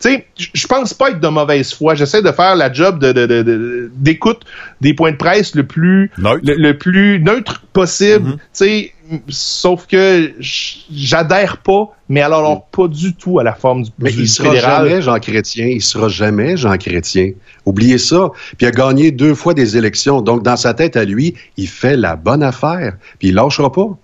Tu 0.00 0.10
sais, 0.10 0.26
je 0.52 0.66
pense 0.66 0.92
pas 0.92 1.10
être 1.10 1.20
de 1.20 1.28
mauvaise 1.28 1.72
foi. 1.72 1.94
J'essaie 1.94 2.20
de 2.20 2.32
faire 2.32 2.56
la 2.56 2.72
job 2.72 2.98
de, 2.98 3.90
d'écoute 3.94 4.42
des 4.80 4.94
points 4.94 5.12
de 5.12 5.16
presse 5.16 5.54
le 5.54 5.64
plus 5.64 6.10
neutre, 6.18 6.40
le, 6.42 6.72
plus 6.72 7.20
neutre 7.20 7.62
possible. 7.72 8.30
Mm-hmm. 8.30 8.34
Tu 8.34 8.40
sais, 8.52 8.92
sauf 9.28 9.86
que 9.86 10.32
j'adhère 10.40 11.58
pas, 11.58 11.88
mais 12.08 12.20
alors, 12.20 12.56
mm. 12.56 12.76
pas 12.76 12.88
du 12.88 13.14
tout 13.14 13.38
à 13.38 13.44
la 13.44 13.54
forme 13.54 13.84
du, 13.84 13.90
mais 13.98 14.12
il 14.12 14.28
sera 14.28 14.54
jamais 14.56 15.00
Jean 15.00 15.18
Chrétien. 15.18 15.66
Il 15.66 15.82
sera 15.82 16.08
jamais 16.08 16.56
Jean 16.56 16.76
Chrétien. 16.76 17.32
Oubliez 17.64 17.98
ça. 17.98 18.30
Puis 18.58 18.66
il 18.66 18.66
a 18.66 18.70
gagné 18.72 19.12
deux 19.12 19.34
fois 19.34 19.54
des 19.54 19.76
élections. 19.76 20.20
Donc 20.20 20.42
dans 20.42 20.56
sa 20.56 20.74
tête 20.74 20.96
à 20.96 21.04
lui, 21.04 21.34
il 21.56 21.68
fait 21.68 21.96
la 21.96 22.16
bonne 22.16 22.42
affaire. 22.42 22.96
Puis 23.18 23.28
il 23.28 23.34
lâchera 23.34 23.70
pas. 23.70 23.96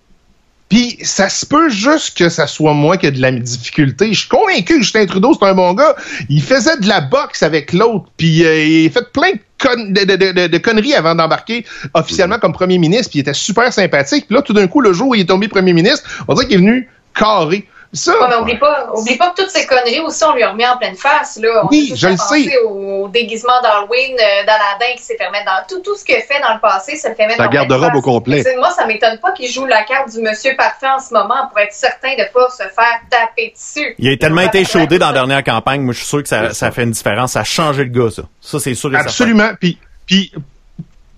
Puis 0.73 0.97
ça 1.03 1.29
se 1.29 1.45
peut 1.45 1.69
juste 1.69 2.17
que 2.17 2.31
ça 2.31 2.47
soit 2.47 2.73
moi 2.73 2.97
qui 2.97 3.05
ai 3.05 3.11
de 3.11 3.21
la 3.21 3.31
difficulté. 3.31 4.15
Je 4.15 4.21
suis 4.21 4.29
convaincu 4.31 4.79
que 4.79 4.83
Justin 4.83 5.05
Trudeau, 5.05 5.37
c'est 5.39 5.45
un 5.45 5.53
bon 5.53 5.75
gars. 5.75 5.95
Il 6.31 6.41
faisait 6.41 6.79
de 6.79 6.89
la 6.89 7.03
boxe 7.03 7.43
avec 7.43 7.75
l'autre, 7.75 8.07
puis 8.17 8.43
euh, 8.43 8.65
il 8.65 8.87
a 8.87 8.91
fait 8.91 9.13
plein 9.13 9.33
de, 9.33 10.57
conneries 10.57 10.95
avant 10.95 11.15
d'embarquer 11.15 11.67
officiellement 11.93 12.39
comme 12.39 12.55
premier 12.55 12.79
ministre, 12.79 13.11
puis 13.11 13.19
il 13.19 13.21
était 13.21 13.35
super 13.35 13.71
sympathique. 13.71 14.29
Puis 14.29 14.35
là, 14.35 14.41
tout 14.41 14.55
d'un 14.55 14.67
coup, 14.67 14.81
le 14.81 14.95
jour 14.95 15.09
où 15.09 15.15
il 15.15 15.21
est 15.21 15.27
tombé 15.27 15.47
premier 15.47 15.75
ministre, 15.75 16.25
on 16.27 16.33
dirait 16.33 16.47
qu'il 16.47 16.55
est 16.55 16.61
venu 16.61 16.89
carré. 17.15 17.69
Ça, 17.95 18.13
mais 18.29 18.37
oublie 18.37 18.59
pas, 18.59 18.91
oublie 18.95 19.17
pas 19.17 19.31
que 19.31 19.43
toutes 19.43 19.51
ces 19.51 19.67
conneries 19.67 20.01
aussi, 20.01 20.25
on 20.25 20.35
lui 20.35 20.43
a 20.43 20.51
remis 20.51 20.67
en 20.67 20.79
pleine 20.79 20.97
face. 20.97 21.39
Là. 21.41 21.63
On 21.65 21.69
oui, 21.69 21.93
je 21.95 22.09
le 22.09 22.17
sais. 22.17 22.57
au 22.65 23.09
déguisement 23.09 23.61
d'Halloween, 23.63 24.15
euh, 24.15 24.47
d'Aladin 24.47 24.97
qui 24.97 25.03
s'est 25.03 25.17
fait 25.17 25.31
mettre 25.31 25.45
dans 25.45 25.67
tout, 25.69 25.83
tout 25.83 25.95
ce 25.95 26.05
qu'il 26.05 26.15
a 26.15 26.21
fait 26.21 26.41
dans 26.41 26.55
le 26.55 26.61
passé, 26.61 26.97
ça 26.97 27.11
le 27.11 27.15
fait 27.15 27.27
mettre 27.27 27.43
La 27.43 27.49
garde-robe 27.49 27.95
au 27.95 28.01
complet. 28.01 28.43
Moi, 28.57 28.71
ça 28.71 28.87
m'étonne 28.87 29.19
pas 29.19 29.33
qu'il 29.33 29.51
joue 29.51 29.67
la 29.67 29.83
carte 29.83 30.11
du 30.11 30.23
monsieur 30.23 30.57
parfait 30.57 30.89
en 30.89 31.01
ce 31.01 31.13
moment 31.13 31.49
pour 31.51 31.59
être 31.59 31.75
certain 31.75 32.13
de 32.13 32.25
pas 32.33 32.49
se 32.49 32.63
faire 32.63 33.01
taper 33.11 33.53
dessus. 33.55 33.95
Il 33.99 34.11
a 34.11 34.17
tellement 34.17 34.41
été 34.41 34.65
chaudé 34.65 34.99
dans 34.99 35.09
la 35.09 35.13
dernière 35.13 35.45
campagne. 35.45 35.83
Moi, 35.83 35.93
je 35.93 35.99
suis 35.99 36.09
sûr 36.09 36.23
que 36.23 36.29
ça, 36.29 36.55
ça 36.55 36.71
fait 36.71 36.85
une 36.85 36.93
différence. 36.93 37.33
Ça 37.33 37.41
a 37.41 37.45
changé 37.45 37.85
le 37.85 37.91
gars, 37.91 38.11
ça. 38.11 38.23
Ça, 38.41 38.59
c'est 38.59 38.75
sûr 38.75 38.93
et 38.95 38.97
Absolument. 38.97 39.51
Puis 39.61 39.79
puis 40.07 40.33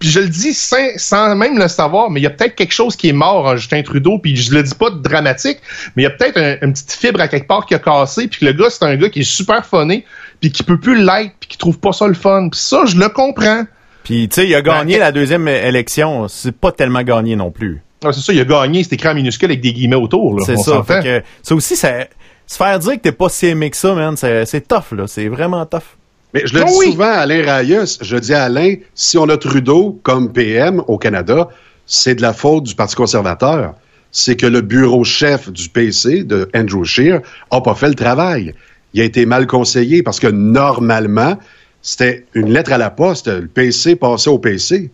je 0.09 0.21
le 0.21 0.29
dis 0.29 0.55
sans, 0.55 1.37
même 1.37 1.59
le 1.59 1.69
savoir, 1.69 2.11
mais 2.11 2.21
il 2.21 2.23
y 2.23 2.27
a 2.27 2.31
peut-être 2.31 2.55
quelque 2.55 2.73
chose 2.73 2.97
qui 2.97 3.09
est 3.09 3.13
mort 3.13 3.47
en 3.47 3.57
Justin 3.57 3.83
Trudeau, 3.83 4.19
puis 4.19 4.37
je 4.37 4.53
le 4.53 4.63
dis 4.63 4.75
pas 4.75 4.91
de 4.91 5.01
dramatique, 5.01 5.59
mais 5.97 6.03
il 6.03 6.07
y 6.07 6.09
a 6.09 6.11
peut-être 6.11 6.39
une 6.63 6.73
petite 6.73 6.93
fibre 6.93 7.21
à 7.21 7.29
quelque 7.29 7.47
part 7.47 7.67
qui 7.67 7.75
a 7.75 7.79
cassé, 7.79 8.29
puis 8.29 8.41
que 8.41 8.45
le 8.45 8.53
gars, 8.53 8.71
c'est 8.71 8.85
un 8.85 8.97
gars 8.97 9.09
qui 9.09 9.21
est 9.21 9.31
super 9.31 9.65
funné, 9.65 10.05
puis 10.41 10.51
qui 10.53 10.63
peut 10.63 10.79
plus 10.79 11.03
l'être, 11.03 11.33
puis 11.41 11.49
qui 11.49 11.59
trouve 11.59 11.79
pas 11.79 11.93
ça 11.93 12.07
le 12.07 12.15
fun. 12.15 12.49
Puis 12.51 12.61
ça, 12.61 12.85
je 12.87 12.97
le 12.97 13.09
comprends. 13.09 13.65
Puis 14.03 14.29
tu 14.29 14.35
sais, 14.35 14.47
il 14.47 14.55
a 14.55 14.63
gagné 14.63 14.99
la 14.99 15.13
deuxième 15.13 15.49
élection, 15.49 16.29
c'est 16.29 16.53
pas 16.53 16.73
tellement 16.73 17.03
gagné 17.03 17.37
non 17.37 17.51
plus. 17.51 17.83
Ah, 18.05 18.13
c'est 18.13 18.21
ça, 18.21 18.33
il 18.35 18.41
a 18.41 18.45
gagné, 18.45 18.85
c'est 18.85 18.95
écrit 18.95 19.09
en 19.09 19.15
minuscule 19.15 19.49
avec 19.49 19.63
des 19.63 19.73
guillemets 19.73 19.97
autour. 19.97 20.43
C'est 20.45 20.59
ça. 20.59 20.83
Fait 20.83 21.03
que, 21.03 21.23
ça 21.43 21.55
aussi, 21.55 21.75
ça, 21.75 22.07
se 22.47 22.57
faire 22.57 22.79
dire 22.79 22.93
que 22.93 22.99
t'es 22.99 23.13
pas 23.13 23.31
si 23.31 23.47
aimé 23.47 23.71
que 23.71 23.77
ça, 23.77 23.95
man, 23.95 24.15
c'est 24.17 24.69
tough, 24.69 24.93
là. 24.93 25.07
C'est 25.07 25.29
vraiment 25.29 25.65
tough. 25.65 25.97
Mais 26.35 26.43
je 26.47 26.55
le 26.55 26.63
ah 26.63 26.65
dis 26.65 26.91
souvent 26.91 27.05
à 27.05 27.19
Alain 27.19 27.43
Rayus, 27.45 27.99
je 28.01 28.17
dis 28.17 28.35
à 28.35 28.45
Alain, 28.45 28.75
si 28.95 29.17
on 29.17 29.29
a 29.29 29.37
Trudeau 29.37 30.01
comme 30.03 30.33
PM 30.33 30.83
au 30.89 30.99
Canada, 30.99 31.49
c'est 31.87 32.17
de 32.17 32.23
la 32.23 32.33
faute 32.33 32.65
du 32.65 32.75
Parti 32.75 32.97
conservateur. 32.97 33.75
C'est 34.11 34.37
que 34.37 34.47
le 34.47 34.61
bureau 34.61 35.05
chef 35.05 35.51
du 35.51 35.69
PC, 35.69 36.25
de 36.25 36.51
Andrew 36.55 36.85
Scheer, 36.85 37.21
n'a 37.53 37.61
pas 37.61 37.75
fait 37.77 37.89
le 37.89 37.95
travail. 37.95 38.55
Il 38.95 39.01
a 39.01 39.05
été 39.05 39.27
mal 39.27 39.47
conseillé 39.47 40.03
parce 40.03 40.19
que 40.19 40.27
normalement, 40.27 41.39
c'était 41.83 42.27
une 42.35 42.53
lettre 42.53 42.73
à 42.73 42.79
la 42.79 42.91
poste. 42.91 43.29
Le 43.29 43.47
PC 43.47 43.95
passait 43.95 44.31
au 44.31 44.39
PC. 44.39 44.91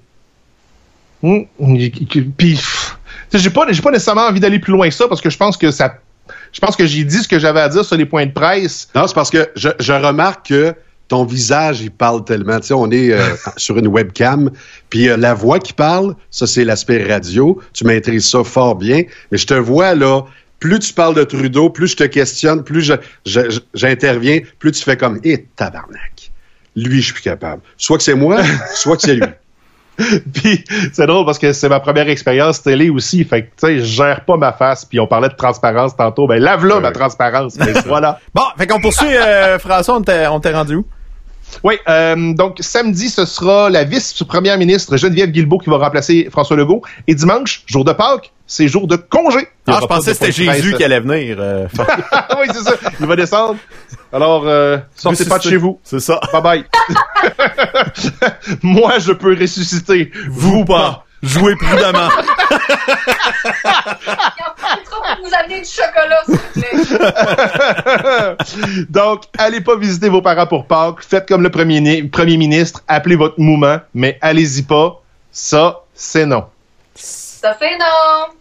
Hum, 1.23 1.47
puis, 2.37 2.61
j'ai 3.33 3.51
pas, 3.51 3.67
j'ai 3.71 3.83
pas 3.83 3.91
nécessairement 3.91 4.27
envie 4.27 4.41
d'aller 4.41 4.59
plus 4.59 4.73
loin 4.73 4.89
que 4.89 4.95
ça 4.95 5.09
parce 5.09 5.21
que 5.21 5.31
je 5.31 5.37
pense 5.37 5.57
que 5.57 5.71
ça, 5.71 5.97
je 6.53 6.61
pense 6.61 6.77
que 6.77 6.87
j'ai 6.87 7.05
dit 7.05 7.19
ce 7.19 7.29
que 7.29 7.39
j'avais 7.39 7.61
à 7.61 7.69
dire 7.69 7.85
sur 7.85 7.97
les 7.97 8.07
points 8.07 8.27
de 8.27 8.33
presse. 8.33 8.89
Non, 8.95 9.07
c'est 9.07 9.15
parce 9.15 9.31
que 9.31 9.51
je, 9.55 9.69
je 9.79 9.93
remarque 9.93 10.49
que 10.49 10.75
ton 11.11 11.25
visage, 11.25 11.81
il 11.81 11.91
parle 11.91 12.25
tellement. 12.25 12.61
Tu 12.61 12.69
sais, 12.69 12.75
on 12.75 12.89
est 12.91 13.13
euh, 13.13 13.35
sur 13.57 13.77
une 13.77 13.89
webcam, 13.89 14.51
puis 14.89 15.09
euh, 15.09 15.17
la 15.17 15.35
voix 15.35 15.59
qui 15.59 15.73
parle, 15.73 16.15
ça, 16.31 16.47
c'est 16.47 16.65
l'aspect 16.65 17.05
radio. 17.05 17.61
Tu 17.75 17.85
maîtrises 17.85 18.29
ça 18.29 18.45
fort 18.45 18.77
bien. 18.77 19.03
Mais 19.31 19.37
je 19.37 19.47
te 19.47 19.55
vois, 19.55 19.97
là, 19.97 20.23
plus 20.61 20.79
tu 20.79 20.95
parles 20.95 21.17
de 21.17 21.25
Trudeau, 21.25 21.69
plus 21.69 21.89
je 21.89 21.97
te 21.97 22.05
questionne, 22.05 22.63
plus 22.63 22.93
j'interviens, 23.75 24.39
plus 24.61 24.71
tu 24.71 24.85
fais 24.85 24.97
comme 24.97 25.19
«Eh, 25.25 25.47
tabarnak! 25.57 26.31
Lui, 26.77 27.01
je 27.01 27.07
suis 27.07 27.15
plus 27.15 27.23
capable.» 27.23 27.63
Soit 27.77 27.97
que 27.97 28.05
c'est 28.05 28.15
moi, 28.15 28.41
soit 28.75 28.97
que 28.97 29.03
c'est 29.03 29.17
lui. 29.17 29.27
puis 30.33 30.65
c'est 30.93 31.07
drôle 31.07 31.27
parce 31.27 31.41
que 31.41 31.53
c'est 31.53 31.69
ma 31.69 31.81
première 31.81 32.09
expérience 32.09 32.63
télé 32.63 32.89
aussi. 32.89 33.25
Fait 33.25 33.43
que, 33.43 33.47
tu 33.47 33.53
sais, 33.57 33.79
je 33.81 33.85
gère 33.85 34.25
pas 34.25 34.37
ma 34.37 34.53
face. 34.53 34.85
Puis 34.85 35.01
on 35.01 35.09
parlait 35.09 35.29
de 35.29 35.35
transparence 35.35 35.97
tantôt. 35.97 36.29
Ben, 36.29 36.41
lave-là 36.41 36.79
ma 36.79 36.93
transparence. 36.93 37.59
voilà. 37.87 38.21
Bon, 38.33 38.45
fait 38.57 38.69
qu'on 38.69 38.81
poursuit, 38.81 39.17
euh, 39.17 39.59
François, 39.59 39.97
on 39.97 40.03
t'est 40.41 40.53
rendu 40.55 40.77
où? 40.77 40.87
Oui, 41.63 41.75
euh, 41.89 42.35
donc 42.35 42.57
samedi, 42.61 43.09
ce 43.09 43.25
sera 43.25 43.71
la 43.71 43.85
vice-première 43.85 44.59
ministre 44.59 44.97
Geneviève 44.97 45.31
Guilbeault 45.31 45.59
qui 45.59 45.71
va 45.71 45.79
remplacer 45.79 46.29
François 46.31 46.57
Legault. 46.57 46.83
Et 47.07 47.15
dimanche, 47.15 47.63
jour 47.67 47.85
de 47.85 47.93
Pâques, 47.93 48.33
c'est 48.47 48.69
jour 48.69 48.87
de 48.87 48.97
congé. 48.97 49.49
Ah, 49.67 49.79
je 49.81 49.87
pensais 49.87 50.11
que 50.13 50.17
c'était 50.17 50.33
Jésus 50.33 50.75
qui 50.75 50.85
allait 50.85 51.01
venir. 51.01 51.37
Euh, 51.39 51.67
oui, 51.79 52.47
c'est 52.53 52.63
ça. 52.63 52.75
Il 52.99 53.07
va 53.07 53.17
descendre. 53.17 53.57
Alors, 54.13 54.43
euh, 54.47 54.79
sortez 54.97 55.25
pas 55.25 55.39
de 55.39 55.45
chez 55.45 55.57
vous. 55.57 55.79
C'est 55.85 56.01
ça. 56.01 56.21
Bye 56.33 56.43
bye. 56.43 56.65
Moi, 58.63 58.99
je 58.99 59.13
peux 59.13 59.37
ressusciter. 59.39 60.11
Vous, 60.29 60.65
pas. 60.65 61.05
Jouez 61.23 61.55
prudemment. 61.57 62.09
vous 65.23 65.31
amener 65.39 65.61
du 65.61 65.69
chocolat, 65.69 66.23
s'il 66.25 66.37
vous 66.37 66.53
plaît. 66.55 66.71
Donc, 68.89 69.25
allez 69.37 69.61
pas 69.61 69.77
visiter 69.77 70.09
vos 70.09 70.23
parents 70.23 70.47
pour 70.47 70.67
Pâques. 70.67 71.03
Faites 71.03 71.29
comme 71.29 71.43
le 71.43 71.51
premier, 71.51 72.03
premier 72.05 72.37
ministre. 72.37 72.83
Appelez 72.89 73.17
votre 73.17 73.39
mouvement, 73.39 73.79
mais 73.95 74.19
allez-y 74.21 74.63
pas. 74.63 75.03
Ça, 75.31 75.83
c'est 75.95 76.27
non. 76.27 76.47
Ça 76.95 77.55
fait 77.55 77.77
non. 77.79 78.35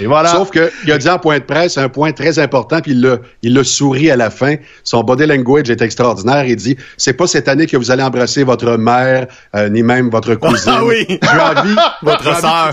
Et 0.00 0.06
voilà. 0.06 0.30
Sauf 0.30 0.50
qu'il 0.50 0.92
a 0.92 0.98
dit 0.98 1.08
en 1.08 1.18
point 1.18 1.38
de 1.38 1.44
presse 1.44 1.78
un 1.78 1.88
point 1.88 2.12
très 2.12 2.38
important, 2.38 2.80
puis 2.80 2.92
il 2.92 3.20
il 3.42 3.54
le 3.54 3.64
sourit 3.64 4.10
à 4.10 4.16
la 4.16 4.30
fin. 4.30 4.56
Son 4.82 5.02
body 5.02 5.26
language 5.26 5.70
est 5.70 5.82
extraordinaire. 5.82 6.44
Il 6.46 6.56
dit 6.56 6.76
c'est 6.96 7.12
pas 7.12 7.26
cette 7.26 7.48
année 7.48 7.66
que 7.66 7.76
vous 7.76 7.90
allez 7.90 8.02
embrasser 8.02 8.42
votre 8.42 8.76
mère, 8.76 9.26
euh, 9.54 9.68
ni 9.68 9.82
même 9.82 10.10
votre 10.10 10.34
cousine. 10.34 10.72
Ah 10.74 10.84
oui. 10.84 11.06
J'ai 11.08 11.60
envie, 11.60 11.76
votre 12.02 12.40
sœur, 12.40 12.72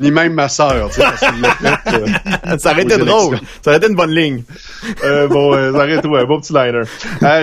ni 0.00 0.10
même 0.10 0.32
ma 0.32 0.48
sœur. 0.48 0.90
Euh, 0.98 2.56
ça 2.58 2.72
aurait 2.72 2.82
été 2.82 2.98
drôle. 2.98 3.38
Ça 3.62 3.70
aurait 3.70 3.78
été 3.78 3.88
une 3.88 3.96
bonne 3.96 4.14
ligne. 4.14 4.42
Euh, 5.04 5.28
bon, 5.28 5.52
ça 5.52 5.70
aurait 5.70 5.96
été 5.96 6.08
un 6.08 6.24
bon 6.24 6.40
petit 6.40 6.52
liner. 6.52 6.82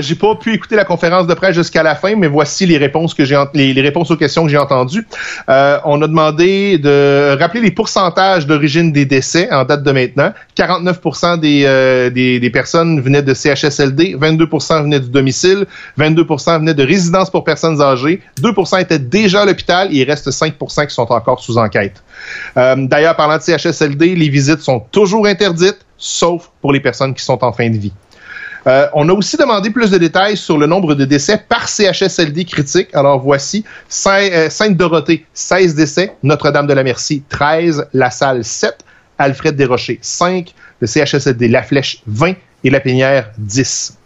j'ai 0.01 0.15
pas 0.15 0.35
pu 0.35 0.53
écouter 0.53 0.75
la 0.75 0.85
conférence 0.85 1.27
de 1.27 1.33
presse 1.33 1.55
jusqu'à 1.55 1.83
la 1.83 1.95
fin, 1.95 2.15
mais 2.15 2.27
voici 2.27 2.65
les 2.65 2.77
réponses 2.77 3.13
que 3.13 3.25
j'ai 3.25 3.41
les, 3.53 3.73
les, 3.73 3.81
réponses 3.81 4.11
aux 4.11 4.17
questions 4.17 4.43
que 4.43 4.49
j'ai 4.49 4.57
entendues. 4.57 5.05
on 5.47 6.01
a 6.01 6.07
demandé 6.07 6.77
de 6.77 7.37
rappeler 7.39 7.61
les 7.61 7.71
pourcentages 7.71 8.45
d'origine 8.47 8.91
des 8.91 9.05
décès 9.13 9.51
en 9.51 9.63
date 9.63 9.83
de 9.83 9.91
maintenant. 9.91 10.33
49 10.55 10.99
euh, 11.43 12.09
des, 12.09 12.39
des, 12.39 12.49
personnes 12.49 12.99
venaient 12.99 13.21
de 13.21 13.33
CHSLD, 13.33 14.15
22% 14.15 14.83
venaient 14.83 14.99
du 14.99 15.09
domicile, 15.09 15.65
22% 15.99 16.59
venaient 16.59 16.73
de 16.73 16.83
résidence 16.83 17.29
pour 17.29 17.43
personnes 17.43 17.79
âgées, 17.81 18.21
2% 18.41 18.81
étaient 18.81 18.99
déjà 18.99 19.41
à 19.41 19.45
l'hôpital 19.45 19.89
et 19.91 19.97
il 19.97 20.03
reste 20.03 20.29
5% 20.29 20.87
qui 20.87 20.93
sont 20.93 21.11
encore 21.11 21.39
sous 21.39 21.57
enquête. 21.57 22.03
Euh, 22.57 22.75
d'ailleurs, 22.79 23.15
parlant 23.15 23.37
de 23.37 23.43
CHSLD, 23.43 24.15
les 24.15 24.29
visites 24.29 24.61
sont 24.61 24.79
toujours 24.91 25.27
interdites, 25.27 25.79
sauf 25.97 26.49
pour 26.61 26.73
les 26.73 26.79
personnes 26.79 27.13
qui 27.13 27.23
sont 27.23 27.43
en 27.43 27.53
fin 27.53 27.69
de 27.69 27.77
vie. 27.77 27.93
Euh, 28.65 28.87
on 28.93 29.09
a 29.09 29.13
aussi 29.13 29.35
demandé 29.37 29.69
plus 29.69 29.91
de 29.91 29.97
détails 29.97 30.37
sur 30.37 30.57
le 30.57 30.67
nombre 30.67 30.95
de 30.95 31.05
décès 31.05 31.37
par 31.37 31.67
CHSLD 31.67 32.45
critique. 32.45 32.89
Alors 32.93 33.19
voici, 33.19 33.65
Sainte-Dorothée, 33.89 35.25
16 35.33 35.75
décès, 35.75 36.15
Notre-Dame 36.23 36.67
de 36.67 36.73
la 36.73 36.83
Merci, 36.83 37.23
13, 37.29 37.87
La 37.93 38.09
Salle, 38.09 38.43
7, 38.43 38.77
Alfred 39.23 39.55
Desrochers, 39.55 39.99
5, 40.01 40.53
le 40.79 40.87
CHSLD 40.87 41.47
La 41.47 41.63
Flèche, 41.63 42.01
20 42.07 42.35
et 42.63 42.69
La 42.69 42.79
Pinière, 42.79 43.31
10. 43.37 43.97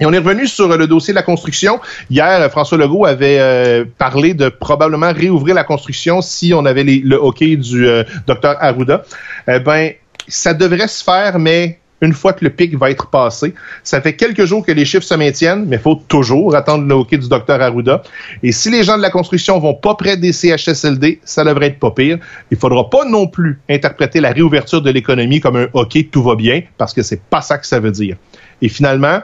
Et 0.00 0.06
on 0.06 0.12
est 0.12 0.18
revenu 0.18 0.46
sur 0.46 0.68
le 0.68 0.86
dossier 0.86 1.12
de 1.12 1.16
la 1.16 1.22
construction. 1.22 1.80
Hier, 2.08 2.48
François 2.50 2.78
Legault 2.78 3.04
avait 3.04 3.38
euh, 3.40 3.84
parlé 3.98 4.32
de 4.32 4.48
probablement 4.48 5.12
réouvrir 5.12 5.54
la 5.54 5.64
construction 5.64 6.22
si 6.22 6.54
on 6.54 6.64
avait 6.64 6.84
le 6.84 7.16
hockey 7.16 7.56
du 7.56 7.86
euh, 7.86 8.04
docteur 8.26 8.56
Arruda. 8.60 9.04
Eh 9.48 9.58
ben, 9.58 9.92
ça 10.28 10.54
devrait 10.54 10.88
se 10.88 11.02
faire, 11.02 11.38
mais 11.38 11.78
une 12.00 12.12
fois 12.12 12.32
que 12.32 12.44
le 12.44 12.50
pic 12.50 12.76
va 12.76 12.90
être 12.90 13.08
passé. 13.08 13.54
Ça 13.82 14.00
fait 14.00 14.14
quelques 14.14 14.44
jours 14.44 14.64
que 14.64 14.72
les 14.72 14.84
chiffres 14.84 15.04
se 15.04 15.14
maintiennent, 15.14 15.64
mais 15.66 15.76
il 15.76 15.82
faut 15.82 16.00
toujours 16.08 16.54
attendre 16.54 16.86
le 16.86 16.94
hockey 16.94 17.18
du 17.18 17.28
docteur 17.28 17.60
Arruda. 17.60 18.02
Et 18.42 18.52
si 18.52 18.70
les 18.70 18.84
gens 18.84 18.96
de 18.96 19.02
la 19.02 19.10
construction 19.10 19.58
vont 19.58 19.74
pas 19.74 19.94
près 19.94 20.16
des 20.16 20.32
CHSLD, 20.32 21.20
ça 21.24 21.44
devrait 21.44 21.68
être 21.68 21.80
pas 21.80 21.90
pire. 21.90 22.18
Il 22.50 22.56
faudra 22.56 22.88
pas 22.88 23.04
non 23.04 23.26
plus 23.26 23.60
interpréter 23.68 24.20
la 24.20 24.32
réouverture 24.32 24.82
de 24.82 24.90
l'économie 24.90 25.40
comme 25.40 25.56
un 25.56 25.66
hockey 25.72 26.04
tout 26.04 26.22
va 26.22 26.36
bien, 26.36 26.62
parce 26.76 26.92
que 26.92 27.02
c'est 27.02 27.22
pas 27.22 27.40
ça 27.40 27.58
que 27.58 27.66
ça 27.66 27.80
veut 27.80 27.90
dire. 27.90 28.16
Et 28.62 28.68
finalement, 28.68 29.20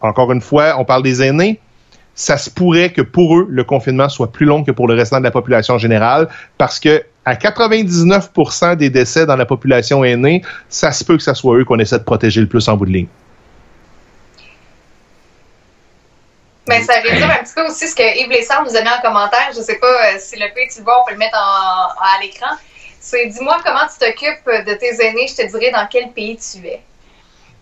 encore 0.00 0.32
une 0.32 0.40
fois, 0.40 0.76
on 0.78 0.84
parle 0.84 1.02
des 1.02 1.22
aînés 1.22 1.60
ça 2.14 2.36
se 2.36 2.50
pourrait 2.50 2.92
que 2.92 3.02
pour 3.02 3.36
eux, 3.36 3.46
le 3.48 3.64
confinement 3.64 4.08
soit 4.08 4.30
plus 4.30 4.46
long 4.46 4.64
que 4.64 4.70
pour 4.70 4.86
le 4.86 4.94
restant 4.94 5.18
de 5.18 5.24
la 5.24 5.30
population 5.30 5.78
générale 5.78 6.28
parce 6.58 6.78
que 6.78 7.04
à 7.24 7.34
99% 7.34 8.76
des 8.76 8.90
décès 8.90 9.26
dans 9.26 9.36
la 9.36 9.46
population 9.46 10.04
aînée, 10.04 10.42
ça 10.68 10.90
se 10.92 11.04
peut 11.04 11.16
que 11.16 11.22
ce 11.22 11.34
soit 11.34 11.56
eux 11.56 11.64
qu'on 11.64 11.78
essaie 11.78 11.98
de 11.98 12.04
protéger 12.04 12.40
le 12.40 12.48
plus 12.48 12.68
en 12.68 12.76
bout 12.76 12.86
de 12.86 12.90
ligne. 12.90 13.06
Mais 16.68 16.82
ça 16.82 16.94
résume 17.00 17.30
un 17.30 17.42
petit 17.42 17.54
peu 17.54 17.66
aussi 17.66 17.88
ce 17.88 17.94
que 17.94 18.02
Yves 18.02 18.30
Lessard 18.30 18.64
nous 18.64 18.76
a 18.76 18.82
mis 18.82 18.88
en 18.88 19.00
commentaire. 19.00 19.50
Je 19.52 19.58
ne 19.58 19.64
sais 19.64 19.78
pas 19.78 19.86
euh, 19.86 20.16
si 20.18 20.36
le 20.36 20.52
pays 20.54 20.68
tu 20.72 20.78
le 20.78 20.84
vois, 20.84 21.02
on 21.02 21.04
peut 21.04 21.12
le 21.12 21.18
mettre 21.18 21.36
à 21.36 22.20
l'écran. 22.22 22.54
C'est 23.00 23.26
dis-moi 23.26 23.58
comment 23.64 23.80
tu 23.92 23.98
t'occupes 23.98 24.66
de 24.66 24.74
tes 24.74 25.04
aînés, 25.04 25.26
je 25.26 25.42
te 25.42 25.50
dirai 25.50 25.72
dans 25.72 25.86
quel 25.90 26.10
pays 26.12 26.36
tu 26.36 26.64
es. 26.66 26.80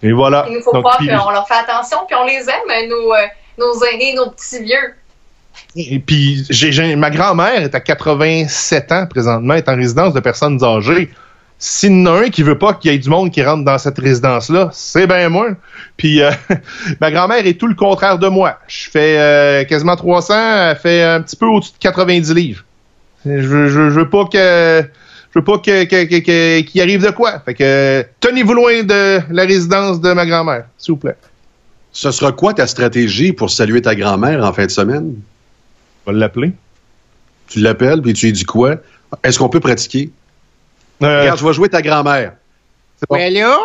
Et 0.03 0.13
voilà. 0.13 0.47
Il 0.49 0.57
nous 0.57 0.63
faut 0.63 0.71
croire 0.71 0.99
qu'on 0.99 1.31
leur 1.31 1.49
fait 1.49 1.55
attention, 1.55 1.99
puis 2.07 2.15
on 2.15 2.25
les 2.25 2.49
aime, 2.49 2.89
nos, 2.89 3.15
euh, 3.15 3.27
nos 3.61 3.85
aînés, 3.85 4.15
nos 4.15 4.31
petits 4.31 4.65
vieux. 4.65 4.95
Et 5.77 5.99
puis, 6.01 6.47
ma 6.97 7.11
grand-mère 7.11 7.63
est 7.63 7.75
à 7.75 7.81
87 7.81 8.93
ans 8.93 9.07
présentement, 9.07 9.55
est 9.55 9.69
en 9.69 9.77
résidence 9.77 10.15
de 10.15 10.21
personnes 10.21 10.63
âgées. 10.65 11.11
S'il 11.59 11.93
y 11.93 12.09
en 12.09 12.15
a 12.15 12.23
un 12.23 12.29
qui 12.31 12.43
veut 12.43 12.59
pas 12.59 12.73
qu'il 12.73 12.91
y 12.91 12.95
ait 12.95 12.99
du 12.99 13.11
monde 13.11 13.31
qui 13.31 13.43
rentre 13.45 13.65
dans 13.65 13.77
cette 13.77 13.99
résidence-là, 13.99 14.71
c'est 14.73 15.07
bien 15.07 15.29
moi. 15.29 15.49
Puis 15.99 16.23
euh, 16.23 16.31
ma 17.01 17.11
grand-mère 17.11 17.47
est 17.47 17.61
tout 17.61 17.67
le 17.67 17.75
contraire 17.75 18.19
de 18.19 18.29
moi. 18.29 18.59
Je 18.67 18.89
fais 18.91 19.19
euh, 19.19 19.65
quasiment 19.65 19.95
300, 19.95 20.35
elle 20.35 20.77
fait 20.77 21.03
un 21.03 21.21
petit 21.21 21.37
peu 21.37 21.47
au-dessus 21.47 21.73
de 21.73 21.79
90 21.79 22.35
livres. 22.35 22.65
Je, 23.27 23.67
je, 23.67 23.81
veux 23.81 24.09
pas 24.09 24.25
que 24.25 24.83
je 25.35 25.39
veux 25.39 25.45
pas 25.45 25.59
que, 25.59 26.61
qu'il 26.63 26.81
arrive 26.81 27.05
de 27.05 27.11
quoi. 27.11 27.39
Fait 27.41 27.55
que 27.55 28.07
tenez-vous 28.21 28.55
loin 28.55 28.83
de 28.83 29.21
la 29.31 29.43
résidence 29.43 30.01
de 30.01 30.15
ma 30.15 30.25
grand-mère, 30.25 30.65
s'il 30.79 30.95
vous 30.95 31.01
plaît. 31.01 31.17
Ce 31.93 32.11
sera 32.11 32.33
quoi 32.33 32.55
ta 32.55 32.67
stratégie 32.67 33.33
pour 33.33 33.51
saluer 33.51 33.83
ta 33.83 33.95
grand-mère 33.95 34.45
en 34.45 34.53
fin 34.53 34.67
de 34.67 34.71
semaine? 34.71 35.15
On 36.07 36.13
va 36.13 36.19
l'appeler. 36.19 36.53
Tu 37.49 37.61
l'appelles, 37.61 38.01
puis 38.01 38.13
tu 38.13 38.27
lui 38.27 38.33
dis 38.33 38.45
quoi? 38.45 38.77
Est-ce 39.25 39.39
qu'on 39.39 39.49
peut 39.49 39.61
pratiquer? 39.61 40.11
Euh... 41.03 41.21
Regarde, 41.21 41.39
je 41.39 41.47
vais 41.47 41.53
jouer 41.53 41.69
ta 41.69 41.83
grand-mère. 41.83 42.35
Bon. 43.09 43.17
là? 43.17 43.59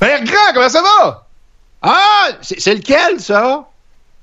Mère 0.00 0.24
grand, 0.24 0.52
comment 0.54 0.68
ça 0.68 0.82
va? 0.82 1.26
Ah, 1.82 2.28
c'est 2.40 2.74
lequel, 2.74 3.20
ça? 3.20 3.68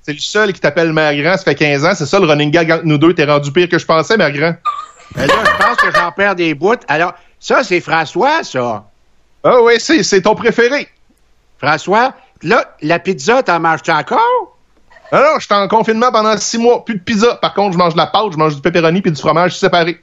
C'est 0.03 0.13
le 0.13 0.19
seul 0.19 0.53
qui 0.53 0.59
t'appelle 0.59 0.93
Mère 0.93 1.15
grand, 1.15 1.37
ça 1.37 1.43
fait 1.43 1.55
15 1.55 1.85
ans. 1.85 1.93
C'est 1.95 2.05
ça 2.05 2.19
le 2.19 2.25
running 2.25 2.49
gag 2.49 2.71
entre 2.71 2.85
nous 2.85 2.97
deux. 2.97 3.13
T'es 3.13 3.25
rendu 3.25 3.51
pire 3.51 3.69
que 3.69 3.77
je 3.77 3.85
pensais, 3.85 4.17
Mère 4.17 4.31
grand. 4.31 4.55
Ben 5.15 5.27
là, 5.27 5.33
je 5.45 5.63
pense 5.63 5.77
que 5.77 5.91
j'en 5.93 6.11
perds 6.11 6.35
des 6.35 6.53
bouts. 6.55 6.75
Alors, 6.87 7.13
ça, 7.39 7.63
c'est 7.63 7.81
François, 7.81 8.43
ça. 8.43 8.85
Ah 9.43 9.61
oui, 9.61 9.73
c'est 9.79 10.21
ton 10.21 10.33
préféré. 10.33 10.87
François, 11.59 12.13
là, 12.43 12.75
la 12.81 12.99
pizza, 12.99 13.43
t'en 13.43 13.59
manges-tu 13.59 13.91
encore? 13.91 14.57
Alors, 15.11 15.39
je 15.39 15.45
suis 15.45 15.53
en 15.53 15.67
confinement 15.67 16.11
pendant 16.11 16.37
six 16.37 16.57
mois, 16.57 16.85
plus 16.85 16.95
de 16.95 17.01
pizza. 17.01 17.35
Par 17.35 17.53
contre, 17.53 17.73
je 17.73 17.77
mange 17.77 17.93
de 17.93 17.97
la 17.97 18.07
pâte, 18.07 18.31
je 18.31 18.37
mange 18.37 18.55
du 18.55 18.61
pepperoni 18.61 19.01
puis 19.01 19.11
du 19.11 19.19
fromage 19.19 19.57
séparé. 19.57 20.01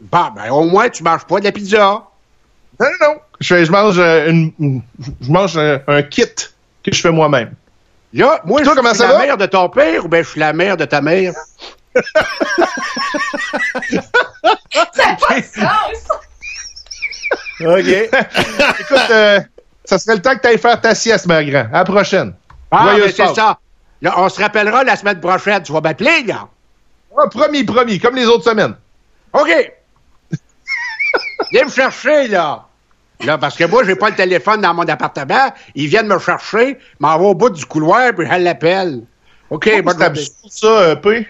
Bah, 0.00 0.32
ben, 0.34 0.50
au 0.50 0.64
moins, 0.64 0.88
tu 0.88 1.02
manges 1.02 1.24
pas 1.24 1.38
de 1.40 1.44
la 1.44 1.52
pizza. 1.52 1.78
Non, 1.78 2.06
non, 2.80 2.86
non. 3.00 3.14
Je, 3.40 3.64
je 3.64 3.70
mange, 3.70 3.98
euh, 3.98 4.30
une, 4.30 4.82
je 5.20 5.30
mange 5.30 5.58
un, 5.58 5.80
un, 5.86 6.02
kit 6.02 6.24
que 6.82 6.92
je 6.94 7.00
fais 7.00 7.10
moi-même. 7.10 7.54
Là, 8.14 8.40
moi, 8.44 8.62
je 8.62 8.70
suis 8.70 9.02
la 9.02 9.18
mère 9.18 9.36
de 9.36 9.46
ton 9.46 9.68
père 9.68 10.04
ou 10.04 10.08
ben 10.08 10.24
je 10.24 10.30
suis 10.30 10.40
la 10.40 10.52
mère 10.52 10.76
de 10.76 10.84
ta 10.84 11.00
mère? 11.00 11.34
Ça 14.94 15.16
pas 15.20 15.40
de 15.40 15.44
sens! 15.44 16.08
OK. 17.60 17.86
Écoute, 18.80 19.10
euh, 19.10 19.40
ça 19.88 19.98
serait 19.98 20.16
le 20.16 20.22
temps 20.22 20.36
que 20.36 20.42
tu 20.42 20.48
ailles 20.48 20.58
faire 20.58 20.78
ta 20.78 20.94
sieste, 20.94 21.24
ma 21.24 21.42
grand. 21.42 21.66
À 21.72 21.78
la 21.78 21.84
prochaine. 21.84 22.34
Ah, 22.70 22.92
mais 22.94 23.10
c'est 23.10 23.34
ça. 23.34 23.58
on 24.02 24.28
se 24.28 24.38
rappellera 24.38 24.84
la 24.84 24.96
semaine 24.96 25.18
prochaine. 25.18 25.62
Tu 25.62 25.72
vas 25.72 25.80
m'appeler, 25.80 26.24
là? 26.24 26.46
Ah, 27.16 27.26
promis, 27.30 27.64
promis, 27.64 27.98
comme 27.98 28.14
les 28.14 28.26
autres 28.26 28.44
semaines. 28.44 28.74
OK. 29.32 29.72
Viens 31.52 31.64
me 31.64 31.70
chercher, 31.70 32.28
là. 32.28 32.66
Là, 33.24 33.38
parce 33.38 33.56
que 33.56 33.64
moi, 33.64 33.82
j'ai 33.84 33.96
pas 33.96 34.10
le 34.10 34.14
téléphone 34.14 34.60
dans 34.60 34.74
mon 34.74 34.86
appartement. 34.86 35.54
Ils 35.74 35.88
viennent 35.88 36.06
me 36.06 36.18
chercher, 36.18 36.78
m'envoient 37.00 37.30
au 37.30 37.34
bout 37.34 37.48
du 37.48 37.64
couloir, 37.64 38.12
puis 38.14 38.26
je 38.30 38.36
l'appelle. 38.36 39.04
OK, 39.48 39.70
moi, 39.82 39.94
je 40.14 40.20
ça, 40.50 40.90
un 40.90 40.96
peu. 40.96 41.24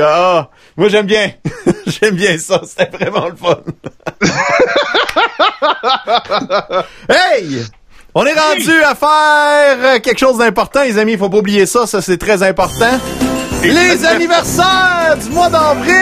Ah, 0.00 0.50
moi, 0.76 0.88
j'aime 0.88 1.06
bien. 1.06 1.32
j'aime 1.86 2.16
bien 2.16 2.36
ça. 2.38 2.60
C'était 2.64 2.96
vraiment 2.96 3.28
le 3.28 3.36
fun. 3.36 3.62
hey! 7.14 7.64
On 8.16 8.24
est 8.24 8.32
rendu 8.32 8.70
à 8.84 8.94
faire 8.94 10.00
quelque 10.00 10.18
chose 10.18 10.38
d'important, 10.38 10.84
les 10.84 10.98
amis. 10.98 11.12
Il 11.12 11.18
faut 11.18 11.28
pas 11.28 11.38
oublier 11.38 11.66
ça. 11.66 11.86
Ça, 11.86 12.00
c'est 12.00 12.16
très 12.16 12.44
important. 12.44 13.00
Les 13.64 14.04
anniversaires 14.04 15.16
du 15.20 15.30
mois 15.30 15.48
d'avril! 15.48 15.92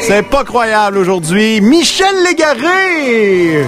C'est 0.00 0.22
pas 0.22 0.42
croyable 0.42 0.98
aujourd'hui. 0.98 1.60
Michel 1.60 2.14
Légaré! 2.24 3.64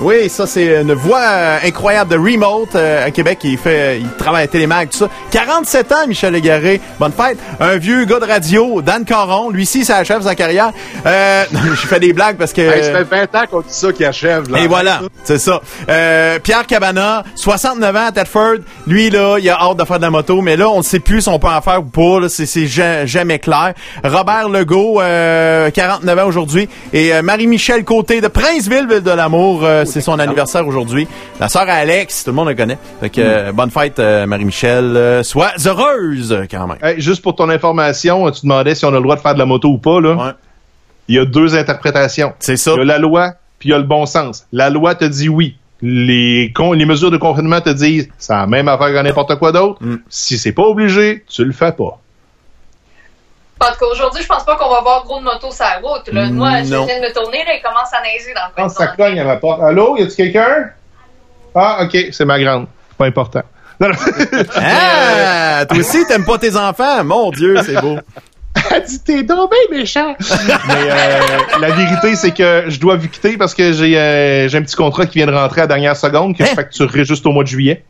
Oui, 0.00 0.28
ça 0.28 0.46
c'est 0.46 0.80
une 0.80 0.92
voix 0.92 1.20
euh, 1.24 1.58
incroyable 1.64 2.12
de 2.12 2.16
Remote 2.16 2.76
euh, 2.76 3.06
à 3.06 3.10
Québec. 3.10 3.40
Il 3.42 3.58
fait, 3.58 3.98
il 3.98 4.08
travaille 4.10 4.44
à 4.44 4.46
Télémag, 4.46 4.90
tout 4.90 4.98
ça. 4.98 5.08
47 5.32 5.92
ans, 5.92 6.06
Michel 6.06 6.34
Légaré. 6.34 6.80
Bonne 7.00 7.10
fête. 7.10 7.36
Un 7.58 7.78
vieux 7.78 8.04
gars 8.04 8.20
de 8.20 8.24
radio, 8.24 8.80
Dan 8.80 9.04
Caron. 9.04 9.50
Lui 9.50 9.66
ci 9.66 9.84
ça 9.84 9.96
achève 9.96 10.22
sa 10.22 10.36
carrière. 10.36 10.70
Euh, 11.04 11.44
je 11.52 11.86
fais 11.86 11.98
des 11.98 12.12
blagues 12.12 12.36
parce 12.36 12.52
que. 12.52 12.60
Hey, 12.60 12.84
ça 12.84 12.92
fait 12.92 13.26
20 13.32 13.34
ans 13.34 13.46
qu'on 13.50 13.60
dit 13.60 13.66
ça 13.70 13.92
qui 13.92 14.04
achève. 14.04 14.48
Là. 14.48 14.60
Et 14.60 14.68
voilà, 14.68 15.00
c'est 15.24 15.38
ça. 15.38 15.60
Euh, 15.88 16.38
Pierre 16.38 16.66
Cabana, 16.66 17.24
69 17.34 17.96
ans 17.96 18.06
à 18.06 18.12
Tedford. 18.12 18.58
Lui 18.86 19.10
là, 19.10 19.38
il 19.40 19.50
a 19.50 19.60
hâte 19.60 19.78
de 19.78 19.84
faire 19.84 19.98
de 19.98 20.04
la 20.04 20.10
moto, 20.10 20.40
mais 20.42 20.56
là 20.56 20.68
on 20.68 20.78
ne 20.78 20.82
sait 20.82 21.00
plus 21.00 21.22
si 21.22 21.28
on 21.28 21.40
peut 21.40 21.48
en 21.48 21.60
faire 21.60 21.80
ou 21.80 21.86
pas. 21.86 22.28
C'est 22.28 22.66
jamais 22.68 23.40
clair. 23.40 23.74
Robert 24.04 24.48
Legault, 24.48 25.00
49 25.00 26.18
ans 26.18 26.26
aujourd'hui, 26.26 26.68
et 26.92 27.20
Marie-Michel 27.20 27.84
Côté 27.84 28.20
de 28.20 28.28
Princeville, 28.28 28.86
Ville 28.88 29.02
de 29.02 29.10
l'amour 29.10 29.66
c'est 29.88 30.00
son 30.00 30.18
anniversaire 30.18 30.66
aujourd'hui. 30.66 31.06
La 31.40 31.48
sœur 31.48 31.64
Alex, 31.68 32.24
tout 32.24 32.30
le 32.30 32.36
monde 32.36 32.48
la 32.48 32.54
connaît. 32.54 32.78
Fait 33.00 33.10
que, 33.10 33.20
euh, 33.20 33.52
bonne 33.52 33.70
fête, 33.70 33.98
euh, 33.98 34.26
Marie-Michel. 34.26 34.96
Euh, 34.96 35.22
sois 35.22 35.52
heureuse, 35.64 36.46
quand 36.50 36.66
même. 36.66 36.78
juste 37.00 37.22
pour 37.22 37.34
ton 37.34 37.48
information, 37.48 38.30
tu 38.30 38.42
demandais 38.42 38.74
si 38.74 38.84
on 38.84 38.88
a 38.88 38.92
le 38.92 39.02
droit 39.02 39.16
de 39.16 39.20
faire 39.20 39.34
de 39.34 39.38
la 39.38 39.46
moto 39.46 39.68
ou 39.68 39.78
pas, 39.78 40.00
là. 40.00 40.14
Ouais. 40.14 40.32
Il 41.08 41.14
y 41.14 41.18
a 41.18 41.24
deux 41.24 41.56
interprétations. 41.56 42.34
C'est 42.38 42.56
ça. 42.56 42.72
Il 42.74 42.78
y 42.78 42.82
a 42.82 42.84
la 42.84 42.98
loi, 42.98 43.32
puis 43.58 43.70
il 43.70 43.72
y 43.72 43.74
a 43.74 43.78
le 43.78 43.84
bon 43.84 44.04
sens. 44.04 44.46
La 44.52 44.70
loi 44.70 44.94
te 44.94 45.04
dit 45.04 45.28
oui. 45.28 45.56
Les, 45.80 46.52
les 46.74 46.84
mesures 46.86 47.12
de 47.12 47.16
confinement 47.18 47.60
te 47.60 47.70
disent 47.70 48.08
c'est 48.18 48.32
la 48.32 48.48
même 48.48 48.66
affaire 48.66 48.88
que 48.88 49.00
n'importe 49.00 49.36
quoi 49.38 49.52
d'autre. 49.52 49.78
Mm. 49.80 49.98
Si 50.08 50.36
c'est 50.36 50.52
pas 50.52 50.64
obligé, 50.64 51.24
tu 51.28 51.44
le 51.44 51.52
fais 51.52 51.70
pas. 51.70 52.00
Parce 53.58 53.76
qu'aujourd'hui, 53.76 54.22
je 54.22 54.28
pense 54.28 54.44
pas 54.44 54.56
qu'on 54.56 54.70
va 54.70 54.80
voir 54.80 55.04
gros 55.04 55.18
de 55.18 55.24
moto 55.24 55.50
sur 55.50 55.64
la 55.64 55.80
route. 55.82 56.08
Là. 56.12 56.26
Moi, 56.26 56.62
je 56.62 56.68
viens 56.68 57.00
de 57.00 57.06
me 57.06 57.12
tourner, 57.12 57.44
là, 57.44 57.56
il 57.56 57.62
commence 57.62 57.92
à 57.92 58.02
neiger 58.02 58.34
dans 58.34 58.46
le 58.48 58.54
coin. 58.54 58.64
Quand 58.64 58.68
ça 58.68 58.86
cogne 58.88 59.18
à 59.18 59.24
ma 59.24 59.36
porte. 59.36 59.62
Allô, 59.62 59.96
y 59.96 60.02
a-tu 60.02 60.14
quelqu'un? 60.14 60.70
Ah, 61.54 61.80
ok, 61.82 61.96
c'est 62.12 62.24
ma 62.24 62.40
grande. 62.40 62.66
Pas 62.96 63.06
important. 63.06 63.42
ah, 63.80 65.64
toi 65.68 65.78
aussi, 65.78 66.04
t'aimes 66.06 66.24
pas 66.24 66.38
tes 66.38 66.56
enfants? 66.56 67.04
Mon 67.04 67.30
Dieu, 67.30 67.56
c'est 67.64 67.80
beau. 67.80 67.96
Elle 68.74 68.82
dit 68.82 69.00
t'es 69.00 69.22
donc 69.22 69.52
méchant. 69.70 70.16
Mais 70.66 70.90
euh, 70.90 71.20
la 71.60 71.70
vérité 71.70 72.16
c'est 72.16 72.32
que 72.32 72.64
je 72.66 72.80
dois 72.80 72.96
vous 72.96 73.08
quitter 73.08 73.36
parce 73.36 73.54
que 73.54 73.72
j'ai 73.72 73.96
euh, 73.96 74.48
un 74.52 74.62
petit 74.62 74.74
contrat 74.74 75.06
qui 75.06 75.18
vient 75.18 75.26
de 75.26 75.32
rentrer 75.32 75.60
à 75.60 75.64
la 75.64 75.68
dernière 75.68 75.96
seconde 75.96 76.36
que 76.36 76.44
je 76.44 76.50
hein? 76.50 76.54
facturerai 76.54 77.04
juste 77.04 77.24
au 77.26 77.32
mois 77.32 77.44
de 77.44 77.48
juillet. 77.48 77.84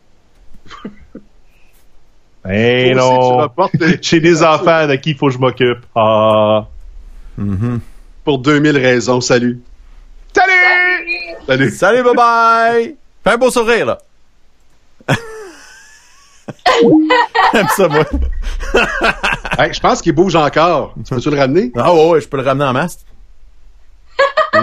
Eh 2.50 2.94
non! 2.94 3.48
J'ai 4.02 4.20
des 4.20 4.42
enfants 4.42 4.86
de 4.86 4.94
qui 4.96 5.10
il 5.10 5.16
faut 5.16 5.26
que 5.26 5.32
je 5.32 5.38
m'occupe. 5.38 5.84
Ah! 5.94 6.66
Mm-hmm. 7.38 7.78
Pour 8.24 8.38
2000 8.38 8.76
raisons. 8.76 9.20
Salut! 9.20 9.60
Salut! 10.34 10.52
Salut! 11.46 11.70
Salut, 11.70 12.02
bye 12.02 12.14
bye! 12.14 12.96
Fais 13.24 13.30
un 13.30 13.36
beau 13.36 13.50
sourire, 13.50 13.86
là! 13.86 13.98
J'aime 17.52 17.66
ça, 17.76 17.88
moi. 17.88 18.04
je 19.72 19.80
pense 19.80 20.02
qu'il 20.02 20.12
bouge 20.12 20.36
encore. 20.36 20.94
Tu 21.04 21.14
peux-tu 21.14 21.30
le 21.30 21.38
ramener? 21.38 21.72
Ah 21.76 21.94
ouais, 21.94 22.20
je 22.20 22.28
peux 22.28 22.36
le 22.36 22.42
ramener 22.42 22.64
en 22.64 22.72
masse. 22.72 23.04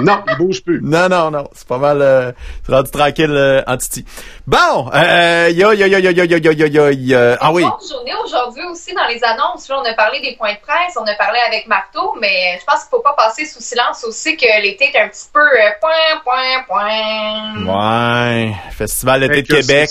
Non, 0.01 0.23
il 0.29 0.37
bouge 0.37 0.63
plus. 0.63 0.81
Non, 0.83 1.07
non, 1.09 1.31
non. 1.31 1.47
C'est 1.53 1.67
pas 1.67 1.77
mal 1.77 2.01
euh, 2.01 2.31
rendu 2.67 2.91
tranquille 2.91 3.31
euh, 3.31 3.61
en 3.67 3.77
titi. 3.77 4.05
Bon, 4.45 4.89
euh, 4.93 5.49
yo, 5.49 5.71
yo, 5.73 5.85
yo, 5.85 5.97
yo, 5.99 6.11
yo, 6.11 6.23
yo, 6.25 6.37
yo, 6.37 6.65
yo, 6.67 6.89
yo, 6.91 7.35
Ah 7.39 7.51
oui. 7.51 7.63
Bonne 7.63 7.89
journée 7.89 8.13
aujourd'hui 8.23 8.63
aussi 8.71 8.93
dans 8.93 9.07
les 9.07 9.23
annonces. 9.23 9.67
Là, 9.69 9.81
on 9.81 9.89
a 9.89 9.93
parlé 9.93 10.21
des 10.21 10.35
points 10.35 10.53
de 10.53 10.59
presse, 10.59 10.97
on 10.99 11.05
a 11.05 11.15
parlé 11.15 11.39
avec 11.47 11.67
Marteau, 11.67 12.15
mais 12.19 12.57
je 12.59 12.65
pense 12.65 12.81
qu'il 12.81 12.89
faut 12.91 13.01
pas 13.01 13.13
passer 13.13 13.45
sous 13.45 13.61
silence 13.61 14.03
aussi 14.03 14.35
que 14.35 14.61
l'été 14.61 14.91
est 14.93 15.01
un 15.01 15.07
petit 15.07 15.27
peu 15.33 15.39
euh, 15.39 15.69
point, 15.81 16.21
point, 16.23 17.65
point. 17.65 18.35
Ouais. 18.35 18.55
Festival 18.71 19.21
d'été 19.21 19.41
de 19.41 19.47
Québec. 19.47 19.89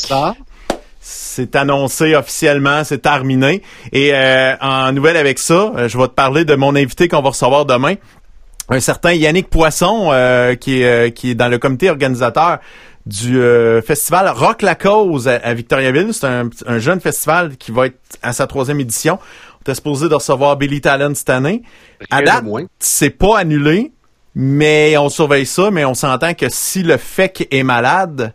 C'est 1.07 1.55
annoncé 1.55 2.15
officiellement, 2.15 2.83
c'est 2.83 3.03
terminé. 3.03 3.61
Et 3.93 4.15
euh, 4.15 4.57
en 4.63 4.91
nouvelle 4.93 5.19
avec 5.19 5.39
ça, 5.39 5.71
euh, 5.77 5.87
je 5.87 5.99
vais 5.99 6.09
te 6.09 6.15
parler 6.15 6.47
de 6.47 6.55
mon 6.55 6.75
invité 6.75 7.09
qu'on 7.09 7.21
va 7.21 7.29
recevoir 7.29 7.67
demain 7.67 7.97
un 8.69 8.81
certain 8.81 9.13
Yannick 9.13 9.51
Poisson 9.51 10.09
euh, 10.11 10.55
qui 10.55 10.81
est 10.81 10.85
euh, 10.87 11.11
qui 11.11 11.31
est 11.31 11.35
dans 11.35 11.49
le 11.49 11.59
comité 11.59 11.91
organisateur 11.91 12.59
du 13.07 13.39
euh, 13.39 13.83
festival 13.83 14.29
Rock 14.29 14.63
la 14.63 14.75
cause 14.75 15.29
à, 15.29 15.53
Victoriaville. 15.53 16.15
C'est 16.15 16.27
un, 16.27 16.79
jeune 16.79 17.01
festival 17.01 17.57
qui 17.59 17.71
va 17.71 17.87
être 17.87 17.99
à 18.23 18.33
sa 18.33 18.47
troisième 18.47 18.81
édition. 18.81 19.19
On 19.57 19.61
était 19.61 19.75
supposé 19.75 20.09
de 20.09 20.15
recevoir 20.15 20.57
Billy 20.57 20.81
Talent 20.81 21.15
cette 21.15 21.29
année. 21.31 21.63
à 22.11 22.23
date, 22.23 22.45
c'est 22.79 23.11
pas 23.11 23.39
annulé, 23.39 23.93
mais 24.35 24.97
on 24.97 25.11
surveille 25.11 25.47
ça. 25.47 25.71
Mais 25.71 25.85
on 25.85 25.95
s'entend 25.95 26.33
que 26.33 26.47
si 26.49 26.83
le 26.83 26.97
FEC 26.97 27.47
est 27.51 27.63
malade, 27.63 28.33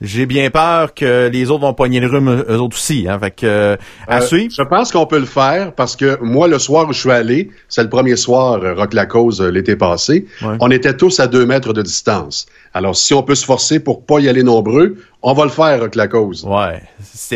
j'ai 0.00 0.26
bien 0.26 0.50
peur 0.50 0.94
que 0.94 1.28
les 1.28 1.50
autres 1.50 1.62
vont 1.62 1.74
pogner 1.74 1.98
le 2.00 2.06
rhume 2.06 2.44
eux 2.48 2.60
autres 2.60 2.76
aussi. 2.76 3.06
Hein. 3.08 3.18
Fait 3.18 3.30
que, 3.32 3.76
à 4.06 4.18
euh, 4.18 4.20
suivre. 4.20 4.54
Je 4.56 4.62
pense 4.62 4.92
qu'on 4.92 5.06
peut 5.06 5.18
le 5.18 5.26
faire 5.26 5.72
parce 5.72 5.96
que 5.96 6.18
moi, 6.22 6.46
le 6.46 6.58
soir 6.58 6.88
où 6.88 6.92
je 6.92 7.00
suis 7.00 7.10
allé, 7.10 7.50
c'est 7.68 7.82
le 7.82 7.88
premier 7.88 8.16
soir 8.16 8.62
euh, 8.62 8.74
Rock 8.74 8.94
la 8.94 9.06
cause 9.06 9.40
euh, 9.40 9.50
l'été 9.50 9.76
passé, 9.76 10.26
on 10.60 10.70
était 10.70 10.96
tous 10.96 11.18
à 11.20 11.26
deux 11.26 11.46
mètres 11.46 11.72
de 11.72 11.82
distance. 11.82 12.46
Alors, 12.74 12.96
si 12.96 13.12
on 13.14 13.22
peut 13.22 13.34
se 13.34 13.44
forcer 13.44 13.80
pour 13.80 14.04
pas 14.04 14.20
y 14.20 14.28
aller 14.28 14.42
nombreux, 14.42 14.96
on 15.22 15.32
va 15.32 15.44
le 15.44 15.50
faire 15.50 15.80
Rock 15.80 15.94
la 15.96 16.06
cause. 16.06 16.44
Ouais. 16.44 16.80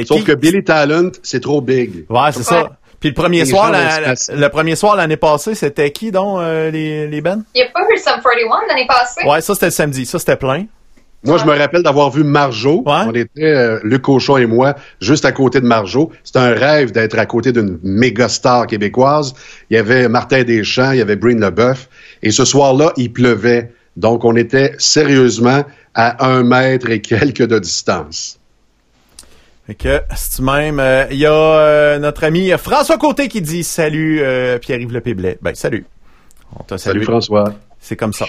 Sauf 0.07 0.23
que 0.25 0.33
Billy 0.33 0.63
Talent, 0.63 1.11
c'est 1.23 1.41
trop 1.41 1.61
big. 1.61 2.07
Ouais, 2.09 2.33
c'est 2.33 2.45
ça. 2.45 2.71
Puis 3.01 3.09
le 3.09 3.15
premier 3.17 3.45
soir, 3.45 3.73
le 3.73 4.49
premier 4.49 4.77
soir 4.77 4.95
l'année 4.95 5.17
passée, 5.17 5.57
c'était 5.57 5.91
qui 5.91 6.13
donc 6.13 6.41
les 6.41 7.09
les 7.09 7.21
Ben? 7.21 7.43
Il 7.53 7.59
n'y 7.59 7.69
a 7.69 7.71
pas 7.73 7.81
eu 7.93 7.99
Sum 7.99 8.21
41 8.23 8.69
l'année 8.69 8.87
passée. 8.87 9.27
Ouais, 9.27 9.41
ça 9.41 9.55
c'était 9.55 9.67
le 9.67 9.73
samedi, 9.73 10.07
ça 10.07 10.21
c'était 10.21 10.37
plein. 10.37 10.67
Moi, 11.25 11.39
je 11.39 11.45
me 11.45 11.57
rappelle 11.57 11.83
d'avoir 11.85 12.11
vu 12.11 12.25
Marjo. 12.25 12.83
On 12.85 13.13
était, 13.13 13.45
euh, 13.45 13.79
Luc 13.85 14.03
Cochon 14.03 14.39
et 14.39 14.47
moi, 14.47 14.75
juste 15.01 15.25
à 15.25 15.31
côté 15.31 15.61
de 15.61 15.67
Marjo. 15.67 16.11
C'était 16.25 16.41
un 16.41 16.53
rêve 16.53 16.91
d'être 16.91 17.17
à 17.19 17.27
côté 17.27 17.53
d'une 17.53 17.79
méga 17.85 18.29
star 18.29 18.67
québécoise. 18.67 19.35
Il 19.71 19.77
y 19.77 19.79
avait 19.79 20.09
Martin 20.09 20.43
Deschamps, 20.43 20.91
il 20.91 20.99
y 20.99 21.01
avait 21.01 21.17
Breen 21.17 21.41
Leboeuf. 21.41 21.89
Et 22.23 22.33
ce 22.33 22.45
soir-là, 22.45 22.93
il 22.97 23.13
pleuvait. 23.13 23.73
Donc, 23.97 24.25
on 24.25 24.35
était 24.35 24.75
sérieusement 24.79 25.65
à 25.95 26.27
un 26.27 26.43
mètre 26.43 26.91
et 26.91 27.01
quelques 27.01 27.47
de 27.47 27.59
distance. 27.59 28.41
Fait 29.67 29.75
que, 29.75 30.01
c'est 30.17 30.43
même, 30.43 30.81
euh, 30.81 31.05
il 31.13 31.19
y 31.19 31.27
a 31.27 31.33
euh, 31.33 31.99
notre 32.01 32.25
ami 32.25 32.51
François 32.59 32.99
Côté 32.99 33.29
qui 33.29 33.41
dit 33.41 33.63
salut 33.63 34.21
Pierre-Yves 34.61 34.93
Lepéblet. 34.93 35.39
Ben, 35.41 35.55
salut. 35.55 35.87
On 36.59 36.65
t'a 36.65 36.79
salut 36.79 37.05
François. 37.05 37.55
C'est 37.79 37.97
comme 37.97 38.13
ça. 38.13 38.27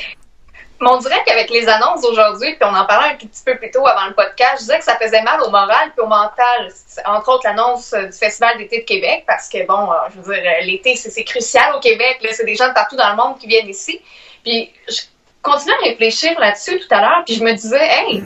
On 0.86 0.98
dirait 0.98 1.22
qu'avec 1.26 1.50
les 1.50 1.68
annonces 1.68 2.02
d'aujourd'hui, 2.02 2.56
puis 2.56 2.70
on 2.70 2.76
en 2.76 2.86
parlait 2.86 3.14
un 3.14 3.16
petit 3.16 3.44
peu 3.46 3.58
plus 3.58 3.72
tôt 3.72 3.86
avant 3.88 4.08
le 4.08 4.14
podcast, 4.14 4.56
je 4.56 4.60
disais 4.60 4.80
que 4.80 4.84
ça 4.84 4.96
faisait 4.96 5.22
mal 5.22 5.42
au 5.42 5.50
moral 5.50 5.92
puis 5.96 6.04
au 6.04 6.08
mental. 6.08 6.70
Entre 7.06 7.30
autres, 7.32 7.44
l'annonce 7.46 7.94
du 7.94 8.12
Festival 8.12 8.58
d'été 8.58 8.80
de 8.80 8.86
Québec, 8.86 9.24
parce 9.28 9.50
que, 9.50 9.66
bon, 9.66 9.92
euh, 9.92 9.96
je 10.14 10.22
veux 10.22 10.34
dire, 10.34 10.44
euh, 10.44 10.66
l'été, 10.66 10.96
c'est 10.96 11.24
crucial 11.24 11.76
au 11.76 11.80
Québec. 11.80 12.20
C'est 12.32 12.46
des 12.46 12.56
gens 12.56 12.70
de 12.70 12.74
partout 12.74 12.96
dans 12.96 13.10
le 13.10 13.16
monde 13.16 13.38
qui 13.40 13.48
viennent 13.48 13.70
ici. 13.70 14.02
Puis 14.44 14.72
je 14.88 15.02
continuais 15.42 15.76
à 15.76 15.86
réfléchir 15.86 16.40
là-dessus 16.40 16.80
tout 16.80 16.94
à 16.94 17.02
l'heure, 17.02 17.24
puis 17.26 17.36
je 17.36 17.44
me 17.44 17.54
disais, 17.54 17.86
hey, 17.86 18.24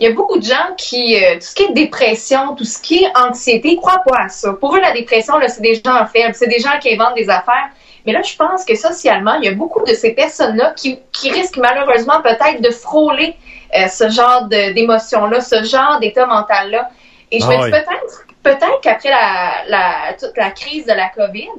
il 0.00 0.08
y 0.08 0.10
a 0.10 0.12
beaucoup 0.12 0.38
de 0.38 0.44
gens 0.44 0.74
qui, 0.76 1.22
euh, 1.22 1.34
tout 1.34 1.42
ce 1.42 1.54
qui 1.54 1.62
est 1.64 1.72
dépression, 1.72 2.54
tout 2.54 2.64
ce 2.64 2.80
qui 2.80 3.04
est 3.04 3.16
anxiété, 3.16 3.70
ils 3.70 3.76
croient 3.76 4.02
pas 4.06 4.24
à 4.24 4.28
ça. 4.28 4.52
Pour 4.54 4.76
eux, 4.76 4.80
la 4.80 4.92
dépression, 4.92 5.34
c'est 5.46 5.60
des 5.60 5.76
gens 5.76 6.06
faibles, 6.06 6.34
c'est 6.34 6.48
des 6.48 6.58
gens 6.58 6.78
qui 6.80 6.92
inventent 6.92 7.14
des 7.14 7.30
affaires. 7.30 7.70
Mais 8.08 8.14
là, 8.14 8.22
je 8.22 8.36
pense 8.36 8.64
que 8.64 8.74
socialement, 8.74 9.34
il 9.34 9.44
y 9.44 9.48
a 9.48 9.52
beaucoup 9.52 9.84
de 9.84 9.92
ces 9.92 10.14
personnes-là 10.14 10.72
qui, 10.74 10.98
risquent 11.24 11.58
malheureusement 11.58 12.22
peut-être 12.22 12.62
de 12.62 12.70
frôler 12.70 13.36
euh, 13.76 13.86
ce 13.86 14.08
genre 14.08 14.46
d'émotions-là, 14.46 15.42
ce 15.42 15.62
genre 15.62 16.00
d'état 16.00 16.24
mental-là. 16.24 16.88
Et 17.30 17.38
je 17.38 17.46
me 17.46 17.52
ah 17.52 17.64
dis 17.66 17.70
peut-être, 17.70 18.26
peut-être 18.42 18.80
qu'après 18.80 19.10
la, 19.10 20.14
toute 20.18 20.34
la 20.38 20.52
crise 20.52 20.86
de 20.86 20.94
la 20.94 21.10
COVID, 21.10 21.50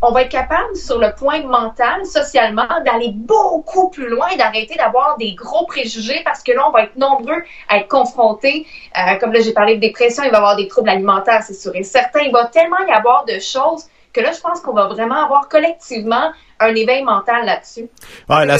on 0.00 0.10
va 0.12 0.22
être 0.22 0.30
capable, 0.30 0.74
sur 0.74 0.98
le 0.98 1.12
point 1.14 1.42
mental, 1.42 2.06
socialement, 2.06 2.80
d'aller 2.86 3.10
beaucoup 3.12 3.90
plus 3.90 4.08
loin, 4.08 4.34
d'arrêter 4.38 4.76
d'avoir 4.76 5.18
des 5.18 5.34
gros 5.34 5.66
préjugés 5.66 6.22
parce 6.24 6.42
que 6.42 6.52
là, 6.52 6.66
on 6.66 6.70
va 6.70 6.84
être 6.84 6.96
nombreux 6.96 7.44
à 7.68 7.76
être 7.76 7.88
confrontés. 7.88 8.66
Euh, 8.96 9.16
comme 9.16 9.34
là, 9.34 9.40
j'ai 9.40 9.52
parlé 9.52 9.74
de 9.74 9.80
dépression, 9.82 10.22
il 10.24 10.30
va 10.30 10.36
y 10.36 10.40
avoir 10.40 10.56
des 10.56 10.66
troubles 10.66 10.88
alimentaires, 10.88 11.42
c'est 11.42 11.52
sûr. 11.52 11.72
Et 11.76 11.82
certains, 11.82 12.20
il 12.20 12.32
va 12.32 12.46
tellement 12.46 12.80
y 12.88 12.90
avoir 12.90 13.26
de 13.26 13.38
choses 13.38 13.84
que 14.12 14.20
là, 14.20 14.32
je 14.32 14.40
pense 14.40 14.60
qu'on 14.60 14.72
va 14.72 14.88
vraiment 14.88 15.24
avoir 15.24 15.48
collectivement 15.48 16.30
un 16.58 16.74
éveil 16.74 17.02
mental 17.04 17.46
là-dessus. 17.46 17.88
Ouais, 18.28 18.44
la, 18.44 18.58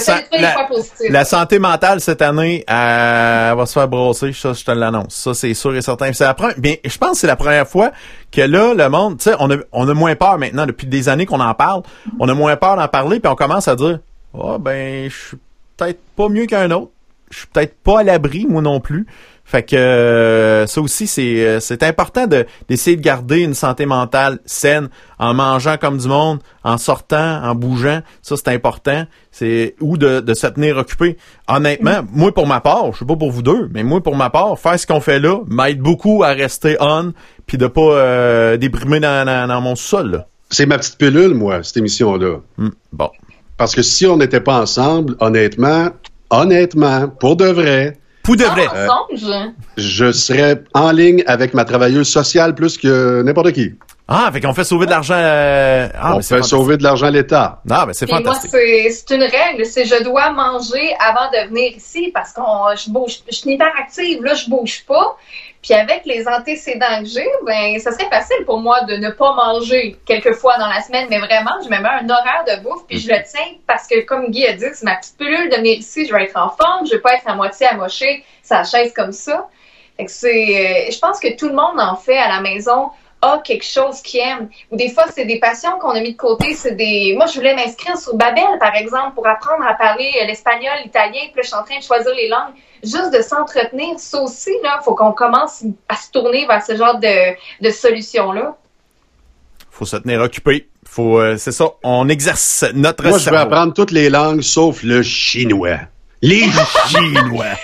la, 1.09 1.25
santé 1.25 1.59
mentale 1.59 1.99
cette 1.99 2.21
année, 2.21 2.63
elle 2.67 3.55
va 3.55 3.65
se 3.65 3.73
faire 3.73 3.87
brosser, 3.87 4.33
ça, 4.33 4.53
je 4.53 4.63
te 4.63 4.71
l'annonce. 4.71 5.13
Ça, 5.13 5.33
c'est 5.33 5.53
sûr 5.53 5.75
et 5.75 5.81
certain. 5.81 6.11
C'est 6.13 6.23
la 6.23 6.33
première, 6.33 6.57
bien, 6.57 6.75
je 6.83 6.97
pense 6.97 7.11
que 7.11 7.17
c'est 7.17 7.27
la 7.27 7.35
première 7.35 7.67
fois 7.67 7.91
que 8.31 8.41
là, 8.41 8.73
le 8.73 8.89
monde, 8.89 9.17
tu 9.17 9.29
sais, 9.29 9.35
on 9.39 9.51
a, 9.51 9.57
on 9.71 9.87
a 9.87 9.93
moins 9.93 10.15
peur 10.15 10.37
maintenant, 10.37 10.65
depuis 10.65 10.87
des 10.87 11.09
années 11.09 11.25
qu'on 11.25 11.39
en 11.39 11.53
parle, 11.53 11.83
on 12.19 12.27
a 12.27 12.33
moins 12.33 12.55
peur 12.55 12.75
d'en 12.75 12.87
parler, 12.87 13.19
puis 13.19 13.31
on 13.31 13.35
commence 13.35 13.67
à 13.67 13.75
dire, 13.75 13.99
oh, 14.33 14.57
ben, 14.57 15.09
je 15.09 15.27
suis 15.27 15.37
peut-être 15.77 16.01
pas 16.15 16.29
mieux 16.29 16.45
qu'un 16.45 16.71
autre. 16.71 16.91
Je 17.29 17.39
suis 17.39 17.47
peut-être 17.47 17.75
pas 17.81 17.99
à 17.99 18.03
l'abri, 18.03 18.45
moi 18.45 18.61
non 18.61 18.79
plus. 18.79 19.07
Fait 19.51 19.63
que 19.63 19.75
euh, 19.75 20.65
ça 20.65 20.79
aussi, 20.79 21.07
c'est, 21.07 21.45
euh, 21.45 21.59
c'est 21.59 21.83
important 21.83 22.25
de, 22.25 22.45
d'essayer 22.69 22.95
de 22.95 23.01
garder 23.01 23.39
une 23.41 23.53
santé 23.53 23.85
mentale 23.85 24.39
saine 24.45 24.87
en 25.19 25.33
mangeant 25.33 25.75
comme 25.75 25.97
du 25.97 26.07
monde, 26.07 26.39
en 26.63 26.77
sortant, 26.77 27.43
en 27.43 27.53
bougeant. 27.53 27.99
Ça, 28.21 28.37
c'est 28.37 28.47
important. 28.47 29.03
C'est 29.29 29.75
ou 29.81 29.97
de, 29.97 30.21
de 30.21 30.33
se 30.35 30.47
tenir 30.47 30.77
occupé. 30.77 31.17
Honnêtement, 31.49 31.99
moi 32.13 32.33
pour 32.33 32.47
ma 32.47 32.61
part, 32.61 32.93
je 32.93 32.99
sais 32.99 33.05
pas 33.05 33.17
pour 33.17 33.29
vous 33.29 33.41
deux, 33.41 33.69
mais 33.73 33.83
moi 33.83 34.01
pour 34.01 34.15
ma 34.15 34.29
part, 34.29 34.57
faire 34.57 34.79
ce 34.79 34.87
qu'on 34.87 35.01
fait 35.01 35.19
là 35.19 35.41
m'aide 35.47 35.81
beaucoup 35.81 36.23
à 36.23 36.29
rester 36.29 36.77
on 36.79 37.11
puis 37.45 37.57
de 37.57 37.67
pas 37.67 37.81
euh, 37.81 38.55
déprimer 38.55 39.01
dans, 39.01 39.25
dans, 39.25 39.61
mon 39.61 39.75
sol. 39.75 40.27
C'est 40.49 40.65
ma 40.65 40.77
petite 40.77 40.97
pilule, 40.97 41.33
moi, 41.33 41.61
cette 41.61 41.75
émission-là. 41.75 42.37
Hmm, 42.57 42.69
bon. 42.93 43.09
Parce 43.57 43.75
que 43.75 43.81
si 43.81 44.07
on 44.07 44.15
n'était 44.15 44.39
pas 44.39 44.61
ensemble, 44.61 45.17
honnêtement, 45.19 45.89
honnêtement, 46.29 47.09
pour 47.09 47.35
de 47.35 47.47
vrai, 47.47 47.97
pour 48.23 48.35
de 48.35 48.43
vrai. 48.43 48.67
Euh, 48.75 48.87
je 49.77 50.11
serais 50.11 50.63
en 50.73 50.91
ligne 50.91 51.23
avec 51.27 51.53
ma 51.53 51.65
travailleuse 51.65 52.07
sociale 52.07 52.55
plus 52.55 52.77
que 52.77 53.21
n'importe 53.23 53.51
qui. 53.51 53.75
Ah, 54.07 54.29
fait 54.33 54.41
qu'on 54.41 54.53
fait 54.53 54.63
sauver 54.63 54.85
de 54.85 54.91
l'argent. 54.91 55.15
Euh, 55.17 55.87
ah, 55.93 56.15
on 56.17 56.21
fait 56.21 56.43
sauver 56.43 56.77
de 56.77 56.83
l'argent 56.83 57.07
à 57.07 57.11
l'État. 57.11 57.61
Ah, 57.69 57.85
ben 57.85 57.93
c'est 57.93 58.09
fantastique. 58.09 58.51
Moi, 58.51 58.61
c'est 58.91 59.15
une 59.15 59.23
règle, 59.23 59.65
c'est 59.65 59.85
je 59.85 60.03
dois 60.03 60.31
manger 60.31 60.95
avant 60.99 61.29
de 61.31 61.47
venir 61.47 61.71
ici 61.77 62.11
parce 62.13 62.33
que 62.33 62.41
je 62.75 62.89
bouge, 62.89 63.19
je 63.29 63.35
suis 63.35 63.51
hyper 63.51 63.71
active, 63.79 64.21
là, 64.23 64.33
je 64.33 64.49
bouge 64.49 64.83
pas. 64.85 65.15
Puis 65.61 65.75
avec 65.75 66.05
les 66.05 66.27
antécédents 66.27 66.99
que 67.01 67.05
j'ai, 67.05 67.27
ben 67.45 67.79
ça 67.79 67.91
serait 67.91 68.09
facile 68.09 68.43
pour 68.45 68.59
moi 68.59 68.81
de 68.81 68.95
ne 68.95 69.11
pas 69.11 69.33
manger 69.33 69.95
quelques 70.05 70.33
fois 70.33 70.57
dans 70.57 70.67
la 70.67 70.81
semaine, 70.81 71.05
mais 71.09 71.19
vraiment, 71.19 71.51
je 71.63 71.69
me 71.69 71.79
mets 71.79 71.87
un 71.87 72.09
horaire 72.09 72.43
de 72.47 72.63
bouffe, 72.63 72.85
puis 72.87 72.99
je 72.99 73.07
le 73.07 73.19
tiens 73.23 73.55
parce 73.67 73.87
que 73.87 74.03
comme 74.05 74.31
Guy 74.31 74.45
a 74.47 74.53
dit, 74.53 74.65
c'est 74.73 74.83
ma 74.83 74.95
petite 74.95 75.17
pilule 75.17 75.49
de 75.49 75.57
venir 75.57 75.77
ici, 75.77 76.07
je 76.07 76.13
vais 76.13 76.23
être 76.23 76.37
en 76.37 76.49
forme, 76.49 76.87
je 76.87 76.93
vais 76.93 77.01
pas 77.01 77.13
être 77.13 77.27
à 77.27 77.35
moitié 77.35 77.67
amochée, 77.67 78.25
sa 78.41 78.63
chaise 78.63 78.91
comme 78.93 79.11
ça. 79.11 79.47
Fait 79.97 80.05
que 80.05 80.11
c'est, 80.11 80.89
euh, 80.89 80.91
je 80.91 80.99
pense 80.99 81.19
que 81.19 81.37
tout 81.37 81.47
le 81.47 81.53
monde 81.53 81.79
en 81.79 81.95
fait 81.95 82.17
à 82.17 82.27
la 82.27 82.41
maison 82.41 82.89
a 83.21 83.39
quelque 83.43 83.65
chose 83.65 84.01
qu'il 84.01 84.19
aime. 84.19 84.49
Ou 84.71 84.75
des 84.75 84.89
fois, 84.89 85.05
c'est 85.13 85.25
des 85.25 85.39
passions 85.39 85.77
qu'on 85.79 85.91
a 85.91 86.01
mis 86.01 86.13
de 86.13 86.17
côté. 86.17 86.53
C'est 86.55 86.75
des. 86.75 87.13
Moi, 87.15 87.27
je 87.27 87.35
voulais 87.35 87.55
m'inscrire 87.55 87.97
sur 87.97 88.15
Babel, 88.15 88.57
par 88.59 88.75
exemple, 88.75 89.13
pour 89.15 89.27
apprendre 89.27 89.63
à 89.65 89.73
parler 89.73 90.11
l'espagnol, 90.25 90.73
l'italien. 90.83 91.21
Puis 91.31 91.37
là, 91.37 91.41
je 91.41 91.47
suis 91.47 91.55
en 91.55 91.63
train 91.63 91.77
de 91.77 91.83
choisir 91.83 92.13
les 92.13 92.27
langues. 92.27 92.53
Juste 92.83 93.13
de 93.13 93.21
s'entretenir, 93.21 93.99
ça 93.99 94.21
aussi, 94.21 94.51
là, 94.63 94.79
faut 94.83 94.95
qu'on 94.95 95.11
commence 95.11 95.63
à 95.87 95.95
se 95.95 96.09
tourner 96.09 96.47
vers 96.47 96.65
ce 96.65 96.75
genre 96.75 96.97
de, 96.99 97.35
de 97.63 97.69
solutions-là. 97.69 98.57
Faut 99.69 99.85
se 99.85 99.97
tenir 99.97 100.19
occupé. 100.21 100.67
Faut, 100.87 101.19
euh, 101.19 101.37
c'est 101.37 101.51
ça. 101.51 101.65
On 101.83 102.09
exerce 102.09 102.65
notre 102.73 103.07
Moi, 103.07 103.17
je 103.19 103.29
vais 103.29 103.37
apprendre 103.37 103.73
toutes 103.73 103.91
les 103.91 104.09
langues 104.09 104.41
sauf 104.41 104.83
le 104.83 105.03
chinois. 105.03 105.79
Les 106.21 106.43
chinois. 106.87 107.55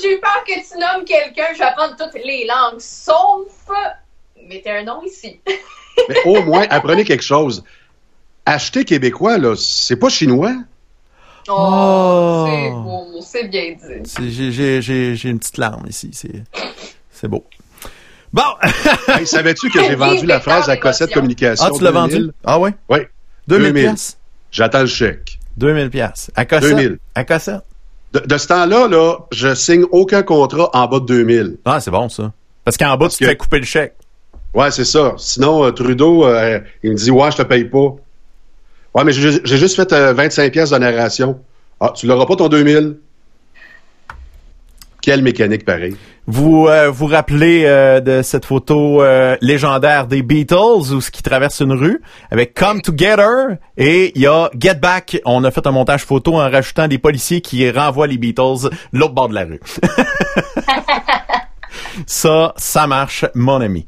J'ai 0.00 0.14
eu 0.14 0.20
peur 0.20 0.42
que 0.46 0.54
tu 0.54 0.78
nommes 0.78 1.04
quelqu'un. 1.04 1.52
Je 1.52 1.58
vais 1.58 1.64
apprendre 1.64 1.94
toutes 1.96 2.20
les 2.24 2.46
langues 2.46 2.80
sauf 2.80 3.48
mettez 4.52 4.70
un 4.70 4.84
nom 4.84 5.02
ici. 5.04 5.40
Mais 6.08 6.16
au 6.24 6.42
moins, 6.42 6.66
apprenez 6.70 7.04
quelque 7.04 7.24
chose. 7.24 7.64
Acheter 8.46 8.84
québécois, 8.84 9.38
là, 9.38 9.54
c'est 9.56 9.96
pas 9.96 10.08
chinois? 10.08 10.54
Oh, 11.48 11.54
oh. 11.54 12.46
c'est 12.48 12.70
beau, 12.70 13.20
c'est 13.20 13.48
bien 13.48 13.74
dit. 13.74 14.32
J'ai 14.82 15.28
une 15.28 15.38
petite 15.38 15.58
larme 15.58 15.86
ici, 15.88 16.10
c'est 17.10 17.28
beau. 17.28 17.44
Bon! 18.32 18.42
hey, 19.08 19.26
Savais-tu 19.26 19.68
que 19.68 19.80
j'ai 19.84 19.94
vendu 19.94 20.24
la 20.24 20.40
phrase 20.40 20.68
à 20.68 20.76
Cossette 20.76 21.12
Communication? 21.12 21.66
Ah, 21.66 21.70
tu 21.76 21.84
l'as 21.84 21.90
vendu? 21.90 22.30
Ah 22.44 22.58
oui? 22.58 22.70
Oui. 22.88 23.00
2000 23.48 23.72
pièces. 23.74 24.18
J'attends 24.50 24.80
le 24.80 24.86
chèque. 24.86 25.38
2000 25.58 25.90
pièces. 25.90 26.30
À 26.34 26.46
Cossette? 26.46 26.76
2000. 26.76 26.98
À 27.14 27.24
Cossette? 27.24 27.62
De, 28.12 28.20
de 28.20 28.38
ce 28.38 28.46
temps-là, 28.46 28.88
là, 28.88 29.16
je 29.32 29.54
signe 29.54 29.84
aucun 29.90 30.22
contrat 30.22 30.70
en 30.72 30.86
bas 30.86 31.00
de 31.00 31.06
2000. 31.06 31.58
Ah, 31.64 31.80
c'est 31.80 31.90
bon, 31.90 32.08
ça. 32.08 32.32
Parce 32.64 32.76
qu'en 32.76 32.96
bas, 32.96 33.08
tu 33.08 33.18
te 33.18 33.24
fais 33.24 33.36
couper 33.36 33.58
le 33.58 33.64
chèque. 33.64 33.94
Ouais, 34.54 34.70
c'est 34.70 34.84
ça. 34.84 35.14
Sinon, 35.16 35.64
euh, 35.64 35.70
Trudeau, 35.70 36.26
euh, 36.26 36.60
il 36.82 36.92
me 36.92 36.96
dit 36.96 37.10
Ouais, 37.10 37.30
je 37.30 37.38
te 37.38 37.42
paye 37.42 37.64
pas. 37.64 37.96
Ouais, 38.94 39.04
mais 39.04 39.12
j'ai 39.12 39.56
juste 39.56 39.76
fait 39.76 39.92
25 39.92 40.42
euh, 40.42 40.50
pièces 40.50 40.70
de 40.70 40.78
narration. 40.78 41.40
Ah, 41.80 41.92
tu 41.94 42.06
l'auras 42.06 42.26
pas 42.26 42.36
ton 42.36 42.48
2000. 42.48 42.98
Quelle 45.00 45.22
mécanique 45.22 45.64
pareil. 45.64 45.96
Vous 46.28 46.68
vous 46.92 47.06
rappelez 47.06 47.64
de 47.64 48.22
cette 48.22 48.44
photo 48.44 49.02
légendaire 49.40 50.06
des 50.06 50.22
Beatles 50.22 50.94
où 50.94 51.00
ce 51.00 51.10
qui 51.10 51.24
traverse 51.24 51.58
une 51.58 51.72
rue 51.72 52.00
avec 52.30 52.54
Come 52.54 52.80
Together 52.80 53.56
et 53.76 54.12
il 54.14 54.22
y 54.22 54.28
a 54.28 54.48
Get 54.56 54.76
Back. 54.76 55.20
On 55.24 55.42
a 55.42 55.50
fait 55.50 55.66
un 55.66 55.72
montage 55.72 56.04
photo 56.04 56.34
en 56.34 56.48
rajoutant 56.48 56.86
des 56.86 56.98
policiers 56.98 57.40
qui 57.40 57.68
renvoient 57.68 58.06
les 58.06 58.18
Beatles 58.18 58.70
l'autre 58.92 59.14
bord 59.14 59.28
de 59.28 59.34
la 59.34 59.44
rue. 59.44 59.60
Ça, 62.06 62.54
ça 62.56 62.86
marche, 62.86 63.24
mon 63.34 63.60
ami. 63.60 63.86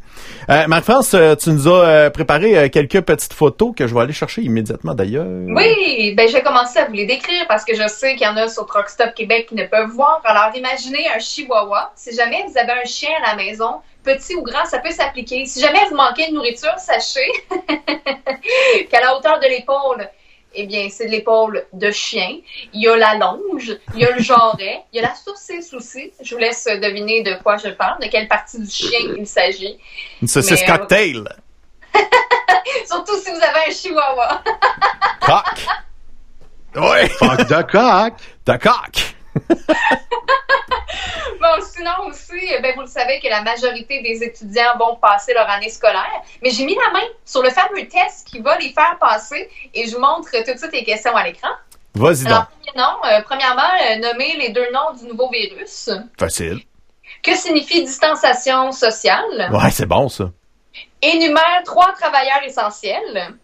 Euh, 0.50 0.66
Marc-France, 0.66 1.14
euh, 1.14 1.34
tu 1.36 1.50
nous 1.50 1.68
as 1.68 1.86
euh, 1.86 2.10
préparé 2.10 2.58
euh, 2.58 2.68
quelques 2.68 3.00
petites 3.00 3.32
photos 3.32 3.72
que 3.74 3.86
je 3.86 3.94
vais 3.94 4.00
aller 4.00 4.12
chercher 4.12 4.42
immédiatement 4.42 4.94
d'ailleurs. 4.94 5.26
Oui, 5.26 6.14
ben 6.14 6.28
je 6.28 6.34
vais 6.34 6.42
commencer 6.42 6.78
à 6.78 6.84
vous 6.84 6.92
les 6.92 7.06
décrire 7.06 7.46
parce 7.48 7.64
que 7.64 7.74
je 7.74 7.88
sais 7.88 8.14
qu'il 8.16 8.26
y 8.26 8.30
en 8.30 8.36
a 8.36 8.48
sur 8.48 8.66
Truck 8.66 8.86
Québec 9.14 9.46
qui 9.48 9.54
ne 9.54 9.64
peuvent 9.64 9.90
voir. 9.90 10.20
Alors 10.24 10.54
imaginez 10.54 11.06
un 11.14 11.18
chihuahua. 11.18 11.92
Si 11.94 12.14
jamais 12.14 12.44
vous 12.46 12.58
avez 12.58 12.72
un 12.72 12.84
chien 12.84 13.10
à 13.24 13.30
la 13.30 13.42
maison, 13.42 13.80
petit 14.02 14.34
ou 14.34 14.42
grand, 14.42 14.66
ça 14.66 14.80
peut 14.80 14.90
s'appliquer. 14.90 15.46
Si 15.46 15.60
jamais 15.60 15.80
vous 15.88 15.96
manquez 15.96 16.28
de 16.28 16.34
nourriture, 16.34 16.74
sachez 16.78 17.30
qu'à 18.90 19.00
la 19.00 19.16
hauteur 19.16 19.40
de 19.40 19.48
l'épaule, 19.48 20.08
eh 20.54 20.66
bien, 20.66 20.88
c'est 20.90 21.06
l'épaule 21.06 21.66
de 21.72 21.90
chien. 21.90 22.38
Il 22.72 22.82
y 22.82 22.88
a 22.88 22.96
la 22.96 23.16
longe, 23.16 23.76
il 23.94 24.00
y 24.00 24.04
a 24.04 24.10
le 24.14 24.22
jarret, 24.22 24.84
il 24.92 24.96
y 24.96 25.04
a 25.04 25.08
la 25.08 25.14
saucisse 25.14 25.72
aussi. 25.74 26.12
Je 26.22 26.34
vous 26.34 26.40
laisse 26.40 26.64
deviner 26.64 27.22
de 27.22 27.34
quoi 27.42 27.56
je 27.56 27.68
parle, 27.68 28.00
de 28.00 28.08
quelle 28.08 28.28
partie 28.28 28.60
du 28.60 28.70
chien 28.70 28.98
il 29.16 29.26
s'agit. 29.26 29.78
Une 30.22 30.28
saucisse 30.28 30.62
euh, 30.62 30.66
cocktail. 30.66 31.24
Surtout 32.86 33.16
si 33.18 33.30
vous 33.30 33.42
avez 33.42 33.68
un 33.68 33.72
chihuahua. 33.72 34.42
coq. 35.20 35.66
Oui. 36.76 37.08
Fuck 37.10 37.46
the 37.46 37.70
coq. 37.70 38.14
The 38.44 38.58
coq. 38.58 39.13
bon, 41.40 41.62
sinon 41.62 42.08
aussi, 42.08 42.40
eh 42.56 42.60
ben, 42.60 42.74
vous 42.74 42.82
le 42.82 42.86
savez 42.86 43.20
que 43.20 43.28
la 43.28 43.42
majorité 43.42 44.02
des 44.02 44.22
étudiants 44.22 44.76
vont 44.78 44.96
passer 44.96 45.34
leur 45.34 45.48
année 45.48 45.68
scolaire. 45.68 46.22
Mais 46.42 46.50
j'ai 46.50 46.64
mis 46.64 46.74
la 46.74 46.92
main 46.92 47.06
sur 47.24 47.42
le 47.42 47.50
fameux 47.50 47.86
test 47.88 48.26
qui 48.26 48.40
va 48.40 48.56
les 48.58 48.72
faire 48.72 48.96
passer 49.00 49.48
et 49.72 49.86
je 49.86 49.94
vous 49.94 50.00
montre 50.00 50.30
tout 50.30 50.52
de 50.52 50.58
suite 50.58 50.72
les 50.72 50.84
questions 50.84 51.16
à 51.16 51.24
l'écran. 51.24 51.50
Vas-y 51.94 52.24
donc. 52.24 52.46
Euh, 52.76 53.20
premièrement, 53.24 53.62
euh, 53.62 54.00
nommer 54.00 54.36
les 54.36 54.50
deux 54.50 54.66
noms 54.72 54.98
du 54.98 55.06
nouveau 55.06 55.30
virus. 55.30 55.90
Facile. 56.18 56.60
Que 57.22 57.36
signifie 57.36 57.84
distanciation 57.84 58.72
sociale? 58.72 59.50
Ouais, 59.52 59.70
c'est 59.70 59.86
bon 59.86 60.08
ça. 60.08 60.30
Énumère 61.00 61.62
trois 61.64 61.92
travailleurs 61.92 62.42
essentiels. 62.44 63.36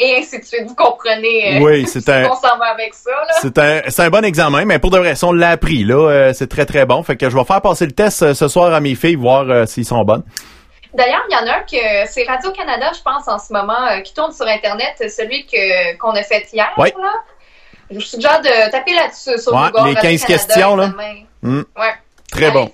Et 0.00 0.16
ainsi 0.18 0.38
de 0.38 0.44
suite. 0.44 0.64
Vous 0.66 0.74
comprenez 0.74 1.58
euh, 1.58 1.60
oui, 1.60 1.86
c'est 1.88 2.08
un, 2.08 2.30
on 2.30 2.34
s'en 2.34 2.56
va 2.58 2.66
avec 2.66 2.94
ça. 2.94 3.10
C'est 3.40 3.58
un, 3.58 3.82
c'est 3.88 4.02
un 4.02 4.10
bon 4.10 4.24
examen, 4.24 4.64
mais 4.64 4.78
pour 4.78 4.90
de 4.90 4.98
vrai, 4.98 5.14
on 5.22 5.32
l'a 5.32 5.50
appris, 5.50 5.84
là, 5.84 5.94
euh, 5.94 6.32
c'est 6.32 6.48
très 6.48 6.66
très 6.66 6.86
bon. 6.86 7.02
Fait 7.02 7.16
que 7.16 7.28
je 7.28 7.36
vais 7.36 7.44
faire 7.44 7.60
passer 7.60 7.86
le 7.86 7.92
test 7.92 8.22
euh, 8.22 8.34
ce 8.34 8.48
soir 8.48 8.72
à 8.72 8.80
mes 8.80 8.94
filles, 8.94 9.16
voir 9.16 9.66
s'ils 9.66 9.84
sont 9.84 10.02
bonnes. 10.04 10.24
D'ailleurs, 10.94 11.22
il 11.28 11.34
y 11.34 11.36
en 11.36 11.46
a 11.46 11.58
un 11.58 11.60
que 11.60 12.10
c'est 12.10 12.24
Radio-Canada, 12.26 12.92
je 12.96 13.02
pense, 13.02 13.28
en 13.28 13.38
ce 13.38 13.52
moment, 13.52 14.00
qui 14.02 14.14
tourne 14.14 14.32
sur 14.32 14.46
Internet, 14.46 14.94
celui 15.10 15.46
que, 15.46 15.96
qu'on 15.98 16.12
a 16.12 16.22
fait 16.22 16.48
hier. 16.52 16.70
Oui. 16.78 16.88
Là. 16.98 17.12
Je 17.90 17.94
vous 17.96 18.00
suggère 18.00 18.40
de 18.40 18.70
taper 18.70 18.94
là-dessus 18.94 19.38
sur 19.38 19.52
ouais, 19.52 19.70
Google. 19.70 19.90
Les 19.90 19.94
15 19.94 20.24
questions, 20.24 20.76
là. 20.76 20.92
Mmh. 21.42 21.62
Ouais. 21.76 21.94
Très 22.30 22.50
bon. 22.50 22.70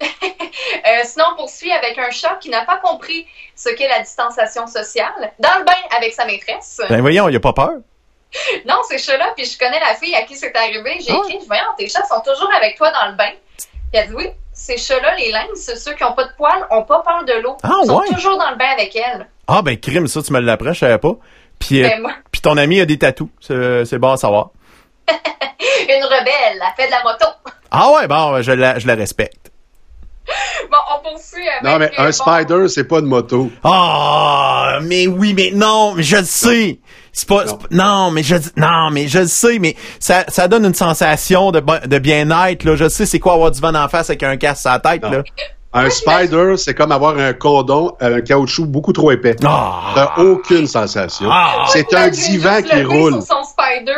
euh, 0.02 1.00
sinon, 1.04 1.24
on 1.32 1.36
poursuit 1.36 1.72
avec 1.72 1.98
un 1.98 2.10
chat 2.10 2.36
qui 2.40 2.50
n'a 2.50 2.64
pas 2.64 2.78
compris 2.78 3.26
ce 3.54 3.68
qu'est 3.70 3.88
la 3.88 4.00
distanciation 4.00 4.66
sociale, 4.66 5.32
dans 5.38 5.58
le 5.58 5.64
bain 5.64 5.96
avec 5.96 6.12
sa 6.12 6.24
maîtresse. 6.24 6.80
Ben 6.88 7.00
voyons, 7.00 7.28
il 7.28 7.36
a 7.36 7.40
pas 7.40 7.52
peur. 7.52 7.72
Non, 8.66 8.76
ces 8.88 8.98
chats-là, 8.98 9.32
puis 9.36 9.44
je 9.44 9.58
connais 9.58 9.80
la 9.80 9.94
fille 9.94 10.14
à 10.14 10.22
qui 10.22 10.36
c'est 10.36 10.54
arrivé. 10.56 10.98
J'ai 11.00 11.12
ah. 11.12 11.20
écrit, 11.28 11.44
voyons, 11.46 11.64
tes 11.76 11.88
chats 11.88 12.04
sont 12.04 12.20
toujours 12.20 12.50
avec 12.54 12.76
toi 12.76 12.90
dans 12.92 13.10
le 13.10 13.16
bain. 13.16 13.32
Puis 13.58 13.68
elle 13.92 14.08
dit, 14.08 14.14
oui, 14.14 14.28
ces 14.52 14.76
chats-là, 14.76 15.16
les 15.16 15.32
lynx, 15.32 15.74
ceux 15.76 15.94
qui 15.94 16.02
n'ont 16.02 16.12
pas 16.12 16.24
de 16.24 16.32
poils, 16.36 16.66
n'ont 16.70 16.84
pas 16.84 17.02
peur 17.02 17.24
de 17.24 17.42
l'eau. 17.42 17.56
Ah, 17.62 17.70
Ils 17.82 17.86
sont 17.86 18.02
toujours 18.14 18.38
dans 18.38 18.50
le 18.50 18.56
bain 18.56 18.70
avec 18.72 18.94
elle. 18.94 19.26
Ah, 19.48 19.62
ben, 19.62 19.76
crime, 19.78 20.06
ça, 20.06 20.22
tu 20.22 20.32
me 20.32 20.40
l'apprends, 20.40 20.72
je 20.72 20.78
savais 20.78 20.98
pas. 20.98 21.14
Puis, 21.58 21.82
euh, 21.82 21.88
ben, 21.88 22.14
puis 22.32 22.40
ton 22.40 22.56
ami 22.56 22.80
a 22.80 22.84
des 22.84 22.98
tatous. 22.98 23.28
C'est 23.40 23.98
bon 23.98 24.12
à 24.12 24.16
savoir. 24.16 24.50
Une 25.08 26.04
rebelle, 26.04 26.62
elle 26.62 26.62
fait 26.76 26.86
de 26.86 26.92
la 26.92 27.02
moto. 27.02 27.26
Ah 27.70 27.90
ouais, 27.92 28.06
bon, 28.06 28.42
je 28.42 28.52
la, 28.52 28.78
je 28.78 28.86
la 28.86 28.94
respecte. 28.94 29.39
Bon, 30.70 30.76
on 30.94 31.10
poursuit 31.10 31.48
avec... 31.48 31.62
Non, 31.64 31.78
mais 31.78 31.90
un 31.98 32.12
spider, 32.12 32.68
c'est 32.68 32.84
pas 32.84 33.00
une 33.00 33.06
moto. 33.06 33.50
Ah, 33.64 34.78
mais 34.82 35.06
oui, 35.06 35.34
mais 35.34 35.50
non, 35.52 35.94
mais 35.94 36.02
je 36.02 36.16
le 36.16 36.24
sais. 36.24 36.78
C'est 37.12 37.28
pas, 37.28 37.44
non. 37.44 37.58
non. 37.70 38.10
mais 38.12 38.22
je 38.22 38.36
non, 38.56 38.90
mais 38.92 39.08
je 39.08 39.20
le 39.20 39.26
sais, 39.26 39.58
mais 39.58 39.74
ça, 39.98 40.24
ça 40.28 40.46
donne 40.46 40.64
une 40.64 40.74
sensation 40.74 41.50
de, 41.50 41.60
de 41.86 41.98
bien-être, 41.98 42.64
là. 42.64 42.76
Je 42.76 42.88
sais 42.88 43.06
c'est 43.06 43.18
quoi 43.18 43.32
avoir 43.34 43.50
du 43.50 43.60
vent 43.60 43.74
en 43.74 43.88
face 43.88 44.10
avec 44.10 44.22
un 44.22 44.36
casque 44.36 44.66
à 44.66 44.72
la 44.72 44.78
tête, 44.78 45.02
là. 45.02 45.22
Un 45.72 45.88
spider, 45.88 46.54
c'est 46.56 46.74
comme 46.74 46.90
avoir 46.90 47.16
un 47.16 47.32
cordon, 47.32 47.92
un 48.00 48.20
caoutchouc 48.20 48.66
beaucoup 48.66 48.92
trop 48.92 49.12
épais. 49.12 49.36
Ah. 49.44 49.92
T'as 49.94 50.22
aucune 50.22 50.66
sensation. 50.66 51.28
Ah. 51.30 51.64
C'est 51.68 51.94
un 51.94 52.08
divan 52.08 52.60
qui 52.62 52.82
roule. 52.82 53.12
Sur 53.12 53.22
son 53.22 53.44
spider, 53.44 53.92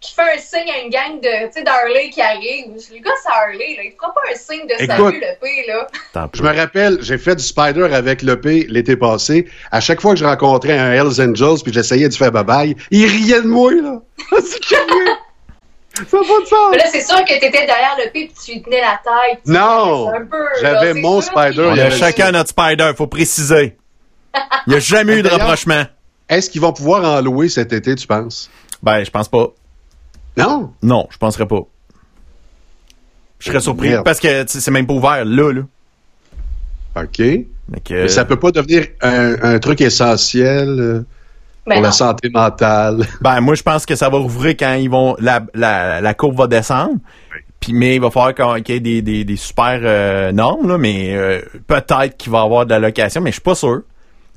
qui 0.00 0.14
fait 0.14 0.22
un 0.22 0.38
signe 0.38 0.70
à 0.70 0.80
une 0.84 0.90
gang 0.90 1.20
de, 1.20 1.46
tu 1.46 1.52
sais, 1.52 1.62
d'Harley 1.62 2.10
qui 2.10 2.20
arrive. 2.20 2.66
Le 2.92 2.98
gars, 3.02 3.10
c'est 3.22 3.30
Harley, 3.30 3.76
là. 3.76 3.82
Il 3.84 3.92
fera 3.98 4.12
pas 4.12 4.20
un 4.30 4.36
signe 4.36 4.66
de 4.66 4.74
Écoute, 4.74 4.96
salut, 4.96 5.20
le 5.20 5.40
P, 5.40 5.66
là. 5.66 6.28
Je 6.32 6.42
me 6.42 6.54
rappelle, 6.54 6.98
j'ai 7.00 7.18
fait 7.18 7.36
du 7.36 7.42
spider 7.42 7.84
avec 7.94 8.22
le 8.22 8.40
P 8.40 8.66
l'été 8.68 8.96
passé. 8.96 9.46
À 9.72 9.80
chaque 9.80 10.00
fois 10.00 10.12
que 10.12 10.20
je 10.20 10.24
rencontrais 10.24 10.78
un 10.78 10.92
Hells 10.92 11.20
Angels 11.20 11.62
puis 11.62 11.72
j'essayais 11.72 12.08
de 12.08 12.14
faire 12.14 12.30
bye-bye, 12.30 12.76
il 12.90 13.06
riait 13.06 13.42
de 13.42 13.46
moi, 13.46 13.72
là. 13.72 14.00
c'est 14.40 14.60
curieux. 14.60 15.12
Ça 15.94 16.18
n'a 16.18 16.22
pas 16.22 16.40
de 16.40 16.46
sens. 16.46 16.68
Mais 16.72 16.76
là, 16.76 16.84
c'est 16.92 17.00
sûr 17.00 17.24
que 17.24 17.32
t'étais 17.32 17.50
derrière 17.50 17.96
le 17.98 18.10
P 18.10 18.20
et 18.20 18.30
tu 18.44 18.52
lui 18.52 18.62
tenais 18.62 18.82
la 18.82 19.00
tête. 19.02 19.40
Non! 19.46 20.12
J'avais 20.60 20.92
mon 20.92 21.22
spider. 21.22 21.70
On 21.72 21.78
a 21.78 21.90
chacun 21.90 22.32
notre 22.32 22.50
spider, 22.50 22.92
faut 22.94 23.06
préciser. 23.06 23.76
Il 24.66 24.70
n'y 24.70 24.76
a 24.76 24.80
jamais 24.80 25.18
eu 25.18 25.22
de 25.22 25.28
rapprochement. 25.28 25.84
Est-ce 26.28 26.50
qu'ils 26.50 26.60
vont 26.60 26.72
pouvoir 26.72 27.04
en 27.04 27.22
louer 27.22 27.48
cet 27.48 27.72
été, 27.72 27.94
tu 27.94 28.06
penses? 28.06 28.50
Ben, 28.82 29.04
je 29.04 29.10
pense 29.10 29.28
pas. 29.28 29.48
Non? 30.36 30.72
Non, 30.82 31.06
je 31.10 31.18
penserais 31.18 31.46
pas. 31.46 31.62
Je 33.38 33.46
serais 33.50 33.60
surpris 33.60 33.90
Merde. 33.90 34.04
parce 34.04 34.20
que 34.20 34.44
c'est 34.46 34.70
même 34.70 34.86
pas 34.86 34.94
ouvert 34.94 35.24
là, 35.24 35.52
là. 35.52 35.62
OK. 37.02 37.20
Mais 37.68 38.08
ça 38.08 38.24
peut 38.24 38.38
pas 38.38 38.50
devenir 38.50 38.86
un, 39.02 39.36
un 39.42 39.58
truc 39.58 39.80
essentiel 39.80 40.68
euh, 40.68 41.04
ben 41.66 41.74
pour 41.74 41.74
non. 41.76 41.80
la 41.82 41.92
santé 41.92 42.30
mentale. 42.30 43.06
Ben, 43.20 43.40
moi, 43.40 43.54
je 43.54 43.62
pense 43.62 43.84
que 43.84 43.94
ça 43.96 44.08
va 44.08 44.18
rouvrir 44.18 44.54
quand 44.58 44.74
ils 44.74 44.88
vont, 44.88 45.16
la, 45.18 45.44
la, 45.54 46.00
la 46.00 46.14
courbe 46.14 46.38
va 46.38 46.46
descendre. 46.46 46.94
Oui. 47.32 47.40
Puis, 47.60 47.72
mais 47.72 47.96
il 47.96 48.00
va 48.00 48.10
falloir 48.10 48.34
qu'il 48.62 48.74
y 48.74 48.78
ait 48.78 48.80
des, 48.80 49.02
des, 49.02 49.24
des 49.24 49.36
super 49.36 49.80
euh, 49.82 50.30
normes, 50.32 50.68
là, 50.68 50.78
mais 50.78 51.14
euh, 51.16 51.40
peut-être 51.66 52.16
qu'il 52.16 52.30
va 52.30 52.40
y 52.40 52.44
avoir 52.44 52.66
de 52.66 52.70
la 52.70 52.78
location, 52.78 53.20
mais 53.20 53.30
je 53.30 53.36
suis 53.36 53.42
pas 53.42 53.54
sûr. 53.54 53.82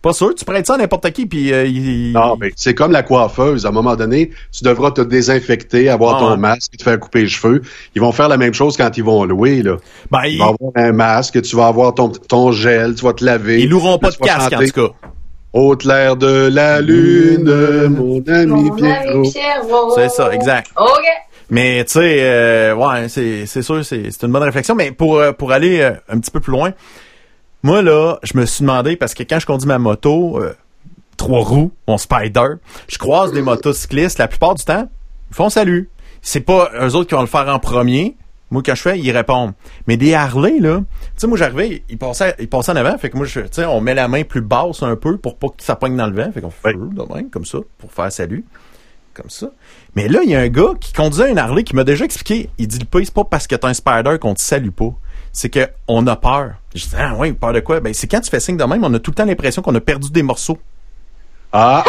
Pas 0.01 0.13
sûr, 0.13 0.33
tu 0.33 0.45
prêtes 0.45 0.65
ça 0.65 0.75
à 0.75 0.77
n'importe 0.77 1.11
qui, 1.11 1.25
puis 1.25 1.51
euh, 1.51 1.65
il... 1.65 2.13
Non, 2.13 2.37
mais 2.39 2.51
c'est 2.55 2.73
comme 2.73 2.91
la 2.91 3.03
coiffeuse. 3.03 3.65
À 3.65 3.69
un 3.69 3.71
moment 3.71 3.95
donné, 3.95 4.31
tu 4.51 4.63
devras 4.63 4.91
te 4.91 5.01
désinfecter, 5.01 5.89
avoir 5.89 6.15
ah, 6.15 6.19
ton 6.19 6.31
ouais. 6.31 6.37
masque, 6.37 6.77
te 6.77 6.83
faire 6.83 6.99
couper 6.99 7.21
les 7.21 7.27
cheveux. 7.27 7.61
Ils 7.95 8.01
vont 8.01 8.11
faire 8.11 8.29
la 8.29 8.37
même 8.37 8.53
chose 8.53 8.77
quand 8.77 8.97
ils 8.97 9.03
vont 9.03 9.25
louer, 9.25 9.61
là. 9.61 9.77
Ben, 10.11 10.25
ils 10.25 10.37
vont 10.37 10.55
avoir 10.59 10.71
un 10.75 10.91
masque, 10.91 11.41
tu 11.41 11.55
vas 11.55 11.67
avoir 11.67 11.93
ton, 11.93 12.09
ton 12.09 12.51
gel, 12.51 12.95
tu 12.95 13.03
vas 13.03 13.13
te 13.13 13.25
laver. 13.25 13.61
Ils 13.61 13.69
loueront 13.69 13.97
pas 13.97 14.11
de 14.11 14.15
casque, 14.17 14.51
chanter. 14.51 14.55
en 14.55 14.67
tout 14.67 14.87
cas. 14.87 14.93
Au 15.51 15.75
clair 15.75 16.15
de 16.15 16.47
la 16.47 16.79
lune, 16.79 17.87
mon 17.89 18.21
ami 18.27 18.69
Pierrot. 18.77 19.23
C'est 19.95 20.09
ça, 20.09 20.31
exact. 20.31 20.71
OK. 20.77 21.05
Mais 21.49 21.83
tu 21.85 21.93
sais, 21.93 22.17
euh, 22.19 22.75
ouais, 22.75 23.09
c'est 23.09 23.47
c'est 23.47 23.63
sûr, 23.63 23.83
c'est 23.83 24.11
c'est 24.11 24.23
une 24.25 24.31
bonne 24.31 24.43
réflexion. 24.43 24.75
Mais 24.75 24.91
pour 24.91 25.17
euh, 25.17 25.31
pour 25.31 25.51
aller 25.51 25.81
euh, 25.81 25.93
un 26.07 26.19
petit 26.19 26.29
peu 26.29 26.39
plus 26.39 26.51
loin, 26.51 26.73
moi 27.63 27.81
là, 27.81 28.19
je 28.23 28.37
me 28.37 28.45
suis 28.45 28.61
demandé 28.61 28.95
parce 28.95 29.13
que 29.13 29.23
quand 29.23 29.39
je 29.39 29.45
conduis 29.45 29.67
ma 29.67 29.79
moto, 29.79 30.39
euh, 30.39 30.53
trois 31.17 31.41
roues, 31.41 31.71
mon 31.87 31.97
Spider, 31.97 32.55
je 32.87 32.97
croise 32.97 33.31
des 33.31 33.41
motocyclistes. 33.41 34.17
La 34.17 34.27
plupart 34.27 34.55
du 34.55 34.63
temps, 34.63 34.89
ils 35.29 35.35
font 35.35 35.49
salut. 35.49 35.89
C'est 36.21 36.41
pas 36.41 36.71
eux 36.81 36.95
autres 36.95 37.09
qui 37.09 37.15
vont 37.15 37.21
le 37.21 37.27
faire 37.27 37.47
en 37.47 37.59
premier. 37.59 38.15
Moi, 38.51 38.63
quand 38.65 38.73
je 38.73 38.81
fais, 38.81 38.99
ils 38.99 39.11
répondent. 39.11 39.53
Mais 39.87 39.95
des 39.95 40.15
Harley, 40.15 40.59
là, 40.59 40.79
tu 40.79 40.85
sais, 41.17 41.27
moi, 41.27 41.37
j'arrivais, 41.37 41.83
ils 41.87 41.97
passaient, 41.97 42.35
ils 42.39 42.49
passaient 42.49 42.71
en 42.71 42.77
avant. 42.77 42.97
Fait 42.97 43.09
que 43.09 43.17
moi, 43.17 43.27
tu 43.27 43.41
sais, 43.51 43.65
on 43.65 43.79
met 43.79 43.93
la 43.93 44.07
main 44.07 44.23
plus 44.23 44.41
basse 44.41 44.81
un 44.81 44.95
peu 44.95 45.17
pour 45.17 45.37
pas 45.37 45.49
que 45.49 45.63
ça 45.63 45.75
pogne 45.75 45.95
dans 45.95 46.07
le 46.07 46.15
vent. 46.15 46.31
Fait 46.31 46.41
qu'on 46.41 46.49
fait 46.49 46.73
de 46.73 47.13
même, 47.13 47.29
comme 47.29 47.45
ça, 47.45 47.59
pour 47.77 47.91
faire 47.91 48.11
salut. 48.11 48.43
Comme 49.13 49.29
ça. 49.29 49.51
Mais 49.95 50.07
là, 50.07 50.21
il 50.23 50.29
y 50.29 50.35
a 50.35 50.39
un 50.39 50.47
gars 50.47 50.73
qui 50.79 50.93
conduisait 50.93 51.31
un 51.31 51.37
Harley 51.37 51.63
qui 51.63 51.75
m'a 51.75 51.83
déjà 51.83 52.05
expliqué. 52.05 52.49
Il 52.57 52.67
dit, 52.67 52.79
le 52.79 52.85
pas, 52.85 52.99
c'est 53.03 53.13
pas 53.13 53.23
parce 53.23 53.45
que 53.45 53.55
t'as 53.55 53.67
un 53.67 53.73
Spider 53.73 54.17
qu'on 54.19 54.33
te 54.33 54.41
salue 54.41 54.69
pas. 54.69 54.95
C'est 55.31 55.49
que 55.49 55.67
on 55.87 56.05
a 56.07 56.15
peur. 56.15 56.53
Je 56.75 56.85
dis, 56.85 56.95
ah 56.97 57.15
ouais, 57.15 57.33
peur 57.33 57.53
de 57.53 57.59
quoi? 57.59 57.79
Ben, 57.79 57.93
c'est 57.93 58.07
quand 58.07 58.21
tu 58.21 58.29
fais 58.29 58.39
signe 58.39 58.57
de 58.57 58.63
même, 58.63 58.83
on 58.83 58.93
a 58.93 58.99
tout 58.99 59.11
le 59.11 59.15
temps 59.15 59.25
l'impression 59.25 59.61
qu'on 59.61 59.75
a 59.75 59.81
perdu 59.81 60.11
des 60.11 60.23
morceaux. 60.23 60.57
Ah! 61.51 61.83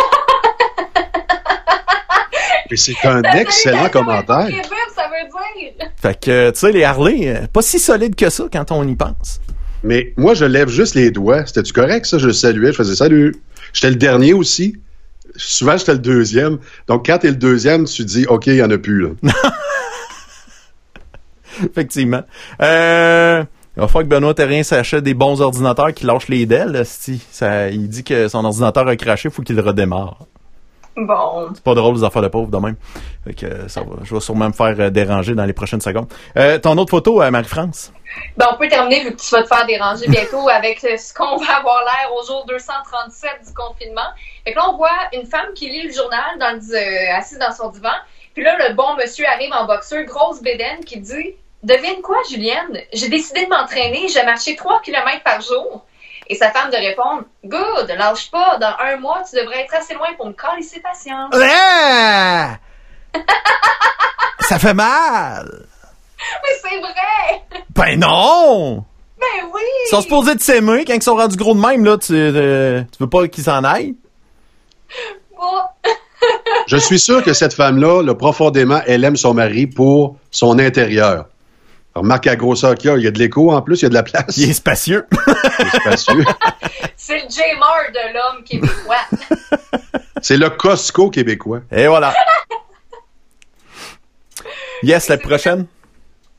Mais 2.70 2.76
c'est 2.76 2.94
un 3.04 3.22
excellent 3.22 3.88
commentaire. 3.88 4.48
Ça 4.94 5.08
veut 5.08 5.28
dire. 5.28 5.88
Fait 5.96 6.20
que, 6.20 6.50
tu 6.50 6.58
sais, 6.58 6.72
les 6.72 6.84
Harley, 6.84 7.48
pas 7.52 7.62
si 7.62 7.78
solides 7.78 8.14
que 8.14 8.30
ça 8.30 8.44
quand 8.52 8.70
on 8.70 8.86
y 8.86 8.94
pense. 8.94 9.40
Mais 9.82 10.12
moi, 10.16 10.34
je 10.34 10.44
lève 10.44 10.68
juste 10.68 10.94
les 10.94 11.10
doigts. 11.10 11.44
C'était-tu 11.46 11.72
correct, 11.72 12.06
ça? 12.06 12.18
Je 12.18 12.28
le 12.28 12.32
saluais, 12.32 12.72
je 12.72 12.76
faisais 12.76 12.96
salut. 12.96 13.36
J'étais 13.72 13.90
le 13.90 13.96
dernier 13.96 14.32
aussi. 14.32 14.76
Souvent, 15.36 15.76
j'étais 15.76 15.92
le 15.92 15.98
deuxième. 15.98 16.58
Donc, 16.86 17.06
quand 17.06 17.18
t'es 17.18 17.28
le 17.28 17.36
deuxième, 17.36 17.84
tu 17.84 18.04
dis, 18.04 18.26
OK, 18.26 18.46
il 18.46 18.56
y 18.56 18.62
en 18.62 18.70
a 18.70 18.78
plus, 18.78 19.02
là. 19.02 19.08
Effectivement. 21.70 22.22
Euh, 22.60 23.44
il 23.76 23.80
va 23.80 23.88
falloir 23.88 24.04
que 24.04 24.08
Benoît 24.08 24.34
Terrien 24.34 24.62
s'achète 24.62 25.04
des 25.04 25.14
bons 25.14 25.40
ordinateurs 25.40 25.94
qui 25.94 26.04
lâchent 26.04 26.28
les 26.28 26.44
DEL. 26.44 26.82
Ça, 26.84 27.68
il 27.68 27.88
dit 27.88 28.04
que 28.04 28.28
son 28.28 28.44
ordinateur 28.44 28.88
a 28.88 28.96
craché, 28.96 29.28
il 29.28 29.32
faut 29.32 29.42
qu'il 29.42 29.56
le 29.56 29.62
redémarre. 29.62 30.18
Bon. 30.96 31.48
C'est 31.54 31.62
pas 31.62 31.74
drôle 31.74 31.94
les 31.94 32.04
affaires 32.04 32.22
de 32.22 32.28
pauvres 32.28 32.50
de 32.50 32.58
même. 32.58 32.76
Fait 33.24 33.34
que 33.34 33.68
ça 33.68 33.80
va, 33.80 33.96
je 34.02 34.12
vais 34.12 34.20
sûrement 34.20 34.48
me 34.48 34.52
faire 34.52 34.90
déranger 34.90 35.34
dans 35.34 35.44
les 35.44 35.52
prochaines 35.52 35.80
secondes. 35.80 36.08
Euh, 36.36 36.58
ton 36.58 36.76
autre 36.78 36.90
photo, 36.90 37.22
euh, 37.22 37.30
Marie-France? 37.30 37.92
Ben, 38.36 38.48
on 38.52 38.58
peut 38.58 38.68
terminer 38.68 39.04
vu 39.04 39.14
que 39.14 39.20
tu 39.20 39.30
vas 39.30 39.42
te 39.42 39.48
faire 39.48 39.66
déranger 39.66 40.08
bientôt 40.08 40.48
avec 40.52 40.80
ce 40.80 41.14
qu'on 41.14 41.36
va 41.36 41.58
avoir 41.58 41.82
l'air 41.84 42.10
au 42.18 42.26
jour 42.26 42.44
237 42.48 43.46
du 43.46 43.54
confinement. 43.54 44.10
Fait 44.44 44.52
que 44.52 44.58
là, 44.58 44.68
on 44.68 44.76
voit 44.76 44.88
une 45.12 45.26
femme 45.26 45.54
qui 45.54 45.70
lit 45.70 45.86
le 45.86 45.92
journal 45.92 46.38
dans 46.40 46.56
le, 46.56 46.74
euh, 46.74 47.16
assise 47.16 47.38
dans 47.38 47.52
son 47.52 47.70
divan. 47.70 47.94
Puis 48.34 48.42
là, 48.42 48.56
le 48.68 48.74
bon 48.74 48.96
monsieur 48.96 49.26
arrive 49.26 49.52
en 49.52 49.66
boxeur, 49.66 50.04
grosse 50.04 50.42
bédaine, 50.42 50.84
qui 50.84 50.98
dit 51.00 51.36
Devine 51.62 52.00
quoi, 52.02 52.16
Julienne? 52.28 52.80
J'ai 52.92 53.08
décidé 53.08 53.44
de 53.44 53.50
m'entraîner, 53.50 54.08
j'ai 54.08 54.22
marché 54.24 54.56
3 54.56 54.80
km 54.82 55.22
par 55.22 55.40
jour. 55.40 55.84
Et 56.26 56.34
sa 56.34 56.50
femme 56.52 56.70
de 56.70 56.76
répondre 56.76 57.24
Good, 57.44 57.88
lâche 57.98 58.30
pas, 58.30 58.56
dans 58.58 58.74
un 58.78 58.96
mois, 58.96 59.22
tu 59.28 59.36
devrais 59.36 59.62
être 59.62 59.74
assez 59.74 59.94
loin 59.94 60.06
pour 60.16 60.26
me 60.26 60.32
caler 60.32 60.62
ses 60.62 60.80
patients. 60.80 61.28
Ah! 61.32 62.56
Ça 64.40 64.58
fait 64.58 64.74
mal! 64.74 65.66
Mais 66.42 66.56
c'est 66.62 66.78
vrai! 66.78 67.60
Ben 67.70 67.98
non! 67.98 68.84
Ben 69.18 69.46
oui! 69.52 69.60
Ils 69.86 69.90
sont 69.90 70.00
supposés 70.02 70.34
de 70.34 70.40
s'aimer 70.40 70.84
quand 70.86 70.94
ils 70.94 71.02
sont 71.02 71.16
rendus 71.16 71.36
gros 71.36 71.54
de 71.54 71.60
même, 71.60 71.84
là, 71.84 71.98
tu, 71.98 72.14
euh, 72.14 72.82
tu 72.82 72.98
veux 73.00 73.08
pas 73.08 73.26
qu'ils 73.28 73.44
s'en 73.44 73.64
aillent? 73.64 73.96
Bon. 75.36 75.60
Je 76.66 76.76
suis 76.76 77.00
sûr 77.00 77.22
que 77.22 77.32
cette 77.32 77.54
femme-là, 77.54 78.02
là, 78.02 78.14
profondément, 78.14 78.80
elle 78.86 79.04
aime 79.04 79.16
son 79.16 79.34
mari 79.34 79.66
pour 79.66 80.16
son 80.30 80.58
intérieur. 80.58 81.26
Remarque 81.94 82.26
à 82.28 82.36
grosseur 82.36 82.74
qu'il 82.76 82.90
y 82.90 82.92
a, 82.92 82.96
il 82.96 83.04
y 83.04 83.06
a 83.06 83.10
de 83.10 83.18
l'écho 83.18 83.50
en 83.50 83.62
plus, 83.62 83.80
il 83.80 83.82
y 83.82 83.86
a 83.86 83.88
de 83.88 83.94
la 83.94 84.02
place. 84.02 84.36
Il 84.36 84.50
est 84.50 84.54
spacieux. 84.54 85.06
il 85.58 85.66
est 85.66 85.80
spacieux. 85.80 86.24
C'est 86.96 87.18
le 87.18 87.28
J-Mar 87.28 87.82
de 87.92 88.14
l'homme 88.14 88.44
québécois. 88.44 88.96
C'est 90.22 90.36
le 90.36 90.50
Costco 90.50 91.10
québécois. 91.10 91.60
Et 91.72 91.86
voilà. 91.86 92.14
Yes, 94.82 95.08
la 95.08 95.18
prochaine? 95.18 95.66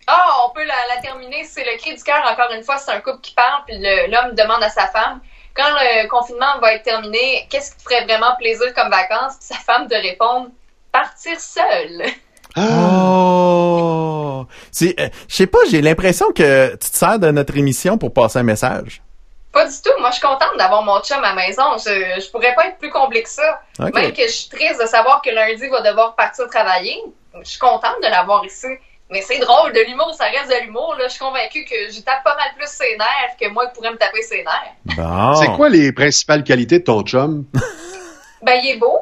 Ah, 0.08 0.26
oh, 0.28 0.50
on 0.50 0.54
peut 0.54 0.66
la, 0.66 0.96
la 0.96 1.02
terminer. 1.02 1.44
C'est 1.44 1.64
le 1.64 1.78
cri 1.78 1.96
du 1.96 2.04
cœur, 2.04 2.24
encore 2.32 2.52
une 2.56 2.64
fois. 2.64 2.78
C'est 2.78 2.92
un 2.92 3.02
couple 3.02 3.22
qui 3.22 3.34
parle, 3.34 3.64
puis 3.68 3.78
l'homme 3.78 4.36
demande 4.36 4.64
à 4.64 4.70
sa 4.70 4.88
femme 4.88 5.20
quand 5.56 5.70
le 5.70 6.08
confinement 6.08 6.60
va 6.62 6.74
être 6.74 6.84
terminé, 6.84 7.48
qu'est-ce 7.50 7.72
qui 7.72 7.78
te 7.78 7.84
ferait 7.84 8.06
vraiment 8.06 8.36
plaisir 8.38 8.74
comme 8.74 8.90
vacances? 8.90 9.38
Puis 9.38 9.48
sa 9.48 9.56
femme 9.56 9.88
de 9.88 9.96
répondre, 9.96 10.50
partir 10.92 11.40
seule. 11.40 12.04
Oh! 12.58 14.46
C'est, 14.72 15.00
euh, 15.00 15.10
je 15.28 15.36
sais 15.36 15.48
pas, 15.48 15.60
j'ai 15.70 15.82
l'impression 15.82 16.32
que 16.32 16.72
tu 16.72 16.90
te 16.90 16.98
sers 16.98 17.20
de 17.20 17.32
notre 17.32 17.58
émission 17.58 17.98
pour 17.98 18.14
passer 18.14 18.40
un 18.40 18.44
message. 18.44 19.02
Pas 19.52 19.66
du 19.66 19.76
tout. 19.84 19.92
Moi, 20.00 20.10
je 20.12 20.16
suis 20.16 20.26
contente 20.26 20.58
d'avoir 20.58 20.82
mon 20.84 21.02
chum 21.02 21.18
à 21.24 21.34
la 21.34 21.36
maison. 21.36 21.64
Je, 21.78 22.22
je 22.22 22.32
pourrais 22.32 22.56
pas 22.56 22.68
être 22.68 22.78
plus 22.78 22.90
comblée 22.90 23.24
que 23.24 23.30
ça. 23.30 23.62
Okay. 23.80 23.92
Même 23.94 24.14
que 24.14 24.24
je 24.24 24.32
suis 24.32 24.50
triste 24.50 24.82
de 24.82 24.88
savoir 24.88 25.22
que 25.22 25.30
lundi 25.30 25.68
va 25.68 25.82
devoir 25.82 26.16
partir 26.16 26.48
travailler. 26.48 26.98
Je 27.44 27.50
suis 27.50 27.60
contente 27.60 27.98
de 28.02 28.08
l'avoir 28.08 28.46
ici. 28.46 28.68
Mais 29.10 29.22
c'est 29.22 29.40
drôle, 29.40 29.74
de 29.74 29.82
l'humour, 29.82 30.14
ça 30.18 30.26
reste 30.26 30.50
de 30.50 30.66
l'humour. 30.66 30.96
Là. 30.98 31.08
Je 31.08 31.12
suis 31.12 31.20
convaincue 31.20 31.66
que 31.66 31.90
j'y 31.90 32.02
tape 32.02 32.24
pas 32.24 32.36
mal 32.38 32.48
plus 32.56 32.68
ses 32.68 32.96
nerfs 32.98 33.36
que 33.40 33.50
moi 33.50 33.68
qui 33.68 33.74
pourrais 33.74 33.92
me 33.92 33.98
taper 33.98 34.22
ses 34.22 34.42
nerfs. 34.44 34.96
Bon. 34.96 35.36
C'est 35.36 35.52
quoi 35.52 35.68
les 35.68 35.92
principales 35.92 36.46
qualités 36.46 36.80
de 36.80 36.86
ton 36.86 37.02
chum? 37.02 37.44
ben, 38.42 38.54
il 38.64 38.70
est 38.70 38.78
beau. 38.78 39.00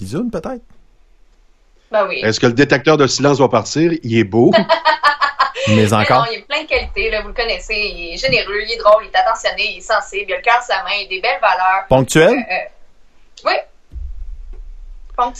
Bisoune, 0.00 0.30
peut-être? 0.30 0.62
Ben 1.90 2.06
oui. 2.08 2.20
Est-ce 2.22 2.40
que 2.40 2.46
le 2.46 2.52
détecteur 2.52 2.96
de 2.96 3.06
silence 3.06 3.38
va 3.38 3.48
partir? 3.48 3.92
Il 4.02 4.18
est 4.18 4.24
beau. 4.24 4.52
Mais 5.68 5.92
encore. 5.92 6.24
non, 6.24 6.32
il 6.32 6.38
a 6.38 6.42
plein 6.42 6.62
de 6.62 6.68
qualités, 6.68 7.10
là, 7.10 7.20
vous 7.20 7.28
le 7.28 7.34
connaissez. 7.34 7.74
Il 7.74 8.14
est 8.14 8.16
généreux, 8.16 8.62
il 8.62 8.72
est 8.72 8.78
drôle, 8.78 9.04
il 9.04 9.08
est 9.08 9.16
attentionné, 9.16 9.74
il 9.74 9.78
est 9.78 9.80
sensible, 9.80 10.24
il 10.28 10.32
a 10.32 10.36
le 10.36 10.42
cœur 10.42 10.62
sa 10.62 10.82
main, 10.84 10.90
il 11.00 11.04
a 11.04 11.08
des 11.08 11.20
belles 11.20 11.40
valeurs. 11.40 11.86
Ponctuel? 11.88 12.32
Euh, 12.32 12.54
euh, 12.54 13.46
oui. 13.46 13.54
Donc, 15.18 15.34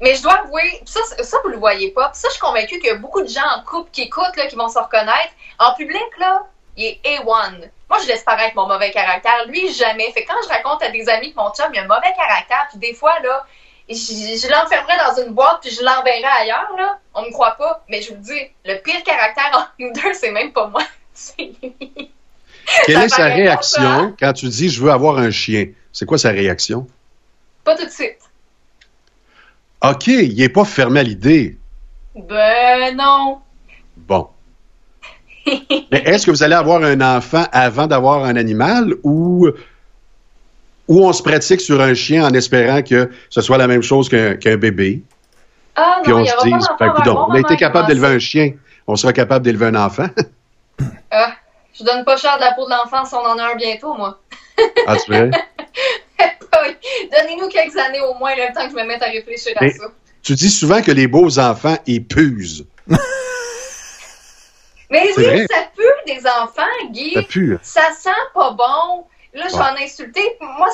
mais 0.00 0.14
je 0.14 0.22
dois 0.22 0.34
avouer, 0.44 0.80
ça, 0.84 1.00
ça, 1.20 1.38
vous 1.42 1.50
le 1.50 1.56
voyez 1.56 1.90
pas. 1.90 2.12
ça, 2.14 2.28
je 2.28 2.34
suis 2.34 2.40
convaincue 2.40 2.78
qu'il 2.78 2.86
y 2.86 2.90
a 2.90 2.94
beaucoup 2.94 3.22
de 3.22 3.28
gens 3.28 3.40
en 3.56 3.64
couple 3.64 3.90
qui 3.90 4.02
écoutent, 4.02 4.36
là, 4.36 4.46
qui 4.46 4.54
vont 4.54 4.68
se 4.68 4.78
reconnaître. 4.78 5.32
En 5.58 5.74
public, 5.74 6.06
là, 6.20 6.44
il 6.78 6.84
est 6.84 7.00
A1. 7.04 7.68
Moi, 7.90 7.98
je 8.02 8.06
laisse 8.06 8.22
paraître 8.22 8.54
mon 8.56 8.68
mauvais 8.68 8.90
caractère. 8.90 9.46
Lui, 9.48 9.72
jamais. 9.72 10.10
Fait 10.12 10.24
quand 10.24 10.34
je 10.42 10.48
raconte 10.48 10.82
à 10.82 10.90
des 10.90 11.08
amis 11.08 11.32
que 11.32 11.36
mon 11.36 11.50
chum, 11.50 11.66
il 11.72 11.78
a 11.78 11.82
un 11.82 11.86
mauvais 11.86 12.14
caractère, 12.16 12.66
puis 12.70 12.78
des 12.78 12.94
fois, 12.94 13.18
là, 13.20 13.44
je, 13.88 13.94
je 13.94 14.50
l'enfermerai 14.50 14.96
dans 14.98 15.22
une 15.22 15.34
boîte, 15.34 15.58
puis 15.62 15.70
je 15.70 15.82
l'enverrai 15.82 16.24
ailleurs, 16.40 16.72
là. 16.76 16.98
On 17.14 17.22
me 17.22 17.30
croit 17.30 17.56
pas. 17.58 17.84
Mais 17.88 18.00
je 18.00 18.14
vous 18.14 18.20
dis, 18.20 18.40
le 18.64 18.76
pire 18.82 19.02
caractère 19.02 19.50
entre 19.54 19.72
nous 19.78 19.92
deux, 19.94 20.12
c'est 20.14 20.30
même 20.30 20.52
pas 20.52 20.68
moi. 20.68 20.82
C'est 21.14 21.50
lui. 21.60 22.12
Quelle 22.86 23.02
est 23.02 23.08
sa 23.08 23.24
réaction 23.24 24.14
quand 24.20 24.32
tu 24.34 24.46
dis 24.46 24.68
je 24.68 24.80
veux 24.80 24.92
avoir 24.92 25.18
un 25.18 25.32
chien? 25.32 25.68
C'est 25.92 26.06
quoi 26.06 26.16
sa 26.16 26.30
réaction? 26.30 26.86
Pas 27.64 27.74
tout 27.74 27.86
de 27.86 27.90
suite. 27.90 28.18
OK, 29.82 30.06
il 30.06 30.36
n'est 30.36 30.48
pas 30.48 30.64
fermé 30.64 31.00
à 31.00 31.02
l'idée. 31.02 31.58
Ben 32.14 32.96
non. 32.96 33.40
Mais 35.90 36.02
est-ce 36.04 36.26
que 36.26 36.30
vous 36.30 36.42
allez 36.42 36.54
avoir 36.54 36.82
un 36.82 37.00
enfant 37.00 37.44
avant 37.52 37.86
d'avoir 37.86 38.24
un 38.24 38.36
animal 38.36 38.94
ou, 39.02 39.48
ou 40.88 41.04
on 41.04 41.12
se 41.12 41.22
pratique 41.22 41.60
sur 41.60 41.80
un 41.80 41.94
chien 41.94 42.26
en 42.26 42.32
espérant 42.32 42.82
que 42.82 43.10
ce 43.30 43.40
soit 43.40 43.58
la 43.58 43.66
même 43.66 43.82
chose 43.82 44.08
qu'un 44.08 44.56
bébé? 44.56 45.02
Ah 45.76 46.00
Puis 46.02 46.12
non, 46.12 46.20
on 46.20 46.24
se 46.24 46.44
dit, 46.44 46.50
ben, 46.80 46.92
on 47.06 47.32
a 47.32 47.40
été 47.40 47.56
capable 47.56 47.88
d'élever 47.88 48.08
un 48.08 48.18
chien, 48.18 48.52
on 48.86 48.96
sera 48.96 49.12
capable 49.12 49.44
d'élever 49.44 49.66
un 49.66 49.76
enfant. 49.76 50.08
ah. 51.10 51.32
Je 51.78 51.84
donne 51.84 52.04
pas 52.04 52.16
cher 52.16 52.36
de 52.36 52.40
la 52.40 52.54
peau 52.54 52.64
de 52.64 52.70
l'enfant 52.70 53.04
si 53.04 53.14
on 53.14 53.24
en 53.24 53.38
a 53.38 53.52
un 53.52 53.54
bientôt, 53.54 53.94
moi. 53.94 54.18
Ah, 54.88 54.96
tu 54.96 55.12
veux? 55.12 55.30
Donnez-nous 57.12 57.48
quelques 57.48 57.76
années 57.76 58.00
au 58.00 58.14
moins, 58.14 58.34
le 58.34 58.52
temps 58.52 58.66
que 58.66 58.72
je 58.72 58.76
me 58.76 58.84
mette 58.84 59.02
à 59.02 59.06
réfléchir 59.06 59.52
à 59.56 59.68
ça. 59.68 59.84
Tu 60.22 60.34
dis 60.34 60.50
souvent 60.50 60.82
que 60.82 60.90
les 60.90 61.06
beaux 61.06 61.38
enfants, 61.38 61.76
ils 61.86 62.04
pusent. 62.04 62.66
Mais 64.90 65.10
oui, 65.16 65.46
ça 65.50 65.64
pue 65.76 66.12
des 66.12 66.26
enfants, 66.26 66.62
Guy. 66.90 67.14
Ça 67.14 67.22
pue. 67.22 67.58
Ça 67.62 67.90
sent 67.92 68.10
pas 68.34 68.50
bon. 68.52 69.06
Là, 69.34 69.46
je 69.48 69.54
vais 69.54 69.60
en 69.60 69.76
insulter. 69.76 70.36
Moi, 70.40 70.68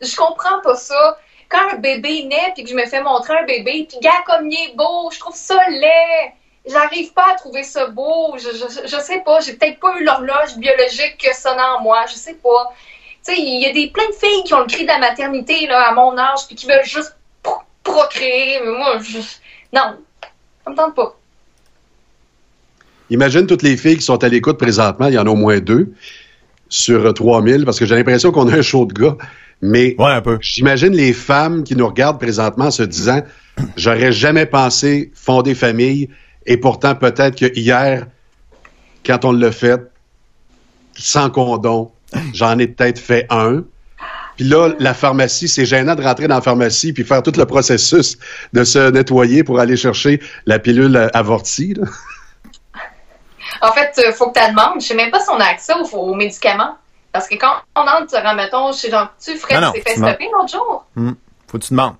je 0.00 0.16
comprends 0.16 0.60
pas 0.62 0.76
ça. 0.76 1.18
Quand 1.48 1.70
un 1.72 1.76
bébé 1.76 2.24
naît, 2.24 2.52
puis 2.54 2.64
que 2.64 2.70
je 2.70 2.74
me 2.74 2.86
fais 2.86 3.02
montrer 3.02 3.38
un 3.38 3.44
bébé, 3.44 3.86
puis 3.88 3.98
gars, 4.00 4.22
comme 4.26 4.50
il 4.50 4.70
est 4.70 4.76
beau, 4.76 5.10
je 5.12 5.18
trouve 5.18 5.34
ça 5.34 5.58
laid 5.68 6.34
j'arrive 6.68 7.12
pas 7.12 7.32
à 7.32 7.34
trouver 7.34 7.62
ça 7.62 7.86
beau. 7.86 8.36
Je, 8.36 8.48
je, 8.86 9.00
sais 9.00 9.20
pas, 9.20 9.40
j'ai 9.40 9.54
peut-être 9.54 9.80
pas 9.80 9.98
eu 9.98 10.04
l'horloge 10.04 10.56
biologique 10.56 11.18
que 11.18 11.48
en 11.48 11.80
moi, 11.80 12.04
je 12.06 12.14
sais 12.14 12.34
pas. 12.34 12.72
Tu 13.24 13.34
sais, 13.34 13.40
il 13.40 13.60
y 13.60 13.66
a 13.66 13.72
des 13.72 13.90
plein 13.90 14.06
de 14.08 14.14
filles 14.14 14.44
qui 14.44 14.54
ont 14.54 14.60
le 14.60 14.66
cri 14.66 14.82
de 14.82 14.88
la 14.88 14.98
maternité 14.98 15.66
là, 15.66 15.88
à 15.88 15.92
mon 15.92 16.16
âge 16.16 16.46
puis 16.46 16.56
qui 16.56 16.66
veulent 16.66 16.84
juste 16.84 17.16
procréer, 17.82 18.60
mais 18.60 18.70
moi 18.70 18.98
je 19.00 19.18
non, 19.72 19.98
ça 20.64 20.70
me 20.70 20.76
tente 20.76 20.94
pas. 20.94 21.17
Imagine 23.10 23.46
toutes 23.46 23.62
les 23.62 23.76
filles 23.76 23.96
qui 23.96 24.02
sont 24.02 24.22
à 24.22 24.28
l'écoute 24.28 24.58
présentement, 24.58 25.06
il 25.06 25.14
y 25.14 25.18
en 25.18 25.26
a 25.26 25.30
au 25.30 25.36
moins 25.36 25.60
deux 25.60 25.92
sur 26.68 27.12
3000 27.14 27.64
parce 27.64 27.78
que 27.78 27.86
j'ai 27.86 27.94
l'impression 27.94 28.30
qu'on 28.30 28.48
a 28.48 28.56
un 28.56 28.62
show 28.62 28.84
de 28.84 28.92
gars. 28.92 29.16
Mais 29.60 29.96
ouais, 29.98 30.12
un 30.12 30.20
peu. 30.20 30.38
j'imagine 30.40 30.92
les 30.94 31.12
femmes 31.12 31.64
qui 31.64 31.74
nous 31.74 31.86
regardent 31.86 32.20
présentement 32.20 32.70
se 32.70 32.84
disant 32.84 33.22
j'aurais 33.76 34.12
jamais 34.12 34.46
pensé 34.46 35.10
fonder 35.14 35.54
famille 35.54 36.08
et 36.48 36.56
pourtant, 36.56 36.94
peut-être 36.94 37.38
que 37.38 37.52
hier, 37.54 38.06
quand 39.04 39.26
on 39.26 39.32
l'a 39.32 39.52
fait, 39.52 39.82
sans 40.94 41.28
condom, 41.28 41.92
j'en 42.32 42.58
ai 42.58 42.66
peut-être 42.66 42.98
fait 42.98 43.26
un. 43.28 43.64
Puis 44.36 44.46
là, 44.46 44.70
la 44.78 44.94
pharmacie, 44.94 45.46
c'est 45.46 45.66
gênant 45.66 45.94
de 45.94 46.02
rentrer 46.02 46.26
dans 46.26 46.36
la 46.36 46.40
pharmacie 46.40 46.94
puis 46.94 47.04
faire 47.04 47.22
tout 47.22 47.34
le 47.36 47.44
processus 47.44 48.16
de 48.54 48.64
se 48.64 48.90
nettoyer 48.90 49.44
pour 49.44 49.60
aller 49.60 49.76
chercher 49.76 50.20
la 50.46 50.58
pilule 50.58 51.10
avortie. 51.12 51.74
En 53.60 53.72
fait, 53.72 53.92
il 53.98 54.04
euh, 54.04 54.12
faut 54.12 54.30
que 54.30 54.38
tu 54.38 54.46
demandes. 54.46 54.80
Je 54.80 54.86
sais 54.86 54.94
même 54.94 55.10
pas 55.10 55.20
si 55.20 55.30
on 55.30 55.40
a 55.40 55.44
accès 55.44 55.72
aux, 55.92 56.14
médicaments. 56.14 56.76
Parce 57.12 57.28
que 57.28 57.36
quand 57.36 57.54
on 57.74 57.80
entre, 57.80 58.34
mettons, 58.36 58.72
chez 58.72 58.90
Jean 58.90 59.08
tu 59.22 59.36
Fred 59.36 59.64
s'est 59.72 59.80
fait 59.80 59.96
stopper 59.96 60.28
l'autre 60.32 60.52
jour. 60.52 60.84
Hmm. 60.94 61.12
Faut 61.46 61.58
que 61.58 61.64
tu 61.64 61.70
demandes. 61.70 61.96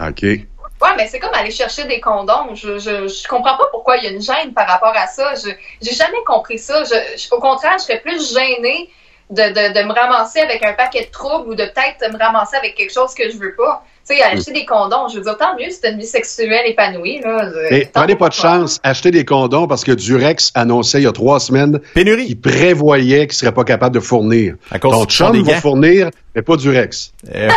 OK. 0.00 0.22
Ouais, 0.22 0.96
mais 0.96 1.06
c'est 1.08 1.18
comme 1.18 1.34
aller 1.34 1.50
chercher 1.50 1.84
des 1.84 2.00
condoms. 2.00 2.54
Je, 2.54 2.78
je, 2.78 3.06
je 3.06 3.28
comprends 3.28 3.56
pas 3.56 3.66
pourquoi 3.70 3.98
il 3.98 4.04
y 4.04 4.06
a 4.06 4.10
une 4.10 4.22
gêne 4.22 4.54
par 4.54 4.66
rapport 4.66 4.94
à 4.96 5.06
ça. 5.06 5.34
Je 5.34 5.50
j'ai 5.82 5.94
jamais 5.94 6.22
compris 6.26 6.58
ça. 6.58 6.84
Je, 6.84 7.34
au 7.34 7.40
contraire, 7.40 7.76
je 7.78 7.84
serais 7.84 8.00
plus 8.00 8.32
gênée 8.32 8.90
de, 9.28 9.42
de, 9.42 9.74
de, 9.74 9.86
me 9.86 9.92
ramasser 9.92 10.40
avec 10.40 10.64
un 10.64 10.72
paquet 10.72 11.04
de 11.04 11.10
troubles 11.10 11.50
ou 11.50 11.54
de 11.54 11.64
peut-être 11.64 12.10
me 12.10 12.18
ramasser 12.18 12.56
avec 12.56 12.76
quelque 12.76 12.92
chose 12.92 13.14
que 13.14 13.30
je 13.30 13.36
veux 13.36 13.54
pas. 13.54 13.84
Tu 14.08 14.16
sais, 14.16 14.22
acheter 14.22 14.52
des 14.52 14.64
condoms, 14.64 15.08
je 15.08 15.18
veux 15.18 15.22
dire, 15.22 15.36
tant 15.36 15.56
mieux 15.56 15.70
si 15.70 15.78
une 15.86 15.98
vie 15.98 16.06
sexuelle 16.06 16.66
épanouie. 16.66 17.20
Là. 17.20 17.48
Mais 17.70 17.88
prenez 17.92 18.16
pas 18.16 18.28
de 18.28 18.34
chance, 18.34 18.80
acheter 18.82 19.10
des 19.10 19.24
condoms 19.24 19.68
parce 19.68 19.84
que 19.84 19.92
Durex 19.92 20.50
annonçait 20.54 21.00
il 21.00 21.04
y 21.04 21.06
a 21.06 21.12
trois 21.12 21.38
semaines 21.38 21.80
qu'il 21.94 22.40
prévoyait 22.40 23.26
qu'il 23.26 23.36
serait 23.36 23.52
pas 23.52 23.64
capable 23.64 23.94
de 23.94 24.00
fournir. 24.00 24.54
À 24.70 24.78
cause 24.78 24.92
Ton 24.92 25.04
chum 25.04 25.42
va 25.42 25.60
fournir, 25.60 26.10
mais 26.34 26.42
pas 26.42 26.56
Durex. 26.56 27.12
Eh 27.32 27.48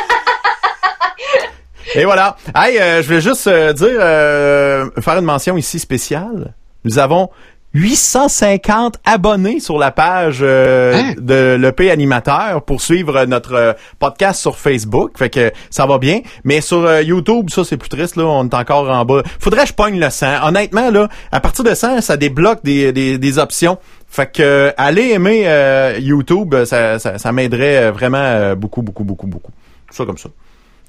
et 1.95 2.05
voilà. 2.05 2.37
Hey, 2.55 2.79
euh, 2.79 3.03
je 3.03 3.09
vais 3.09 3.21
juste 3.21 3.47
euh, 3.47 3.73
dire, 3.73 3.87
euh, 3.99 4.89
faire 4.99 5.17
une 5.17 5.25
mention 5.25 5.57
ici 5.57 5.79
spéciale. 5.79 6.53
Nous 6.85 6.99
avons 6.99 7.29
850 7.73 8.97
abonnés 9.05 9.59
sur 9.59 9.77
la 9.77 9.91
page 9.91 10.43
hein? 10.43 11.13
de 11.17 11.55
l'EP 11.55 11.89
Animateur 11.89 12.63
pour 12.63 12.81
suivre 12.81 13.25
notre 13.25 13.75
podcast 13.99 14.39
sur 14.41 14.57
Facebook. 14.57 15.17
Fait 15.17 15.29
que 15.29 15.51
ça 15.69 15.85
va 15.85 15.97
bien. 15.97 16.21
Mais 16.43 16.61
sur 16.61 17.01
YouTube, 17.01 17.49
ça 17.49 17.63
c'est 17.63 17.77
plus 17.77 17.89
triste, 17.89 18.15
là. 18.15 18.25
On 18.25 18.45
est 18.45 18.53
encore 18.53 18.89
en 18.89 19.05
bas. 19.05 19.23
Faudrait 19.39 19.63
que 19.63 19.69
je 19.69 19.73
pogne 19.73 19.99
le 19.99 20.09
100. 20.09 20.47
Honnêtement, 20.47 20.91
là, 20.91 21.09
à 21.31 21.39
partir 21.39 21.63
de 21.63 21.73
100, 21.73 22.01
ça 22.01 22.17
débloque 22.17 22.63
des, 22.63 22.91
des, 22.91 23.17
des 23.17 23.39
options. 23.39 23.77
Fait 24.07 24.31
que 24.31 24.71
allez 24.77 25.09
aimer 25.09 25.97
YouTube, 25.99 26.53
ça, 26.65 26.99
ça, 26.99 27.17
ça 27.17 27.31
m'aiderait 27.31 27.91
vraiment 27.91 28.55
beaucoup, 28.55 28.81
beaucoup, 28.81 29.03
beaucoup, 29.03 29.27
beaucoup. 29.27 29.51
Ça 29.89 30.05
comme 30.05 30.17
ça 30.17 30.29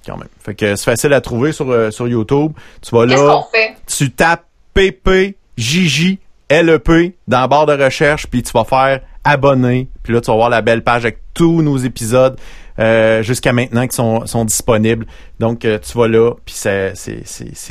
quand 0.07 0.17
même. 0.17 0.29
Fait 0.41 0.55
que 0.55 0.77
c'est 0.77 0.85
facile 0.85 1.13
à 1.13 1.21
trouver 1.21 1.53
sur, 1.53 1.71
euh, 1.71 1.91
sur 1.91 2.09
YouTube. 2.09 2.53
Tu 2.83 2.95
vas 2.95 3.07
là, 3.07 3.41
tu 3.87 4.11
tapes 4.11 4.47
PPJJ 4.75 6.19
LEP 6.63 7.17
dans 7.29 7.41
la 7.41 7.49
barre 7.49 7.67
de 7.67 7.73
recherche, 7.73 8.27
puis 8.27 8.43
tu 8.43 8.53
vas 8.53 8.65
faire 8.65 9.01
abonner. 9.25 9.89
Puis 10.03 10.13
là, 10.13 10.21
tu 10.21 10.31
vas 10.31 10.37
voir 10.37 10.51
la 10.51 10.63
belle 10.63 10.83
page 10.83 11.05
avec 11.05 11.19
tous 11.33 11.63
nos 11.63 11.77
épisodes 11.77 12.39
euh, 12.79 13.23
jusqu'à 13.23 13.53
maintenant 13.53 13.87
qui 13.87 13.97
sont, 13.97 14.27
sont 14.27 14.45
disponibles. 14.45 15.07
Donc, 15.41 15.65
euh, 15.65 15.79
tu 15.79 15.97
vas 15.97 16.09
là, 16.09 16.33
puis 16.45 16.55
c'est 16.55 16.95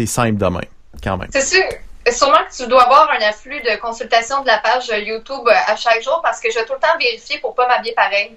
simple 0.06 0.38
demain, 0.38 0.62
quand 1.04 1.18
même. 1.18 1.30
C'est 1.32 1.42
sûr. 1.46 1.64
Sûrement 2.12 2.40
que 2.50 2.64
tu 2.64 2.68
dois 2.70 2.84
avoir 2.84 3.10
un 3.12 3.26
afflux 3.28 3.62
de 3.62 3.80
consultations 3.80 4.42
de 4.42 4.48
la 4.48 4.58
page 4.58 4.88
YouTube 4.88 5.48
à 5.48 5.76
chaque 5.76 6.04
jour 6.04 6.20
parce 6.22 6.40
que 6.42 6.50
je 6.52 6.60
vais 6.60 6.66
tout 6.66 6.74
le 6.74 6.80
temps 6.80 6.98
vérifier 7.00 7.40
pour 7.40 7.56
pas 7.56 7.68
m'habiller 7.68 7.94
pareil. 7.94 8.36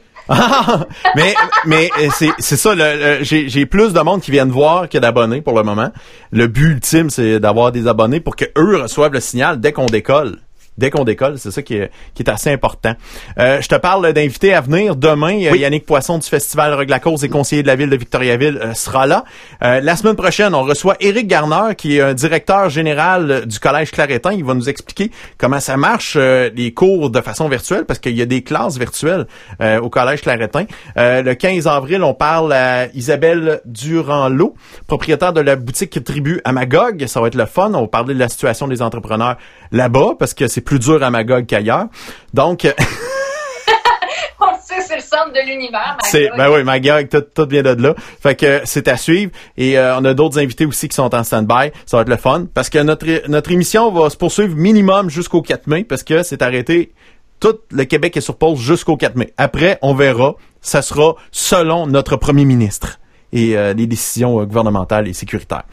mais 1.17 1.35
mais 1.65 1.91
euh, 1.99 2.09
c'est 2.39 2.57
ça. 2.57 2.75
j'ai 3.23 3.67
plus 3.67 3.93
de 3.93 4.01
monde 4.01 4.21
qui 4.21 4.31
viennent 4.31 4.51
voir 4.51 4.89
que 4.89 4.99
d'abonnés 4.99 5.43
pour 5.43 5.57
le 5.57 5.63
moment. 5.63 5.91
Le 6.31 6.47
but 6.47 6.73
ultime, 6.73 7.11
c'est 7.11 7.41
d'avoir 7.41 7.73
des 7.73 7.89
abonnés 7.89 8.21
pour 8.21 8.37
que 8.37 8.45
eux 8.57 8.83
reçoivent 8.83 9.13
le 9.13 9.21
signal 9.21 9.61
dès 9.61 9.73
qu'on 9.73 9.87
décolle 9.87 10.39
dès 10.79 10.91
qu'on 10.91 11.05
décolle. 11.05 11.39
C'est 11.39 11.51
ça 11.51 11.63
qui 11.63 11.75
est, 11.75 11.91
qui 12.15 12.23
est 12.23 12.31
assez 12.31 12.51
important. 12.51 12.95
Euh, 13.39 13.61
je 13.61 13.69
te 13.69 13.75
parle 13.75 14.13
d'invités 14.13 14.55
à 14.55 14.61
venir. 14.61 14.97
Demain, 14.97 15.33
Yannick 15.33 15.87
Poisson 15.87 16.19
du 16.19 16.27
Festival 16.27 16.75
Rock 16.75 16.89
la 16.89 17.01
Cause 17.01 17.25
et 17.25 17.29
conseiller 17.29 17.63
de 17.63 17.67
la 17.67 17.77
ville 17.77 17.91
de 17.91 17.97
Victoriaville 17.97 18.59
euh, 18.63 18.75
sera 18.75 19.07
là. 19.07 19.25
Euh, 19.63 19.81
la 19.81 19.97
semaine 19.97 20.17
prochaine, 20.17 20.55
on 20.55 20.63
reçoit 20.63 20.97
Éric 21.01 21.27
Garner, 21.27 21.75
qui 21.77 21.97
est 21.97 22.01
un 22.01 22.15
directeur 22.15 22.69
général 22.71 23.47
du 23.47 23.59
Collège 23.59 23.91
Claretin. 23.91 24.33
Il 24.33 24.45
va 24.45 24.55
nous 24.55 24.69
expliquer 24.69 25.11
comment 25.39 25.61
ça 25.61 25.77
marche, 25.77 26.17
les 26.17 26.73
cours 26.73 27.11
de 27.11 27.21
façon 27.21 27.49
virtuelle, 27.49 27.85
parce 27.85 27.99
qu'il 27.99 28.17
y 28.17 28.23
a 28.23 28.27
des 28.27 28.43
classes 28.43 28.79
virtuelles 28.79 29.27
au 29.61 29.91
Collège 29.91 30.23
Claretin. 30.23 30.67
le 30.97 31.35
15 31.35 31.67
avril, 31.67 32.03
on 32.03 32.15
parle 32.15 32.53
à 32.53 32.87
Isabelle 32.95 33.61
Durand-Lot, 33.65 34.55
propriétaire 34.87 35.33
de 35.33 35.41
la 35.41 35.57
boutique 35.57 36.03
Tribu 36.05 36.41
à 36.45 36.53
Magog. 36.53 37.07
Ça 37.07 37.21
va 37.21 37.29
être 37.29 37.35
le 37.35 37.47
fun. 37.47 37.73
On 37.75 37.83
va 37.83 37.89
parler 37.89 38.15
de 38.15 38.19
la 38.19 38.29
situation 38.29 38.69
des 38.69 38.83
entrepreneurs 38.83 39.37
là-bas, 39.73 40.15
parce 40.19 40.35
que 40.35 40.49
c'est 40.49 40.66
plus 40.67 40.79
dur 40.79 41.03
à 41.03 41.11
Magog 41.11 41.47
qu'ailleurs. 41.47 41.87
Donc... 42.35 42.67
on 44.41 44.55
sait, 44.63 44.83
c'est 44.87 44.97
le 44.97 45.03
centre 45.03 45.33
de 45.33 45.49
l'univers. 45.49 45.97
C'est, 46.03 46.29
ben 46.37 46.51
oui, 46.51 46.63
Magog, 46.63 47.09
tout, 47.09 47.23
tout 47.35 47.49
vient 47.49 47.63
de 47.63 47.83
là. 47.83 47.95
Fait 48.21 48.35
que 48.35 48.61
c'est 48.65 48.89
à 48.89 48.97
suivre. 48.99 49.33
Et 49.57 49.79
euh, 49.79 49.99
on 49.99 50.05
a 50.05 50.13
d'autres 50.13 50.39
invités 50.39 50.67
aussi 50.67 50.89
qui 50.89 50.95
sont 50.95 51.15
en 51.15 51.25
stand-by. 51.25 51.71
Ça 51.87 51.97
va 51.97 52.03
être 52.03 52.09
le 52.09 52.17
fun. 52.17 52.47
Parce 52.53 52.69
que 52.69 52.79
notre, 52.79 53.29
notre 53.29 53.51
émission 53.51 53.91
va 53.91 54.11
se 54.11 54.17
poursuivre 54.17 54.55
minimum 54.55 55.09
jusqu'au 55.09 55.41
4 55.41 55.67
mai, 55.69 55.85
parce 55.85 56.03
que 56.03 56.23
c'est 56.23 56.43
arrêté 56.43 56.93
tout 57.41 57.57
le 57.71 57.85
Québec 57.85 58.17
est 58.17 58.21
sur 58.21 58.37
pause 58.37 58.59
jusqu'au 58.59 58.97
4 58.97 59.17
mai. 59.17 59.33
Après, 59.37 59.79
on 59.83 59.95
verra. 59.95 60.35
Ça 60.61 60.83
sera 60.83 61.15
selon 61.31 61.87
notre 61.87 62.17
premier 62.17 62.45
ministre 62.45 62.99
et 63.33 63.57
euh, 63.57 63.73
les 63.73 63.87
décisions 63.87 64.41
euh, 64.41 64.47
gouvernementales 64.47 65.07
et 65.07 65.13
sécuritaires. 65.13 65.65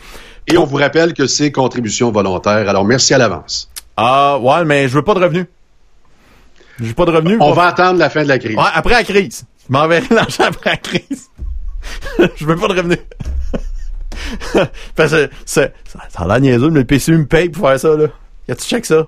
Et 0.48 0.58
on 0.58 0.66
vous 0.66 0.76
rappelle 0.76 1.14
que 1.14 1.26
c'est 1.26 1.52
contribution 1.52 2.12
volontaire. 2.12 2.70
Alors, 2.70 2.86
merci 2.86 3.14
à 3.14 3.18
l'avance. 3.18 3.72
Ah, 3.98 4.40
ouais, 4.40 4.66
mais 4.66 4.88
je 4.88 4.94
veux 4.94 5.04
pas 5.04 5.14
de 5.14 5.20
revenus. 5.20 5.46
Je 6.80 6.86
veux 6.86 6.94
pas 6.94 7.06
de 7.06 7.12
revenus. 7.12 7.38
On 7.40 7.54
va 7.54 7.68
attendre 7.68 8.00
la 8.00 8.10
fin 8.10 8.24
de 8.24 8.28
la 8.28 8.40
crise. 8.40 8.56
Ouais, 8.56 8.64
après 8.74 8.94
la 8.94 9.04
crise. 9.04 9.46
Je 9.68 9.74
m'enverrai 9.74 10.08
l'argent 10.14 10.44
après 10.46 10.72
la 10.72 10.78
crise. 10.78 11.30
je 12.36 12.46
veux 12.46 12.56
pas 12.56 12.68
de 12.68 12.74
revenus. 12.74 13.00
Parce 14.96 15.12
que 15.12 15.30
ça, 15.46 15.68
ça 15.86 16.24
a 16.24 16.28
l'air 16.28 16.40
niaiseux, 16.40 16.70
mais 16.70 16.80
le 16.80 16.86
PCU 16.86 17.18
me 17.18 17.26
paye 17.26 17.50
pour 17.50 17.68
faire 17.68 17.80
ça, 17.80 17.96
là. 17.96 18.08
Y 18.48 18.56
tu 18.56 18.66
check 18.66 18.86
ça? 18.86 19.08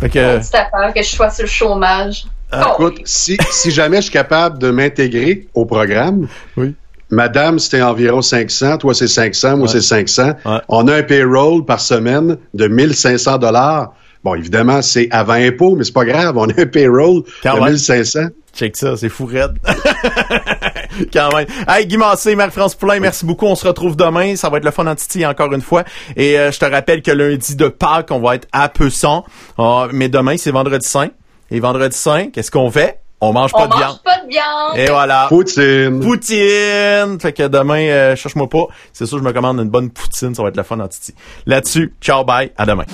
Fait 0.00 0.08
que... 0.08 0.38
Tu 0.38 0.50
peur 0.50 0.94
que 0.94 1.02
je 1.02 1.08
sois 1.08 1.30
sur 1.30 1.44
le 1.44 1.48
chômage. 1.48 2.26
Ah, 2.50 2.72
écoute, 2.72 3.00
si, 3.04 3.36
si 3.50 3.70
jamais 3.70 3.96
je 3.96 4.02
suis 4.02 4.12
capable 4.12 4.58
de 4.58 4.70
m'intégrer 4.70 5.48
au 5.52 5.66
programme, 5.66 6.28
oui. 6.56 6.74
Madame, 7.10 7.58
c'était 7.58 7.82
environ 7.82 8.22
500, 8.22 8.78
toi 8.78 8.94
c'est 8.94 9.06
500, 9.06 9.56
moi 9.58 9.68
c'est 9.68 9.80
500. 9.80 10.32
On 10.68 10.88
a 10.88 10.96
un 10.96 11.02
payroll 11.02 11.64
par 11.64 11.80
semaine 11.80 12.36
de 12.54 12.66
1500 12.66 13.38
dollars. 13.38 13.94
Bon, 14.24 14.34
évidemment, 14.34 14.82
c'est 14.82 15.06
avant 15.12 15.34
impôt, 15.34 15.76
mais 15.76 15.84
c'est 15.84 15.92
pas 15.92 16.04
grave, 16.04 16.36
on 16.36 16.48
a 16.48 16.60
un 16.60 16.66
payroll 16.66 17.22
de 17.44 17.70
1500. 17.70 18.20
Check 18.56 18.76
ça, 18.76 18.96
c'est 18.96 19.10
fou 19.10 19.26
raide. 19.26 19.58
Quand 21.12 21.34
même. 21.36 21.46
Hey, 21.68 21.86
Guy 21.86 21.98
Massé, 21.98 22.34
Marie-France 22.34 22.74
Poulain, 22.74 22.98
merci 23.00 23.26
beaucoup. 23.26 23.44
On 23.44 23.54
se 23.54 23.66
retrouve 23.66 23.96
demain. 23.96 24.34
Ça 24.34 24.48
va 24.48 24.56
être 24.56 24.64
le 24.64 24.70
fun 24.70 24.86
en 24.86 24.94
Titi 24.94 25.26
encore 25.26 25.52
une 25.52 25.60
fois. 25.60 25.84
Et 26.16 26.38
euh, 26.38 26.50
je 26.50 26.58
te 26.58 26.64
rappelle 26.64 27.02
que 27.02 27.10
lundi 27.10 27.54
de 27.54 27.68
Pâques, 27.68 28.10
on 28.10 28.18
va 28.18 28.36
être 28.36 28.48
à 28.52 28.70
Peusson. 28.70 29.24
Ah, 29.58 29.88
mais 29.92 30.08
demain, 30.08 30.38
c'est 30.38 30.52
vendredi 30.52 30.86
saint. 30.88 31.10
Et 31.50 31.60
vendredi 31.60 31.96
saint, 31.96 32.30
qu'est-ce 32.30 32.50
qu'on 32.50 32.70
fait? 32.70 33.00
On 33.20 33.32
mange 33.32 33.52
pas 33.52 33.66
de 33.66 33.74
viande. 33.74 33.82
On 33.82 33.86
mange 33.88 34.02
pas 34.02 34.18
de 34.24 34.28
viande. 34.28 34.76
Et 34.76 34.90
voilà. 34.90 35.26
Poutine. 35.28 36.00
Poutine. 36.00 37.18
Fait 37.20 37.32
que 37.32 37.48
demain, 37.48 37.80
euh, 37.80 38.16
cherche-moi 38.16 38.48
pas. 38.48 38.66
C'est 38.92 39.06
sûr, 39.06 39.18
je 39.18 39.22
me 39.22 39.32
commande 39.32 39.58
une 39.58 39.70
bonne 39.70 39.90
poutine. 39.90 40.34
Ça 40.34 40.42
va 40.42 40.50
être 40.50 40.56
le 40.56 40.62
fun 40.62 40.78
en 40.80 40.88
Titi. 40.88 41.14
Là-dessus, 41.46 41.94
ciao, 42.00 42.24
bye. 42.24 42.52
À 42.58 42.66
demain. 42.66 42.84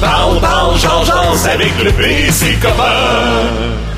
Parle, 0.00 0.40
parle, 0.40 0.74
avec 1.48 1.82
le 1.82 1.92
PC 1.92 2.56
copain. 2.60 3.93